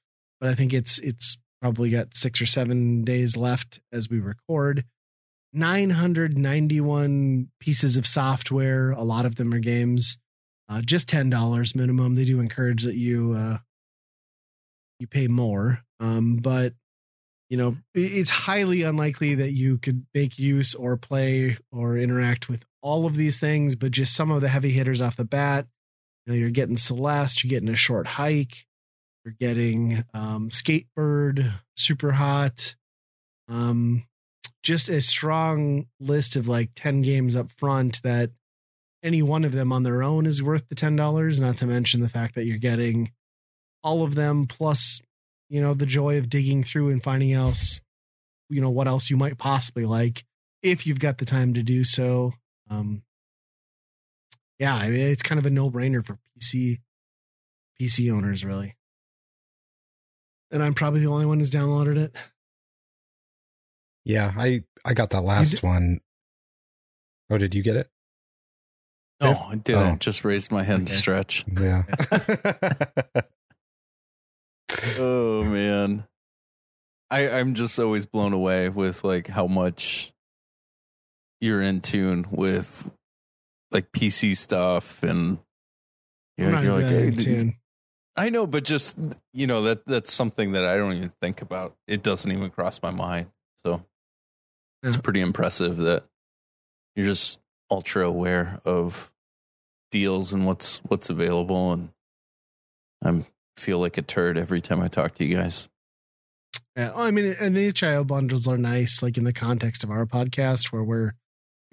but 0.41 0.51
I 0.51 0.55
think 0.55 0.73
it's 0.73 0.99
it's 0.99 1.39
probably 1.61 1.91
got 1.91 2.17
six 2.17 2.41
or 2.41 2.47
seven 2.47 3.03
days 3.03 3.37
left 3.37 3.81
as 3.93 4.11
we 4.11 4.19
record. 4.19 4.85
991 5.53 7.49
pieces 7.61 7.97
of 7.97 8.07
software. 8.07 8.91
A 8.91 9.03
lot 9.03 9.25
of 9.25 9.37
them 9.37 9.55
are 9.55 9.61
games. 9.61 10.19
Uh, 10.69 10.81
just 10.81 11.09
ten 11.09 11.31
dollars 11.31 11.77
minimum. 11.77 12.15
They 12.15 12.25
do 12.25 12.41
encourage 12.41 12.83
that 12.85 12.97
you 12.97 13.35
uh, 13.35 13.59
you 14.99 15.07
pay 15.07 15.29
more, 15.29 15.81
um, 16.01 16.37
but 16.37 16.73
you 17.51 17.57
know 17.57 17.77
it's 17.95 18.31
highly 18.31 18.83
unlikely 18.83 19.37
that 19.37 19.53
you 19.53 19.79
could 19.79 20.07
make 20.15 20.39
use 20.39 20.75
or 20.75 20.97
play 20.97 21.59
or 21.71 21.99
interact 21.99 22.49
with 22.49 22.65
all 22.85 23.07
of 23.07 23.17
these 23.17 23.41
things. 23.41 23.75
But 23.75 23.91
just 23.91 24.15
some 24.15 24.31
of 24.31 24.43
the 24.43 24.49
heavy 24.49 24.71
hitters 24.71 25.03
off 25.03 25.17
the 25.17 25.25
bat. 25.25 25.67
You 26.25 26.33
know, 26.33 26.39
you're 26.39 26.51
getting 26.51 26.77
Celeste. 26.77 27.43
You're 27.43 27.51
getting 27.51 27.69
a 27.69 27.77
short 27.77 28.07
hike. 28.07 28.67
You're 29.25 29.35
getting 29.41 30.05
um, 30.13 30.51
Skatebird, 30.51 31.51
Super 31.77 32.13
Hot. 32.13 32.77
Um, 33.49 34.05
just 34.63 34.89
a 34.89 35.01
strong 35.01 35.87
list 35.99 36.37
of 36.37 36.47
like 36.47 36.71
10 36.77 37.03
games 37.03 37.35
up 37.35 37.51
front 37.51 38.03
that 38.03 38.31
any 39.03 39.23
one 39.23 39.45
of 39.45 39.53
them 39.53 39.73
on 39.73 39.83
their 39.83 40.03
own 40.03 40.25
is 40.27 40.43
worth 40.43 40.69
the 40.69 40.75
$10 40.75 41.41
not 41.41 41.57
to 41.59 41.67
mention 41.67 42.01
the 42.01 42.09
fact 42.09 42.35
that 42.35 42.47
you're 42.47 42.57
getting 42.57 43.13
all 43.83 44.03
of 44.03 44.15
them 44.15 44.47
plus 44.47 45.03
you 45.51 45.61
know 45.61 45.75
the 45.75 45.87
joy 45.87 46.17
of 46.17 46.31
digging 46.31 46.65
through 46.65 46.89
and 46.89 47.03
finding 47.03 47.33
else 47.33 47.81
you 48.49 48.61
know 48.61 48.71
what 48.71 48.89
else 48.89 49.11
you 49.11 49.17
might 49.17 49.37
possibly 49.37 49.85
like 49.85 50.25
if 50.63 50.87
you've 50.87 50.99
got 50.99 51.19
the 51.19 51.27
time 51.27 51.53
to 51.53 51.63
do 51.63 51.85
so 51.85 52.33
um 52.71 53.03
yeah 54.59 54.75
I 54.75 54.89
mean, 54.89 55.01
it's 55.09 55.23
kind 55.23 55.39
of 55.39 55.47
a 55.47 55.51
no-brainer 55.51 56.05
for 56.05 56.19
pc 56.41 56.79
pc 57.81 58.13
owners 58.13 58.45
really 58.45 58.77
and 60.51 60.63
i'm 60.63 60.75
probably 60.75 61.01
the 61.01 61.07
only 61.11 61.27
one 61.27 61.39
who's 61.39 61.51
downloaded 61.51 61.97
it 61.97 62.15
Yeah, 64.05 64.33
I 64.37 64.65
I 64.85 64.93
got 64.95 65.11
that 65.11 65.23
last 65.23 65.51
did- 65.53 65.63
one. 65.63 66.01
Oh, 67.31 67.39
did 67.39 67.55
you 67.55 67.63
get 67.63 67.77
it? 67.77 67.89
No, 69.21 69.31
If- 69.31 69.39
I 69.41 69.55
didn't. 69.57 69.83
oh. 69.95 69.97
Just 69.99 70.25
raised 70.27 70.53
my 70.53 70.63
hand 70.63 70.89
to 70.89 70.93
stretch. 70.95 71.43
Yeah. 71.51 71.85
Oh 74.99 75.45
man. 75.45 76.05
I 77.11 77.31
I'm 77.31 77.55
just 77.55 77.79
always 77.79 78.07
blown 78.07 78.33
away 78.33 78.69
with 78.69 79.05
like 79.05 79.27
how 79.29 79.47
much 79.47 80.13
you're 81.45 81.63
in 81.63 81.81
tune 81.81 82.27
with 82.31 82.91
like 83.71 83.93
PC 83.93 84.37
stuff 84.37 85.03
and 85.03 85.39
I'm 86.39 86.45
you're, 86.45 86.53
not 86.53 86.65
you're 86.65 86.73
like 86.73 86.87
"Hey, 86.87 87.11
dude. 87.11 87.55
I 88.17 88.31
know, 88.31 88.47
but 88.47 88.65
just 88.65 88.97
you 89.33 89.47
know 89.47 89.63
that 89.63 89.85
that's 89.85 90.13
something 90.13 90.53
that 90.53 90.65
I 90.65 90.77
don't 90.77 90.95
even 90.95 91.13
think 91.21 91.43
about. 91.43 91.77
It 91.87 92.03
doesn't 92.03 92.31
even 92.31 92.51
cross 92.51 92.81
my 92.83 92.91
mind. 92.91 93.29
So 93.65 93.85
it's 94.83 94.97
pretty 94.97 95.21
impressive 95.21 95.77
that 95.79 96.05
you're 96.97 97.07
just 97.07 97.41
ultra 97.71 98.07
aware 98.07 98.61
of 98.65 99.13
deals 99.91 100.33
and 100.33 100.47
what's 100.47 100.79
what's 100.79 101.11
available 101.11 101.73
and 101.73 101.91
I'm 103.05 103.27
feel 103.57 103.79
like 103.79 103.99
a 103.99 104.03
turd 104.03 104.37
every 104.39 104.61
time 104.61 104.81
I 104.81 104.89
talk 104.89 105.15
to 105.15 105.25
you 105.25 105.37
guys. 105.37 105.69
Yeah, 106.77 106.91
well, 106.93 107.03
I 107.03 107.11
mean, 107.11 107.35
and 107.39 107.57
the 107.57 107.67
itch.io 107.67 108.05
bundles 108.05 108.49
are 108.49 108.59
nice, 108.59 109.03
like 109.03 109.17
in 109.17 109.25
the 109.25 109.33
context 109.33 109.85
of 109.85 109.91
our 109.91 110.07
podcast, 110.07 110.73
where 110.73 110.83
we're 110.83 111.13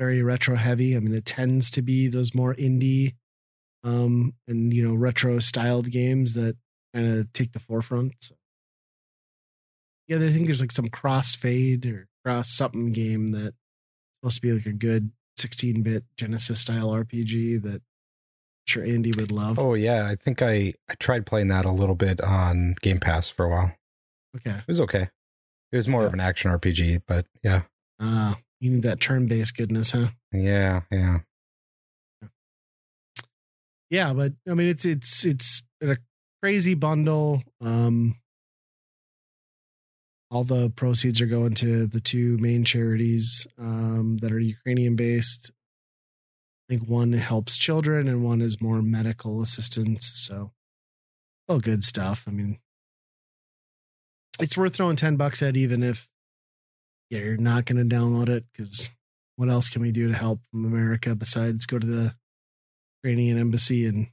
very 0.02 0.24
retro 0.24 0.56
heavy. 0.56 0.98
I 0.98 1.00
mean, 1.00 1.14
it 1.14 1.28
tends 1.28 1.70
to 1.72 1.84
be 1.84 2.08
those 2.08 2.34
more 2.34 2.56
indie, 2.56 3.14
um, 3.84 4.34
and 4.48 4.74
you 4.74 4.88
know, 4.88 4.96
retro 4.96 5.38
styled 5.38 5.92
games 5.92 6.34
that 6.34 6.58
kind 6.92 7.20
of 7.20 7.32
take 7.34 7.52
the 7.52 7.60
forefront. 7.60 8.16
So. 8.20 8.34
Yeah, 10.08 10.18
I 10.18 10.30
think 10.30 10.48
there's 10.48 10.60
like 10.60 10.72
some 10.72 10.90
crossfade 10.90 11.86
or 11.86 12.08
cross 12.26 12.50
something 12.50 12.92
game 12.92 13.32
that's 13.32 13.56
supposed 14.20 14.38
to 14.38 14.42
be 14.42 14.52
like 14.52 14.66
a 14.66 14.74
good 14.74 15.12
16 15.38 15.84
bit 15.84 16.04
Genesis 16.18 16.62
style 16.62 16.90
RPG 16.90 17.62
that 17.62 17.76
I'm 17.76 18.68
sure 18.68 18.84
Andy 18.84 19.12
would 19.18 19.32
love. 19.32 19.60
oh 19.60 19.76
yeah, 19.76 20.08
I 20.08 20.16
think 20.16 20.42
I 20.42 20.74
I 20.90 20.96
tried 21.00 21.28
playing 21.28 21.50
that 21.50 21.66
a 21.66 21.72
little 21.72 21.96
bit 21.96 22.22
on 22.22 22.74
Game 22.82 23.00
Pass 23.00 23.30
for 23.30 23.46
a 23.46 23.50
while. 23.50 23.76
Okay, 24.36 24.58
It 24.58 24.68
was 24.68 24.82
okay. 24.82 25.10
It 25.72 25.76
was 25.76 25.88
more 25.88 26.08
of 26.08 26.14
an 26.14 26.20
action 26.20 26.50
RPG, 26.50 27.04
but 27.06 27.28
yeah, 27.44 27.62
uh, 28.00 28.34
you 28.62 28.70
need 28.70 28.84
that 28.84 29.02
turn 29.02 29.28
based 29.28 29.58
goodness, 29.58 29.92
huh? 29.92 30.08
yeah, 30.32 30.82
yeah. 30.92 31.20
yeah 33.90 34.14
but 34.14 34.32
i 34.50 34.54
mean 34.54 34.68
it's 34.68 34.86
it's 34.86 35.26
it's 35.26 35.62
a 35.82 35.98
crazy 36.42 36.74
bundle 36.74 37.44
um 37.60 38.16
all 40.32 40.46
the 40.46 40.70
proceeds 40.70 41.20
are 41.20 41.28
going 41.28 41.54
to 41.54 41.86
the 41.86 42.00
two 42.00 42.38
main 42.38 42.64
charities 42.64 43.46
um 43.60 44.18
that 44.22 44.32
are 44.32 44.40
ukrainian 44.40 44.96
based 44.96 45.52
i 46.70 46.74
think 46.74 46.88
one 46.88 47.12
helps 47.14 47.58
children 47.58 48.08
and 48.08 48.24
one 48.24 48.42
is 48.42 48.62
more 48.62 48.82
medical 48.82 49.42
assistance 49.42 50.12
so 50.16 50.52
all 51.50 51.60
good 51.60 51.84
stuff 51.84 52.24
i 52.28 52.32
mean 52.32 52.58
it's 54.40 54.58
worth 54.58 54.76
throwing 54.76 54.96
10 54.96 55.18
bucks 55.18 55.44
at 55.44 55.58
even 55.58 55.84
if 55.84 56.08
you're 57.20 57.38
not 57.38 57.66
going 57.66 57.88
to 57.88 57.96
download 57.96 58.30
it 58.30 58.46
because 58.52 58.92
what 59.36 59.50
else 59.50 59.70
can 59.70 59.82
we 59.82 59.92
do 59.92 60.08
to 60.08 60.14
help 60.14 60.40
from 60.52 60.66
america 60.66 61.16
besides 61.16 61.66
go 61.66 61.78
to 61.80 61.86
the 61.88 62.16
Ukrainian 63.04 63.38
embassy 63.40 63.86
and 63.88 64.08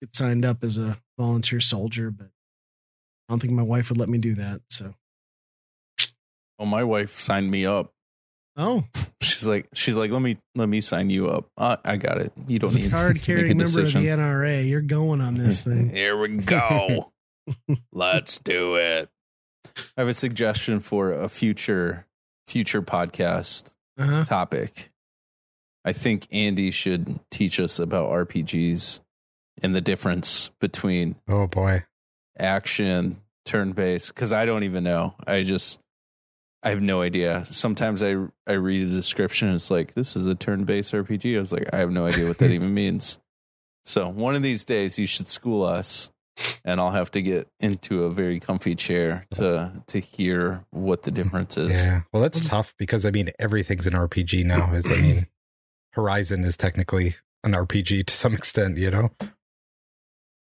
get 0.00 0.14
signed 0.16 0.44
up 0.44 0.64
as 0.64 0.78
a 0.78 0.98
volunteer 1.18 1.60
soldier, 1.60 2.10
but 2.10 2.26
I 2.26 3.32
don't 3.32 3.38
think 3.38 3.52
my 3.52 3.62
wife 3.62 3.88
would 3.88 3.98
let 3.98 4.08
me 4.08 4.18
do 4.18 4.34
that. 4.34 4.62
So, 4.68 4.94
Oh, 6.58 6.66
my 6.66 6.82
wife 6.82 7.20
signed 7.20 7.50
me 7.50 7.64
up. 7.66 7.92
oh, 8.56 8.84
She's 9.22 9.46
like, 9.46 9.68
she's 9.72 9.96
like, 9.96 10.10
let 10.10 10.20
me 10.22 10.38
let 10.56 10.68
me 10.68 10.80
sign 10.80 11.08
you 11.08 11.28
up. 11.28 11.48
Uh, 11.56 11.76
I 11.84 11.96
got 11.98 12.18
it. 12.20 12.32
You 12.48 12.58
don't 12.58 12.68
as 12.70 12.76
need 12.76 12.86
a 12.88 12.90
card 12.90 13.22
carrying 13.22 13.56
member 13.56 13.80
of 13.80 13.92
the. 13.92 14.06
NRA, 14.06 14.68
you're 14.68 14.80
going 14.82 15.20
on 15.20 15.34
this 15.34 15.60
thing. 15.60 15.88
Here 15.94 16.18
we 16.18 16.36
go. 16.38 17.12
Let's 17.92 18.38
do 18.40 18.74
it. 18.74 19.08
I 19.96 20.00
have 20.00 20.08
a 20.08 20.14
suggestion 20.14 20.80
for 20.80 21.12
a 21.12 21.28
future 21.28 22.06
future 22.50 22.82
podcast 22.82 23.74
Uh 23.98 24.04
huh. 24.06 24.24
topic. 24.24 24.90
I 25.84 25.92
think 25.92 26.26
Andy 26.30 26.70
should 26.70 27.20
teach 27.30 27.58
us 27.60 27.78
about 27.78 28.10
RPGs 28.10 29.00
and 29.62 29.74
the 29.74 29.80
difference 29.80 30.50
between 30.60 31.16
Oh 31.28 31.46
boy. 31.46 31.84
action, 32.38 33.20
turn 33.44 33.72
based, 33.72 34.14
because 34.14 34.32
I 34.32 34.44
don't 34.44 34.64
even 34.64 34.84
know. 34.84 35.14
I 35.26 35.42
just 35.42 35.78
I 36.62 36.70
have 36.70 36.82
no 36.82 37.00
idea. 37.02 37.44
Sometimes 37.46 38.02
I 38.02 38.16
I 38.46 38.52
read 38.54 38.86
a 38.86 38.90
description 38.90 39.48
and 39.48 39.54
it's 39.54 39.70
like 39.70 39.94
this 39.94 40.16
is 40.16 40.26
a 40.26 40.34
turn 40.34 40.64
based 40.64 40.92
RPG. 40.92 41.36
I 41.36 41.40
was 41.40 41.52
like 41.52 41.72
I 41.72 41.78
have 41.78 41.90
no 41.92 42.04
idea 42.06 42.26
what 42.26 42.38
that 42.38 42.50
even 42.58 42.74
means. 42.74 43.18
So 43.84 44.08
one 44.10 44.34
of 44.34 44.42
these 44.42 44.64
days 44.66 44.98
you 44.98 45.06
should 45.06 45.26
school 45.28 45.64
us, 45.64 46.10
and 46.64 46.80
I'll 46.80 46.90
have 46.92 47.10
to 47.12 47.22
get 47.22 47.48
into 47.60 48.04
a 48.04 48.10
very 48.10 48.40
comfy 48.40 48.74
chair 48.74 49.26
to 49.34 49.82
to 49.88 49.98
hear 50.00 50.64
what 50.70 51.02
the 51.02 51.10
difference 51.10 51.56
is. 51.56 51.86
Yeah. 51.86 52.02
Well, 52.12 52.22
that's 52.22 52.46
tough 52.48 52.74
because 52.78 53.04
I 53.06 53.10
mean 53.10 53.30
everything's 53.38 53.86
an 53.86 53.92
RPG 53.94 54.44
now. 54.44 54.72
Is 54.72 54.90
I 54.90 54.96
mean, 54.96 55.26
Horizon 55.92 56.44
is 56.44 56.56
technically 56.56 57.14
an 57.44 57.52
RPG 57.52 58.06
to 58.06 58.14
some 58.14 58.34
extent, 58.34 58.78
you 58.78 58.90
know. 58.90 59.10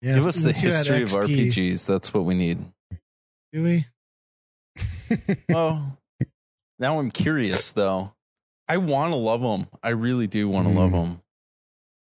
Yeah, 0.02 0.16
Give 0.16 0.26
us 0.26 0.42
the 0.42 0.48
we 0.48 0.54
do 0.54 0.60
that 0.70 0.76
history 0.86 1.02
of 1.02 1.10
RPGs. 1.10 1.86
That's 1.86 2.12
what 2.12 2.24
we 2.24 2.34
need. 2.34 2.58
Do 3.52 3.62
we? 3.62 3.86
Oh, 5.52 5.92
now 6.78 6.98
I'm 6.98 7.10
curious 7.10 7.72
though. 7.72 8.14
I 8.68 8.78
want 8.78 9.12
to 9.12 9.16
love 9.16 9.42
them. 9.42 9.66
I 9.82 9.90
really 9.90 10.26
do 10.26 10.48
want 10.48 10.66
to 10.68 10.72
love 10.74 10.90
Mm. 10.92 11.04
them, 11.04 11.22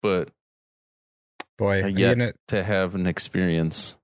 but 0.02 0.30
Boy, 1.58 1.84
I 1.84 1.86
you 1.88 1.96
get- 1.96 2.18
know, 2.18 2.32
to 2.48 2.64
have 2.64 2.94
an 2.94 3.06
experience. 3.06 3.98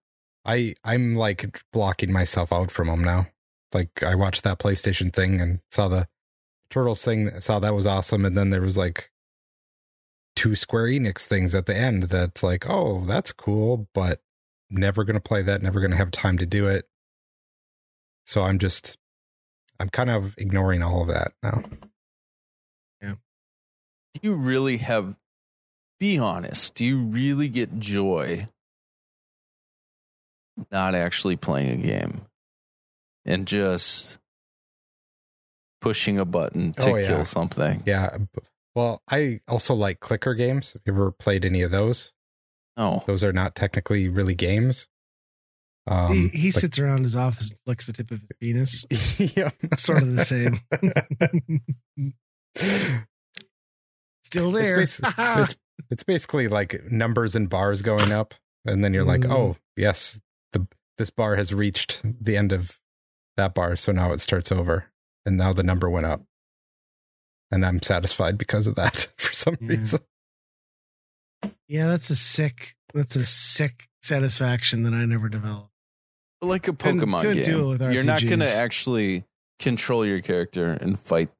I 0.44 0.74
I'm 0.84 1.14
like 1.16 1.60
blocking 1.72 2.12
myself 2.12 2.52
out 2.52 2.70
from 2.70 2.88
them 2.88 3.02
now. 3.04 3.28
Like 3.74 4.02
I 4.02 4.14
watched 4.14 4.44
that 4.44 4.58
PlayStation 4.58 5.12
thing 5.12 5.40
and 5.40 5.60
saw 5.70 5.88
the 5.88 6.08
Turtles 6.70 7.04
thing, 7.04 7.40
saw 7.40 7.58
that 7.60 7.74
was 7.74 7.86
awesome, 7.86 8.24
and 8.24 8.36
then 8.36 8.50
there 8.50 8.60
was 8.62 8.78
like 8.78 9.10
two 10.36 10.54
Square 10.54 10.86
Enix 10.88 11.26
things 11.26 11.54
at 11.54 11.66
the 11.66 11.76
end 11.76 12.04
that's 12.04 12.42
like, 12.42 12.68
oh, 12.68 13.04
that's 13.04 13.32
cool, 13.32 13.88
but 13.92 14.20
never 14.70 15.04
gonna 15.04 15.20
play 15.20 15.42
that, 15.42 15.62
never 15.62 15.80
gonna 15.80 15.96
have 15.96 16.10
time 16.10 16.38
to 16.38 16.46
do 16.46 16.66
it. 16.66 16.86
So 18.26 18.42
I'm 18.42 18.58
just 18.58 18.96
I'm 19.80 19.88
kind 19.88 20.10
of 20.10 20.34
ignoring 20.38 20.82
all 20.82 21.02
of 21.02 21.08
that 21.08 21.32
now. 21.42 21.62
Yeah. 23.02 23.14
Do 24.14 24.20
you 24.22 24.34
really 24.34 24.78
have? 24.78 25.16
Be 26.00 26.18
honest. 26.18 26.74
Do 26.74 26.84
you 26.84 26.98
really 26.98 27.48
get 27.48 27.78
joy 27.78 28.46
not 30.70 30.94
actually 30.94 31.36
playing 31.36 31.80
a 31.80 31.86
game 31.86 32.22
and 33.24 33.46
just 33.46 34.18
pushing 35.80 36.18
a 36.18 36.24
button 36.24 36.72
to 36.74 36.90
Oh, 36.92 36.96
yeah. 36.96 37.06
kill 37.06 37.24
something? 37.24 37.82
Yeah. 37.86 38.16
Well, 38.74 39.02
I 39.10 39.40
also 39.48 39.74
like 39.74 39.98
clicker 40.00 40.34
games. 40.34 40.72
Have 40.74 40.82
you 40.86 40.92
ever 40.92 41.10
played 41.10 41.44
any 41.44 41.62
of 41.62 41.70
those? 41.72 42.12
No. 42.76 43.02
Those 43.06 43.24
are 43.24 43.32
not 43.32 43.56
technically 43.56 44.08
really 44.08 44.34
games. 44.36 44.88
Um, 45.88 46.12
he 46.12 46.28
he 46.28 46.50
but- 46.52 46.60
sits 46.60 46.78
around 46.78 47.02
his 47.02 47.16
office 47.16 47.50
and 47.50 47.58
flicks 47.64 47.86
the 47.86 47.92
tip 47.92 48.10
of 48.12 48.20
his 48.20 48.28
penis. 48.40 48.84
yeah. 49.36 49.50
Sort 49.76 50.02
of 50.02 50.14
the 50.14 50.24
same. 50.24 50.60
Still 54.22 54.54
It's 54.56 54.68
there. 54.68 54.78
basi- 55.12 55.42
it's, 55.44 55.56
it's 55.90 56.02
basically 56.04 56.48
like 56.48 56.90
numbers 56.90 57.34
and 57.36 57.48
bars 57.48 57.82
going 57.82 58.12
up, 58.12 58.34
and 58.64 58.82
then 58.84 58.92
you're 58.94 59.04
like, 59.04 59.22
Mm. 59.22 59.32
oh 59.32 59.56
yes, 59.76 60.20
the 60.52 60.66
this 60.98 61.10
bar 61.10 61.36
has 61.36 61.52
reached 61.54 62.00
the 62.04 62.36
end 62.36 62.52
of 62.52 62.78
that 63.36 63.54
bar, 63.54 63.76
so 63.76 63.92
now 63.92 64.12
it 64.12 64.18
starts 64.20 64.50
over, 64.50 64.86
and 65.24 65.36
now 65.36 65.52
the 65.52 65.62
number 65.62 65.88
went 65.88 66.06
up, 66.06 66.22
and 67.50 67.64
I'm 67.64 67.80
satisfied 67.82 68.36
because 68.38 68.66
of 68.66 68.74
that 68.76 69.08
for 69.16 69.32
some 69.32 69.56
Yeah. 69.60 69.68
reason. 69.68 70.00
yeah, 71.68 71.86
that's 71.88 72.10
a 72.10 72.16
sick. 72.16 72.74
That's 72.94 73.16
a 73.16 73.24
sick 73.24 73.88
satisfaction 74.02 74.82
that 74.84 74.94
I 74.94 75.04
never 75.04 75.28
developed. 75.28 75.70
Like 76.40 76.68
a 76.68 76.72
Couldn't- 76.72 77.00
Pokemon 77.00 77.22
couldn't 77.22 77.42
game. 77.42 77.44
do 77.54 77.66
it 77.66 77.68
with 77.78 77.92
You're 77.92 78.04
not 78.04 78.22
going 78.24 78.38
to 78.40 78.48
actually 78.48 79.24
control 79.58 80.06
your 80.06 80.20
character 80.22 80.66
and 80.66 80.98
fight. 81.00 81.30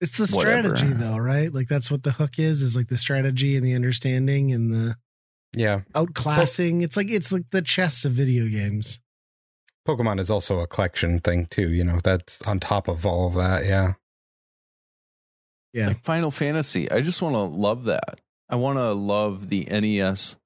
It's 0.00 0.16
the 0.16 0.34
Whatever. 0.34 0.76
strategy, 0.76 0.94
though, 0.94 1.16
right? 1.18 1.52
Like 1.52 1.68
that's 1.68 1.90
what 1.90 2.02
the 2.04 2.12
hook 2.12 2.38
is. 2.38 2.62
Is 2.62 2.74
like 2.76 2.88
the 2.88 2.96
strategy 2.96 3.56
and 3.56 3.64
the 3.66 3.74
understanding 3.74 4.50
and 4.52 4.72
the 4.72 4.96
Yeah, 5.54 5.80
outclassing. 5.94 6.82
it's 6.82 6.96
like 6.96 7.10
it's 7.10 7.30
like 7.30 7.50
the 7.50 7.60
chess 7.62 8.04
of 8.04 8.12
video 8.12 8.48
games. 8.48 9.00
Pokemon 9.86 10.18
is 10.20 10.30
also 10.30 10.60
a 10.60 10.66
collection 10.66 11.18
thing 11.20 11.46
too. 11.46 11.68
You 11.70 11.84
know, 11.84 11.98
that's 12.02 12.40
on 12.46 12.60
top 12.60 12.88
of 12.88 13.04
all 13.04 13.26
of 13.26 13.34
that. 13.34 13.64
Yeah, 13.66 13.94
Yeah. 15.72 15.88
Like 15.88 16.04
Final 16.04 16.30
Fantasy. 16.30 16.90
I 16.90 17.00
just 17.00 17.22
want 17.22 17.34
to 17.34 17.40
love 17.40 17.84
that. 17.84 18.20
I 18.48 18.56
want 18.56 18.78
to 18.78 18.92
love 18.92 19.48
the 19.50 19.66
NES 19.70 20.36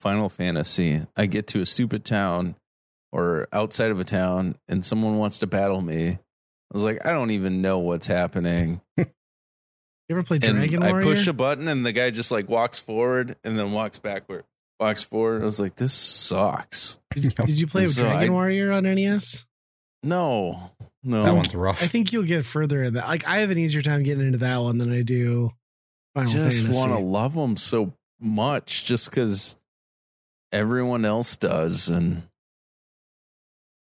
Final 0.00 0.28
Fantasy. 0.28 1.02
I 1.16 1.26
get 1.26 1.46
to 1.48 1.60
a 1.60 1.66
stupid 1.66 2.04
town 2.04 2.56
or 3.12 3.48
outside 3.52 3.90
of 3.90 4.00
a 4.00 4.04
town 4.04 4.54
and 4.68 4.84
someone 4.84 5.18
wants 5.18 5.38
to 5.38 5.46
battle 5.46 5.80
me. 5.82 6.18
I 6.72 6.76
was 6.76 6.84
like, 6.84 7.04
I 7.04 7.10
don't 7.10 7.30
even 7.32 7.62
know 7.62 7.78
what's 7.80 8.06
happening. 8.06 8.80
You 10.08 10.16
ever 10.16 10.24
played 10.24 10.42
And 10.42 10.56
Dragon 10.58 10.82
I 10.82 11.00
push 11.02 11.28
a 11.28 11.32
button 11.32 11.68
and 11.68 11.86
the 11.86 11.92
guy 11.92 12.10
just 12.10 12.32
like 12.32 12.48
walks 12.48 12.80
forward 12.80 13.36
and 13.44 13.56
then 13.56 13.70
walks 13.70 14.00
backward. 14.00 14.42
Walks 14.80 15.04
forward. 15.04 15.40
I 15.42 15.44
was 15.44 15.60
like, 15.60 15.76
this 15.76 15.92
sucks. 15.94 16.98
Did, 17.14 17.32
did 17.36 17.60
you 17.60 17.68
play 17.68 17.82
And 17.84 17.90
so 17.92 18.02
Dragon 18.02 18.30
I- 18.30 18.32
Warrior 18.32 18.72
on 18.72 18.82
NES? 18.82 19.46
No. 20.02 20.72
No. 21.04 21.22
that 21.22 21.32
one's 21.32 21.54
rough. 21.54 21.80
I 21.80 21.86
think 21.86 22.12
you'll 22.12 22.24
get 22.24 22.44
further 22.44 22.82
in 22.82 22.94
that. 22.94 23.06
Like 23.06 23.24
I 23.28 23.36
have 23.38 23.52
an 23.52 23.58
easier 23.58 23.82
time 23.82 24.02
getting 24.02 24.26
into 24.26 24.38
that 24.38 24.58
one 24.58 24.78
than 24.78 24.92
I 24.92 25.02
do 25.02 25.52
Final 26.16 26.32
just 26.32 26.66
want 26.66 26.90
to 26.90 26.98
love 26.98 27.34
them 27.34 27.56
so 27.56 27.92
much 28.20 28.86
just 28.86 29.10
because 29.10 29.56
everyone 30.50 31.04
else 31.04 31.36
does. 31.36 31.88
And 31.88 32.24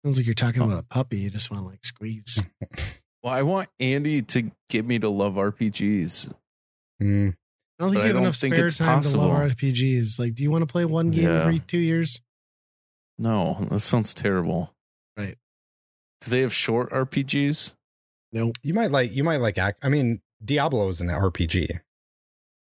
Sounds 0.05 0.19
like 0.19 0.27
you're 0.27 0.35
talking 0.35 0.61
Oh. 0.63 0.67
about 0.67 0.79
a 0.79 0.83
puppy. 0.83 1.19
You 1.21 1.31
just 1.31 1.51
want 1.51 1.63
to 1.65 1.69
like 1.69 1.85
squeeze. 1.85 2.45
well, 3.23 3.33
I 3.33 3.43
want 3.43 3.69
Andy 3.81 4.21
to 4.23 4.51
get 4.69 4.85
me 4.85 4.99
to 4.99 5.09
love 5.09 5.35
RPGs. 5.35 6.33
Mm, 7.03 7.31
I 7.33 7.83
don't 7.83 7.91
think 7.91 8.03
But 8.03 8.07
you 8.09 8.15
have 8.15 8.17
enough 8.17 8.37
think 8.37 8.55
spare 8.55 8.67
it's 8.67 8.79
time 8.79 9.01
to 9.01 9.17
love. 9.19 9.31
RPGs. 9.51 10.19
Like, 10.19 10.35
do 10.35 10.43
you 10.43 10.51
want 10.51 10.63
to 10.63 10.67
play 10.71 10.85
one 10.85 11.11
game 11.11 11.25
Yeah. 11.25 11.41
every 11.43 11.61
two 11.61 11.79
years? 11.79 12.21
No, 13.19 13.67
that 13.71 13.81
sounds 13.81 14.13
terrible. 14.13 14.75
Right. 15.17 15.39
Do 16.21 16.31
they 16.31 16.41
have 16.41 16.53
short 16.53 16.91
RPGs? 16.91 17.75
No. 18.33 18.53
you 18.63 18.75
might 18.75 18.91
like. 18.91 19.13
You 19.15 19.25
might 19.25 19.37
like. 19.41 19.57
Act. 19.59 19.85
I 19.85 19.89
mean, 19.89 20.21
Diablo 20.45 20.89
is 20.89 21.01
an 21.01 21.09
RPG. 21.09 21.81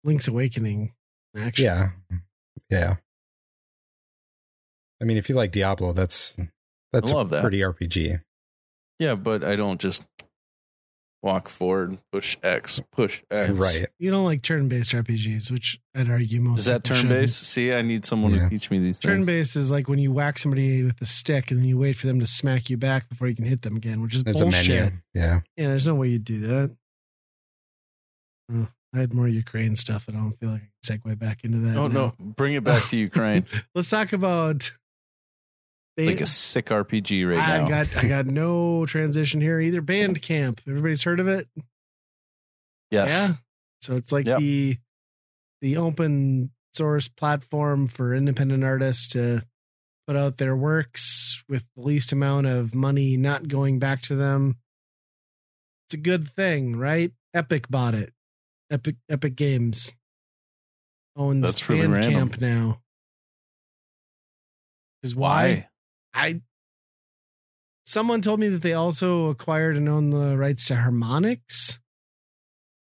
Link's 0.05 0.29
Awakening. 0.29 0.95
Actually, 1.37 1.65
Yeah, 1.65 1.91
yeah. 2.71 2.97
I 5.01 5.05
mean, 5.05 5.17
if 5.17 5.29
you 5.29 5.35
like 5.35 5.53
Diablo, 5.53 5.93
that's 5.93 6.37
that's 6.93 7.11
I 7.11 7.15
love 7.15 7.29
a 7.33 7.37
that. 7.37 7.43
pretty 7.43 7.61
RPG. 7.61 8.21
Yeah, 8.99 9.15
but 9.15 9.45
I 9.45 9.57
don't 9.57 9.81
just 9.81 10.07
walk 11.23 11.49
forward, 11.49 11.99
push 12.13 12.37
X, 12.45 12.81
push 12.93 13.23
X. 13.31 13.51
Right. 13.53 13.87
you 13.99 14.11
don't 14.11 14.25
like 14.25 14.41
turn-based 14.43 14.93
RPGs, 14.93 15.51
which 15.51 15.81
I'd 15.95 16.09
argue 16.09 16.41
most. 16.41 16.61
Is 16.61 16.67
that 16.67 16.85
turn 16.85 17.09
based? 17.09 17.43
See, 17.45 17.73
I 17.73 17.83
need 17.83 18.05
someone 18.05 18.33
Yeah. 18.35 18.45
to 18.45 18.49
teach 18.51 18.71
me 18.71 18.79
these 18.79 18.99
things. 18.99 19.13
Turn-based 19.27 19.57
is 19.57 19.71
like 19.71 19.89
when 19.89 19.99
you 19.99 20.13
whack 20.13 20.39
somebody 20.39 20.85
with 20.85 21.01
a 21.03 21.07
stick 21.07 21.51
and 21.51 21.59
then 21.61 21.67
you 21.67 21.77
wait 21.77 21.97
for 21.97 22.07
them 22.07 22.21
to 22.21 22.27
smack 22.27 22.71
you 22.71 22.77
back 22.77 23.09
before 23.09 23.27
you 23.29 23.35
can 23.35 23.45
hit 23.47 23.63
them 23.63 23.77
again, 23.77 24.01
which 24.01 24.15
is 24.15 24.23
There's 24.25 24.41
bullshit. 24.41 24.69
a 24.69 24.81
menu. 24.85 24.99
Yeah. 25.15 25.41
Yeah, 25.57 25.69
there's 25.69 25.87
no 25.87 25.97
way 25.97 26.09
you'd 26.09 26.25
do 26.25 26.39
that. 26.41 26.77
Uh, 28.53 28.67
I 28.95 29.01
had 29.01 29.13
more 29.13 29.29
Ukraine 29.29 29.77
stuff. 29.77 30.07
I 30.09 30.13
don't 30.13 30.33
feel 30.41 30.51
like 30.51 30.63
I 30.63 30.69
can 30.91 30.99
segue 31.01 31.19
back 31.19 31.45
into 31.45 31.59
that. 31.59 31.77
Oh 31.77 31.89
now. 31.89 32.15
no, 32.19 32.25
bring 32.37 32.55
it 32.55 32.65
back 32.65 32.85
to 32.89 32.97
Ukraine. 32.97 33.45
Let's 33.75 33.91
talk 33.91 34.13
about. 34.13 34.71
Like 36.07 36.21
a 36.21 36.27
sick 36.27 36.67
RPG 36.67 37.29
right 37.29 37.39
I 37.39 37.59
now. 37.59 37.69
got 37.69 37.97
I 37.97 38.09
got 38.09 38.27
no 38.33 38.87
transition 38.87 39.41
here 39.41 39.61
either. 39.61 39.83
Bandcamp. 39.83 40.61
Everybody's 40.69 41.03
heard 41.03 41.21
of 41.21 41.29
it? 41.29 41.49
yes. 42.91 43.11
Yeah. 43.11 43.37
So 43.83 43.97
it's 43.97 44.13
like 44.13 44.27
Yep. 44.27 44.39
the 44.41 44.79
the 45.61 45.77
open 45.77 46.51
source 46.75 47.09
platform 47.09 47.89
for 47.89 48.15
independent 48.15 48.63
artists 48.65 49.09
to 49.09 49.45
put 50.07 50.17
out 50.17 50.37
their 50.39 50.57
works 50.57 51.43
with 51.49 51.65
the 51.77 51.83
least 51.83 52.13
amount 52.13 52.47
of 52.47 52.75
money 52.75 53.17
not 53.17 53.49
going 53.49 53.79
back 53.79 54.01
to 54.03 54.15
them. 54.15 54.57
It's 55.87 55.95
a 55.95 55.99
good 55.99 56.29
thing, 56.29 56.77
right? 56.77 57.13
Epic 57.35 57.69
bought 57.69 57.95
it. 57.95 58.13
Epic 58.71 58.97
Epic 59.09 59.35
Games 59.37 59.97
owns 61.17 61.45
That's 61.45 61.69
really 61.69 61.87
Bandcamp 61.89 62.41
now. 62.41 62.81
Is 65.03 65.15
why? 65.15 65.49
Why? 65.55 65.69
I 66.19 66.41
someone 67.87 68.21
told 68.21 68.41
me 68.41 68.49
that 68.49 68.63
they 68.63 68.75
also 68.75 69.29
acquired 69.29 69.77
and 69.77 69.89
own 69.89 70.11
the 70.11 70.37
rights 70.37 70.67
to 70.67 70.75
Harmonix. 70.75 71.79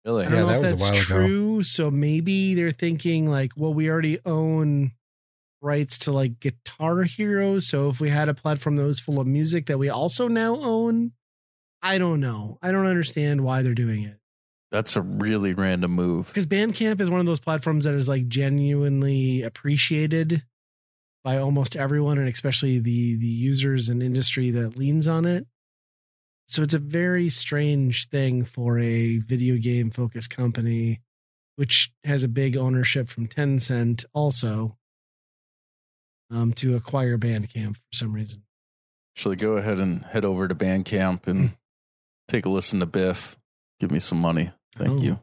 Really? 0.05 0.27
I 0.27 0.31
don't 0.31 0.35
Yeah, 0.35 0.41
know 0.41 0.47
that 0.49 0.57
if 0.57 0.63
was 0.63 0.73
a 0.73 0.77
that's 0.77 0.91
while 0.91 1.01
ago. 1.01 1.27
true. 1.27 1.63
So 1.63 1.91
maybe 1.91 2.55
they're 2.55 2.71
thinking 2.71 3.31
like, 3.31 3.53
well, 3.57 3.73
we 3.75 3.89
already 3.89 4.19
own 4.25 4.93
rights 5.61 5.99
to 5.99 6.13
like 6.13 6.41
Guitar 6.41 7.05
Hero. 7.05 7.59
So 7.59 7.89
if 7.89 8.01
we 8.01 8.11
had 8.11 8.29
a 8.29 8.35
platform 8.35 8.77
that 8.77 8.85
was 8.85 9.01
full 9.01 9.21
of 9.21 9.27
music 9.27 9.67
that 9.67 9.79
we 9.79 9.89
also 9.89 10.29
now 10.29 10.57
own, 10.57 11.13
I 11.83 11.99
don't 11.99 12.21
know. 12.21 12.59
I 12.63 12.73
don't 12.73 12.87
understand 12.87 13.43
why 13.43 13.63
they're 13.63 13.75
doing 13.75 14.03
it. 14.03 14.19
That's 14.71 14.97
a 14.97 15.03
really 15.03 15.53
random 15.53 15.93
move. 15.93 16.29
Because 16.29 16.47
Bandcamp 16.47 17.01
is 17.01 17.11
one 17.11 17.21
of 17.21 17.27
those 17.27 17.41
platforms 17.41 17.85
that 17.85 17.95
is 17.95 18.09
like 18.09 18.27
genuinely 18.27 19.43
appreciated 19.43 20.45
by 21.25 21.39
almost 21.39 21.77
everyone, 21.77 22.19
and 22.19 22.29
especially 22.29 22.79
the 22.79 23.17
the 23.17 23.27
users 23.27 23.89
and 23.89 24.03
industry 24.03 24.51
that 24.53 24.77
leans 24.77 25.07
on 25.09 25.25
it. 25.25 25.47
So 26.49 26.63
it's 26.63 26.75
a 26.75 26.79
very 26.79 27.29
strange 27.29 28.09
thing 28.09 28.45
for 28.45 28.79
a 28.79 29.19
video 29.19 29.57
game 29.57 29.91
focused 29.91 30.31
company, 30.31 31.01
which 31.57 31.93
has 32.05 32.23
a 32.25 32.29
big 32.29 32.57
ownership 32.57 33.09
from 33.09 33.29
Tencent 33.29 34.05
also, 34.13 34.77
um, 36.31 36.53
to 36.55 36.75
acquire 36.77 37.17
Bandcamp 37.17 37.77
for 37.77 37.93
some 37.93 38.13
reason. 38.13 38.43
Actually, 39.17 39.37
go 39.37 39.57
ahead 39.57 39.79
and 39.79 40.05
head 40.07 40.25
over 40.25 40.49
to 40.49 40.55
Bandcamp 40.55 41.27
and 41.27 41.57
take 42.29 42.45
a 42.45 42.49
listen 42.49 42.81
to 42.81 42.87
Biff. 42.87 43.39
Give 43.79 43.91
me 43.91 43.99
some 44.01 44.19
money. 44.21 44.51
Thank 44.77 44.91
Oh. 44.91 45.03
you. 45.03 45.21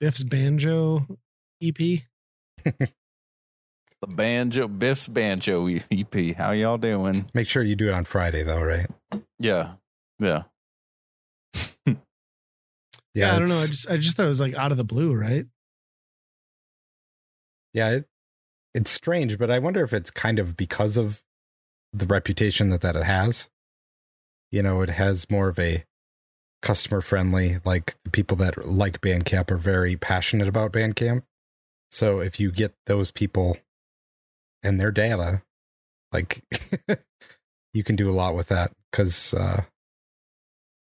Biff's 0.00 0.22
Banjo 0.22 1.06
EP. 1.62 2.02
The 4.06 4.16
banjo, 4.16 4.68
Biff's 4.68 5.08
banjo 5.08 5.66
EP. 5.66 6.36
How 6.36 6.50
y'all 6.50 6.76
doing? 6.76 7.24
Make 7.32 7.48
sure 7.48 7.62
you 7.62 7.74
do 7.74 7.88
it 7.88 7.94
on 7.94 8.04
Friday 8.04 8.42
though, 8.42 8.60
right? 8.60 8.86
Yeah, 9.38 9.74
yeah. 10.18 10.42
Yeah, 13.14 13.36
I 13.36 13.38
don't 13.38 13.48
know. 13.48 13.58
I 13.60 13.66
just 13.66 13.90
I 13.90 13.96
just 13.96 14.16
thought 14.16 14.24
it 14.24 14.28
was 14.28 14.40
like 14.40 14.54
out 14.56 14.72
of 14.72 14.76
the 14.76 14.84
blue, 14.84 15.14
right? 15.14 15.46
yeah, 17.72 17.90
it, 17.90 18.08
it's 18.74 18.90
strange, 18.90 19.38
but 19.38 19.50
I 19.50 19.58
wonder 19.58 19.82
if 19.84 19.92
it's 19.92 20.10
kind 20.10 20.38
of 20.38 20.56
because 20.56 20.96
of 20.96 21.22
the 21.92 22.06
reputation 22.06 22.70
that 22.70 22.80
that 22.80 22.96
it 22.96 23.04
has. 23.04 23.48
You 24.50 24.62
know, 24.62 24.82
it 24.82 24.90
has 24.90 25.30
more 25.30 25.48
of 25.48 25.58
a 25.58 25.84
customer 26.60 27.00
friendly, 27.00 27.58
like 27.64 27.94
the 28.02 28.10
people 28.10 28.36
that 28.38 28.66
like 28.66 29.00
Bandcamp 29.00 29.50
are 29.50 29.56
very 29.56 29.96
passionate 29.96 30.48
about 30.48 30.72
Bandcamp. 30.72 31.22
So 31.92 32.20
if 32.20 32.40
you 32.40 32.50
get 32.50 32.74
those 32.86 33.10
people 33.10 33.56
and 34.64 34.80
their 34.80 34.90
data, 34.90 35.42
like 36.12 36.42
you 37.72 37.84
can 37.84 37.94
do 37.96 38.08
a 38.10 38.12
lot 38.12 38.34
with 38.34 38.48
that 38.48 38.72
because 38.90 39.32
uh, 39.34 39.62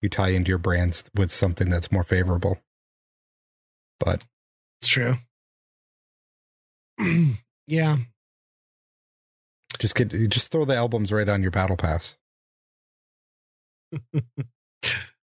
you 0.00 0.08
tie 0.08 0.28
into 0.30 0.48
your 0.50 0.58
brands 0.58 1.04
with 1.16 1.30
something 1.30 1.68
that's 1.70 1.90
more 1.90 2.04
favorable. 2.04 2.58
But 3.98 4.22
It's 4.80 4.88
true. 4.88 5.16
yeah. 7.66 7.96
just 9.78 9.94
get 9.94 10.08
just 10.28 10.52
throw 10.52 10.64
the 10.64 10.74
albums 10.76 11.12
right 11.12 11.28
on 11.28 11.42
your 11.42 11.50
battle 11.50 11.76
pass. 11.76 12.16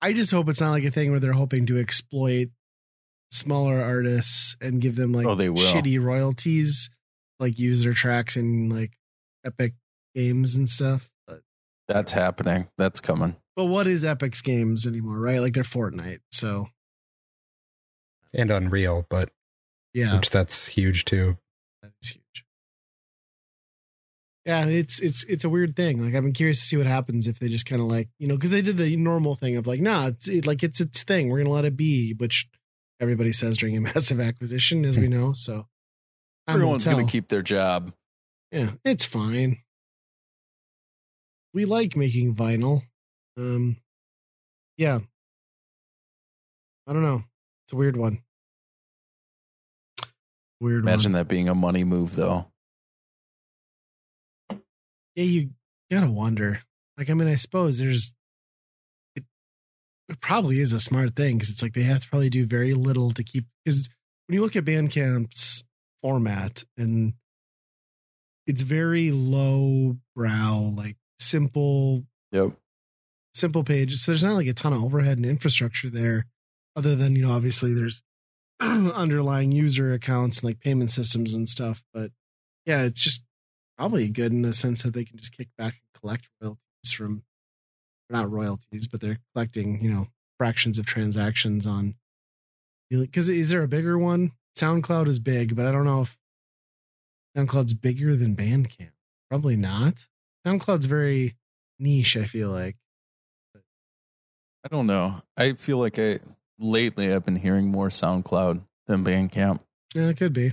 I 0.02 0.14
just 0.14 0.32
hope 0.32 0.48
it's 0.50 0.62
not 0.62 0.72
like 0.72 0.84
a 0.84 0.92
thing 0.92 1.12
where 1.12 1.20
they're 1.20 1.34
hoping 1.34 1.66
to 1.68 1.80
exploit 1.80 2.50
smaller 3.32 3.82
artists 3.82 4.56
and 4.62 4.80
give 4.82 4.96
them 4.96 5.12
like 5.12 5.26
Oh, 5.26 5.36
they 5.36 5.50
will. 5.50 5.62
shitty 5.74 6.02
royalties, 6.02 6.90
like 7.40 7.60
use 7.60 7.84
their 7.84 7.94
tracks 7.94 8.38
in 8.38 8.70
like 8.70 8.98
Epic 9.46 9.74
games 10.16 10.56
and 10.56 10.70
stuff. 10.70 11.10
But 11.28 11.42
That's 11.88 12.12
happening. 12.12 12.68
That's 12.78 13.00
coming. 13.00 13.36
but 13.56 13.66
what 13.66 13.88
is 13.88 14.04
Epic's 14.04 14.42
games 14.42 14.86
anymore, 14.86 15.20
right? 15.20 15.40
Like 15.40 15.54
they're 15.54 15.64
Fortnite. 15.64 16.20
So 16.32 16.70
and 18.34 18.52
Unreal, 18.52 19.06
but 19.10 19.30
yeah, 19.94 20.16
which 20.16 20.30
that's 20.30 20.68
huge 20.68 21.06
too. 21.06 21.38
that 21.82 21.92
is 22.02 22.10
huge. 22.10 22.46
Yeah, 24.46 24.66
it's 24.66 25.02
it's 25.02 25.24
it's 25.26 25.44
a 25.44 25.50
weird 25.50 25.76
thing. 25.76 26.04
Like 26.04 26.16
I've 26.16 26.24
been 26.24 26.34
curious 26.34 26.60
to 26.60 26.66
see 26.66 26.78
what 26.78 26.88
happens 26.88 27.28
if 27.28 27.40
they 27.40 27.50
just 27.50 27.66
kind 27.66 27.82
of 27.82 27.88
like 27.88 28.10
you 28.20 28.28
know 28.28 28.36
because 28.36 28.52
they 28.52 28.62
did 28.62 28.78
the 28.78 28.96
normal 28.96 29.36
thing 29.36 29.58
of 29.58 29.68
like 29.68 29.82
nah, 29.82 30.08
it's 30.08 30.28
it, 30.28 30.48
like 30.48 30.64
it's 30.64 30.80
its 30.80 31.04
thing. 31.04 31.30
We're 31.30 31.40
gonna 31.40 31.54
let 31.54 31.66
it 31.66 31.76
be, 31.76 32.14
which 32.14 32.48
everybody 33.00 33.34
says 33.34 33.58
during 33.58 33.76
a 33.76 33.82
massive 33.94 34.22
acquisition, 34.22 34.86
as 34.86 34.98
we 34.98 35.06
hmm. 35.06 35.14
know. 35.14 35.34
So 35.34 35.52
time 35.52 35.64
will 35.64 35.77
Everyone's 36.48 36.86
going 36.86 37.06
to 37.06 37.12
keep 37.12 37.28
their 37.28 37.42
job. 37.42 37.92
Yeah, 38.52 38.72
it's 38.86 39.04
fine. 39.06 39.60
We 41.54 41.66
like 41.66 41.96
making 41.96 42.36
vinyl. 42.36 42.84
Um, 43.38 43.78
yeah. 44.78 45.00
I 46.88 46.94
don't 46.94 47.04
know. 47.04 47.24
It's 47.66 47.74
a 47.74 47.76
weird 47.76 47.98
one. 47.98 48.20
Weird 50.62 50.84
Imagine 50.84 51.12
one. 51.12 51.20
that 51.20 51.28
being 51.28 51.50
a 51.50 51.56
money 51.56 51.84
move, 51.84 52.16
though. 52.16 52.48
Yeah, 55.16 55.24
you 55.24 55.50
gotta 55.92 56.10
wonder. 56.10 56.62
Like, 56.98 57.10
I 57.10 57.14
mean, 57.14 57.28
I 57.28 57.36
suppose 57.36 57.80
there's. 57.80 58.14
It, 59.16 59.26
it 60.10 60.22
probably 60.22 60.60
is 60.60 60.74
a 60.74 60.80
smart 60.80 61.16
thing 61.16 61.38
because 61.38 61.50
it's 61.50 61.62
like 61.62 61.74
they 61.74 61.84
have 61.84 62.02
to 62.02 62.10
probably 62.10 62.30
do 62.30 62.46
very 62.46 62.74
little 62.74 63.12
to 63.12 63.24
keep. 63.24 63.46
Because 63.66 63.90
when 64.28 64.36
you 64.36 64.42
look 64.42 64.56
at 64.56 64.66
Bandcamp's 64.66 65.64
format 66.08 66.64
and 66.78 67.14
it's 68.46 68.62
very 68.62 69.12
low 69.12 69.98
brow, 70.16 70.72
like 70.74 70.96
simple 71.20 72.04
Yep. 72.32 72.54
simple 73.34 73.64
page. 73.66 73.98
So 73.98 74.12
there's 74.12 74.24
not 74.24 74.36
like 74.36 74.48
a 74.48 74.54
ton 74.54 74.72
of 74.72 74.82
overhead 74.84 75.18
and 75.18 75.26
infrastructure 75.26 75.90
there, 75.90 76.26
other 76.78 76.96
than 76.96 77.16
you 77.18 77.24
know 77.28 77.34
obviously 77.34 77.74
there's 77.74 78.02
underlying 78.62 79.52
user 79.52 79.92
accounts 79.94 80.40
and 80.40 80.46
like 80.46 80.62
payment 80.62 80.92
systems 80.92 81.34
and 81.34 81.50
stuff. 81.50 81.84
But 81.94 82.12
yeah, 82.66 82.84
it's 82.84 83.02
just 83.02 83.24
probably 83.78 84.08
good 84.08 84.32
in 84.32 84.44
the 84.44 84.54
sense 84.54 84.84
that 84.84 84.94
they 84.94 85.04
can 85.04 85.18
just 85.18 85.36
kick 85.36 85.50
back 85.58 85.74
and 85.74 86.02
collect 86.02 86.30
royalties 86.42 86.92
from 86.96 87.24
not 88.10 88.32
royalties, 88.32 88.88
but 88.88 89.02
they're 89.02 89.20
collecting 89.34 89.82
you 89.82 89.92
know 89.92 90.08
fractions 90.38 90.80
of 90.80 90.86
transactions 90.86 91.68
on. 91.68 91.96
Because 92.90 93.28
is 93.28 93.50
there 93.50 93.64
a 93.64 93.68
bigger 93.68 93.98
one? 93.98 94.32
SoundCloud 94.58 95.08
is 95.08 95.20
big, 95.20 95.56
but 95.56 95.66
I 95.66 95.72
don't 95.72 95.86
know 95.86 96.02
if 96.02 96.18
SoundCloud's 97.38 97.74
bigger 97.74 98.16
than 98.16 98.36
Bandcamp. 98.36 98.92
Probably 99.30 99.56
not. 99.56 100.08
SoundCloud's 100.46 100.86
very 100.86 101.36
niche. 101.80 102.18
I 102.18 102.26
feel 102.26 102.50
like. 102.50 102.76
I 103.56 104.70
don't 104.70 104.88
know. 104.88 105.22
I 105.38 105.54
feel 105.54 105.78
like 105.78 106.00
I 106.00 106.20
lately 106.60 107.14
I've 107.14 107.24
been 107.26 107.36
hearing 107.36 107.68
more 107.70 107.90
SoundCloud 107.90 108.64
than 108.88 109.04
Bandcamp. 109.04 109.60
Yeah, 109.94 110.08
it 110.10 110.18
could 110.18 110.34
be. 110.34 110.50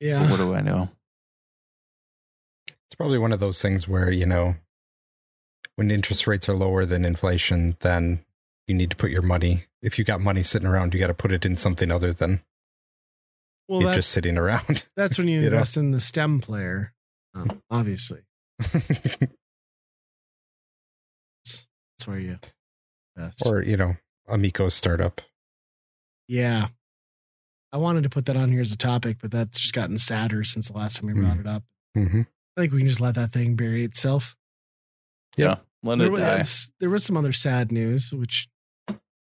But 0.00 0.06
Yeah. 0.06 0.30
what 0.30 0.38
do 0.38 0.54
I 0.54 0.60
know? 0.60 0.88
It's 2.86 2.94
probably 2.96 3.18
one 3.18 3.32
of 3.32 3.40
those 3.40 3.60
things 3.60 3.86
where, 3.88 4.10
you 4.10 4.26
know, 4.26 4.56
when 5.76 5.90
interest 5.90 6.26
rates 6.26 6.48
are 6.48 6.54
lower 6.54 6.84
than 6.86 7.04
inflation, 7.04 7.76
then 7.80 8.24
you 8.66 8.74
need 8.74 8.90
to 8.90 8.96
put 8.96 9.10
your 9.10 9.22
money. 9.22 9.64
If 9.84 9.98
you 9.98 10.04
got 10.04 10.20
money 10.20 10.42
sitting 10.42 10.66
around, 10.66 10.94
you 10.94 11.00
got 11.00 11.08
to 11.08 11.14
put 11.14 11.30
it 11.32 11.44
in 11.44 11.56
something 11.56 11.90
other 11.90 12.12
than 12.12 12.42
Well, 13.68 13.86
it 13.88 13.94
just 13.94 14.10
sitting 14.10 14.38
around. 14.38 14.84
that's 14.96 15.18
when 15.18 15.28
you, 15.28 15.40
you 15.42 15.50
know? 15.50 15.56
invest 15.56 15.76
in 15.76 15.90
the 15.90 16.00
STEM 16.00 16.40
player, 16.40 16.92
um, 17.34 17.62
obviously. 17.70 18.20
That's 21.44 22.06
where 22.06 22.18
you 22.18 22.38
invest. 23.16 23.42
or, 23.46 23.62
you 23.62 23.76
know, 23.76 23.96
Amico's 24.28 24.74
startup. 24.74 25.20
yeah. 26.28 26.68
I 27.72 27.76
wanted 27.76 28.04
to 28.04 28.08
put 28.08 28.26
that 28.26 28.36
on 28.36 28.52
here 28.52 28.60
as 28.60 28.70
a 28.72 28.78
topic, 28.78 29.16
but 29.20 29.32
that's 29.32 29.58
just 29.58 29.74
gotten 29.74 29.98
sadder 29.98 30.44
since 30.44 30.68
the 30.70 30.78
last 30.78 30.96
time 31.00 31.08
we 31.12 31.20
brought 31.20 31.38
Mm. 31.38 31.40
it 31.40 31.46
up. 31.48 31.64
hmm 31.94 32.20
I 32.56 32.60
think 32.60 32.72
we 32.72 32.78
can 32.78 32.86
just 32.86 33.00
let 33.00 33.16
that 33.16 33.32
thing 33.32 33.56
bury 33.56 33.82
itself. 33.82 34.36
Yeah. 35.36 35.56
Let 35.82 35.98
There 35.98 36.12
it 36.12 36.16
die. 36.16 36.44
there 36.78 36.88
was 36.90 37.02
some 37.04 37.16
other 37.16 37.32
sad 37.32 37.72
news, 37.72 38.12
which 38.12 38.48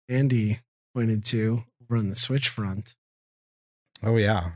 Andy 0.09 0.60
pointed 0.94 1.24
to 1.26 1.64
over 1.82 1.98
on 1.98 2.10
the 2.10 2.16
Switch 2.16 2.48
front. 2.48 2.94
Oh, 4.02 4.16
yeah. 4.16 4.52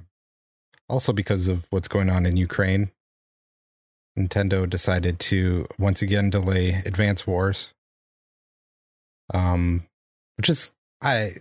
Also, 0.89 1.13
because 1.13 1.49
of 1.49 1.67
what's 1.71 1.89
going 1.89 2.11
on 2.11 2.27
in 2.27 2.37
Ukraine, 2.37 2.91
Nintendo 4.19 4.69
decided 4.69 5.19
to 5.19 5.67
once 5.79 6.03
again 6.03 6.31
delay 6.31 6.83
Advance 6.85 7.27
Wars. 7.27 7.73
Um, 9.33 9.85
which 10.37 10.49
is, 10.49 10.73
I, 11.01 11.33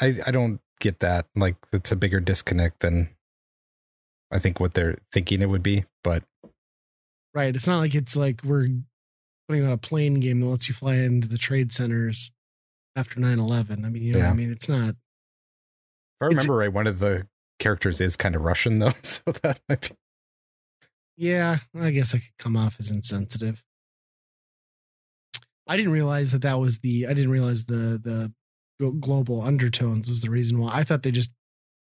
I, 0.00 0.16
I 0.26 0.30
don't 0.30 0.60
get 0.80 1.00
that. 1.00 1.26
Like, 1.36 1.56
it's 1.72 1.92
a 1.92 1.96
bigger 1.96 2.20
disconnect 2.20 2.80
than 2.80 3.10
I 4.30 4.38
think 4.38 4.58
what 4.58 4.74
they're 4.74 4.96
thinking 5.12 5.42
it 5.42 5.48
would 5.48 5.62
be. 5.62 5.84
But 6.02 6.24
Right. 7.34 7.54
It's 7.54 7.66
not 7.66 7.78
like 7.78 7.94
it's 7.94 8.16
like 8.16 8.42
we're 8.44 8.68
putting 9.48 9.66
out 9.66 9.72
a 9.72 9.78
plane 9.78 10.14
game 10.20 10.40
that 10.40 10.46
lets 10.46 10.68
you 10.68 10.74
fly 10.74 10.94
into 10.96 11.28
the 11.28 11.38
trade 11.38 11.72
centers 11.72 12.30
after 12.96 13.20
9 13.20 13.38
11. 13.38 13.84
I 13.84 13.88
mean, 13.88 14.02
you 14.02 14.12
know 14.12 14.18
what 14.20 14.24
Yeah. 14.26 14.30
I 14.30 14.34
mean? 14.34 14.50
It's 14.50 14.68
not. 14.68 14.90
if 14.90 14.96
I 16.22 16.26
remember 16.26 16.56
right, 16.56 16.72
one 16.72 16.86
of 16.86 16.98
the 16.98 17.26
characters 17.58 18.00
is 18.00 18.16
kind 18.16 18.34
of 18.34 18.42
Russian, 18.42 18.78
though. 18.78 18.92
So 19.02 19.22
that 19.42 19.60
might 19.68 19.80
be. 19.82 19.96
Yeah, 21.16 21.58
I 21.78 21.90
guess 21.90 22.14
I 22.14 22.18
could 22.18 22.36
come 22.38 22.56
off 22.56 22.76
as 22.80 22.90
insensitive. 22.90 23.62
I 25.66 25.76
didn't 25.76 25.92
realize 25.92 26.32
that 26.32 26.42
that 26.42 26.58
was 26.60 26.78
the. 26.78 27.06
I 27.06 27.14
didn't 27.14 27.30
realize 27.30 27.64
the 27.66 28.32
the 28.80 28.90
global 29.00 29.40
undertones 29.40 30.08
was 30.08 30.20
the 30.20 30.30
reason 30.30 30.58
why. 30.58 30.72
I 30.74 30.82
thought 30.82 31.02
they 31.02 31.10
just 31.12 31.30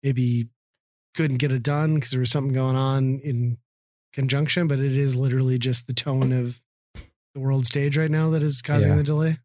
maybe 0.04 0.50
couldn't 1.16 1.38
get 1.38 1.52
it 1.52 1.64
done 1.64 1.96
because 1.96 2.12
there 2.12 2.20
was 2.20 2.32
something 2.32 2.54
going 2.54 2.76
on 2.76 3.20
in 3.24 3.58
conjunction, 4.14 4.68
but 4.68 4.80
it 4.80 4.96
is 4.96 5.16
literally 5.16 5.58
just 5.58 5.88
the 5.88 5.94
tone 5.94 6.32
of 6.32 6.62
the 7.38 7.44
world 7.44 7.66
stage 7.66 7.98
right 7.98 8.10
now 8.12 8.32
that 8.32 8.42
is 8.44 8.62
causing 8.62 8.90
Yeah. 8.92 8.96
the 8.98 9.04
delay. 9.04 9.38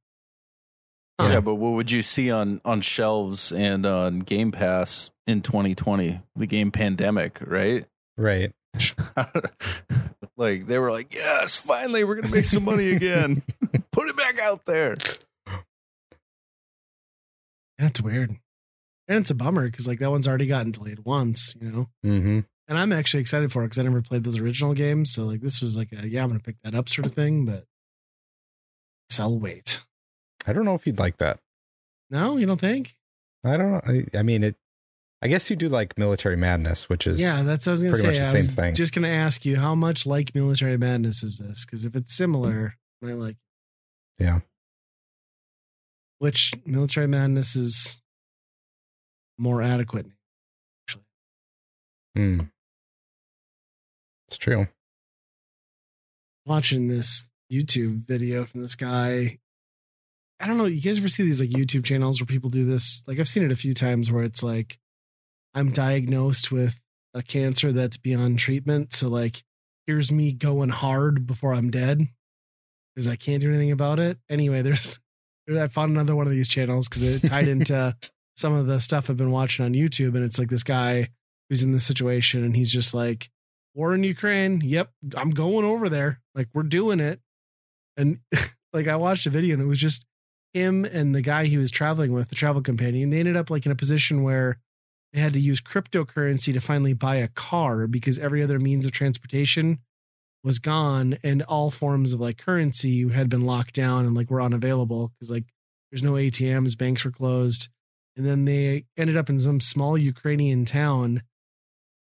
Huh. 1.21 1.29
Yeah, 1.29 1.41
but 1.41 1.57
what 1.57 1.73
would 1.75 1.91
you 1.91 2.01
see 2.03 2.31
on 2.31 2.61
on 2.65 2.81
shelves 2.81 3.53
and 3.53 3.85
on 3.85 4.21
Game 4.21 4.51
Pass 4.51 5.11
in 5.27 5.43
2020? 5.43 6.21
The 6.35 6.47
game 6.47 6.71
pandemic, 6.73 7.39
right? 7.47 7.85
Right. 8.17 8.53
like 10.39 10.67
they 10.67 10.79
were 10.79 10.91
like, 10.91 11.15
"Yes, 11.15 11.59
finally 11.59 12.03
we're 12.05 12.15
going 12.17 12.29
to 12.29 12.35
make 12.35 12.47
some 12.47 12.65
money 12.65 12.91
again. 12.93 13.43
Put 13.93 14.09
it 14.09 14.17
back 14.17 14.41
out 14.41 14.65
there." 14.65 14.97
That's 17.79 18.01
weird. 18.01 18.31
And 19.09 19.19
it's 19.19 19.31
a 19.31 19.35
bummer 19.35 19.69
because 19.69 19.87
like 19.87 19.99
that 19.99 20.11
one's 20.11 20.27
already 20.27 20.47
gotten 20.47 20.73
delayed 20.73 21.01
once, 21.01 21.55
you 21.61 21.71
know. 21.71 21.89
hmm 22.03 22.41
And 22.69 22.79
I'm 22.79 22.93
actually 22.93 23.21
excited 23.21 23.53
for 23.53 23.63
it 23.63 23.67
because 23.67 23.79
I 23.79 23.83
never 23.83 24.01
played 24.03 24.25
those 24.25 24.39
original 24.39 24.73
games. 24.75 25.13
So 25.13 25.25
like 25.27 25.41
this 25.43 25.61
was 25.61 25.77
like 25.77 25.93
a 25.93 26.09
yeah, 26.09 26.23
I'm 26.23 26.29
gonna 26.29 26.41
pick 26.41 26.57
that 26.65 26.75
up 26.75 26.89
sort 26.89 27.07
of 27.07 27.13
thing, 27.15 27.45
but 27.45 27.55
guess 27.55 27.65
I'll 29.21 29.39
wait. 29.39 29.81
I 30.47 30.53
don't 30.53 30.65
know 30.65 30.75
if 30.75 30.87
you'd 30.87 30.99
like 30.99 31.19
that. 31.19 31.39
No, 32.11 32.37
you 32.37 32.47
don't 32.47 32.61
think? 32.61 32.95
I 33.45 33.57
don't 33.57 33.73
know. 33.73 33.81
I, 33.87 34.19
I 34.19 34.23
mean, 34.23 34.45
it 34.45 34.57
I 35.23 35.29
guess 35.29 35.49
you 35.49 35.55
do 35.55 35.69
like 35.69 35.97
Military 35.97 36.37
Madness, 36.37 36.89
which 36.89 37.07
is 37.07 37.21
yeah, 37.21 37.43
that's 37.43 37.67
what 37.67 37.71
I 37.71 37.75
was 37.75 37.83
gonna 37.85 37.95
pretty 37.95 38.03
say. 38.03 38.09
much 38.09 38.17
the 38.19 38.39
I 38.39 38.41
same 38.41 38.49
was 38.49 38.55
thing. 38.57 38.75
Just 38.75 38.93
gonna 38.93 39.09
ask 39.09 39.45
you 39.45 39.57
how 39.57 39.77
much 39.77 40.05
like 40.05 40.35
Military 40.35 40.77
Madness 40.77 41.23
is 41.23 41.39
this? 41.39 41.65
Because 41.65 41.85
if 41.85 41.95
it's 41.95 42.13
similar, 42.13 42.75
I 43.01 43.07
might 43.07 43.17
like. 43.17 43.37
Yeah. 44.19 44.41
Which 46.19 46.53
Military 46.67 47.07
Madness 47.07 47.55
is 47.55 48.01
more 49.39 49.63
adequate. 49.63 50.07
Actually. 50.85 51.05
Hmm. 52.17 52.41
It's 54.27 54.37
true. 54.37 54.67
Watching 56.45 56.89
this 56.89 57.29
YouTube 57.53 58.07
video 58.07 58.45
from 58.45 58.63
this 58.63 58.75
guy. 58.75 59.39
I 60.41 60.47
don't 60.47 60.59
know. 60.59 60.65
You 60.65 60.81
guys 60.81 60.99
ever 60.99 61.09
see 61.09 61.23
these 61.23 61.41
like 61.41 61.51
YouTube 61.51 61.85
channels 61.85 62.21
where 62.21 62.27
people 62.27 62.51
do 62.51 62.65
this? 62.65 63.03
Like 63.07 63.21
I've 63.21 63.29
seen 63.29 63.45
it 63.45 63.53
a 63.53 63.57
few 63.57 63.75
times 63.75 64.11
where 64.11 64.25
it's 64.25 64.43
like, 64.43 64.79
I'm 65.55 65.69
diagnosed 65.69 66.51
with 66.51 66.81
a 67.15 67.23
cancer 67.23 67.73
that's 67.73 67.97
beyond 67.97 68.39
treatment. 68.39 68.95
So 68.95 69.09
like, 69.09 69.45
here's 69.87 70.11
me 70.11 70.33
going 70.33 70.71
hard 70.71 71.27
before 71.27 71.53
I'm 71.53 71.71
dead 71.71 72.09
because 72.95 73.09
I 73.09 73.17
can't 73.17 73.41
do 73.41 73.49
anything 73.49 73.71
about 73.71 73.99
it. 73.99 74.19
Anyway, 74.29 74.63
there's 74.63 74.99
I 75.57 75.69
found 75.69 75.93
another 75.93 76.17
one 76.17 76.27
of 76.27 76.33
these 76.33 76.49
channels 76.49 76.89
because 76.89 77.03
it 77.03 77.29
tied 77.29 77.49
into 77.49 77.95
some 78.37 78.53
of 78.53 78.67
the 78.67 78.81
stuff 78.81 79.11
I've 79.11 79.17
been 79.17 79.31
watching 79.31 79.65
on 79.65 79.75
YouTube, 79.75 80.15
and 80.15 80.25
it's 80.25 80.39
like 80.39 80.49
this 80.49 80.63
guy 80.63 81.09
who's 81.49 81.63
in 81.63 81.73
this 81.73 81.87
situation, 81.87 82.45
and 82.45 82.57
he's 82.57 82.73
just 82.73 82.95
like, 82.95 83.29
"War 83.75 83.95
in 83.95 84.05
Ukraine. 84.05 84.61
Yep, 84.65 84.91
I'm 85.17 85.31
going 85.31 85.65
over 85.65 85.89
there. 85.89 86.21
Like 86.35 86.49
we're 86.55 86.63
doing 86.63 87.01
it." 87.01 87.21
And 87.97 88.21
like 88.73 88.89
I 88.89 88.97
watched 88.97 89.27
a 89.27 89.31
video, 89.31 89.55
and 89.55 89.63
it 89.63 89.67
was 89.67 89.79
just 89.79 90.05
him 90.53 90.85
and 90.85 91.15
the 91.15 91.23
guy 91.23 91.47
he 91.47 91.59
was 91.59 91.71
traveling 91.71 92.13
with, 92.13 92.29
the 92.29 92.35
travel 92.35 92.63
companion. 92.63 93.11
They 93.11 93.21
ended 93.21 93.37
up 93.37 93.51
like 93.51 93.67
in 93.67 93.73
a 93.73 93.77
position 93.77 94.23
where 94.23 94.59
they 95.13 95.21
had 95.21 95.33
to 95.35 95.41
use 95.41 95.61
cryptocurrency 95.61 96.53
to 96.53 96.61
finally 96.61 96.95
buy 96.95 97.17
a 97.17 97.29
car 97.29 97.87
because 97.87 98.19
every 98.19 98.43
other 98.43 98.59
means 98.59 98.87
of 98.87 98.93
transportation 98.93 99.79
was 100.45 100.59
gone 100.59 101.19
and 101.23 101.43
all 101.43 101.71
forms 101.71 102.13
of 102.13 102.21
like 102.21 102.39
currency 102.39 103.09
had 103.09 103.29
been 103.29 103.43
locked 103.43 103.75
down 103.75 104.05
and 104.05 104.15
like 104.15 104.31
were 104.31 104.43
unavailable 104.43 105.09
because 105.09 105.31
like 105.31 105.45
there's 105.91 106.03
no 106.03 106.13
ATMs, 106.13 106.77
banks 106.77 107.05
were 107.05 107.11
closed. 107.11 107.69
And 108.17 108.27
then 108.27 108.45
they 108.45 108.85
ended 108.97 109.17
up 109.17 109.31
in 109.31 109.41
some 109.41 109.61
small 109.61 109.97
Ukrainian 109.97 110.65
town 110.65 111.23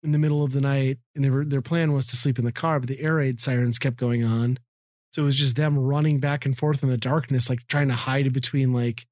in 0.02 0.12
the 0.12 0.18
middle 0.18 0.42
of 0.42 0.52
the 0.52 0.60
night. 0.60 0.98
And 1.14 1.24
they 1.24 1.30
were, 1.30 1.44
their 1.44 1.62
plan 1.62 1.92
was 1.92 2.06
to 2.08 2.16
sleep 2.16 2.38
in 2.38 2.44
the 2.44 2.52
car, 2.52 2.80
but 2.80 2.88
the 2.88 3.00
air 3.00 3.16
raid 3.16 3.40
sirens 3.40 3.78
kept 3.78 3.96
going 3.96 4.24
on. 4.24 4.58
So 5.14 5.22
it 5.22 5.26
was 5.26 5.36
just 5.36 5.54
them 5.54 5.78
running 5.78 6.18
back 6.18 6.44
and 6.44 6.58
forth 6.58 6.82
in 6.82 6.88
the 6.88 6.96
darkness, 6.96 7.48
like 7.48 7.64
trying 7.68 7.86
to 7.86 7.94
hide 7.94 8.32
between 8.32 8.72
like 8.72 9.06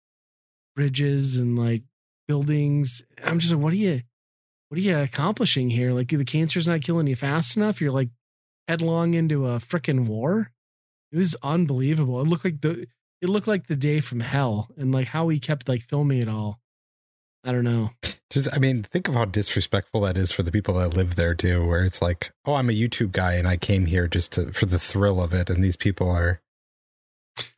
bridges 0.75 1.37
and 1.37 1.57
like 1.57 1.85
buildings. 2.27 3.05
I'm 3.25 3.39
just 3.39 3.53
like, 3.53 3.63
what 3.63 3.73
are 3.73 3.77
you, 3.77 4.01
what 4.69 4.79
are 4.79 4.83
you 4.83 4.99
accomplishing 4.99 5.71
here? 5.71 5.93
Like 5.93 6.09
the 6.09 6.25
cancer's 6.25 6.67
not 6.67 6.83
killing 6.83 7.07
you 7.07 7.15
fast 7.15 7.57
enough. 7.57 7.81
You're 7.81 7.93
like 7.93 8.09
headlong 8.67 9.15
into 9.15 9.47
a 9.47 9.59
freaking 9.59 10.09
war. 10.09 10.51
It 11.13 11.19
was 11.19 11.37
unbelievable. 11.41 12.21
It 12.21 12.27
looked 12.27 12.45
like 12.47 12.63
the, 12.63 12.89
it 13.21 13.29
looked 13.29 13.47
like 13.47 13.69
the 13.69 13.77
day 13.77 14.01
from 14.01 14.19
hell 14.19 14.71
and 14.77 14.91
like 14.91 15.07
how 15.07 15.29
he 15.29 15.39
kept 15.39 15.69
like 15.69 15.85
filming 15.85 16.21
it 16.21 16.29
all. 16.29 16.59
I 17.45 17.53
don't 17.53 17.63
know. 17.63 17.91
Just, 18.33 18.49
I 18.53 18.59
mean, 18.59 18.83
think 18.83 19.09
of 19.09 19.15
how 19.15 19.27
disrespectful 19.27 20.01
that 20.01 20.17
is 20.17 20.33
for 20.33 20.43
the 20.43 20.51
people 20.51 20.75
that 20.75 20.97
live 20.97 21.17
there 21.17 21.35
too. 21.35 21.67
Where 21.67 21.85
it's 21.85 22.01
like, 22.01 22.33
oh, 22.47 22.55
I'm 22.55 22.71
a 22.71 22.73
YouTube 22.73 23.13
guy 23.13 23.35
and 23.35 23.47
I 23.47 23.59
came 23.59 23.85
here 23.87 24.09
just 24.09 24.33
to 24.33 24.53
for 24.53 24.65
the 24.67 24.79
thrill 24.79 25.23
of 25.23 25.35
it, 25.35 25.51
and 25.51 25.63
these 25.63 25.77
people 25.77 26.09
are, 26.11 26.41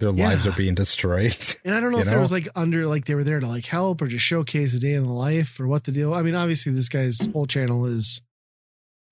their 0.01 0.11
Yeah. 0.11 0.29
lives 0.31 0.47
are 0.49 0.53
being 0.53 0.75
destroyed. 0.75 1.37
And 1.65 1.75
I 1.77 1.81
don't 1.81 1.93
know 1.93 1.99
if 2.01 2.07
there 2.07 2.19
was 2.19 2.33
like 2.33 2.49
under 2.57 2.87
like 2.89 3.05
they 3.05 3.15
were 3.15 3.23
there 3.25 3.39
to 3.41 3.47
like 3.47 3.67
help 3.67 4.03
or 4.03 4.09
just 4.09 4.25
showcase 4.25 4.75
a 4.75 4.81
day 4.81 4.95
in 4.95 5.05
the 5.05 5.13
life 5.13 5.59
or 5.61 5.69
what 5.69 5.85
the 5.85 5.93
deal. 5.93 6.13
I 6.13 6.23
mean, 6.23 6.35
obviously 6.35 6.73
this 6.73 6.89
guy's 6.89 7.27
whole 7.33 7.47
channel 7.47 7.87
is 7.87 8.21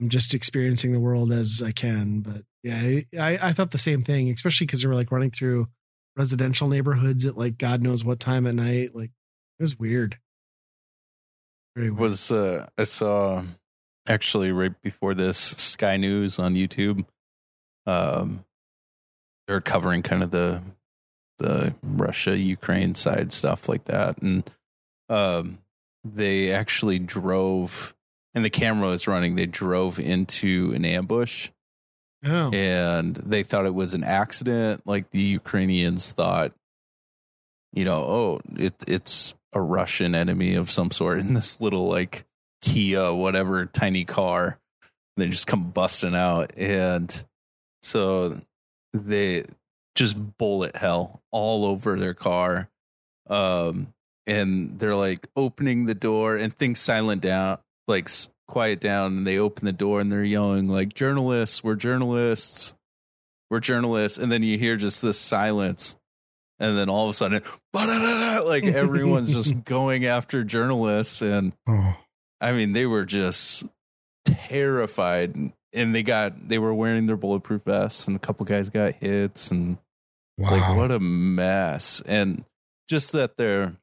I'm 0.01 0.09
just 0.09 0.35
experiencing 0.35 0.93
the 0.93 0.99
world 1.01 1.31
as 1.31 1.63
I 1.65 1.71
can. 1.71 2.21
But 2.23 2.43
yeah, 2.65 3.01
I, 3.21 3.39
I 3.41 3.53
thought 3.53 3.71
the 3.71 3.79
same 3.79 4.03
thing, 4.03 4.31
especially 4.31 4.67
because 4.67 4.83
they 4.83 4.89
were 4.89 4.97
like 4.97 5.13
running 5.13 5.31
through 5.31 5.69
residential 6.17 6.67
neighborhoods 6.67 7.25
at 7.25 7.39
like 7.39 7.57
God 7.57 7.83
knows 7.83 8.03
what 8.05 8.19
time 8.19 8.49
at 8.49 8.57
night. 8.57 8.97
Like 8.97 9.11
it 9.61 9.63
was 9.63 9.79
weird. 9.79 10.19
Was 11.77 12.31
uh 12.31 12.67
I 12.77 12.85
saw 12.85 13.43
actually 14.07 14.53
right 14.53 14.81
before 14.83 15.15
this 15.15 15.39
Sky 15.39 15.97
News 15.97 16.39
on 16.39 16.55
YouTube. 16.55 17.07
Um 17.87 18.45
they're 19.47 19.61
covering 19.61 20.03
kind 20.03 20.23
of 20.23 20.31
the 20.31 20.63
the 21.39 21.75
Russia 21.83 22.39
Ukraine 22.39 22.95
side 22.95 23.33
stuff 23.33 23.69
like 23.69 23.85
that 23.85 24.21
and 24.23 24.49
um 25.09 25.59
they 26.05 26.53
actually 26.53 26.99
drove 26.99 27.95
and 28.35 28.45
the 28.45 28.51
camera 28.51 28.89
was 28.89 29.09
running 29.09 29.35
they 29.35 29.47
drove 29.47 29.99
into 29.99 30.73
an 30.75 30.85
ambush 30.85 31.51
oh. 32.25 32.51
and 32.53 33.17
they 33.17 33.43
thought 33.43 33.67
it 33.67 33.75
was 33.75 33.95
an 33.95 34.05
accident. 34.05 34.87
Like 34.87 35.11
the 35.11 35.21
Ukrainians 35.21 36.13
thought, 36.13 36.53
you 37.73 37.85
know, 37.85 38.03
oh, 38.03 38.41
it, 38.59 38.75
it's 38.87 39.35
a 39.53 39.61
Russian 39.61 40.15
enemy 40.15 40.55
of 40.55 40.71
some 40.71 40.91
sort 40.91 41.19
in 41.19 41.35
this 41.35 41.61
little 41.61 41.89
like 41.89 42.25
Kia, 42.63 43.13
whatever 43.13 43.67
tiny 43.67 44.05
car. 44.05 44.59
They 45.17 45.29
just 45.29 45.47
come 45.47 45.71
busting 45.71 46.15
out, 46.15 46.53
and 46.57 47.25
so 47.83 48.41
they 48.95 49.45
just 49.95 50.17
bullet 50.39 50.77
hell 50.77 51.23
all 51.31 51.67
over 51.67 51.99
their 51.99 52.15
car. 52.15 52.71
Um, 53.29 53.93
and 54.27 54.79
they're 54.79 54.97
like 54.97 55.29
opening 55.37 55.85
the 55.87 55.95
door, 55.95 56.37
and 56.37 56.55
things 56.55 56.79
silent 56.79 57.21
down, 57.21 57.59
like 57.89 58.09
quiet 58.49 58.81
down, 58.81 59.13
and 59.19 59.27
they 59.27 59.39
open 59.39 59.65
the 59.65 59.73
door 59.73 60.01
and 60.01 60.13
they're 60.13 60.25
yelling 60.25 60.69
like 60.69 60.95
journalists, 60.95 61.65
we're 61.65 61.75
journalists, 61.75 62.75
we're 63.51 63.61
journalists, 63.61 64.19
and 64.19 64.31
then 64.31 64.43
you 64.43 64.59
hear 64.59 64.77
just 64.77 65.03
this 65.03 65.19
silence, 65.19 65.97
and 66.63 66.79
then 66.79 66.89
all 66.89 67.05
of 67.05 67.11
a 67.11 67.13
sudden, 67.13 67.43
like 67.75 68.65
everyone's 68.65 69.33
just 69.33 69.65
going 69.65 70.07
after 70.07 70.45
journalists, 70.45 71.21
and 71.21 71.53
oh, 71.69 71.97
I 72.41 72.53
mean 72.53 72.73
they 72.73 72.87
were 72.87 73.05
just 73.05 73.67
terrified, 74.25 75.35
and 75.75 75.95
they 75.95 76.05
got 76.05 76.49
they 76.49 76.59
were 76.59 76.73
wearing 76.73 77.07
their 77.07 77.17
bulletproof 77.17 77.65
vests, 77.65 78.07
and 78.07 78.15
a 78.15 78.21
couple 78.21 78.47
guys 78.47 78.71
got 78.71 78.95
hits, 78.95 79.51
and 79.51 79.77
wow. 80.39 80.53
like 80.53 80.77
what 80.77 80.93
a 80.93 81.01
mess, 81.01 82.01
and 82.07 82.45
just 82.89 83.11
that 83.13 83.37
they're 83.37 83.75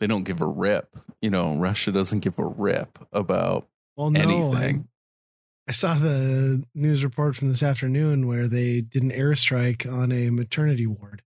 they 0.00 0.06
don't 0.06 0.24
give 0.24 0.40
a 0.40 0.46
rip. 0.46 0.96
You 1.20 1.28
know, 1.28 1.58
Russia 1.58 1.92
doesn't 1.92 2.20
give 2.20 2.38
a 2.38 2.46
rip 2.46 2.98
about 3.12 3.68
well, 3.98 4.10
no, 4.10 4.20
anything. 4.20 4.88
I 5.70 5.72
saw 5.72 5.94
the 5.94 6.64
news 6.74 7.04
report 7.04 7.36
from 7.36 7.48
this 7.48 7.62
afternoon 7.62 8.26
where 8.26 8.48
they 8.48 8.80
did 8.80 9.04
an 9.04 9.12
airstrike 9.12 9.88
on 9.88 10.10
a 10.10 10.30
maternity 10.30 10.84
ward. 10.84 11.22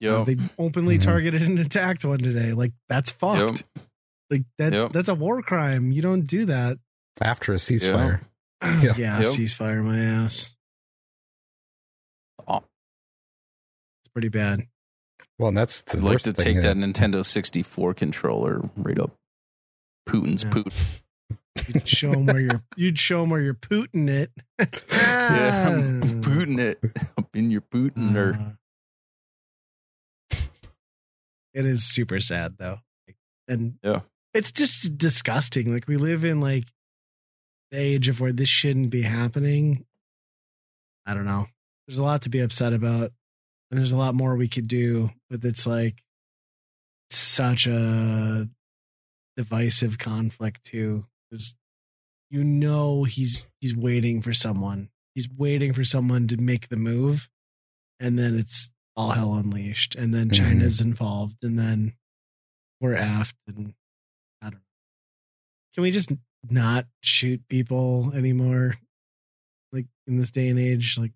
Yeah, 0.00 0.16
Uh, 0.16 0.24
they 0.24 0.36
openly 0.58 0.98
Mhm. 0.98 1.02
targeted 1.02 1.40
and 1.40 1.58
attacked 1.58 2.04
one 2.04 2.18
today. 2.18 2.52
Like 2.52 2.74
that's 2.90 3.10
fucked. 3.10 3.62
Yep. 3.74 3.84
Like 4.28 4.42
that's 4.58 4.74
Yep. 4.74 4.92
that's 4.92 5.08
a 5.08 5.14
war 5.14 5.40
crime. 5.40 5.92
You 5.92 6.02
don't 6.02 6.26
do 6.26 6.44
that. 6.44 6.76
After 7.22 7.54
a 7.54 7.56
ceasefire. 7.56 8.20
yeah, 8.62 8.82
Yeah. 8.98 9.16
Yep. 9.20 9.26
ceasefire 9.28 9.82
my 9.82 9.98
ass. 9.98 10.54
Oh. 12.46 12.58
It's 12.58 14.12
pretty 14.12 14.28
bad. 14.28 14.66
Well, 15.38 15.48
and 15.48 15.56
that's 15.56 15.80
the 15.80 15.96
I'd 15.96 16.04
like 16.04 16.18
to 16.20 16.34
thing 16.34 16.56
take 16.56 16.62
that 16.64 16.76
Nintendo 16.76 17.24
64 17.24 17.94
controller 17.94 18.70
right 18.76 18.98
up 18.98 19.16
Putin's 20.06 20.44
Yeah. 20.44 20.50
poot. 20.50 20.72
You'd 21.66 21.88
show 21.88 22.10
them 22.12 22.26
where 22.26 22.40
you're. 22.40 22.62
You'd 22.76 22.98
show 22.98 23.20
them 23.20 23.30
where 23.30 23.40
you're 23.40 23.54
pooting 23.54 24.08
it. 24.08 24.30
Yeah, 24.58 24.66
I'm 25.68 26.00
Putin 26.22 26.58
it 26.58 26.78
up 27.18 27.34
in 27.34 27.50
your 27.50 27.60
Putin 27.62 28.14
or 28.16 28.34
Uh, 30.32 30.36
it 31.52 31.64
is 31.64 31.84
super 31.84 32.20
sad 32.20 32.56
though, 32.58 32.80
and 33.48 33.78
Yeah. 33.82 34.00
it's 34.32 34.50
just 34.52 34.98
disgusting. 34.98 35.72
Like 35.72 35.86
we 35.86 35.96
live 35.96 36.24
in 36.24 36.40
like 36.40 36.64
the 37.70 37.78
age 37.78 38.08
of 38.08 38.20
where 38.20 38.32
this 38.32 38.48
shouldn't 38.48 38.90
be 38.90 39.02
happening. 39.02 39.84
I 41.06 41.14
don't 41.14 41.26
know. 41.26 41.46
There's 41.86 41.98
a 41.98 42.04
lot 42.04 42.22
to 42.22 42.28
be 42.30 42.40
upset 42.40 42.72
about, 42.72 43.12
and 43.70 43.78
there's 43.78 43.92
a 43.92 43.96
lot 43.96 44.14
more 44.14 44.36
we 44.36 44.48
could 44.48 44.66
do. 44.68 45.10
But 45.30 45.44
it's 45.44 45.66
like 45.66 46.02
such 47.10 47.66
a 47.66 48.48
divisive 49.36 49.98
conflict 49.98 50.64
too, 50.64 51.06
because 51.34 51.54
you 52.30 52.44
know 52.44 53.04
he's 53.04 53.48
he's 53.60 53.76
waiting 53.76 54.22
for 54.22 54.32
someone. 54.32 54.88
He's 55.14 55.28
waiting 55.28 55.72
for 55.72 55.84
someone 55.84 56.26
to 56.28 56.36
make 56.36 56.68
the 56.68 56.76
move, 56.76 57.28
and 58.00 58.18
then 58.18 58.38
it's 58.38 58.70
all 58.96 59.10
hell 59.10 59.34
unleashed, 59.34 59.94
and 59.96 60.14
then 60.14 60.28
Mhm. 60.28 60.34
China's 60.34 60.80
involved, 60.80 61.42
and 61.42 61.58
then 61.58 61.94
we're 62.80 62.96
aft, 62.96 63.36
and 63.46 63.74
I 64.40 64.50
don't 64.50 64.54
know. 64.54 64.60
Can 65.74 65.82
we 65.82 65.90
just 65.90 66.12
not 66.48 66.86
shoot 67.02 67.46
people 67.48 68.12
anymore? 68.14 68.78
Like 69.72 69.86
in 70.06 70.18
this 70.18 70.30
day 70.30 70.48
and 70.48 70.58
age, 70.58 70.96
like 70.98 71.12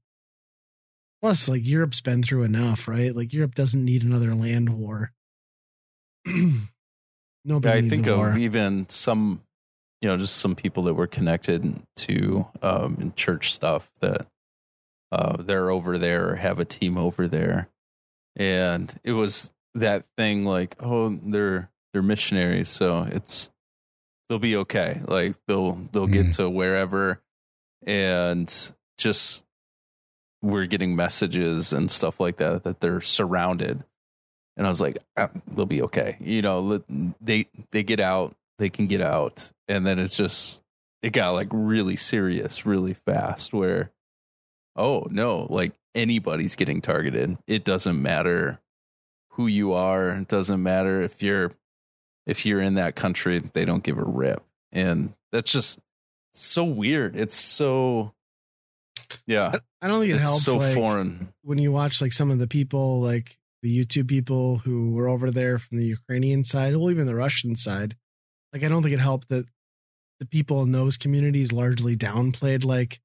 plus, 1.23 1.49
like 1.49 1.65
Europe's 1.65 2.01
been 2.01 2.23
through 2.25 2.43
enough, 2.43 2.89
right? 2.89 3.15
Like 3.15 3.33
Europe 3.33 3.55
doesn't 3.55 3.85
need 3.85 4.03
another 4.03 4.35
land 4.35 4.71
war. 4.71 5.13
Nobody 7.45 7.79
I 7.79 7.81
needs 7.81 7.95
think 7.95 8.07
of 8.09 8.37
even 8.37 8.89
some, 8.89 9.43
you 10.01 10.09
know, 10.09 10.17
just 10.17 10.37
some 10.37 10.55
people 10.55 10.85
that 10.85 10.95
were 10.95 11.07
connected 11.07 11.83
to 11.97 12.47
um, 12.63 12.97
in 13.01 13.13
church 13.15 13.55
stuff 13.55 13.91
that 14.01 14.27
uh, 15.11 15.37
they're 15.43 15.71
over 15.71 15.99
there 15.99 16.31
or 16.31 16.35
have 16.37 16.59
a 16.59 16.65
team 16.65 16.97
over 16.99 17.27
there, 17.27 17.69
and 18.37 18.95
it 19.05 19.13
was 19.13 19.53
that 19.75 20.05
thing 20.17 20.45
like, 20.45 20.77
oh, 20.81 21.09
they're 21.11 21.71
they're 21.93 22.03
missionaries, 22.03 22.69
so 22.69 23.03
it's 23.11 23.51
they'll 24.29 24.39
be 24.39 24.57
okay. 24.57 25.01
Like 25.07 25.35
they'll 25.47 25.73
they'll 25.93 26.07
get 26.07 26.27
Mhm. 26.27 26.37
to 26.37 26.51
wherever, 26.51 27.21
and 27.87 28.73
just 28.99 29.45
we're 30.43 30.67
getting 30.67 30.95
messages 30.95 31.73
and 31.73 31.91
stuff 31.91 32.21
like 32.21 32.37
that 32.37 32.63
that 32.63 32.81
they're 32.81 33.01
surrounded 33.01 33.83
and 34.57 34.67
I 34.67 34.71
was 34.71 34.81
like, 34.81 34.99
ah, 35.17 35.31
they'll 35.49 35.67
be 35.67 35.83
okay. 35.83 36.17
You 36.21 36.43
know, 36.43 36.79
they 37.21 37.47
they 37.71 37.83
get 37.85 38.01
out, 38.01 38.35
they 38.59 38.69
can 38.69 38.87
get 38.87 39.01
out, 39.01 39.53
and 39.67 39.87
then 39.87 39.99
it's 39.99 40.17
just 40.17 40.63
it 41.03 41.13
got 41.13 41.31
like 41.31 41.49
really 41.51 41.97
serious, 41.97 42.67
really 42.67 42.95
fast. 42.95 43.53
Where, 43.53 43.93
oh 44.77 45.07
no, 45.11 45.47
like 45.51 45.73
anybody's 45.95 46.57
getting 46.57 46.81
targeted. 46.81 47.37
It 47.47 47.65
doesn't 47.65 48.01
matter 48.01 48.61
who 49.31 49.47
you 49.47 49.73
are. 49.73 50.11
It 50.11 50.29
doesn't 50.29 50.63
matter 50.63 51.03
if 51.03 51.23
you're 51.23 51.53
if 52.27 52.45
you're 52.45 52.61
in 52.61 52.75
that 52.75 52.97
country. 52.97 53.39
They 53.39 53.65
don't 53.65 53.85
give 53.85 53.99
a 53.99 54.05
rip, 54.05 54.43
and 54.73 55.15
that's 55.33 55.53
just 55.53 55.79
so 56.33 56.65
weird. 56.65 57.17
It's 57.17 57.37
so 57.37 58.13
yeah, 59.27 59.59
I 59.81 59.89
don't 59.89 60.01
think 60.01 60.13
it 60.13 60.21
it's 60.21 60.29
helps. 60.29 60.45
so 60.45 60.59
like, 60.59 60.75
foreign. 60.75 61.33
when 61.43 61.59
you 61.59 61.73
watch 61.73 62.01
like 62.01 62.13
some 62.13 62.31
of 62.31 62.39
the 62.39 62.49
people, 62.49 63.01
like 63.01 63.39
the 63.63 63.85
YouTube 63.85 64.09
people 64.09 64.59
who 64.59 64.93
were 64.93 65.09
over 65.09 65.31
there 65.31 65.59
from 65.59 65.79
the 65.79 65.87
Ukrainian 65.87 66.45
side, 66.45 66.75
or 66.75 66.91
even 66.91 67.07
the 67.07 67.15
Russian 67.15 67.57
side. 67.57 67.97
Like, 68.53 68.63
I 68.63 68.69
don't 68.69 68.83
think 68.83 68.95
it 68.95 69.01
helped 69.01 69.29
that 69.29 69.47
the 70.21 70.27
people 70.27 70.63
in 70.63 70.73
those 70.73 70.97
communities 70.97 71.53
largely 71.53 71.97
downplayed 71.97 72.65
like 72.65 73.01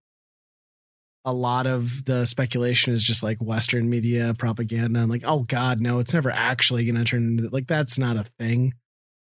a 1.26 1.34
lot 1.34 1.68
of 1.68 2.06
the 2.06 2.26
speculation 2.26 2.94
is 2.94 3.04
just 3.04 3.24
like 3.24 3.38
Western 3.42 3.90
media 3.90 4.34
propaganda 4.38 5.00
and 5.00 5.10
like, 5.10 5.24
oh 5.26 5.42
God, 5.42 5.80
no, 5.80 6.00
it's 6.00 6.14
never 6.14 6.32
actually 6.32 6.86
going 6.86 6.96
to 6.96 7.06
turn 7.06 7.38
into 7.38 7.50
like 7.50 7.68
that's 7.68 7.98
not 7.98 8.18
a 8.18 8.24
thing. 8.24 8.74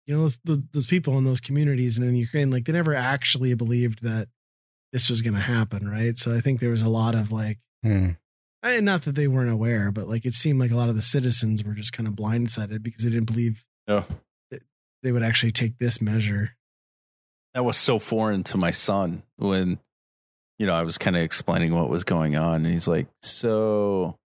You 0.07 0.17
know, 0.17 0.29
those, 0.45 0.59
those 0.73 0.87
people 0.87 1.17
in 1.19 1.25
those 1.25 1.41
communities 1.41 1.97
and 1.97 2.09
in 2.09 2.17
Ukraine, 2.17 2.51
like 2.51 2.65
they 2.65 2.73
never 2.73 2.95
actually 2.95 3.55
believed 3.55 4.03
that 4.03 4.29
this 4.93 5.09
was 5.09 5.23
going 5.23 5.35
to 5.35 5.41
happen, 5.41 5.89
right? 5.89 6.19
So 6.19 6.35
I 6.35 6.41
think 6.41 6.59
there 6.59 6.71
was 6.71 6.83
a 6.83 6.89
lot 6.89 7.15
of 7.15 7.31
like 7.31 7.59
Hmm. 7.83 8.11
I, 8.63 8.79
not 8.81 9.03
that 9.03 9.17
they 9.17 9.27
weren't 9.27 9.51
aware, 9.51 9.91
but 9.91 10.09
like 10.09 10.25
it 10.25 10.35
seemed 10.35 10.61
like 10.61 10.71
a 10.71 10.77
lot 10.77 10.89
of 10.89 10.95
the 10.97 11.03
citizens 11.03 11.65
were 11.65 11.75
just 11.75 11.93
kind 11.93 12.07
of 12.07 12.15
blindsided 12.15 12.83
because 12.83 13.03
they 13.05 13.11
didn't 13.11 13.27
believe 13.27 13.65
Yeah. 13.89 14.05
They 15.03 15.13
would 15.13 15.23
actually 15.23 15.53
take 15.53 15.79
this 15.79 16.01
measure. 16.01 16.57
that 17.55 17.65
was 17.65 17.77
so 17.77 17.99
foreign 17.99 18.43
to 18.45 18.57
my 18.57 18.71
son 18.71 19.23
when 19.37 19.79
you 20.59 20.67
know 20.67 20.75
I 20.75 20.83
was 20.83 20.97
kind 20.99 21.17
of 21.17 21.23
explaining 21.23 21.75
what 21.75 21.89
was 21.91 22.05
going 22.05 22.37
on 22.37 22.65
and 22.65 22.67
he's 22.73 22.89
like 22.89 23.09
so 23.23 24.17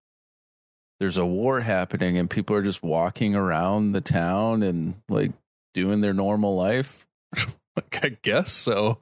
there's 1.01 1.17
a 1.17 1.27
war 1.27 1.61
happening 1.61 2.17
and 2.19 2.29
people 2.31 2.55
are 2.57 2.63
just 2.63 2.83
walking 2.83 3.35
around 3.35 3.93
the 3.93 4.01
town 4.01 4.63
and 4.63 4.95
like 5.09 5.33
doing 5.75 6.01
their 6.03 6.15
normal 6.15 6.55
life 6.57 7.07
like 7.77 8.05
I 8.05 8.17
guess 8.23 8.53
so 8.53 8.99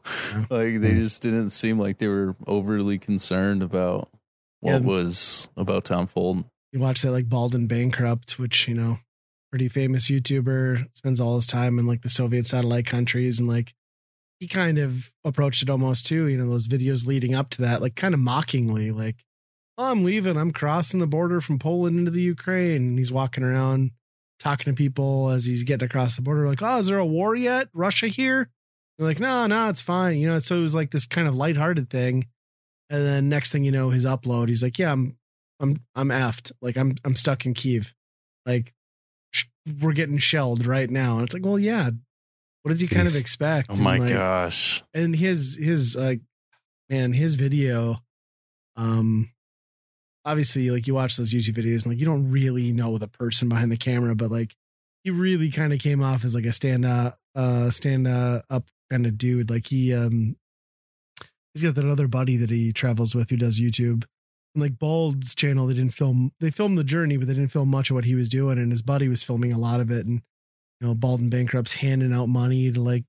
like 0.51 0.81
they 0.81 0.95
Hmm. 0.95 1.03
just 1.03 1.23
didn't 1.23 1.51
seem 1.51 1.79
like 1.79 1.99
they 1.99 2.09
were 2.09 2.35
overly 2.47 2.99
concerned 2.99 3.63
about 3.63 4.09
what 4.61 4.73
Yeah. 4.73 4.79
was 4.89 5.49
about 5.57 5.85
to 5.87 5.99
unfold 5.99 6.45
You 6.73 6.81
watch 6.81 7.03
that 7.03 7.13
like 7.13 7.29
Bald 7.29 7.55
and 7.55 7.69
Bankrupt, 7.69 8.39
which 8.39 8.67
you 8.69 8.75
know, 8.75 8.99
pretty 9.55 9.69
famous 9.69 10.11
YouTuber, 10.11 10.89
spends 10.97 11.21
all 11.21 11.37
his 11.37 11.47
time 11.47 11.79
in 11.79 11.87
like 11.87 12.03
the 12.03 12.09
Soviet 12.09 12.49
satellite 12.49 12.87
countries, 12.87 13.39
and 13.39 13.49
like 13.49 13.73
he 14.41 14.49
kind 14.49 14.79
of 14.79 15.13
approached 15.25 15.63
it 15.63 15.71
almost 15.71 16.07
too. 16.07 16.27
You 16.27 16.37
know, 16.37 16.51
those 16.51 16.67
videos 16.67 17.07
leading 17.07 17.37
up 17.37 17.51
to 17.51 17.63
that, 17.63 17.81
like 17.81 17.95
kind 17.95 18.15
of 18.15 18.19
mockingly, 18.19 18.91
like, 18.91 19.25
"Oh, 19.79 19.93
I'm 19.93 20.03
leaving. 20.03 20.37
I'm 20.37 20.51
crossing 20.51 20.99
the 20.99 21.07
border 21.07 21.41
from 21.41 21.61
Poland 21.61 22.01
into 22.01 22.11
the 22.11 22.21
Ukraine," 22.21 22.83
and 22.83 22.99
he's 22.99 23.13
walking 23.13 23.45
around 23.45 23.93
talking 24.41 24.65
to 24.65 24.77
people 24.77 25.31
as 25.31 25.45
he's 25.45 25.63
getting 25.63 25.87
across 25.87 26.17
the 26.17 26.23
border, 26.23 26.49
like, 26.49 26.61
"Oh, 26.61 26.81
is 26.81 26.89
there 26.89 26.99
a 26.99 27.07
war 27.07 27.37
yet? 27.37 27.69
Russia 27.73 28.09
here?" 28.09 28.51
They're 28.99 29.07
like, 29.07 29.21
"No, 29.21 29.47
no, 29.47 29.69
it's 29.69 29.81
fine." 29.81 30.19
You 30.19 30.27
know, 30.31 30.41
so 30.41 30.57
it 30.57 30.63
was 30.63 30.75
like 30.75 30.91
this 30.91 31.07
kind 31.07 31.29
of 31.29 31.37
lighthearted 31.37 31.89
thing. 31.91 32.27
And 32.91 33.07
then 33.07 33.29
next 33.29 33.53
thing 33.53 33.63
you 33.63 33.71
know, 33.71 33.91
his 33.91 34.05
upload, 34.05 34.49
he's 34.49 34.65
like, 34.65 34.81
"Yeah, 34.81 34.91
I'm 34.91 35.17
I'm 35.61 35.79
I'm 35.95 36.09
effed. 36.09 36.51
Like 36.61 36.77
I'm 36.77 36.97
I'm 37.05 37.15
stuck 37.15 37.47
in 37.47 37.55
Kiev. 37.55 37.95
Like 38.45 38.75
we're 39.81 39.93
getting 39.93 40.19
shelled 40.19 40.67
right 40.67 40.91
now." 40.91 41.17
And 41.17 41.25
it's 41.25 41.35
like, 41.35 41.45
well, 41.45 41.59
yeah. 41.59 41.91
What 42.63 42.71
does 42.71 42.81
he 42.81 42.89
kind 42.89 43.07
of 43.07 43.15
expect? 43.15 43.71
oh 43.71 43.75
And, 43.75 43.83
my 43.83 43.99
like, 43.99 44.09
gosh 44.09 44.83
And 44.95 45.15
his 45.15 45.55
his 45.61 45.97
like 45.97 46.21
man, 46.89 47.13
his 47.13 47.35
video, 47.35 48.03
um, 48.77 49.31
obviously 50.25 50.71
like 50.71 50.87
you 50.87 50.95
watch 50.95 51.17
those 51.17 51.33
YouTube 51.33 51.57
videos 51.57 51.85
and 51.85 51.93
like 51.93 52.01
you 52.01 52.07
don't 52.07 52.31
really 52.31 52.73
know 52.73 52.99
the 52.99 53.09
person 53.09 53.49
behind 53.49 53.71
the 53.71 53.77
camera, 53.77 54.15
but 54.15 54.31
like 54.31 54.55
he 55.03 55.11
really 55.11 55.51
kind 55.51 55.73
of 55.73 55.79
came 55.79 56.03
off 56.03 56.25
as 56.25 56.35
like 56.35 56.47
a 56.47 56.53
stand 56.53 56.87
up 56.87 57.19
uh 57.35 57.71
stand 57.71 58.09
uh, 58.09 58.43
up 58.49 58.71
kind 58.91 59.07
of 59.07 59.19
dude. 59.19 59.51
Like 59.51 59.67
he 59.67 59.93
um 59.95 60.37
he's 61.53 61.63
got 61.63 61.75
that 61.75 61.85
other 61.85 62.09
buddy 62.09 62.37
that 62.39 62.51
he 62.51 62.73
travels 62.73 63.15
with 63.15 63.31
who 63.31 63.37
does 63.37 63.61
YouTube. 63.61 64.05
Like 64.57 64.79
Bald's 64.79 65.35
channel, 65.35 65.67
they 65.67 65.75
didn't 65.75 65.95
film 65.95 66.33
they 66.41 66.51
filmed 66.51 66.79
the 66.79 66.85
journey, 66.85 67.17
but 67.17 67.27
they 67.27 67.35
didn't 67.35 67.51
film 67.51 67.69
much 67.69 67.91
of 67.91 67.95
what 67.95 68.05
he 68.05 68.15
was 68.15 68.29
doing. 68.29 68.59
And 68.59 68.71
his 68.71 68.83
buddy 68.83 69.09
was 69.09 69.25
filming 69.25 69.53
a 69.53 69.59
lot 69.59 69.81
of 69.81 69.91
it. 69.91 70.07
And 70.07 70.23
you 70.81 70.87
know, 70.87 70.95
Bald 70.95 71.21
and 71.21 71.31
Bankrupt's 71.31 71.73
handing 71.73 72.13
out 72.13 72.29
money 72.29 72.71
to 72.71 72.81
like 72.81 73.05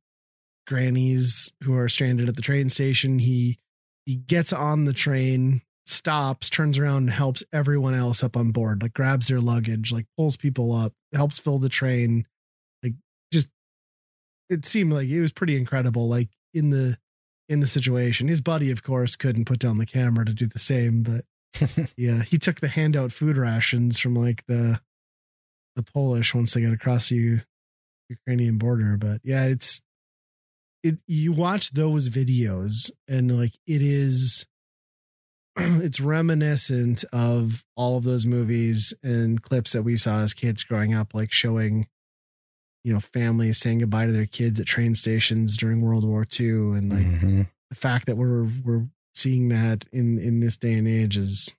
grannies 0.65 1.53
who 1.63 1.75
are 1.75 1.89
stranded 1.89 2.27
at 2.27 2.35
the 2.35 2.41
train 2.41 2.69
station. 2.69 3.19
He 3.19 3.59
he 4.05 4.15
gets 4.15 4.53
on 4.53 4.85
the 4.85 4.93
train, 4.93 5.61
stops, 5.85 6.49
turns 6.49 6.77
around 6.77 6.97
and 6.97 7.09
helps 7.11 7.43
everyone 7.53 7.95
else 7.95 8.23
up 8.23 8.37
on 8.37 8.51
board, 8.51 8.81
like 8.81 8.93
grabs 8.93 9.27
their 9.27 9.41
luggage, 9.41 9.91
like 9.91 10.05
pulls 10.17 10.37
people 10.37 10.73
up, 10.73 10.93
helps 11.13 11.39
fill 11.39 11.59
the 11.59 11.69
train. 11.69 12.25
Like 12.83 12.93
just 13.31 13.49
it 14.49 14.65
seemed 14.65 14.93
like 14.93 15.07
it 15.07 15.21
was 15.21 15.31
pretty 15.31 15.57
incredible, 15.57 16.07
like 16.07 16.29
in 16.53 16.69
the 16.69 16.97
in 17.49 17.59
the 17.59 17.67
situation. 17.67 18.27
His 18.27 18.41
buddy, 18.41 18.71
of 18.71 18.83
course, 18.83 19.15
couldn't 19.15 19.45
put 19.45 19.59
down 19.59 19.77
the 19.77 19.85
camera 19.85 20.25
to 20.25 20.33
do 20.33 20.47
the 20.47 20.59
same, 20.59 21.03
but 21.03 21.21
yeah, 21.97 22.23
he 22.23 22.37
took 22.37 22.59
the 22.59 22.67
handout 22.67 23.11
food 23.11 23.37
rations 23.37 23.99
from 23.99 24.15
like 24.15 24.45
the 24.47 24.79
the 25.75 25.83
Polish 25.83 26.33
once 26.33 26.53
they 26.53 26.61
got 26.61 26.73
across 26.73 27.09
the 27.09 27.41
Ukrainian 28.09 28.57
border. 28.57 28.97
But 28.97 29.21
yeah, 29.23 29.45
it's 29.45 29.81
it. 30.83 30.97
You 31.07 31.33
watch 31.33 31.71
those 31.71 32.09
videos 32.09 32.91
and 33.07 33.37
like 33.37 33.53
it 33.67 33.81
is, 33.81 34.45
it's 35.57 35.99
reminiscent 35.99 37.03
of 37.11 37.63
all 37.75 37.97
of 37.97 38.03
those 38.03 38.25
movies 38.25 38.93
and 39.03 39.41
clips 39.41 39.73
that 39.73 39.83
we 39.83 39.97
saw 39.97 40.19
as 40.19 40.33
kids 40.33 40.63
growing 40.63 40.93
up, 40.93 41.13
like 41.13 41.31
showing, 41.31 41.87
you 42.83 42.93
know, 42.93 42.99
families 42.99 43.57
saying 43.57 43.79
goodbye 43.79 44.05
to 44.05 44.11
their 44.11 44.25
kids 44.25 44.59
at 44.59 44.65
train 44.67 44.95
stations 44.95 45.57
during 45.57 45.81
World 45.81 46.03
War 46.05 46.25
II, 46.39 46.47
and 46.77 46.89
like 46.91 47.05
Mhm. 47.21 47.49
the 47.69 47.75
fact 47.75 48.05
that 48.05 48.17
we're 48.17 48.43
we're 48.63 48.87
seeing 49.15 49.49
that 49.49 49.85
in 49.91 50.19
in 50.19 50.39
this 50.41 50.57
day 50.57 50.73
and 50.73 50.87
age 50.87 51.17
is 51.17 51.55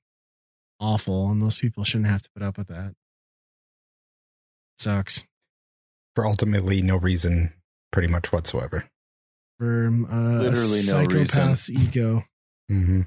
awful 0.78 1.30
and 1.30 1.40
those 1.42 1.56
people 1.56 1.82
shouldn't 1.84 2.08
have 2.10 2.22
to 2.22 2.28
put 2.34 2.42
up 2.42 2.58
with 2.58 2.68
that 2.68 2.92
sucks 4.78 5.24
For 6.14 6.26
ultimately 6.26 6.82
no 6.82 6.96
reason, 6.96 7.52
pretty 7.92 8.08
much 8.08 8.30
whatsoever. 8.32 8.84
for 9.58 9.86
uh, 9.86 9.90
Literally 10.42 10.80
a 10.80 10.92
no 10.92 11.04
reason. 11.04 11.26
psychopath's 11.26 11.70
ego 11.70 12.24
hmm 12.68 13.02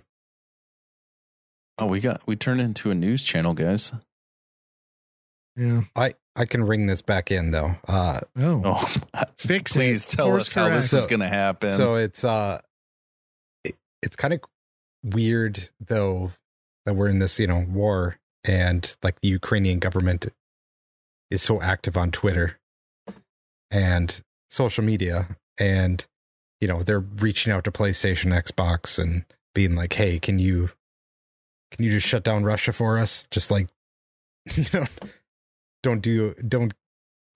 oh 1.78 1.86
we 1.88 2.00
got 2.00 2.22
we 2.28 2.36
turned 2.36 2.60
into 2.62 2.90
a 2.92 2.96
news 2.96 3.24
channel 3.24 3.54
guys 3.54 3.92
yeah 5.56 5.82
I 5.96 6.14
I 6.36 6.46
can 6.46 6.64
ring 6.64 6.86
this 6.86 7.02
back 7.02 7.32
in 7.32 7.52
though. 7.52 7.76
Uh, 7.86 8.22
oh, 8.38 8.62
oh 8.64 8.96
Fix 9.38 9.76
it. 9.76 9.80
please 9.80 10.08
tell 10.08 10.28
Course 10.28 10.48
us 10.48 10.54
how 10.54 10.70
this 10.70 10.90
correct. 10.92 11.02
is 11.04 11.08
gonna 11.08 11.28
happen 11.28 11.70
so 11.70 11.96
it's 11.96 12.24
uh, 12.24 12.60
it, 12.62 12.66
it's 14.02 14.16
kind 14.16 14.34
of 14.34 14.42
weird 15.04 15.60
though 15.80 16.32
that 16.86 16.94
we're 16.96 17.08
in 17.08 17.20
this 17.20 17.40
you 17.40 17.48
know 17.48 17.66
war 17.70 18.18
and 18.44 18.96
like 19.04 19.20
the 19.22 19.28
Ukrainian 19.28 19.80
government 19.80 20.28
is 21.30 21.42
so 21.42 21.62
active 21.62 21.96
on 21.98 22.12
Twitter 22.12 22.60
and 23.72 24.22
social 24.50 24.84
media 24.84 25.28
and 25.60 26.06
you 26.62 26.68
know 26.68 26.84
they're 26.84 27.00
reaching 27.00 27.54
out 27.54 27.64
to 27.66 27.72
PlayStation, 27.72 28.34
Xbox, 28.34 29.00
and 29.00 29.26
being 29.56 29.76
like, 29.76 29.94
"Hey, 29.94 30.20
can 30.20 30.40
you 30.40 30.70
can 31.72 31.86
you 31.86 31.92
just 31.92 32.08
shut 32.08 32.24
down 32.24 32.44
Russia 32.44 32.74
for 32.74 32.98
us? 32.98 33.28
Just 33.32 33.50
like 33.52 33.70
you 34.56 34.66
know, 34.74 34.86
don't 35.84 36.02
do 36.02 36.34
don't 36.46 36.74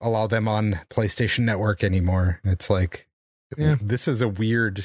allow 0.00 0.26
them 0.26 0.46
on 0.48 0.80
PlayStation 0.90 1.40
Network 1.40 1.82
anymore." 1.84 2.40
It's 2.44 2.68
like 2.68 3.06
Yeah. 3.56 3.76
this 3.80 4.06
is 4.08 4.20
a 4.20 4.28
weird. 4.28 4.84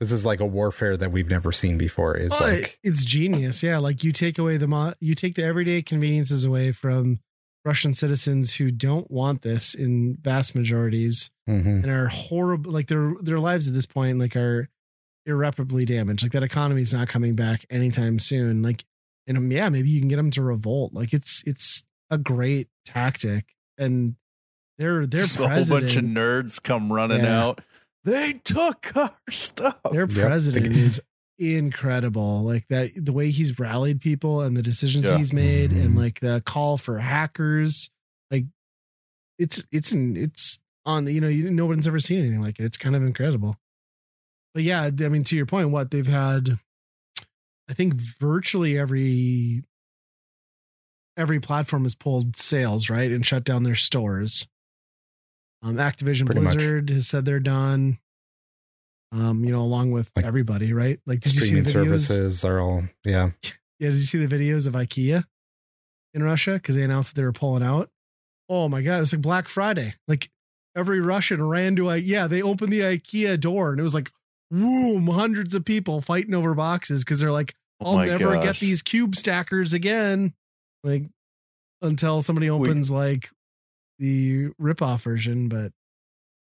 This 0.00 0.12
is 0.12 0.24
like 0.24 0.40
a 0.40 0.46
warfare 0.46 0.96
that 0.96 1.10
we've 1.10 1.28
never 1.28 1.50
seen 1.50 1.76
before. 1.76 2.16
It's 2.16 2.38
Well, 2.38 2.50
like 2.52 2.62
it- 2.62 2.78
it's 2.88 3.04
genius 3.04 3.62
yeah 3.62 3.78
like 3.78 4.04
you 4.04 4.12
take 4.12 4.38
away 4.38 4.56
the 4.56 4.68
mo- 4.68 4.94
you 5.00 5.14
take 5.14 5.34
the 5.34 5.44
everyday 5.44 5.82
conveniences 5.82 6.44
away 6.44 6.72
from 6.72 7.20
Russian 7.64 7.92
citizens 7.92 8.54
who 8.54 8.70
don't 8.70 9.10
want 9.10 9.42
this 9.42 9.74
in 9.74 10.16
vast 10.22 10.54
majorities 10.54 11.30
hmm 11.46 11.58
and 11.82 11.86
are 11.86 12.06
horrible 12.08 12.70
like 12.72 12.86
their 12.86 13.14
their 13.20 13.40
lives 13.40 13.66
at 13.68 13.74
this 13.74 13.86
point 13.86 14.18
like 14.18 14.36
are 14.36 14.68
irreparably 15.26 15.84
damaged 15.84 16.22
like 16.22 16.32
that 16.32 16.42
economy 16.42 16.80
is 16.82 16.94
not 16.94 17.08
coming 17.08 17.34
back 17.34 17.66
anytime 17.68 18.18
soon 18.18 18.62
like 18.62 18.84
and 19.26 19.36
um, 19.36 19.50
yeah 19.50 19.68
maybe 19.68 19.90
you 19.90 19.98
can 20.00 20.08
get 20.08 20.16
them 20.16 20.30
to 20.30 20.42
revolt 20.42 20.94
like 20.94 21.12
it's 21.12 21.42
it's 21.46 21.84
a 22.10 22.16
great 22.16 22.68
tactic 22.86 23.54
and 23.76 24.14
their 24.78 25.06
their 25.06 25.20
Just 25.22 25.38
a 25.40 25.48
whole 25.48 25.66
bunch 25.66 25.96
of 25.96 26.04
nerds 26.04 26.62
come 26.62 26.90
running 26.92 27.20
Yeah. 27.22 27.42
out. 27.44 27.60
They 28.04 28.34
took 28.44 28.96
our 28.96 29.16
stuff. 29.28 29.76
their 29.92 30.06
Yep. 30.08 30.10
president 30.16 30.76
is 30.76 31.00
incredible 31.38 32.42
like 32.42 32.66
that 32.68 32.90
the 32.96 33.12
way 33.12 33.30
he's 33.30 33.58
rallied 33.60 34.00
people 34.00 34.40
and 34.42 34.56
the 34.56 34.62
decisions 34.62 35.04
Yeah. 35.04 35.18
he's 35.18 35.32
made 35.32 35.70
and 35.72 35.94
Mhm. 35.94 35.96
like 35.96 36.18
the 36.20 36.42
call 36.44 36.76
for 36.78 36.98
hackers 36.98 37.90
like 38.30 38.46
it's 39.38 39.64
it's 39.70 39.92
an 39.92 40.16
it's 40.16 40.58
on 40.84 41.06
you 41.06 41.20
know 41.20 41.28
you 41.28 41.48
no 41.50 41.64
one's 41.66 41.86
ever 41.86 42.00
seen 42.00 42.18
anything 42.18 42.42
like 42.42 42.58
it 42.58 42.64
it's 42.64 42.76
kind 42.76 42.96
of 42.96 43.04
incredible 43.04 43.56
but 44.52 44.64
yeah 44.64 44.82
i 44.84 45.08
mean 45.08 45.22
to 45.22 45.36
your 45.36 45.46
point 45.46 45.70
what 45.70 45.92
they've 45.92 46.08
had 46.08 46.58
i 47.68 47.72
think 47.72 47.94
virtually 47.94 48.76
every 48.76 49.62
every 51.16 51.38
platform 51.38 51.84
has 51.84 51.94
pulled 51.94 52.36
sales 52.36 52.90
right 52.90 53.12
and 53.12 53.24
shut 53.24 53.44
down 53.44 53.62
their 53.62 53.74
stores 53.76 54.48
um 55.62 55.76
activision 55.76 56.26
Pretty 56.26 56.40
much. 56.40 56.54
blizzard 56.54 56.90
has 56.90 57.06
said 57.08 57.24
they're 57.24 57.40
done 57.40 57.98
um 59.12 59.44
you 59.44 59.50
know 59.50 59.60
along 59.60 59.90
with 59.90 60.10
Like, 60.16 60.24
everybody 60.24 60.72
right 60.72 61.00
like 61.06 61.20
did 61.20 61.34
you 61.34 61.40
see 61.40 61.46
Streaming 61.46 61.64
the 61.64 61.70
videos 61.70 62.06
services 62.06 62.44
are 62.44 62.60
all 62.60 62.84
yeah. 63.04 63.30
yeah, 63.78 63.88
did 63.90 63.94
you 63.94 64.02
see 64.02 64.24
the 64.24 64.34
videos 64.34 64.66
of 64.66 64.74
IKEA 64.74 65.24
in 66.14 66.22
Russia? 66.22 66.54
Because 66.54 66.76
they 66.76 66.82
announced 66.82 67.14
that 67.14 67.20
they 67.20 67.24
were 67.24 67.32
pulling 67.32 67.62
out. 67.62 67.90
Oh 68.48 68.68
my 68.68 68.82
god, 68.82 68.96
it 68.96 69.00
was 69.00 69.12
like 69.12 69.22
Black 69.22 69.48
Friday. 69.48 69.94
Like 70.06 70.30
every 70.76 71.00
Russian 71.00 71.46
ran 71.46 71.76
to 71.76 71.88
I 71.88 71.96
yeah, 71.96 72.26
they 72.26 72.42
opened 72.42 72.72
the 72.72 72.80
IKEA 72.80 73.38
door 73.40 73.70
and 73.70 73.80
it 73.80 73.82
was 73.82 73.94
like 73.94 74.10
whoom, 74.50 75.06
hundreds 75.08 75.54
of 75.54 75.64
people 75.64 76.00
fighting 76.00 76.34
over 76.34 76.54
boxes 76.54 77.04
because 77.04 77.20
they're 77.20 77.32
like, 77.32 77.54
Oh 77.80 77.90
I'll 77.90 77.96
my 77.96 78.06
never 78.06 78.40
get 78.40 78.56
these 78.56 78.82
cube 78.82 79.16
stackers 79.16 79.72
again. 79.72 80.34
Like 80.82 81.04
until 81.82 82.22
somebody 82.22 82.50
opens 82.50 82.90
like 82.90 83.30
the 83.98 84.50
ripoff 84.60 85.02
version, 85.02 85.48
but 85.48 85.72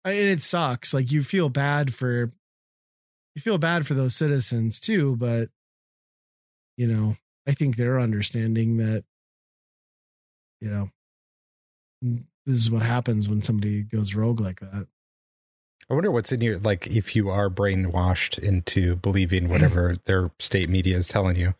I, 0.05 0.13
and 0.13 0.31
it 0.31 0.43
sucks. 0.43 0.95
Like 0.95 1.11
you 1.11 1.23
feel 1.23 1.49
bad 1.49 1.95
for 1.95 2.33
you 3.35 3.43
feel 3.43 3.59
bad 3.59 3.87
for 3.87 3.95
those 3.95 4.15
citizens 4.15 4.81
too, 4.81 5.17
but 5.17 5.51
you 6.77 6.87
know, 6.87 7.17
I 7.47 7.53
think 7.53 7.77
they're 7.77 8.01
understanding 8.01 8.77
that, 8.79 9.05
you 10.61 10.71
know, 10.71 10.91
this 12.03 12.57
is 12.57 12.71
what 12.71 12.83
happens 12.83 13.29
when 13.29 13.43
somebody 13.43 13.83
goes 13.83 14.15
rogue 14.15 14.41
like 14.41 14.61
that. 14.61 14.87
I 15.89 15.95
wonder 15.95 16.11
what's 16.11 16.33
in 16.33 16.41
your 16.41 16.59
like 16.59 16.87
if 16.87 17.15
you 17.15 17.31
are 17.31 17.49
brainwashed 17.49 18.39
into 18.39 18.97
believing 18.97 19.49
whatever 19.51 19.95
their 20.05 20.31
state 20.39 20.69
media 20.69 20.97
is 20.97 21.09
telling 21.09 21.37
you. 21.37 21.55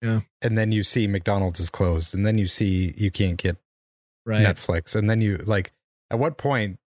Yeah. 0.00 0.20
And 0.40 0.58
then 0.58 0.72
you 0.72 0.82
see 0.82 1.06
McDonald's 1.06 1.60
is 1.60 1.70
closed 1.70 2.14
and 2.14 2.26
then 2.26 2.38
you 2.38 2.46
see 2.46 2.94
you 2.96 3.10
can't 3.10 3.36
get 3.36 3.56
Right. 4.24 4.46
Netflix 4.46 4.94
and 4.94 5.10
then 5.10 5.20
you 5.20 5.36
like 5.38 5.72
at 6.10 6.18
what 6.18 6.38
point 6.38 6.78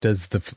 does 0.00 0.26
the 0.28 0.56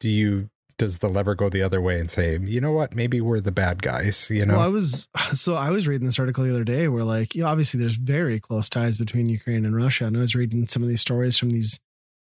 do 0.00 0.10
you 0.10 0.48
does 0.78 0.98
the 0.98 1.08
lever 1.08 1.34
go 1.34 1.48
the 1.48 1.62
other 1.62 1.80
way 1.80 2.00
and 2.00 2.10
say, 2.10 2.38
"You 2.38 2.60
know 2.60 2.72
what? 2.72 2.94
Maybe 2.94 3.20
we're 3.20 3.40
the 3.40 3.52
bad 3.52 3.82
guys," 3.82 4.30
you 4.30 4.44
know? 4.44 4.54
Well, 4.54 4.64
I 4.64 4.68
was 4.68 5.08
so 5.34 5.54
I 5.54 5.70
was 5.70 5.86
reading 5.86 6.06
this 6.06 6.18
article 6.18 6.42
the 6.44 6.50
other 6.50 6.64
day 6.64 6.88
where 6.88 7.04
like, 7.04 7.34
you 7.34 7.42
know, 7.42 7.48
obviously 7.48 7.78
there's 7.78 7.94
very 7.94 8.40
close 8.40 8.68
ties 8.68 8.98
between 8.98 9.28
Ukraine 9.28 9.64
and 9.64 9.76
Russia. 9.76 10.06
And 10.06 10.16
I 10.16 10.20
was 10.20 10.34
reading 10.34 10.66
some 10.66 10.82
of 10.82 10.88
these 10.88 11.00
stories 11.00 11.38
from 11.38 11.50
these 11.50 11.78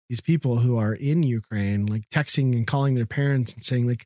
these 0.10 0.20
people 0.20 0.58
who 0.60 0.78
are 0.78 0.94
in 0.94 1.24
Ukraine, 1.24 1.86
like 1.86 2.10
texting 2.10 2.54
and 2.54 2.66
calling 2.66 2.96
their 2.96 3.06
parents 3.06 3.54
and 3.54 3.64
saying 3.64 3.88
like, 3.88 4.06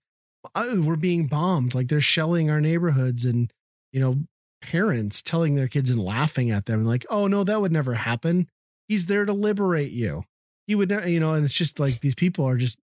"Uh, 0.53 0.75
we're 0.77 0.97
being 0.97 1.27
bombed, 1.27 1.73
like 1.73 1.87
they're 1.87 2.01
shelling 2.01 2.51
our 2.51 2.61
neighborhoods, 2.61 3.25
and 3.25 3.51
you 3.91 3.99
know, 3.99 4.23
parents 4.61 5.21
telling 5.21 5.55
their 5.55 5.67
kids 5.67 5.89
and 5.89 6.03
laughing 6.03 6.51
at 6.51 6.65
them, 6.65 6.85
like, 6.85 7.05
oh 7.09 7.27
no, 7.27 7.43
that 7.43 7.61
would 7.61 7.71
never 7.71 7.93
happen. 7.93 8.47
He's 8.87 9.05
there 9.05 9.25
to 9.25 9.33
liberate 9.33 9.91
you. 9.91 10.23
He 10.67 10.75
would, 10.75 10.89
ne-, 10.89 11.11
you 11.11 11.19
know, 11.19 11.33
and 11.33 11.45
it's 11.45 11.53
just 11.53 11.79
like 11.79 11.99
these 12.01 12.15
people 12.15 12.45
are 12.45 12.57
just 12.57 12.79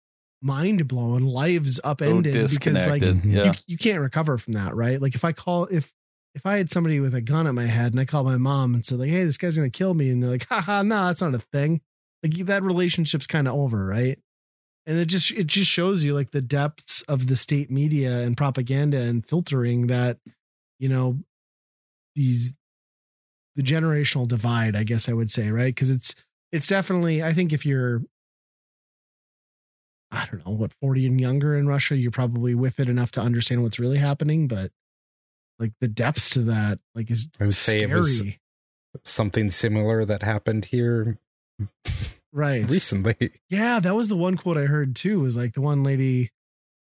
mind 0.42 0.86
blown, 0.88 1.22
lives 1.22 1.76
So 1.76 1.90
upended 1.90 2.34
because 2.34 2.86
like 2.86 3.02
mhm. 3.02 3.24
yeah. 3.24 3.44
you, 3.44 3.52
you 3.66 3.78
can't 3.78 4.00
recover 4.00 4.38
from 4.38 4.54
that, 4.54 4.74
right? 4.74 5.00
Like 5.00 5.14
if 5.14 5.24
I 5.24 5.32
call 5.32 5.64
if 5.64 5.92
if 6.34 6.44
I 6.44 6.58
had 6.58 6.70
somebody 6.70 7.00
with 7.00 7.14
a 7.14 7.22
gun 7.22 7.46
at 7.46 7.54
my 7.54 7.66
head 7.66 7.92
and 7.92 8.00
I 8.00 8.04
called 8.04 8.26
my 8.26 8.36
mom 8.36 8.74
and 8.74 8.84
said 8.84 8.98
like, 8.98 9.10
"Hey, 9.10 9.24
this 9.24 9.38
guy's 9.38 9.56
gonna 9.56 9.70
kill 9.70 9.94
me," 9.94 10.10
and 10.10 10.22
they're 10.22 10.30
like, 10.30 10.46
"Haha, 10.50 10.82
no, 10.82 11.06
that's 11.06 11.22
not 11.22 11.34
a 11.34 11.38
thing." 11.38 11.80
Like 12.22 12.34
that 12.46 12.62
relationship's 12.62 13.26
kind 13.26 13.48
of 13.48 13.54
over, 13.54 13.86
right? 13.86 14.18
And 14.86 14.98
it 14.98 15.06
just 15.06 15.32
it 15.32 15.46
just 15.46 15.70
shows 15.70 16.04
you 16.04 16.14
like 16.14 16.30
the 16.30 16.42
depths 16.42 17.02
of 17.02 17.26
the 17.26 17.36
state 17.36 17.70
media 17.70 18.20
and 18.20 18.36
propaganda 18.36 19.00
and 19.00 19.26
filtering 19.26 19.88
that 19.88 20.18
you 20.78 20.88
know 20.88 21.18
these 22.14 22.54
the 23.56 23.62
generational 23.62 24.28
divide, 24.28 24.76
I 24.76 24.84
guess 24.84 25.08
I 25.08 25.12
would 25.14 25.30
say, 25.30 25.50
right? 25.50 25.74
Because 25.74 25.90
it's 25.90 26.14
it's 26.52 26.66
definitely 26.68 27.22
I 27.22 27.32
think 27.32 27.52
if 27.52 27.66
you're 27.66 28.02
I 30.12 30.26
don't 30.30 30.46
know 30.46 30.52
what 30.52 30.72
40 30.80 31.06
and 31.06 31.20
younger 31.20 31.56
in 31.56 31.66
Russia, 31.66 31.96
you're 31.96 32.10
probably 32.12 32.54
with 32.54 32.78
it 32.78 32.88
enough 32.88 33.10
to 33.12 33.20
understand 33.20 33.62
what's 33.62 33.78
really 33.78 33.98
happening, 33.98 34.46
but 34.46 34.70
like 35.58 35.72
the 35.80 35.88
depths 35.88 36.30
to 36.30 36.40
that 36.42 36.78
like 36.94 37.10
is 37.10 37.28
I 37.40 37.44
would 37.44 37.54
say 37.54 37.78
scary. 37.80 37.90
it 37.92 37.94
was- 37.94 38.22
Something 39.04 39.50
similar 39.50 40.06
that 40.06 40.22
happened 40.22 40.66
here 40.66 41.18
right. 42.32 42.66
recently. 42.66 43.14
Yeah, 43.50 43.78
that 43.80 43.94
was 43.94 44.08
the 44.08 44.16
one 44.16 44.38
quote 44.38 44.56
I 44.56 44.62
heard 44.66 44.96
too. 44.96 45.20
Was 45.20 45.36
like 45.36 45.52
the 45.52 45.60
one 45.60 45.82
lady 45.82 46.30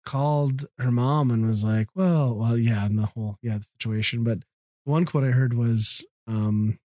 called 0.07 0.67
her 0.79 0.93
mom 0.93 1.33
and 1.33 1.45
was 1.49 1.65
like, 1.65 1.89
"Well, 1.97 2.37
well, 2.37 2.57
yeah," 2.57 2.87
and 2.87 2.97
the 2.97 3.07
whole 3.07 3.37
yeah 3.43 3.59
the 3.59 3.65
situation. 3.65 4.23
But 4.23 4.39
the 4.87 4.93
one 4.93 5.07
quote 5.07 5.25
I 5.25 5.33
heard 5.33 5.55
was, 5.55 6.07
um, 6.29 6.79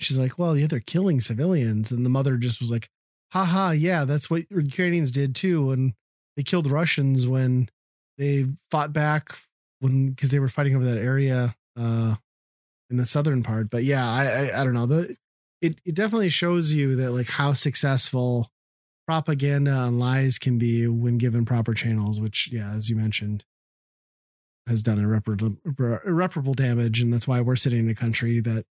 she's 0.00 0.18
like, 0.18 0.38
"Well, 0.38 0.56
yeah, 0.56 0.66
they're 0.66 0.80
killing 0.80 1.20
civilians," 1.20 1.90
and 1.92 2.04
the 2.04 2.10
mother 2.10 2.36
just 2.36 2.60
was 2.60 2.70
like, 2.70 2.88
"Haha, 3.32 3.70
yeah, 3.70 4.04
that's 4.04 4.30
what 4.30 4.50
Ukrainians 4.50 5.10
did 5.10 5.34
too, 5.34 5.70
and 5.72 5.94
they 6.36 6.42
killed 6.42 6.70
Russians 6.70 7.26
when 7.26 7.68
they 8.18 8.46
fought 8.70 8.92
back 8.92 9.36
when 9.80 10.10
because 10.10 10.30
they 10.30 10.38
were 10.40 10.48
fighting 10.48 10.74
over 10.74 10.84
that 10.84 10.98
area 10.98 11.54
uh 11.76 12.16
in 12.90 12.96
the 12.98 13.06
southern 13.06 13.42
part." 13.42 13.70
But 13.70 13.84
yeah, 13.84 14.08
I 14.08 14.24
I, 14.50 14.60
I 14.60 14.64
don't 14.64 14.74
know 14.74 14.86
the. 14.86 15.16
It, 15.62 15.80
it 15.84 15.94
definitely 15.96 16.28
shows 16.28 16.72
you 16.72 16.96
that 16.96 17.12
like 17.12 17.26
how 17.28 17.52
successful 17.52 18.50
propaganda 19.06 19.84
and 19.86 19.98
lies 19.98 20.38
can 20.38 20.58
be 20.58 20.86
when 20.86 21.18
given 21.18 21.44
proper 21.46 21.74
channels, 21.74 22.20
which, 22.20 22.50
yeah, 22.52 22.72
as 22.72 22.90
you 22.90 22.96
mentioned, 22.96 23.44
has 24.68 24.82
done 24.82 24.98
irreparable, 24.98 25.56
irreparable 26.04 26.54
damage. 26.54 27.00
And 27.00 27.12
that's 27.12 27.26
why 27.26 27.40
we're 27.40 27.56
sitting 27.56 27.80
in 27.80 27.88
a 27.88 27.94
country 27.94 28.40
that 28.40 28.66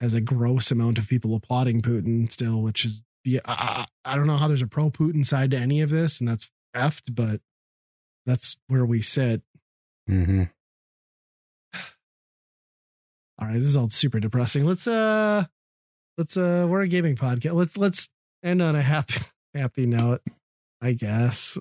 has 0.00 0.14
a 0.14 0.20
gross 0.20 0.70
amount 0.70 0.98
of 0.98 1.08
people 1.08 1.34
applauding 1.34 1.82
Putin 1.82 2.30
still, 2.30 2.62
which 2.62 2.84
is, 2.84 3.02
I, 3.26 3.38
I 3.46 3.86
I 4.04 4.16
don't 4.16 4.26
know 4.26 4.36
how 4.36 4.48
there's 4.48 4.62
a 4.62 4.66
pro 4.66 4.90
Putin 4.90 5.24
side 5.24 5.50
to 5.50 5.58
any 5.58 5.80
of 5.80 5.90
this, 5.90 6.18
and 6.20 6.28
that's 6.28 6.50
effed, 6.74 7.14
but 7.14 7.40
that's 8.26 8.56
where 8.68 8.84
we 8.86 9.02
sit. 9.02 9.42
hmm 10.06 10.44
All 13.38 13.46
right, 13.48 13.58
this 13.58 13.68
is 13.68 13.76
all 13.76 13.88
super 13.90 14.18
depressing. 14.18 14.64
Let's, 14.64 14.86
uh, 14.86 15.44
let's, 16.16 16.36
uh, 16.36 16.66
we're 16.68 16.82
a 16.82 16.88
gaming 16.88 17.16
podcast. 17.16 17.54
Let's, 17.54 17.76
let's 17.76 18.08
end 18.42 18.62
on 18.62 18.74
a 18.76 18.82
happy, 18.82 19.20
happy 19.54 19.86
note, 19.86 20.22
I 20.80 20.92
guess. 20.92 21.58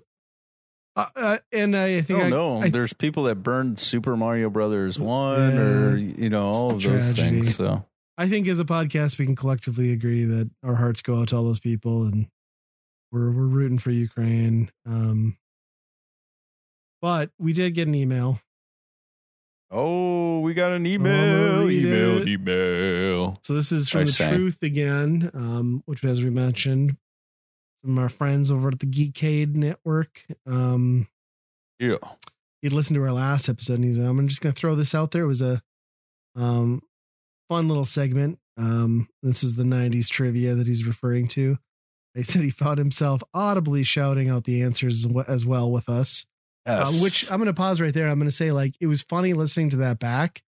Uh, 0.97 1.05
uh, 1.15 1.37
and 1.53 1.77
I 1.77 2.01
think 2.01 2.19
I 2.19 2.29
don't 2.29 2.33
I, 2.33 2.35
know. 2.65 2.67
There's 2.69 2.91
people 2.91 3.23
that 3.25 3.35
burned 3.35 3.77
Super 3.77 4.17
Mario 4.17 4.49
Brothers 4.49 4.99
one, 4.99 5.55
Yeah. 5.55 5.61
or 5.61 5.97
you 5.97 6.29
know, 6.29 6.47
all 6.47 6.71
of 6.71 6.81
those 6.81 7.15
Tragedy. 7.15 7.37
things. 7.41 7.55
So 7.55 7.85
I 8.17 8.27
think 8.27 8.47
as 8.47 8.59
a 8.59 8.65
podcast, 8.65 9.19
we 9.19 9.25
can 9.27 9.35
collectively 9.35 9.91
agree 9.91 10.25
that 10.25 10.49
our 10.63 10.73
hearts 10.75 11.03
go 11.03 11.17
out 11.21 11.27
to 11.29 11.37
all 11.37 11.43
those 11.43 11.59
people, 11.59 12.03
and 12.05 12.27
we're 13.11 13.29
we're 13.31 13.45
rooting 13.45 13.77
for 13.77 13.91
Ukraine. 13.91 14.71
Um, 14.87 15.37
but 16.99 17.29
we 17.37 17.53
did 17.53 17.75
get 17.75 17.87
an 17.87 17.93
email. 17.95 18.41
Oh, 19.69 20.39
we 20.39 20.53
got 20.53 20.71
an 20.71 20.85
email, 20.85 21.69
email, 21.69 22.21
it. 22.21 22.27
email. 22.27 23.37
So 23.43 23.53
this 23.53 23.71
is 23.71 23.89
from 23.89 24.01
I 24.01 24.03
the 24.05 24.11
sang. 24.13 24.33
truth 24.33 24.63
again, 24.63 25.29
um, 25.33 25.83
which 25.85 26.03
as 26.05 26.21
we 26.23 26.29
mentioned, 26.29 26.95
of 27.89 27.97
our 28.03 28.09
friends 28.09 28.51
over 28.51 28.69
at 28.69 28.79
the 28.79 28.85
Geekade 28.87 29.55
Network. 29.55 30.23
Um, 30.45 31.07
Yeah. 31.79 31.97
he'd 32.61 32.73
listened 32.73 32.95
to 32.95 33.03
our 33.03 33.11
last 33.11 33.49
episode, 33.49 33.75
and 33.75 33.83
he's. 33.83 33.97
I'm 33.97 34.27
just 34.27 34.41
gonna 34.41 34.53
throw 34.53 34.75
this 34.75 34.95
out 34.95 35.11
there. 35.11 35.23
It 35.23 35.27
was 35.27 35.41
a 35.41 35.61
um, 36.35 36.81
fun 37.49 37.67
little 37.67 37.85
segment. 37.85 38.39
Um, 38.57 39.07
this 39.23 39.43
is 39.43 39.55
the 39.55 39.63
'90s 39.63 40.09
trivia 40.09 40.55
that 40.55 40.67
he's 40.67 40.85
referring 40.85 41.27
to. 41.29 41.57
They 42.15 42.23
said 42.23 42.41
he 42.41 42.49
found 42.49 42.79
himself 42.79 43.21
audibly 43.33 43.83
shouting 43.83 44.27
out 44.29 44.45
the 44.45 44.63
answers 44.63 45.05
as 45.27 45.45
well 45.45 45.71
with 45.71 45.87
us. 45.87 46.25
Uh, 46.65 46.85
which 47.01 47.31
I'm 47.31 47.37
going 47.37 47.45
to 47.45 47.53
pause 47.53 47.79
right 47.79 47.93
there. 47.93 48.09
I'm 48.09 48.17
going 48.19 48.27
to 48.27 48.35
say 48.35 48.51
like 48.51 48.73
it 48.81 48.87
was 48.87 49.01
funny 49.03 49.33
listening 49.33 49.69
to 49.69 49.77
that 49.77 49.99
back 49.99 50.41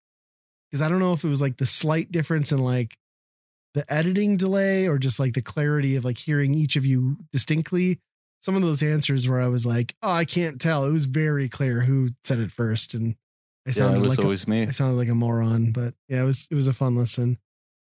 because 0.70 0.82
I 0.82 0.90
don't 0.90 1.00
know 1.00 1.14
if 1.14 1.24
it 1.24 1.30
was 1.30 1.42
like 1.42 1.58
the 1.58 1.66
slight 1.66 2.12
difference 2.12 2.52
in 2.52 2.60
like 2.60 2.98
the 3.74 3.92
editing 3.92 4.38
delay 4.38 4.88
or 4.88 4.98
just 4.98 5.20
like 5.20 5.34
the 5.34 5.42
clarity 5.42 5.96
of 5.96 6.06
like 6.06 6.18
hearing 6.18 6.54
each 6.54 6.76
of 6.76 6.86
you 6.86 7.18
distinctly. 7.32 8.00
Some 8.42 8.56
of 8.56 8.62
those 8.62 8.82
answers 8.82 9.28
where 9.28 9.42
I 9.42 9.48
was 9.48 9.66
like, 9.66 9.96
oh, 10.02 10.12
I 10.12 10.24
can't 10.26 10.62
tell. 10.62 10.86
It 10.86 10.92
was 10.94 11.06
very 11.06 11.50
clear 11.50 11.82
who 11.82 12.12
said 12.24 12.40
it 12.40 12.52
first, 12.52 12.94
and 12.94 13.16
I 13.68 13.72
Yeah, 13.72 13.74
sounded 13.74 13.98
it 14.00 14.02
was 14.02 14.12
like 14.12 14.20
a, 14.20 14.24
always 14.24 14.48
me. 14.48 14.64
I 14.64 14.72
sounded 14.72 14.96
like 14.96 15.10
a 15.10 15.16
moron. 15.16 15.72
But 15.74 15.94
yeah, 16.08 16.22
it 16.22 16.26
was 16.26 16.48
it 16.50 16.56
was 16.56 16.68
a 16.68 16.74
fun 16.74 16.96
listen. 16.96 17.38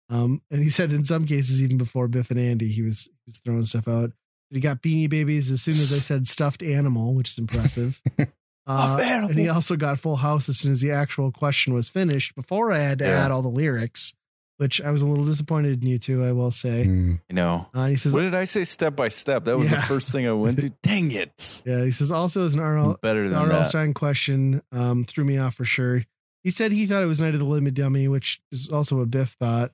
Um, 0.09 0.43
and 0.51 0.61
he 0.61 0.69
said 0.69 0.91
in 0.91 1.03
some 1.03 1.25
cases, 1.25 1.63
even 1.63 1.77
before 1.79 2.07
Biff 2.07 2.29
and 2.29 2.39
Andy, 2.39 2.67
he 2.67 2.83
was 2.83 3.05
he 3.05 3.31
was 3.31 3.39
throwing 3.39 3.63
stuff 3.63 3.87
out. 3.87 4.11
He 4.51 4.59
got 4.59 4.83
Beanie 4.83 5.09
Babies 5.09 5.49
as 5.49 5.63
soon 5.63 5.73
as 5.73 5.91
I 5.91 5.97
said 5.97 6.27
stuffed 6.27 6.61
animal, 6.61 7.15
which 7.15 7.31
is 7.31 7.37
impressive. 7.39 8.01
Uh, 8.67 8.99
and 9.29 9.37
he 9.37 9.47
also 9.47 9.75
got 9.75 9.99
Full 9.99 10.15
House 10.15 10.49
as 10.49 10.57
soon 10.57 10.71
as 10.71 10.81
the 10.81 10.89
actual 10.89 11.31
question 11.31 11.75
was 11.75 11.87
finished. 11.87 12.33
Before 12.33 12.71
I 12.71 12.79
had 12.79 12.97
to 12.97 13.05
Yeah. 13.05 13.23
add 13.23 13.29
all 13.29 13.43
the 13.43 13.47
lyrics, 13.47 14.15
which 14.57 14.81
I 14.81 14.91
was 14.91 15.01
a 15.01 15.07
little 15.07 15.25
disappointed 15.25 15.81
in 15.83 15.89
you 15.89 15.99
two, 15.99 16.23
I 16.23 16.31
will 16.31 16.51
say. 16.51 16.85
Mm. 16.85 17.19
You 17.29 17.35
know. 17.35 17.67
Uh, 17.73 17.87
he 17.87 17.95
says, 17.95 18.13
What 18.13 18.21
did 18.21 18.35
I 18.35 18.45
say? 18.45 18.63
Step 18.63 18.95
by 18.95 19.09
step. 19.09 19.45
That 19.45 19.57
was 19.57 19.69
the 19.69 19.77
first 19.77 20.11
thing 20.11 20.27
I 20.27 20.31
went 20.31 20.59
to. 20.61 20.69
Dang 20.81 21.11
it! 21.11 21.63
yeah, 21.65 21.83
he 21.83 21.91
says 21.91 22.11
also 22.11 22.45
as 22.45 22.55
an 22.55 22.61
RL, 22.61 22.97
Better 23.01 23.23
the 23.23 23.29
than 23.29 23.39
R.L. 23.39 23.59
that. 23.59 23.67
Stine 23.67 23.93
question 23.93 24.61
um, 24.71 25.05
threw 25.05 25.23
me 25.23 25.37
off 25.37 25.55
for 25.55 25.65
sure. 25.65 26.03
He 26.43 26.51
said 26.51 26.71
he 26.71 26.85
thought 26.85 27.03
it 27.03 27.07
was 27.07 27.19
Night 27.19 27.33
of 27.33 27.39
the 27.39 27.45
Living 27.45 27.73
Dummy, 27.73 28.07
which 28.07 28.39
is 28.51 28.69
also 28.69 28.99
a 28.99 29.05
Biff 29.05 29.35
thought. 29.39 29.71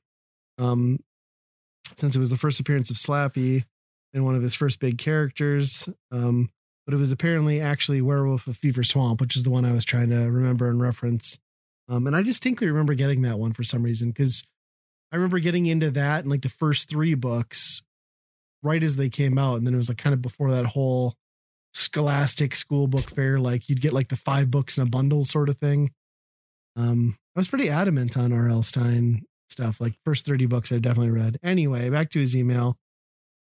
Um, 0.57 0.99
since 1.95 2.15
it 2.15 2.19
was 2.19 2.29
the 2.29 2.37
first 2.37 2.59
appearance 2.59 2.89
of 2.89 2.97
Slappy 2.97 3.65
and 4.13 4.25
one 4.25 4.35
of 4.35 4.41
his 4.41 4.53
first 4.53 4.79
big 4.79 4.97
characters. 4.97 5.89
Um, 6.11 6.49
but 6.85 6.93
it 6.93 6.97
was 6.97 7.11
apparently 7.11 7.61
actually 7.61 8.01
Werewolf 8.01 8.47
of 8.47 8.57
Fever 8.57 8.83
Swamp, 8.83 9.21
which 9.21 9.35
is 9.35 9.43
the 9.43 9.49
one 9.49 9.65
I 9.65 9.71
was 9.71 9.85
trying 9.85 10.09
to 10.09 10.31
remember 10.31 10.69
and 10.69 10.81
reference. 10.81 11.39
Um, 11.87 12.07
and 12.07 12.15
I 12.15 12.21
distinctly 12.21 12.67
remember 12.67 12.93
getting 12.93 13.21
that 13.23 13.37
one 13.37 13.53
for 13.53 13.63
some 13.63 13.83
reason 13.83 14.09
because 14.09 14.45
I 15.11 15.17
remember 15.17 15.39
getting 15.39 15.65
into 15.65 15.91
that 15.91 16.21
and 16.21 16.29
like 16.31 16.41
the 16.41 16.49
first 16.49 16.89
three 16.89 17.15
books 17.15 17.81
right 18.63 18.81
as 18.81 18.95
they 18.95 19.09
came 19.09 19.37
out. 19.37 19.55
And 19.55 19.67
then 19.67 19.73
it 19.73 19.77
was 19.77 19.89
like 19.89 19.97
kind 19.97 20.13
of 20.13 20.21
before 20.21 20.51
that 20.51 20.65
whole 20.65 21.15
scholastic 21.73 22.55
school 22.55 22.87
book 22.87 23.09
fair, 23.09 23.39
like 23.39 23.69
you'd 23.69 23.81
get 23.81 23.93
like 23.93 24.09
the 24.09 24.17
five 24.17 24.51
books 24.51 24.77
in 24.77 24.83
a 24.83 24.89
bundle 24.89 25.25
sort 25.25 25.49
of 25.49 25.57
thing. 25.57 25.91
Um, 26.75 27.17
I 27.35 27.39
was 27.39 27.47
pretty 27.47 27.69
adamant 27.69 28.17
on 28.17 28.31
R.L. 28.31 28.63
Stine 28.63 29.23
stuff. 29.49 29.81
Like 29.81 29.93
first 30.05 30.25
30 30.25 30.45
books 30.45 30.71
I 30.71 30.79
definitely 30.79 31.11
read. 31.11 31.37
Anyway, 31.43 31.89
back 31.89 32.09
to 32.11 32.19
his 32.19 32.35
email. 32.35 32.77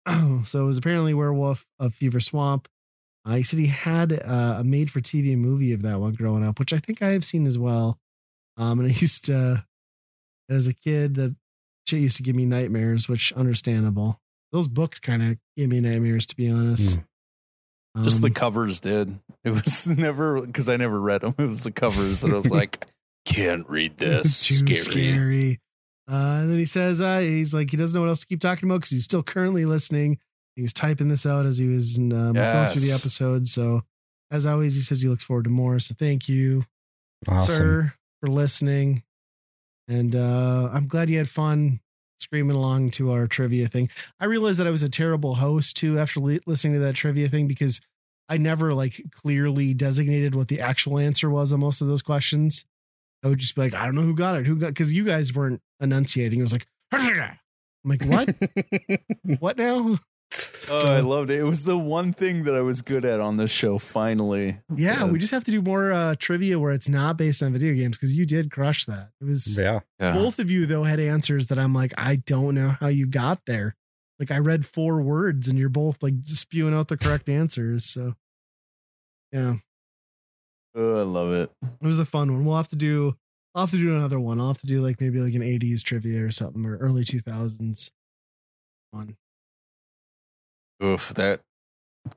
so 0.07 0.63
it 0.63 0.65
was 0.65 0.77
apparently 0.77 1.13
Werewolf 1.13 1.65
of 1.79 1.93
Fever 1.93 2.19
Swamp. 2.19 2.67
Uh, 3.23 3.35
he 3.35 3.43
said 3.43 3.59
he 3.59 3.67
had 3.67 4.13
uh, 4.13 4.55
a 4.59 4.63
made 4.63 4.89
for 4.89 4.99
TV 4.99 5.37
movie 5.37 5.73
of 5.73 5.83
that 5.83 5.99
one 5.99 6.13
growing 6.13 6.43
up, 6.43 6.57
which 6.57 6.73
I 6.73 6.79
think 6.79 7.03
I 7.03 7.09
have 7.09 7.23
seen 7.23 7.45
as 7.45 7.57
well. 7.57 7.99
Um, 8.57 8.79
and 8.79 8.89
I 8.89 8.93
used 8.99 9.25
to, 9.25 9.63
as 10.49 10.67
a 10.67 10.73
kid, 10.73 11.15
that 11.15 11.35
shit 11.87 11.99
used 12.01 12.17
to 12.17 12.23
give 12.23 12.35
me 12.35 12.45
nightmares, 12.45 13.07
which 13.09 13.31
understandable. 13.33 14.19
Those 14.51 14.67
books 14.67 14.99
kind 14.99 15.23
of 15.23 15.37
gave 15.57 15.69
me 15.69 15.79
nightmares, 15.79 16.25
to 16.27 16.35
be 16.35 16.49
honest. 16.49 16.99
Just 18.03 18.21
the 18.21 18.27
Um, 18.27 18.33
covers 18.33 18.79
did. 18.81 19.17
It 19.43 19.49
was 19.49 19.87
never 19.87 20.39
because 20.45 20.69
I 20.69 20.77
never 20.77 20.99
read 20.99 21.21
them. 21.21 21.33
It 21.39 21.47
was 21.47 21.63
the 21.63 21.71
covers 21.71 22.21
that 22.21 22.31
I 22.31 22.35
was 22.37 22.49
like, 22.49 22.85
can't 23.25 23.67
read 23.67 23.97
this. 23.97 24.45
too 24.47 24.53
Scary. 24.77 24.77
scary. 24.79 25.59
Uh, 26.07 26.39
and 26.41 26.49
then 26.51 26.57
he 26.59 26.65
says 26.65 27.01
uh, 27.01 27.19
he's 27.19 27.53
like 27.53 27.71
he 27.71 27.77
doesn't 27.77 27.95
know 27.95 28.01
what 28.01 28.09
else 28.09 28.19
to 28.19 28.27
keep 28.27 28.39
talking 28.41 28.69
about 28.69 28.77
because 28.81 28.91
he's 28.91 29.03
still 29.03 29.23
currently 29.23 29.65
listening. 29.65 30.19
He 30.55 30.61
was 30.61 30.73
typing 30.73 31.07
this 31.07 31.25
out 31.25 31.45
as 31.45 31.57
he 31.57 31.67
was 31.67 31.97
um, 31.97 32.09
going 32.09 32.33
through 32.33 32.81
the 32.81 32.91
episode. 32.93 33.47
So 33.47 33.81
as 34.29 34.45
always, 34.45 34.75
he 34.75 34.81
says 34.81 35.01
he 35.01 35.07
looks 35.09 35.23
forward 35.23 35.45
to 35.45 35.49
more. 35.49 35.79
So 35.79 35.95
thank 35.97 36.27
you, 36.29 36.65
Awesome. 37.27 37.53
sir, 37.55 37.93
for 38.19 38.29
listening. 38.29 39.03
And 39.91 40.15
uh, 40.15 40.69
I'm 40.71 40.87
glad 40.87 41.09
you 41.09 41.17
had 41.17 41.29
fun 41.29 41.81
screaming 42.21 42.55
along 42.55 42.91
to 42.91 43.11
our 43.11 43.27
trivia 43.27 43.67
thing. 43.67 43.89
I 44.21 44.25
realized 44.25 44.57
that 44.59 44.67
I 44.67 44.71
was 44.71 44.83
a 44.83 44.89
terrible 44.89 45.35
host 45.35 45.75
too 45.75 45.99
after 45.99 46.21
li- 46.21 46.39
listening 46.45 46.75
to 46.75 46.79
that 46.79 46.95
trivia 46.95 47.27
thing 47.27 47.45
because 47.45 47.81
I 48.29 48.37
never 48.37 48.73
like 48.73 49.03
clearly 49.11 49.73
designated 49.73 50.33
what 50.33 50.47
the 50.47 50.61
actual 50.61 50.97
answer 50.97 51.29
was 51.29 51.51
on 51.51 51.59
most 51.59 51.81
of 51.81 51.87
those 51.87 52.01
questions. 52.01 52.63
I 53.21 53.27
would 53.27 53.39
just 53.39 53.53
be 53.53 53.63
like, 53.63 53.75
I 53.75 53.83
don't 53.83 53.95
know 53.95 54.03
who 54.03 54.15
got 54.15 54.37
it. 54.37 54.47
Who 54.47 54.55
got 54.55 54.67
because 54.67 54.93
you 54.93 55.03
guys 55.03 55.35
weren't 55.35 55.61
enunciating. 55.81 56.39
It 56.39 56.43
was 56.43 56.53
like, 56.53 56.67
I'm 57.83 57.89
like, 57.89 58.05
what? 58.05 58.33
what 59.41 59.57
now? 59.57 59.97
Oh, 60.89 60.93
I 60.93 60.99
loved 61.01 61.29
it. 61.31 61.39
It 61.39 61.43
was 61.43 61.65
the 61.65 61.77
one 61.77 62.13
thing 62.13 62.43
that 62.45 62.53
I 62.55 62.61
was 62.61 62.81
good 62.81 63.03
at 63.05 63.19
on 63.19 63.37
this 63.37 63.51
show. 63.51 63.77
Finally, 63.77 64.59
Yeah, 64.75 65.03
we 65.05 65.19
just 65.19 65.31
have 65.31 65.43
to 65.45 65.51
do 65.51 65.61
more 65.61 65.91
uh, 65.91 66.15
trivia 66.17 66.59
where 66.59 66.71
it's 66.71 66.87
not 66.89 67.17
based 67.17 67.43
on 67.43 67.51
video 67.53 67.73
games 67.73 67.97
because 67.97 68.15
you 68.15 68.25
did 68.25 68.51
crush 68.51 68.85
that. 68.85 69.09
It 69.19 69.25
was 69.25 69.57
yeah. 69.59 69.81
Yeah. 69.99 70.13
both 70.13 70.39
of 70.39 70.49
you 70.49 70.65
though 70.65 70.83
had 70.83 70.99
answers 70.99 71.47
that 71.47 71.59
I'm 71.59 71.73
like, 71.73 71.93
I 71.97 72.15
don't 72.17 72.55
know 72.55 72.69
how 72.79 72.87
you 72.87 73.05
got 73.07 73.41
there. 73.45 73.75
Like 74.19 74.31
I 74.31 74.37
read 74.37 74.65
four 74.65 75.01
words 75.01 75.47
and 75.47 75.57
you're 75.59 75.67
both 75.69 75.97
like 76.01 76.21
just 76.21 76.41
spewing 76.41 76.73
out 76.73 76.87
the 76.87 76.97
correct 76.97 77.27
answers. 77.27 77.85
So 77.85 78.13
yeah, 79.31 79.55
Oh, 80.75 80.99
I 80.99 81.03
love 81.03 81.31
it. 81.33 81.49
it 81.81 81.85
was 81.85 81.99
a 81.99 82.05
fun 82.05 82.31
one. 82.31 82.45
We'll 82.45 82.55
have 82.57 82.69
to 82.69 82.75
do. 82.77 83.15
I'll 83.53 83.63
have 83.63 83.71
to 83.71 83.77
do 83.77 83.93
another 83.95 84.19
one. 84.19 84.39
I'll 84.39 84.47
have 84.47 84.59
to 84.61 84.67
do 84.67 84.79
like 84.79 85.01
maybe 85.01 85.19
like 85.19 85.33
an 85.33 85.41
80s 85.41 85.83
trivia 85.83 86.23
or 86.25 86.31
something 86.31 86.65
or 86.65 86.77
early 86.77 87.03
2000s 87.03 87.91
one. 88.91 89.17
Oof, 90.83 91.13
that 91.15 91.41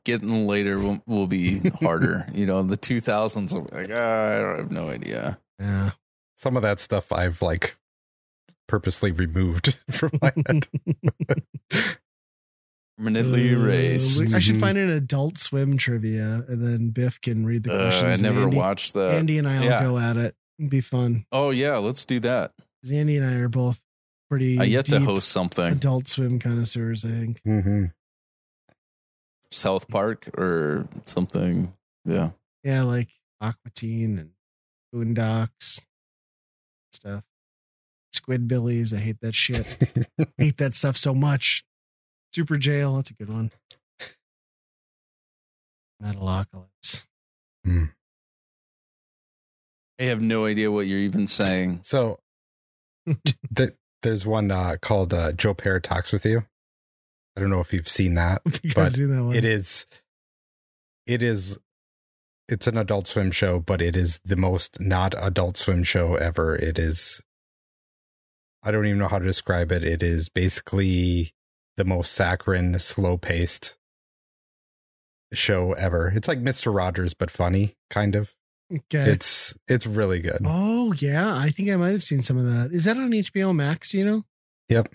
getting 0.05 0.47
later 0.47 0.79
will, 0.79 1.03
will 1.07 1.27
be 1.27 1.59
harder. 1.81 2.27
you 2.33 2.47
know, 2.47 2.63
the 2.63 2.77
2000s 2.79 3.53
will 3.53 3.63
be 3.63 3.77
like, 3.77 3.91
ah, 3.93 4.35
I 4.35 4.39
don't 4.39 4.57
have 4.59 4.73
no 4.73 4.89
idea. 4.89 5.39
Yeah. 5.61 5.91
Some 6.37 6.57
of 6.57 6.63
that 6.63 6.81
stuff 6.81 7.13
I've 7.13 7.43
like 7.43 7.77
purposely 8.67 9.13
removed 9.13 9.79
from 9.91 10.11
my 10.23 10.33
head. 10.47 10.67
Permanently 12.99 13.53
Uh, 13.55 13.59
erased. 13.59 14.35
I 14.35 14.39
should 14.39 14.59
find 14.59 14.79
an 14.79 14.89
adult 14.89 15.37
swim 15.39 15.77
trivia 15.77 16.45
and 16.49 16.63
then 16.63 16.91
Biff 16.91 17.21
can 17.21 17.45
read 17.45 17.65
the 17.65 17.73
Uh, 17.75 17.79
questions. 17.83 18.05
I 18.05 18.13
and 18.13 18.23
never 18.23 18.45
Andy, 18.45 18.57
watched 18.57 18.95
that. 18.95 19.15
Andy 19.15 19.39
and 19.39 19.49
I'll 19.49 19.65
yeah. 19.65 19.83
go 19.83 19.99
at 19.99 20.17
it. 20.17 20.35
It'd 20.59 20.71
be 20.71 20.81
fun. 20.81 21.27
Oh 21.33 21.51
yeah, 21.51 21.77
let's 21.79 22.05
do 22.05 22.21
that. 22.21 22.53
Andy 22.91 23.17
and 23.17 23.27
I 23.27 23.35
are 23.35 23.49
both 23.49 23.81
pretty 24.31 24.59
I 24.61 24.65
yet 24.65 24.85
to 24.87 25.01
host 25.01 25.29
something. 25.29 25.73
adult 25.73 26.07
swim 26.09 26.39
connoisseurs, 26.39 27.05
I 27.05 27.09
think. 27.09 27.41
hmm 27.45 27.87
South 29.55 29.89
Park 29.89 30.29
or 30.37 30.89
something. 31.05 31.73
Yeah. 32.05 32.31
Yeah, 32.63 32.83
like 32.83 33.09
Aquatine 33.43 33.75
Teen 33.75 34.19
and 34.19 34.31
Boondocks 34.95 35.85
stuff. 36.93 37.25
Squidbillies. 38.15 38.95
I 38.95 39.01
hate 39.01 39.21
that 39.21 39.35
shit. 39.35 39.67
hate 40.39 40.57
that 40.59 40.75
stuff 40.75 40.97
so 40.97 41.15
much. 41.15 41.65
Super 42.33 42.57
Jail. 42.57 42.97
That's 42.97 43.11
a 43.11 43.15
good 43.15 43.33
one. 43.33 43.51
Metalocalypse. 46.03 47.05
I 47.67 47.89
have 50.05 50.21
no 50.21 50.47
idea 50.47 50.71
what 50.71 50.87
you're 50.87 50.99
even 50.99 51.27
saying. 51.27 51.81
So 51.83 52.19
th- 53.55 53.71
there's 54.03 54.27
one 54.27 54.51
uh, 54.51 54.77
called 54.81 55.15
uh, 55.15 55.33
Joe 55.33 55.55
Pera 55.55 55.81
Talks 55.81 56.13
with 56.13 56.27
You. 56.27 56.45
I 57.37 57.41
don't 57.41 57.51
know 57.51 57.61
if 57.61 57.73
you've 57.73 57.89
seen 57.89 58.15
that. 58.15 58.43
I 58.47 58.51
think 58.51 58.67
I've 58.67 58.75
But 58.75 58.93
seen 58.95 59.11
that. 59.11 59.37
It 59.37 59.45
is, 59.45 59.87
it 61.07 61.23
is, 61.23 61.59
it's 62.49 62.67
an 62.67 62.77
adult 62.77 63.07
swim 63.07 63.31
show, 63.31 63.59
but 63.59 63.81
it 63.81 63.97
is 63.97 64.21
the 64.25 64.37
most 64.37 64.81
not 64.81 65.15
adult 65.19 65.57
swim 65.57 65.83
show 65.83 66.15
ever. 66.15 66.55
It 66.57 66.79
is, 66.79 67.23
I 68.63 68.71
don't 68.71 68.87
even 68.87 68.99
know 68.99 69.09
how 69.09 69.19
to 69.19 69.25
describe 69.25 69.73
it. 69.73 69.83
It 69.85 70.03
is 70.03 70.29
basically 70.29 71.33
the 71.77 71.85
most 71.85 72.13
saccharine, 72.13 72.79
slow 72.79 73.17
paced 73.17 73.77
show 75.33 75.73
ever. 75.73 76.13
It's 76.15 76.29
like 76.29 76.39
Mr. 76.41 76.75
Rogers, 76.75 77.15
but 77.15 77.31
funny, 77.31 77.75
kind 77.91 78.15
of. 78.15 78.35
Okay. 78.73 79.11
It's, 79.11 79.57
it's 79.69 79.87
really 79.87 80.21
good. 80.21 80.41
oh 80.47 80.93
yeah, 80.95 81.37
I 81.37 81.51
think 81.51 81.69
I 81.69 81.77
might 81.77 81.91
have 81.93 82.03
seen 82.03 82.23
some 82.23 82.39
of 82.39 82.45
that. 82.45 82.71
Is 82.73 82.85
that 82.85 82.97
on 82.97 83.11
HBO 83.11 83.55
Max? 83.55 83.93
You 83.93 84.05
know? 84.05 84.25
Yep. 84.69 84.89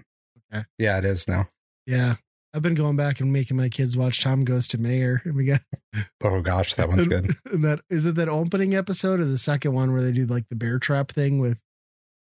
Okay. 0.53 0.63
Yeah, 0.79 0.97
it 0.97 1.05
is 1.05 1.27
now. 1.27 1.49
Yeah, 1.85 2.15
I've 2.53 2.61
been 2.63 2.75
going 2.75 2.95
back 2.95 3.19
and 3.19 3.31
making 3.31 3.57
my 3.57 3.69
kids 3.69 3.95
watch 3.95 4.21
Tom 4.23 4.43
Goes 4.43 4.67
to 4.69 4.79
Mayor, 4.79 5.21
and 5.23 5.35
we 5.35 5.45
got 5.45 5.61
Oh 6.23 6.41
gosh, 6.41 6.73
that 6.75 6.89
one's 6.89 7.07
good. 7.07 7.35
And 7.51 7.63
that 7.63 7.81
is 7.89 8.05
it. 8.05 8.15
That 8.15 8.29
opening 8.29 8.73
episode 8.75 9.19
or 9.19 9.25
the 9.25 9.37
second 9.37 9.73
one 9.73 9.91
where 9.91 10.01
they 10.01 10.11
do 10.11 10.25
like 10.25 10.49
the 10.49 10.55
bear 10.55 10.79
trap 10.79 11.11
thing 11.11 11.39
with 11.39 11.59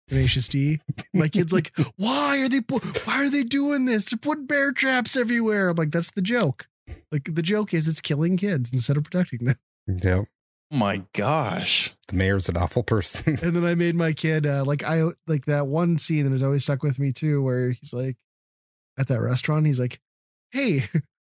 Tenacious 0.08 0.48
D. 0.48 0.80
My 1.14 1.28
kid's 1.28 1.54
like, 1.54 1.72
"Why 1.96 2.40
are 2.40 2.50
they? 2.50 2.60
Why 2.60 3.26
are 3.26 3.30
they 3.30 3.44
doing 3.44 3.86
this? 3.86 4.10
They're 4.10 4.18
putting 4.18 4.46
bear 4.46 4.72
traps 4.72 5.16
everywhere." 5.16 5.70
I'm 5.70 5.76
like, 5.76 5.92
"That's 5.92 6.12
the 6.12 6.22
joke. 6.22 6.68
Like 7.12 7.34
the 7.34 7.42
joke 7.42 7.74
is 7.74 7.88
it's 7.88 8.02
killing 8.02 8.38
kids 8.38 8.72
instead 8.72 8.98
of 8.98 9.04
protecting 9.04 9.46
them." 9.46 9.58
Yep. 9.88 10.26
Oh 10.74 10.78
my 10.78 11.04
gosh. 11.14 11.94
The 12.08 12.16
mayor's 12.16 12.50
an 12.50 12.58
awful 12.58 12.82
person. 12.84 13.38
And 13.42 13.56
then 13.56 13.64
I 13.64 13.76
made 13.76 13.96
my 13.96 14.14
kid 14.14 14.48
uh, 14.48 14.64
like 14.66 14.84
I 14.84 15.04
like 15.28 15.46
that 15.46 15.68
one 15.68 15.98
scene 16.00 16.24
that 16.24 16.32
has 16.32 16.44
always 16.44 16.64
stuck 16.64 16.82
with 16.82 16.98
me 16.98 17.12
too, 17.12 17.44
where 17.44 17.70
he's 17.72 17.94
like 17.94 18.18
at 18.98 19.08
that 19.08 19.22
restaurant, 19.22 19.66
he's 19.68 19.80
like, 19.80 20.00
"Hey, 20.52 20.90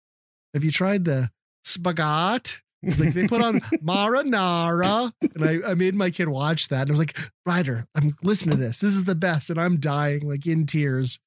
have 0.53 0.63
you 0.63 0.71
tried 0.71 1.05
the 1.05 1.29
spagat?" 1.65 2.57
It's 2.83 2.99
like, 2.99 3.13
they 3.13 3.27
put 3.27 3.43
on 3.43 3.59
marinara, 3.85 5.13
and 5.35 5.45
I, 5.45 5.71
I 5.71 5.73
made 5.75 5.93
my 5.93 6.09
kid 6.09 6.29
watch 6.29 6.69
that, 6.69 6.81
and 6.81 6.89
I 6.89 6.93
was 6.93 6.99
like, 6.99 7.17
"Ryder, 7.45 7.85
I'm 7.95 8.15
listening 8.23 8.57
to 8.57 8.63
this. 8.63 8.79
This 8.79 8.93
is 8.93 9.03
the 9.03 9.13
best," 9.13 9.51
and 9.51 9.61
I'm 9.61 9.79
dying 9.79 10.27
like 10.27 10.47
in 10.47 10.65
tears. 10.65 11.19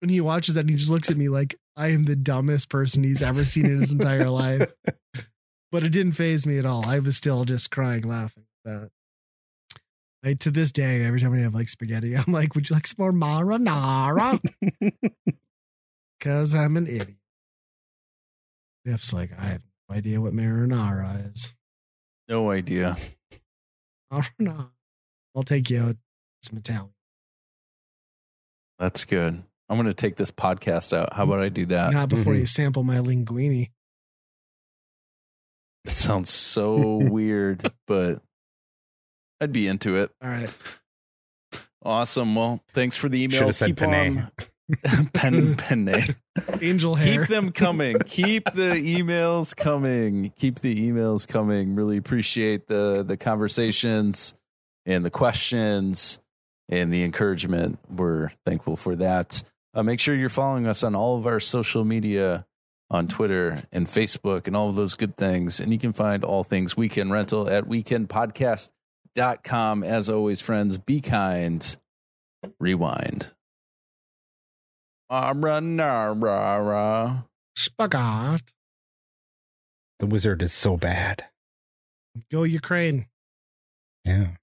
when 0.00 0.08
he 0.08 0.20
watches 0.20 0.54
that, 0.54 0.60
and 0.60 0.70
he 0.70 0.76
just 0.76 0.90
looks 0.90 1.10
at 1.10 1.16
me 1.18 1.28
like 1.28 1.54
I 1.76 1.88
am 1.88 2.04
the 2.04 2.16
dumbest 2.16 2.70
person 2.70 3.04
he's 3.04 3.20
ever 3.22 3.44
seen 3.44 3.66
in 3.66 3.80
his 3.80 3.92
entire 3.92 4.30
life. 4.30 4.72
But 5.72 5.82
it 5.82 5.90
didn't 5.90 6.12
phase 6.12 6.46
me 6.46 6.58
at 6.58 6.64
all. 6.64 6.86
I 6.86 7.00
was 7.00 7.16
still 7.16 7.44
just 7.44 7.72
crying 7.72 8.06
laughing 8.06 8.44
at 8.64 8.70
that. 8.72 8.90
I, 10.24 10.34
to 10.34 10.50
this 10.50 10.70
day, 10.70 11.04
every 11.04 11.20
time 11.20 11.34
I 11.34 11.38
have 11.38 11.54
like 11.54 11.68
spaghetti, 11.68 12.16
I'm 12.16 12.32
like, 12.32 12.54
"Would 12.54 12.70
you 12.70 12.74
like 12.74 12.86
some 12.86 12.96
more 13.00 13.12
marinara?" 13.12 14.40
Because 16.26 16.56
I'm 16.56 16.76
an 16.76 16.88
idiot. 16.88 17.14
Jeff's 18.84 19.12
like, 19.12 19.30
I 19.38 19.44
have 19.44 19.62
no 19.88 19.94
idea 19.94 20.20
what 20.20 20.32
marinara 20.32 21.30
is. 21.30 21.54
No 22.28 22.50
idea. 22.50 22.96
Marinara. 24.12 24.70
I'll 25.36 25.44
take 25.44 25.70
you 25.70 25.82
out 25.84 25.96
some 26.42 26.58
Italian. 26.58 26.90
That's 28.80 29.04
good. 29.04 29.40
I'm 29.68 29.76
going 29.76 29.86
to 29.86 29.94
take 29.94 30.16
this 30.16 30.32
podcast 30.32 30.92
out. 30.92 31.12
How 31.12 31.22
about 31.22 31.38
I 31.38 31.48
do 31.48 31.64
that? 31.66 31.92
Not 31.92 32.08
before 32.08 32.34
Mhm. 32.34 32.38
you 32.40 32.46
sample 32.46 32.82
my 32.82 32.96
linguine. 32.96 33.70
It 35.84 35.94
sounds 35.96 36.30
so 36.30 36.96
weird, 37.02 37.70
but 37.86 38.20
I'd 39.40 39.52
be 39.52 39.68
into 39.68 39.94
it. 39.94 40.10
All 40.20 40.28
right. 40.28 40.52
Awesome. 41.84 42.34
Well, 42.34 42.64
thanks 42.72 42.96
for 42.96 43.08
the 43.08 43.22
email. 43.22 43.38
Should 43.38 43.46
have 43.46 43.54
said 43.54 43.66
Keep 43.68 43.76
penne. 43.76 44.18
on 44.18 44.30
pen 45.12 45.56
pen 45.56 45.84
name. 45.84 46.14
Angel 46.60 46.94
hair. 46.94 47.20
Keep 47.20 47.28
them 47.28 47.52
coming. 47.52 47.96
Keep 48.06 48.52
the 48.52 48.72
emails 48.72 49.56
coming. 49.56 50.32
Keep 50.36 50.60
the 50.60 50.90
emails 50.90 51.26
coming. 51.26 51.74
Really 51.74 51.96
appreciate 51.96 52.66
the 52.66 53.04
the 53.06 53.16
conversations 53.16 54.34
and 54.84 55.04
the 55.04 55.10
questions 55.10 56.20
and 56.68 56.92
the 56.92 57.04
encouragement. 57.04 57.78
We're 57.88 58.30
thankful 58.44 58.76
for 58.76 58.96
that. 58.96 59.42
Uh, 59.74 59.82
make 59.82 60.00
sure 60.00 60.14
you're 60.14 60.28
following 60.28 60.66
us 60.66 60.82
on 60.82 60.94
all 60.94 61.18
of 61.18 61.26
our 61.26 61.40
social 61.40 61.84
media 61.84 62.46
on 62.90 63.08
Twitter 63.08 63.62
and 63.72 63.86
Facebook 63.86 64.46
and 64.46 64.54
all 64.56 64.70
of 64.70 64.76
those 64.76 64.94
good 64.94 65.16
things. 65.16 65.60
And 65.60 65.72
you 65.72 65.78
can 65.78 65.92
find 65.92 66.24
all 66.24 66.44
things 66.44 66.76
Weekend 66.76 67.10
Rental 67.12 67.48
at 67.48 67.64
weekendpodcast.com. 67.64 69.84
As 69.84 70.08
always, 70.08 70.40
friends, 70.40 70.78
be 70.78 71.00
kind. 71.00 71.76
Rewind. 72.60 73.32
Marinara. 75.10 76.14
Spagat. 77.56 78.42
The 79.98 80.06
wizard 80.06 80.42
is 80.42 80.52
so 80.52 80.76
bad. 80.76 81.24
Go 82.30 82.42
Ukraine. 82.42 83.06
Yeah. 84.04 84.36